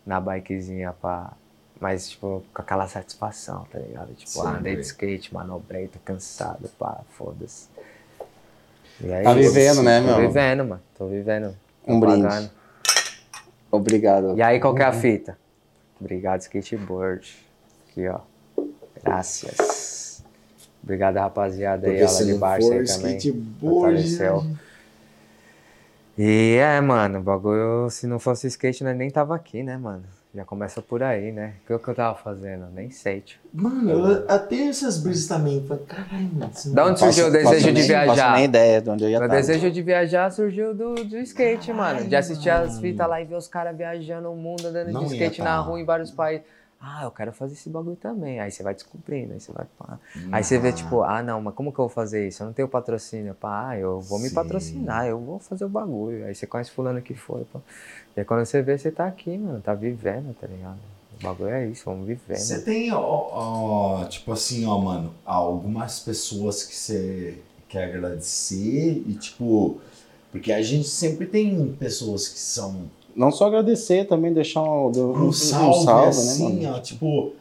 na 0.05 0.21
bikezinha 0.21 0.93
pra. 1.01 1.33
Mas, 1.81 2.11
tipo, 2.11 2.45
com 2.55 2.63
aquela 2.63 2.87
satisfação, 2.87 3.67
tá 3.69 3.77
ligado? 3.77 4.15
Tipo, 4.15 4.41
ah, 4.43 4.45
Sempre. 4.45 4.59
andei 4.59 4.77
de 4.77 4.83
skate, 4.83 5.35
manobrei, 5.35 5.89
tô 5.89 5.99
cansado, 6.05 6.69
pá, 6.79 7.01
foda-se. 7.11 7.69
E 9.03 9.13
aí, 9.13 9.25
Tá 9.25 9.33
vivendo, 9.35 9.83
né, 9.83 10.01
Tô 10.01 10.07
meu? 10.07 10.17
vivendo, 10.29 10.65
mano. 10.65 10.83
Tô 10.97 11.07
vivendo. 11.07 11.57
Um 11.87 11.99
tô 12.01 12.07
brinde. 12.07 12.23
pagando. 12.29 12.51
Obrigado. 13.71 14.37
E 14.37 14.43
aí, 14.43 14.61
qual 14.61 14.75
que 14.75 14.83
é 14.83 14.85
a 14.85 14.93
fita? 14.93 15.37
Obrigado, 16.01 16.41
skateboard. 16.43 17.35
Aqui, 17.91 18.07
ó. 18.09 18.21
Graças. 19.03 20.23
Obrigado, 20.83 21.17
rapaziada 21.17 21.87
aí, 21.87 21.93
Porque 21.93 22.05
aula 22.05 22.17
se 22.19 22.25
de 22.27 22.35
baixo 22.35 22.73
aí 22.73 22.85
também. 22.85 23.17
skateboard, 23.17 23.61
Fortaleceu. 23.61 24.47
E 26.19 26.57
é, 26.61 26.81
mano, 26.81 27.19
o 27.21 27.23
bagulho, 27.23 27.89
se 27.91 28.07
não 28.07 28.19
fosse 28.19 28.47
skate, 28.47 28.85
nós 28.85 28.97
nem 28.97 29.11
tava 29.11 29.35
aqui, 29.35 29.63
né, 29.63 29.77
mano? 29.77 30.05
Já 30.35 30.47
começa 30.47 30.81
por 30.81 31.03
aí, 31.03 31.31
né? 31.31 31.57
O 31.63 31.67
que, 31.67 31.79
que 31.85 31.89
eu 31.91 31.95
tava 31.95 32.17
fazendo? 32.17 32.67
Nem 32.73 32.91
sei, 32.91 33.21
tio. 33.21 33.39
Mano, 33.53 33.91
eu 33.91 34.25
até 34.31 34.63
essas 34.69 34.99
brisas 34.99 35.27
também. 35.29 35.63
Falei, 35.67 35.85
caralho, 35.85 36.25
mano. 36.33 36.51
não- 36.65 36.73
Da 36.75 36.87
onde 36.87 36.99
surgiu 37.01 37.27
o 37.27 37.31
desejo 37.31 37.67
de 37.67 37.73
nem- 37.75 37.87
viajar? 37.87 38.17
Faço 38.17 38.33
nem 38.37 38.45
ideia 38.47 38.81
de 38.81 38.89
onde 38.89 39.05
eu 39.05 39.11
ia 39.11 39.19
Meu 39.19 39.27
estar. 39.27 39.37
desejo 39.37 39.71
de 39.71 39.83
viajar 39.83 40.31
surgiu 40.33 40.75
do, 40.75 41.05
do 41.05 41.19
skate, 41.19 41.71
mano. 41.75 42.09
De 42.09 42.17
assistir 42.17 42.49
as 42.49 42.79
fitas 42.81 43.07
lá 43.07 43.21
e 43.21 43.27
ver 43.27 43.35
os 43.35 43.47
caras 43.47 43.77
viajando 43.77 44.33
o 44.33 44.37
mundo, 44.37 44.67
andando 44.69 44.91
Não 44.91 45.01
de 45.05 45.13
skate 45.13 45.43
na 45.43 45.59
rua 45.59 45.79
em 45.79 45.85
vários 45.85 46.11
países. 46.11 46.47
Ah, 46.85 47.05
eu 47.05 47.13
quero 47.13 47.33
fazer 47.33 47.53
esse 47.53 47.71
bagulho 47.71 47.95
também. 47.95 48.41
Aí 48.41 48.51
você 48.51 48.61
vai 48.63 48.75
descobrindo, 48.75 49.35
aí 49.35 49.39
você 49.39 49.53
vai. 49.53 49.67
pá. 49.79 50.01
Aí 50.33 50.43
você 50.43 50.59
vê, 50.59 50.73
tipo, 50.73 51.03
ah, 51.03 51.23
não, 51.23 51.41
mas 51.41 51.55
como 51.55 51.71
que 51.73 51.79
eu 51.79 51.85
vou 51.85 51.89
fazer 51.89 52.27
isso? 52.27 52.43
Eu 52.43 52.47
não 52.49 52.53
tenho 52.53 52.67
patrocínio. 52.67 53.35
Pá, 53.35 53.69
ah, 53.69 53.79
eu 53.79 54.01
vou 54.01 54.19
me 54.19 54.29
Sim. 54.31 54.35
patrocinar, 54.35 55.07
eu 55.07 55.21
vou 55.21 55.39
fazer 55.39 55.65
o 55.65 55.69
bagulho. 55.69 56.25
Aí 56.25 56.35
você 56.35 56.45
conhece 56.45 56.73
fulano 56.73 57.01
que 57.01 57.15
foi, 57.15 57.45
pá. 57.45 57.61
E 58.17 58.21
aí 58.21 58.27
quando 58.27 58.45
você 58.45 58.63
vê, 58.63 58.77
você 58.77 58.91
tá 58.91 59.07
aqui, 59.07 59.37
mano, 59.37 59.61
tá 59.61 59.75
vivendo, 59.75 60.35
tá 60.39 60.47
ligado? 60.47 60.79
O 61.19 61.23
bagulho 61.23 61.51
é 61.51 61.69
isso, 61.69 61.83
vamos 61.85 62.07
vivendo. 62.07 62.37
Você 62.37 62.61
tem, 62.63 62.93
ó, 62.93 63.01
ó, 63.01 64.05
tipo 64.05 64.33
assim, 64.33 64.67
ó, 64.67 64.79
mano, 64.79 65.15
algumas 65.25 66.01
pessoas 66.01 66.65
que 66.65 66.75
você 66.75 67.39
quer 67.69 67.85
agradecer 67.85 69.03
e, 69.07 69.15
tipo, 69.15 69.81
porque 70.31 70.53
a 70.53 70.61
gente 70.63 70.89
sempre 70.89 71.27
tem 71.27 71.75
pessoas 71.79 72.29
que 72.29 72.39
são 72.39 72.91
Não 73.15 73.31
só 73.31 73.47
agradecer, 73.47 74.07
também 74.07 74.33
deixar 74.33 74.63
um, 74.63 74.91
um, 74.91 75.25
um 75.25 75.27
um 75.29 75.33
salve, 75.33 75.85
salve, 75.85 76.09
assim, 76.09 76.55
né, 76.57 76.63
mano? 76.63 76.77
ó, 76.77 76.81
tipo, 76.81 77.33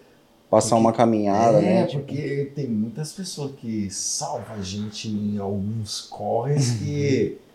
Passar 0.51 0.75
uma 0.75 0.91
caminhada, 0.91 1.59
é, 1.59 1.61
né? 1.61 1.85
Tipo, 1.85 2.03
porque 2.03 2.51
tem 2.53 2.67
muitas 2.67 3.13
pessoas 3.13 3.53
que 3.55 3.89
salvam 3.89 4.57
a 4.57 4.61
gente 4.61 5.07
em 5.07 5.37
alguns 5.37 6.01
corres 6.01 6.71
que 6.71 7.37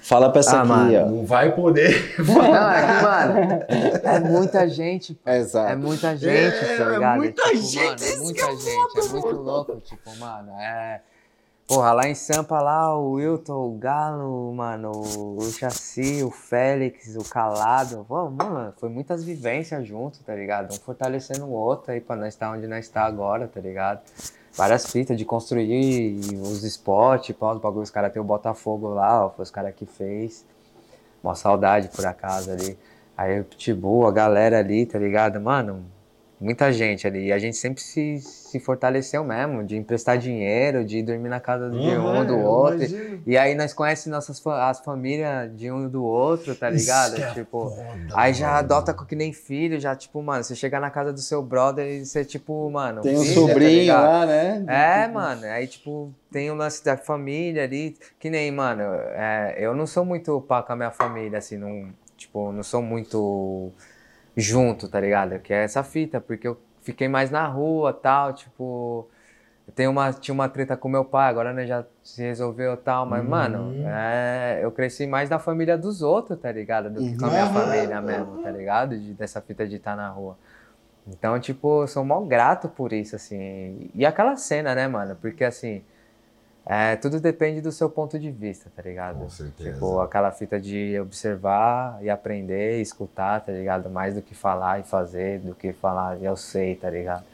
Fala 0.00 0.30
pra 0.30 0.40
essa 0.40 0.56
Ah, 0.56 0.60
aqui, 0.60 0.68
mano, 0.68 0.96
ó. 1.02 1.06
não 1.10 1.26
vai 1.26 1.52
poder. 1.54 2.14
Não, 2.18 2.70
é 2.70 2.86
que, 2.86 3.02
mano, 3.02 3.64
é 4.02 4.20
muita 4.20 4.68
gente, 4.68 5.14
pô. 5.14 5.30
Exato. 5.30 5.70
É 5.72 5.76
muita 5.76 6.16
gente, 6.16 6.28
É, 6.36 6.50
tá 6.78 6.84
é 6.84 6.88
ligado? 6.94 7.16
muita 7.18 7.42
tipo, 7.42 7.56
gente, 7.66 7.84
mano, 7.84 8.12
é 8.14 8.16
muita 8.18 8.40
é 8.42 8.56
gente, 8.56 8.98
é 8.98 9.08
muito 9.12 9.36
louco, 9.36 9.80
tipo, 9.80 10.16
mano, 10.18 10.50
é... 10.58 11.00
Porra, 11.70 11.92
lá 11.92 12.08
em 12.08 12.16
Sampa, 12.16 12.60
lá, 12.60 12.98
o 12.98 13.12
Wilton, 13.12 13.68
o 13.68 13.78
Galo, 13.78 14.52
mano, 14.52 14.90
o 14.90 15.40
Chassi, 15.52 16.20
o 16.20 16.28
Félix, 16.28 17.14
o 17.14 17.22
Calado, 17.22 18.04
pô, 18.08 18.28
mano, 18.28 18.74
foi 18.76 18.88
muitas 18.88 19.22
vivências 19.22 19.86
junto, 19.86 20.18
tá 20.24 20.34
ligado? 20.34 20.74
Um 20.74 20.78
fortalecendo 20.78 21.44
o 21.44 21.52
outro 21.52 21.92
aí 21.92 22.00
pra 22.00 22.16
nós 22.16 22.34
estar 22.34 22.50
onde 22.50 22.66
nós 22.66 22.86
está 22.86 23.04
agora, 23.04 23.46
tá 23.46 23.60
ligado? 23.60 24.00
Várias 24.52 24.84
fitas 24.90 25.16
de 25.16 25.24
construir 25.24 26.18
os 26.42 26.64
spots, 26.64 27.36
pá, 27.36 27.52
os 27.52 27.60
bagulhos, 27.60 27.88
os 27.88 27.94
caras 27.94 28.12
tem 28.12 28.20
o 28.20 28.24
Botafogo 28.24 28.88
lá, 28.88 29.26
ó, 29.26 29.30
foi 29.30 29.44
os 29.44 29.50
caras 29.52 29.72
que 29.72 29.86
fez. 29.86 30.44
Mó 31.22 31.36
saudade, 31.36 31.88
por 31.94 32.04
acaso, 32.04 32.50
ali. 32.50 32.76
Aí 33.16 33.38
o 33.38 33.44
Pitbull, 33.44 34.08
a 34.08 34.10
galera 34.10 34.58
ali, 34.58 34.86
tá 34.86 34.98
ligado? 34.98 35.40
Mano, 35.40 35.84
muita 36.40 36.72
gente 36.72 37.06
ali. 37.06 37.26
E 37.26 37.32
a 37.32 37.38
gente 37.38 37.56
sempre 37.56 37.82
se, 37.82 38.18
se 38.20 38.58
fortaleceu 38.58 39.22
mesmo, 39.24 39.62
de 39.64 39.76
emprestar 39.76 40.18
dinheiro, 40.18 40.84
de 40.84 41.02
dormir 41.02 41.28
na 41.28 41.40
casa 41.40 41.70
de 41.70 41.96
um 41.96 42.24
do 42.24 42.34
Uhum, 42.34 42.46
outro. 42.46 42.84
imagino. 42.84 43.22
E 43.26 43.36
aí 43.36 43.54
nós 43.54 43.72
conhecemos 43.72 44.16
nossas 44.28 44.44
as 44.46 44.80
famílias 44.80 45.54
de 45.56 45.70
um 45.70 45.88
do 45.88 46.02
outro, 46.04 46.54
tá 46.56 46.70
ligado? 46.70 47.16
É 47.16 47.22
tipo, 47.34 47.70
foda, 47.70 47.98
aí 48.14 48.32
já 48.34 48.46
mano. 48.46 48.58
adota 48.58 48.94
com 48.94 49.04
que 49.04 49.14
nem 49.14 49.32
filho, 49.32 49.78
já, 49.78 49.94
tipo, 49.94 50.22
mano, 50.22 50.42
você 50.42 50.54
chegar 50.54 50.80
na 50.80 50.90
casa 50.90 51.12
do 51.12 51.20
seu 51.20 51.42
brother 51.42 51.86
e 51.86 52.04
você, 52.04 52.24
tipo, 52.24 52.70
mano. 52.70 53.02
Tem 53.02 53.16
um 53.18 53.24
filha, 53.24 53.34
tá 53.34 53.40
sobrinho 53.40 53.80
ligado? 53.80 54.02
lá, 54.04 54.26
né? 54.26 54.64
É, 54.66 55.08
mano, 55.08 55.44
aí 55.46 55.66
tipo, 55.66 56.14
tem 56.30 56.50
o 56.50 56.54
lance 56.54 56.84
da 56.84 56.96
família 56.96 57.64
ali, 57.64 57.96
que 58.18 58.30
nem, 58.30 58.50
mano, 58.52 58.82
é, 58.82 59.56
eu 59.58 59.74
não 59.74 59.86
sou 59.86 60.04
muito 60.04 60.40
pá 60.42 60.62
com 60.62 60.72
a 60.72 60.76
minha 60.76 60.90
família, 60.90 61.38
assim, 61.38 61.56
não, 61.56 61.92
tipo, 62.16 62.52
não 62.52 62.62
sou 62.62 62.80
muito 62.82 63.72
junto, 64.40 64.88
tá 64.88 65.00
ligado? 65.00 65.38
Que 65.40 65.52
é 65.52 65.64
essa 65.64 65.82
fita, 65.84 66.20
porque 66.20 66.48
eu 66.48 66.60
fiquei 66.82 67.08
mais 67.08 67.30
na 67.30 67.46
rua, 67.46 67.92
tal, 67.92 68.32
tipo, 68.34 69.08
eu 69.66 69.72
tenho 69.74 69.90
uma, 69.90 70.12
tinha 70.12 70.34
uma 70.34 70.48
treta 70.48 70.76
com 70.76 70.88
meu 70.88 71.04
pai, 71.04 71.28
agora 71.30 71.52
né, 71.52 71.66
já 71.66 71.84
se 72.04 72.22
resolveu 72.22 72.76
tal, 72.76 73.06
mas, 73.06 73.24
mano, 73.24 73.76
é, 73.82 74.60
eu 74.62 74.72
cresci 74.72 75.06
mais 75.06 75.30
na 75.30 75.38
família 75.38 75.78
dos 75.78 76.02
outros, 76.02 76.38
tá 76.40 76.52
ligado? 76.52 76.90
Do 76.90 77.02
que 77.02 77.16
com 77.16 77.26
a 77.26 77.30
minha 77.30 77.46
Uhum. 77.46 77.52
família 77.52 78.00
mesmo, 78.02 78.38
tá 78.38 78.50
ligado? 78.50 78.98
De, 78.98 79.14
dessa 79.14 79.40
fita 79.40 79.66
de 79.68 79.76
estar 79.76 79.96
na 79.96 80.08
rua. 80.10 80.38
Então, 81.06 81.38
tipo, 81.40 81.82
eu 81.82 81.88
sou 81.88 82.04
mal 82.04 82.24
grato 82.26 82.68
por 82.68 82.92
isso, 82.92 83.16
assim. 83.16 83.90
E 83.94 84.04
aquela 84.06 84.36
cena, 84.36 84.74
né, 84.74 84.86
mano? 84.88 85.16
Porque, 85.16 85.44
assim, 85.44 85.84
É, 86.72 86.94
tudo 86.94 87.18
depende 87.18 87.60
do 87.60 87.72
seu 87.72 87.90
ponto 87.90 88.16
de 88.16 88.30
vista, 88.30 88.70
tá 88.76 88.80
ligado? 88.80 89.18
Com 89.18 89.28
certeza. 89.28 89.72
Tipo, 89.72 89.98
aquela 89.98 90.30
fita 90.30 90.60
de 90.60 91.00
observar 91.00 91.98
e 92.00 92.08
aprender, 92.08 92.78
e 92.78 92.80
escutar, 92.80 93.40
tá 93.40 93.50
ligado? 93.50 93.90
Mais 93.90 94.14
do 94.14 94.22
que 94.22 94.36
falar 94.36 94.78
e 94.78 94.84
fazer, 94.84 95.40
do 95.40 95.52
que 95.52 95.72
falar 95.72 96.22
eu 96.22 96.36
sei, 96.36 96.76
tá 96.76 96.88
ligado? 96.88 97.24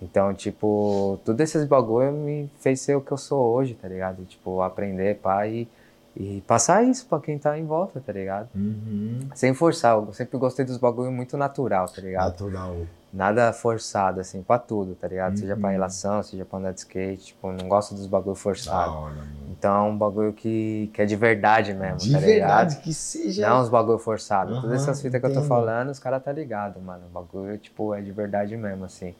Então, 0.00 0.32
tipo, 0.32 1.20
tudo 1.26 1.42
esses 1.42 1.66
bagulho 1.66 2.10
me 2.10 2.50
fez 2.58 2.80
ser 2.80 2.94
o 2.94 3.02
que 3.02 3.12
eu 3.12 3.18
sou 3.18 3.52
hoje, 3.52 3.74
tá 3.74 3.86
ligado? 3.86 4.24
Tipo, 4.24 4.62
aprender, 4.62 5.18
pá, 5.18 5.46
e, 5.46 5.68
e 6.16 6.42
passar 6.46 6.82
isso 6.82 7.04
pra 7.04 7.20
quem 7.20 7.38
tá 7.38 7.58
em 7.58 7.66
volta, 7.66 8.00
tá 8.00 8.14
ligado? 8.14 8.48
Uhum. 8.54 9.28
Sem 9.34 9.52
forçar, 9.52 9.96
eu 9.96 10.10
sempre 10.14 10.38
gostei 10.38 10.64
dos 10.64 10.78
bagulho 10.78 11.12
muito 11.12 11.36
natural, 11.36 11.86
tá 11.86 12.00
ligado? 12.00 12.30
Natural. 12.30 12.76
Nada 13.12 13.52
forçado, 13.52 14.20
assim, 14.20 14.40
pra 14.42 14.58
tudo, 14.58 14.94
tá 14.94 15.08
ligado? 15.08 15.36
Seja 15.36 15.56
pra 15.56 15.66
Uhum. 15.68 15.72
relação, 15.72 16.22
seja 16.22 16.44
pra 16.44 16.58
andar 16.60 16.72
de 16.72 16.80
skate, 16.80 17.24
tipo, 17.26 17.50
não 17.50 17.68
gosto 17.68 17.94
dos 17.94 18.06
bagulho 18.06 18.36
forçado. 18.36 18.92
hora. 18.92 19.14
Então 19.50 19.74
é 19.76 19.90
um 19.90 19.96
bagulho 19.98 20.32
que, 20.32 20.88
que 20.94 21.02
é 21.02 21.06
de 21.06 21.16
verdade 21.16 21.74
mesmo, 21.74 21.98
De 21.98 22.12
tá 22.12 22.20
verdade, 22.20 22.76
ligado? 22.76 22.82
que 22.82 22.94
seja. 22.94 23.48
Não 23.48 23.60
uns 23.62 23.68
bagulho 23.68 23.98
forçado. 23.98 24.52
Aham, 24.52 24.60
Todas 24.62 24.82
essas 24.82 25.02
fitas 25.02 25.20
que 25.20 25.26
eu 25.26 25.30
tô 25.30 25.40
entendo. 25.40 25.48
falando, 25.48 25.90
os 25.90 25.98
caras 25.98 26.22
tá 26.22 26.30
ligado, 26.32 26.80
mano. 26.80 27.06
O 27.06 27.10
bagulho, 27.10 27.58
tipo, 27.58 27.92
é 27.94 28.00
de 28.00 28.12
verdade 28.12 28.56
mesmo, 28.56 28.84
assim. 28.84 29.12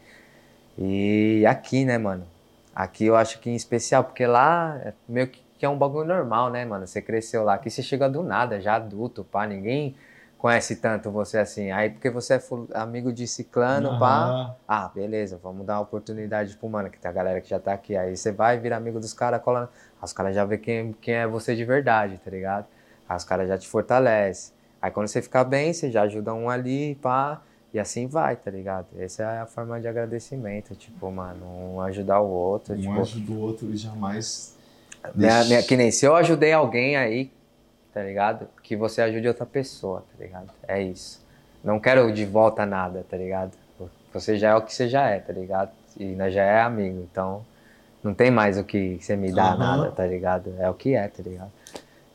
E 0.78 1.44
aqui, 1.46 1.84
né, 1.84 1.98
mano? 1.98 2.24
Aqui 2.74 3.04
eu 3.06 3.16
acho 3.16 3.40
que 3.40 3.50
em 3.50 3.54
especial, 3.56 4.04
porque 4.04 4.26
lá 4.26 4.78
é 4.84 4.92
meio 5.08 5.28
que 5.28 5.42
que 5.60 5.66
é 5.66 5.68
um 5.68 5.76
bagulho 5.76 6.08
normal, 6.08 6.48
né, 6.48 6.64
mano? 6.64 6.86
Você 6.86 7.02
cresceu 7.02 7.44
lá, 7.44 7.52
aqui 7.52 7.68
você 7.68 7.82
chega 7.82 8.08
do 8.08 8.22
nada, 8.22 8.58
já 8.62 8.76
adulto, 8.76 9.22
pá, 9.24 9.46
ninguém 9.46 9.94
conhece 10.40 10.76
tanto 10.76 11.10
você 11.10 11.38
assim. 11.38 11.70
Aí 11.70 11.90
porque 11.90 12.08
você 12.08 12.34
é 12.34 12.40
amigo 12.74 13.12
de 13.12 13.26
ciclano, 13.26 13.98
pá. 13.98 14.24
Aham. 14.28 14.54
Ah, 14.66 14.88
beleza, 14.94 15.38
vamos 15.42 15.66
dar 15.66 15.74
uma 15.74 15.80
oportunidade 15.82 16.56
pro 16.56 16.68
mano, 16.68 16.88
que 16.88 16.98
tem 16.98 17.10
a 17.10 17.12
galera 17.12 17.40
que 17.40 17.50
já 17.50 17.58
tá 17.58 17.72
aqui. 17.72 17.96
Aí 17.96 18.16
você 18.16 18.30
vai 18.32 18.58
virar 18.58 18.76
amigo 18.76 19.00
dos 19.00 19.12
caras, 19.12 19.42
cola. 19.42 19.70
Aí 20.00 20.04
os 20.04 20.12
caras 20.12 20.34
já 20.34 20.44
vê 20.44 20.56
quem, 20.58 20.92
quem 20.92 21.14
é 21.14 21.26
você 21.26 21.54
de 21.56 21.64
verdade, 21.64 22.18
tá 22.24 22.30
ligado? 22.30 22.66
Aí 23.08 23.16
os 23.16 23.24
caras 23.24 23.48
já 23.48 23.58
te 23.58 23.68
fortalecem. 23.68 24.54
Aí 24.80 24.90
quando 24.90 25.08
você 25.08 25.20
ficar 25.20 25.44
bem, 25.44 25.72
você 25.72 25.90
já 25.90 26.02
ajuda 26.02 26.32
um 26.32 26.48
ali, 26.48 26.94
pá. 27.02 27.42
E 27.74 27.78
assim 27.78 28.06
vai, 28.06 28.34
tá 28.36 28.50
ligado? 28.50 28.86
Essa 28.98 29.22
é 29.24 29.40
a 29.40 29.46
forma 29.46 29.80
de 29.80 29.86
agradecimento, 29.86 30.74
tipo, 30.74 31.10
mano, 31.10 31.44
um 31.74 31.80
ajudar 31.82 32.20
o 32.20 32.28
outro. 32.28 32.74
Um 32.74 32.80
tipo, 32.80 33.00
ajuda 33.00 33.32
o 33.32 33.40
outro 33.40 33.70
e 33.72 33.76
jamais. 33.76 34.56
minha- 35.14 35.44
minha- 35.44 35.62
que 35.62 35.76
nem 35.76 35.90
se 35.90 36.06
eu 36.06 36.14
ajudei 36.16 36.52
alguém 36.52 36.96
aí, 36.96 37.30
tá 37.92 38.02
ligado? 38.02 38.46
Que 38.62 38.76
você 38.76 39.02
ajude 39.02 39.26
outra 39.28 39.46
pessoa, 39.46 40.00
tá 40.00 40.22
ligado? 40.24 40.48
É 40.66 40.82
isso. 40.82 41.24
Não 41.62 41.78
quero 41.78 42.10
de 42.12 42.24
volta 42.24 42.64
nada, 42.64 43.04
tá 43.08 43.16
ligado? 43.16 43.52
Você 44.12 44.36
já 44.36 44.50
é 44.50 44.54
o 44.54 44.62
que 44.62 44.74
você 44.74 44.88
já 44.88 45.08
é, 45.08 45.18
tá 45.20 45.32
ligado? 45.32 45.70
E 45.98 46.04
nós 46.16 46.32
já 46.32 46.42
é 46.42 46.60
amigo, 46.62 47.06
então 47.10 47.44
não 48.02 48.14
tem 48.14 48.30
mais 48.30 48.58
o 48.58 48.64
que 48.64 48.98
você 49.00 49.14
me 49.14 49.30
dá 49.32 49.50
Aham. 49.52 49.58
nada, 49.58 49.90
tá 49.92 50.06
ligado? 50.06 50.54
É 50.58 50.68
o 50.68 50.74
que 50.74 50.94
é, 50.94 51.06
tá 51.06 51.22
ligado? 51.22 51.50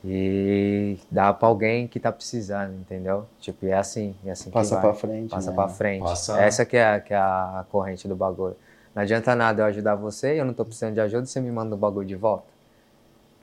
E 0.03 0.97
dá 1.09 1.33
pra 1.33 1.47
alguém 1.47 1.87
que 1.87 1.99
tá 1.99 2.11
precisando, 2.11 2.73
entendeu? 2.73 3.25
Tipo, 3.39 3.65
é 3.65 3.73
assim, 3.73 4.15
é 4.25 4.31
assim 4.31 4.51
Passa 4.51 4.75
que 4.75 4.81
vai. 4.81 4.91
pra 4.91 4.93
frente. 4.93 5.29
Passa 5.31 5.49
né? 5.49 5.55
pra 5.55 5.67
frente. 5.67 6.03
Passa- 6.03 6.39
Essa 6.41 6.65
que 6.65 6.77
é, 6.77 6.85
a- 6.95 6.99
que 6.99 7.13
é 7.13 7.17
a 7.17 7.65
corrente 7.71 8.07
do 8.07 8.15
bagulho. 8.15 8.55
Não 8.93 9.01
adianta 9.01 9.35
nada 9.35 9.61
eu 9.63 9.65
ajudar 9.65 9.95
você 9.95 10.35
e 10.35 10.37
eu 10.37 10.45
não 10.45 10.53
tô 10.53 10.63
precisando 10.63 10.93
de 10.93 11.01
ajuda 11.01 11.23
e 11.23 11.27
você 11.27 11.41
me 11.41 11.51
manda 11.51 11.73
o 11.75 11.77
bagulho 11.77 12.07
de 12.07 12.15
volta. 12.15 12.45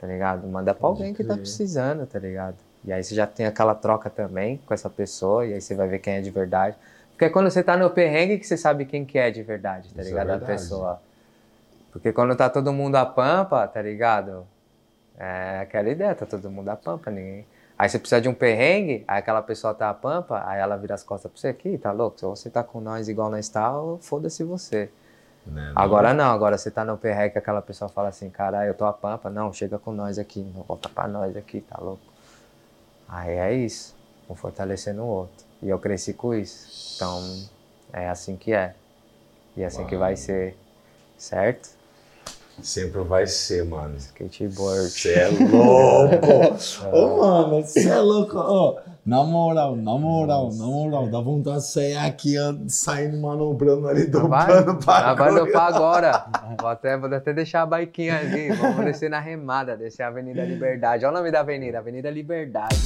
Tá 0.03 0.09
ligado? 0.09 0.49
Manda 0.49 0.75
pra 0.75 0.89
alguém 0.89 1.15
que 1.15 1.23
tá 1.23 1.37
precisando, 1.37 2.05
tá 2.09 2.19
ligado? 2.19 2.57
E 2.85 2.93
aí 2.93 3.05
você 3.05 3.15
já 3.15 3.25
tem 3.25 3.47
aquela 3.47 3.73
troca 3.73 4.11
também 4.11 4.57
com 4.67 4.75
essa 4.75 4.91
pessoa 4.91 5.47
e 5.47 5.55
aí 5.55 5.61
você 5.61 5.77
vai 5.77 5.87
ver 5.87 6.01
quem 6.01 6.15
é 6.15 6.21
de 6.21 6.29
verdade. 6.29 6.77
Porque 7.11 7.27
é 7.27 7.29
quando 7.31 7.49
você 7.49 7.63
tá 7.63 7.77
no 7.77 7.89
perrengue 7.89 8.37
que 8.37 8.45
você 8.45 8.57
sabe 8.57 8.85
quem 8.85 9.05
que 9.05 9.17
é 9.17 9.31
de 9.31 9.45
verdade, 9.45 9.95
tá 9.95 10.03
é 10.03 10.05
ligado? 10.05 10.31
a 10.31 10.37
verdade. 10.39 10.53
pessoa. 10.55 11.01
Porque 11.93 12.13
quando 12.13 12.35
tá 12.35 12.51
todo 12.51 12.73
mundo 12.73 12.97
a 12.97 13.07
pampa, 13.07 13.65
tá 13.69 13.81
ligado? 13.81 14.45
É 15.17 15.61
aquela 15.61 15.89
ideia, 15.89 16.17
tá 16.17 16.27
todo 16.27 16.51
mundo 16.51 16.69
a 16.69 16.75
pampa, 16.75 17.09
ninguém. 17.09 17.47
Aí 17.79 17.89
você 17.89 17.97
precisa 18.01 18.21
de 18.21 18.29
um 18.29 18.35
perrengue, 18.35 19.05
aí 19.07 19.21
aquela 19.21 19.41
pessoa 19.41 19.73
tá 19.73 19.89
a 19.89 19.95
pampa, 19.95 20.43
aí 20.45 20.59
ela 20.59 20.77
vira 20.77 20.95
as 20.97 21.05
costas 21.05 21.31
pra 21.31 21.41
você 21.41 21.47
aqui, 21.47 21.79
tá 21.79 21.93
louco? 21.93 22.19
Se 22.19 22.27
você 22.27 22.51
tá 22.51 22.65
com 22.65 22.81
nós 22.81 23.09
igual 23.09 23.31
nós 23.31 23.49
tá, 23.49 23.73
foda-se 24.01 24.43
você. 24.43 24.91
Né? 25.47 25.73
Agora 25.75 26.15
não, 26.15 26.31
agora 26.33 26.57
você 26.57 26.71
tá 26.71 26.85
no 26.85 26.97
perrengue 26.97 27.33
que 27.33 27.39
aquela 27.39 27.63
pessoa 27.63 27.89
fala 27.89 28.09
assim, 28.09 28.31
caralho, 28.31 28.69
eu 28.69 28.75
tô 28.75 28.85
a 28.85 28.93
pampa, 28.93 29.29
não, 29.29 29.53
chega 29.53 29.79
com 29.79 29.93
nós 29.93 30.19
aqui, 30.19 30.41
não 30.55 30.63
volta 30.63 30.89
pra 30.89 31.09
nós 31.09 31.37
aqui, 31.37 31.61
tá 31.61 31.79
louco? 31.81 32.03
Aí 33.09 33.33
é 33.33 33.53
isso, 33.53 33.95
um 34.29 34.35
fortalecendo 34.35 35.03
o 35.03 35.07
outro. 35.07 35.45
E 35.63 35.69
eu 35.69 35.79
cresci 35.79 36.13
com 36.13 36.35
isso. 36.35 36.97
Então, 36.97 37.23
é 37.93 38.09
assim 38.09 38.37
que 38.37 38.53
é. 38.53 38.75
E 39.57 39.63
é 39.63 39.67
assim 39.67 39.87
que 39.87 39.97
vai 39.97 40.17
ser. 40.17 40.57
Certo? 41.17 41.71
Sempre 42.61 43.03
vai 43.03 43.27
ser, 43.27 43.65
mano. 43.65 43.97
Skateboard. 43.97 44.91
Você 44.91 45.13
é 45.15 45.29
louco! 45.29 46.87
Ô, 46.93 47.17
mano, 47.19 47.63
você 47.63 47.89
é 47.89 47.99
louco. 47.99 48.37
Ó, 48.39 48.81
na 49.05 49.25
moral, 49.25 49.75
na 49.75 49.99
moral, 49.99 50.51
na 50.53 50.65
moral, 50.65 51.09
dá 51.09 51.21
vontade 51.21 51.59
de 51.59 51.67
sair 51.67 51.97
aqui, 51.97 52.37
saindo 52.69 53.17
manobrando 53.21 53.89
ali, 53.89 54.07
dobrando 54.07 54.79
ah, 54.87 55.15
vai 55.15 55.35
dopar 55.35 55.75
agora. 55.75 56.25
Vou 56.61 56.71
até, 56.71 56.97
vou 56.97 57.13
até 57.13 57.33
deixar 57.33 57.63
a 57.63 57.67
biquinha 57.67 58.19
ali. 58.19 58.53
Vamos 58.53 58.85
descer 58.85 59.11
na 59.11 59.19
remada, 59.19 59.77
descer 59.77 60.05
a 60.05 60.09
Avenida 60.09 60.45
Liberdade. 60.45 61.05
Olha 61.05 61.15
o 61.15 61.19
nome 61.19 61.33
da 61.33 61.41
avenida, 61.41 61.79
Avenida 61.79 62.11
Liberdade. 62.11 62.77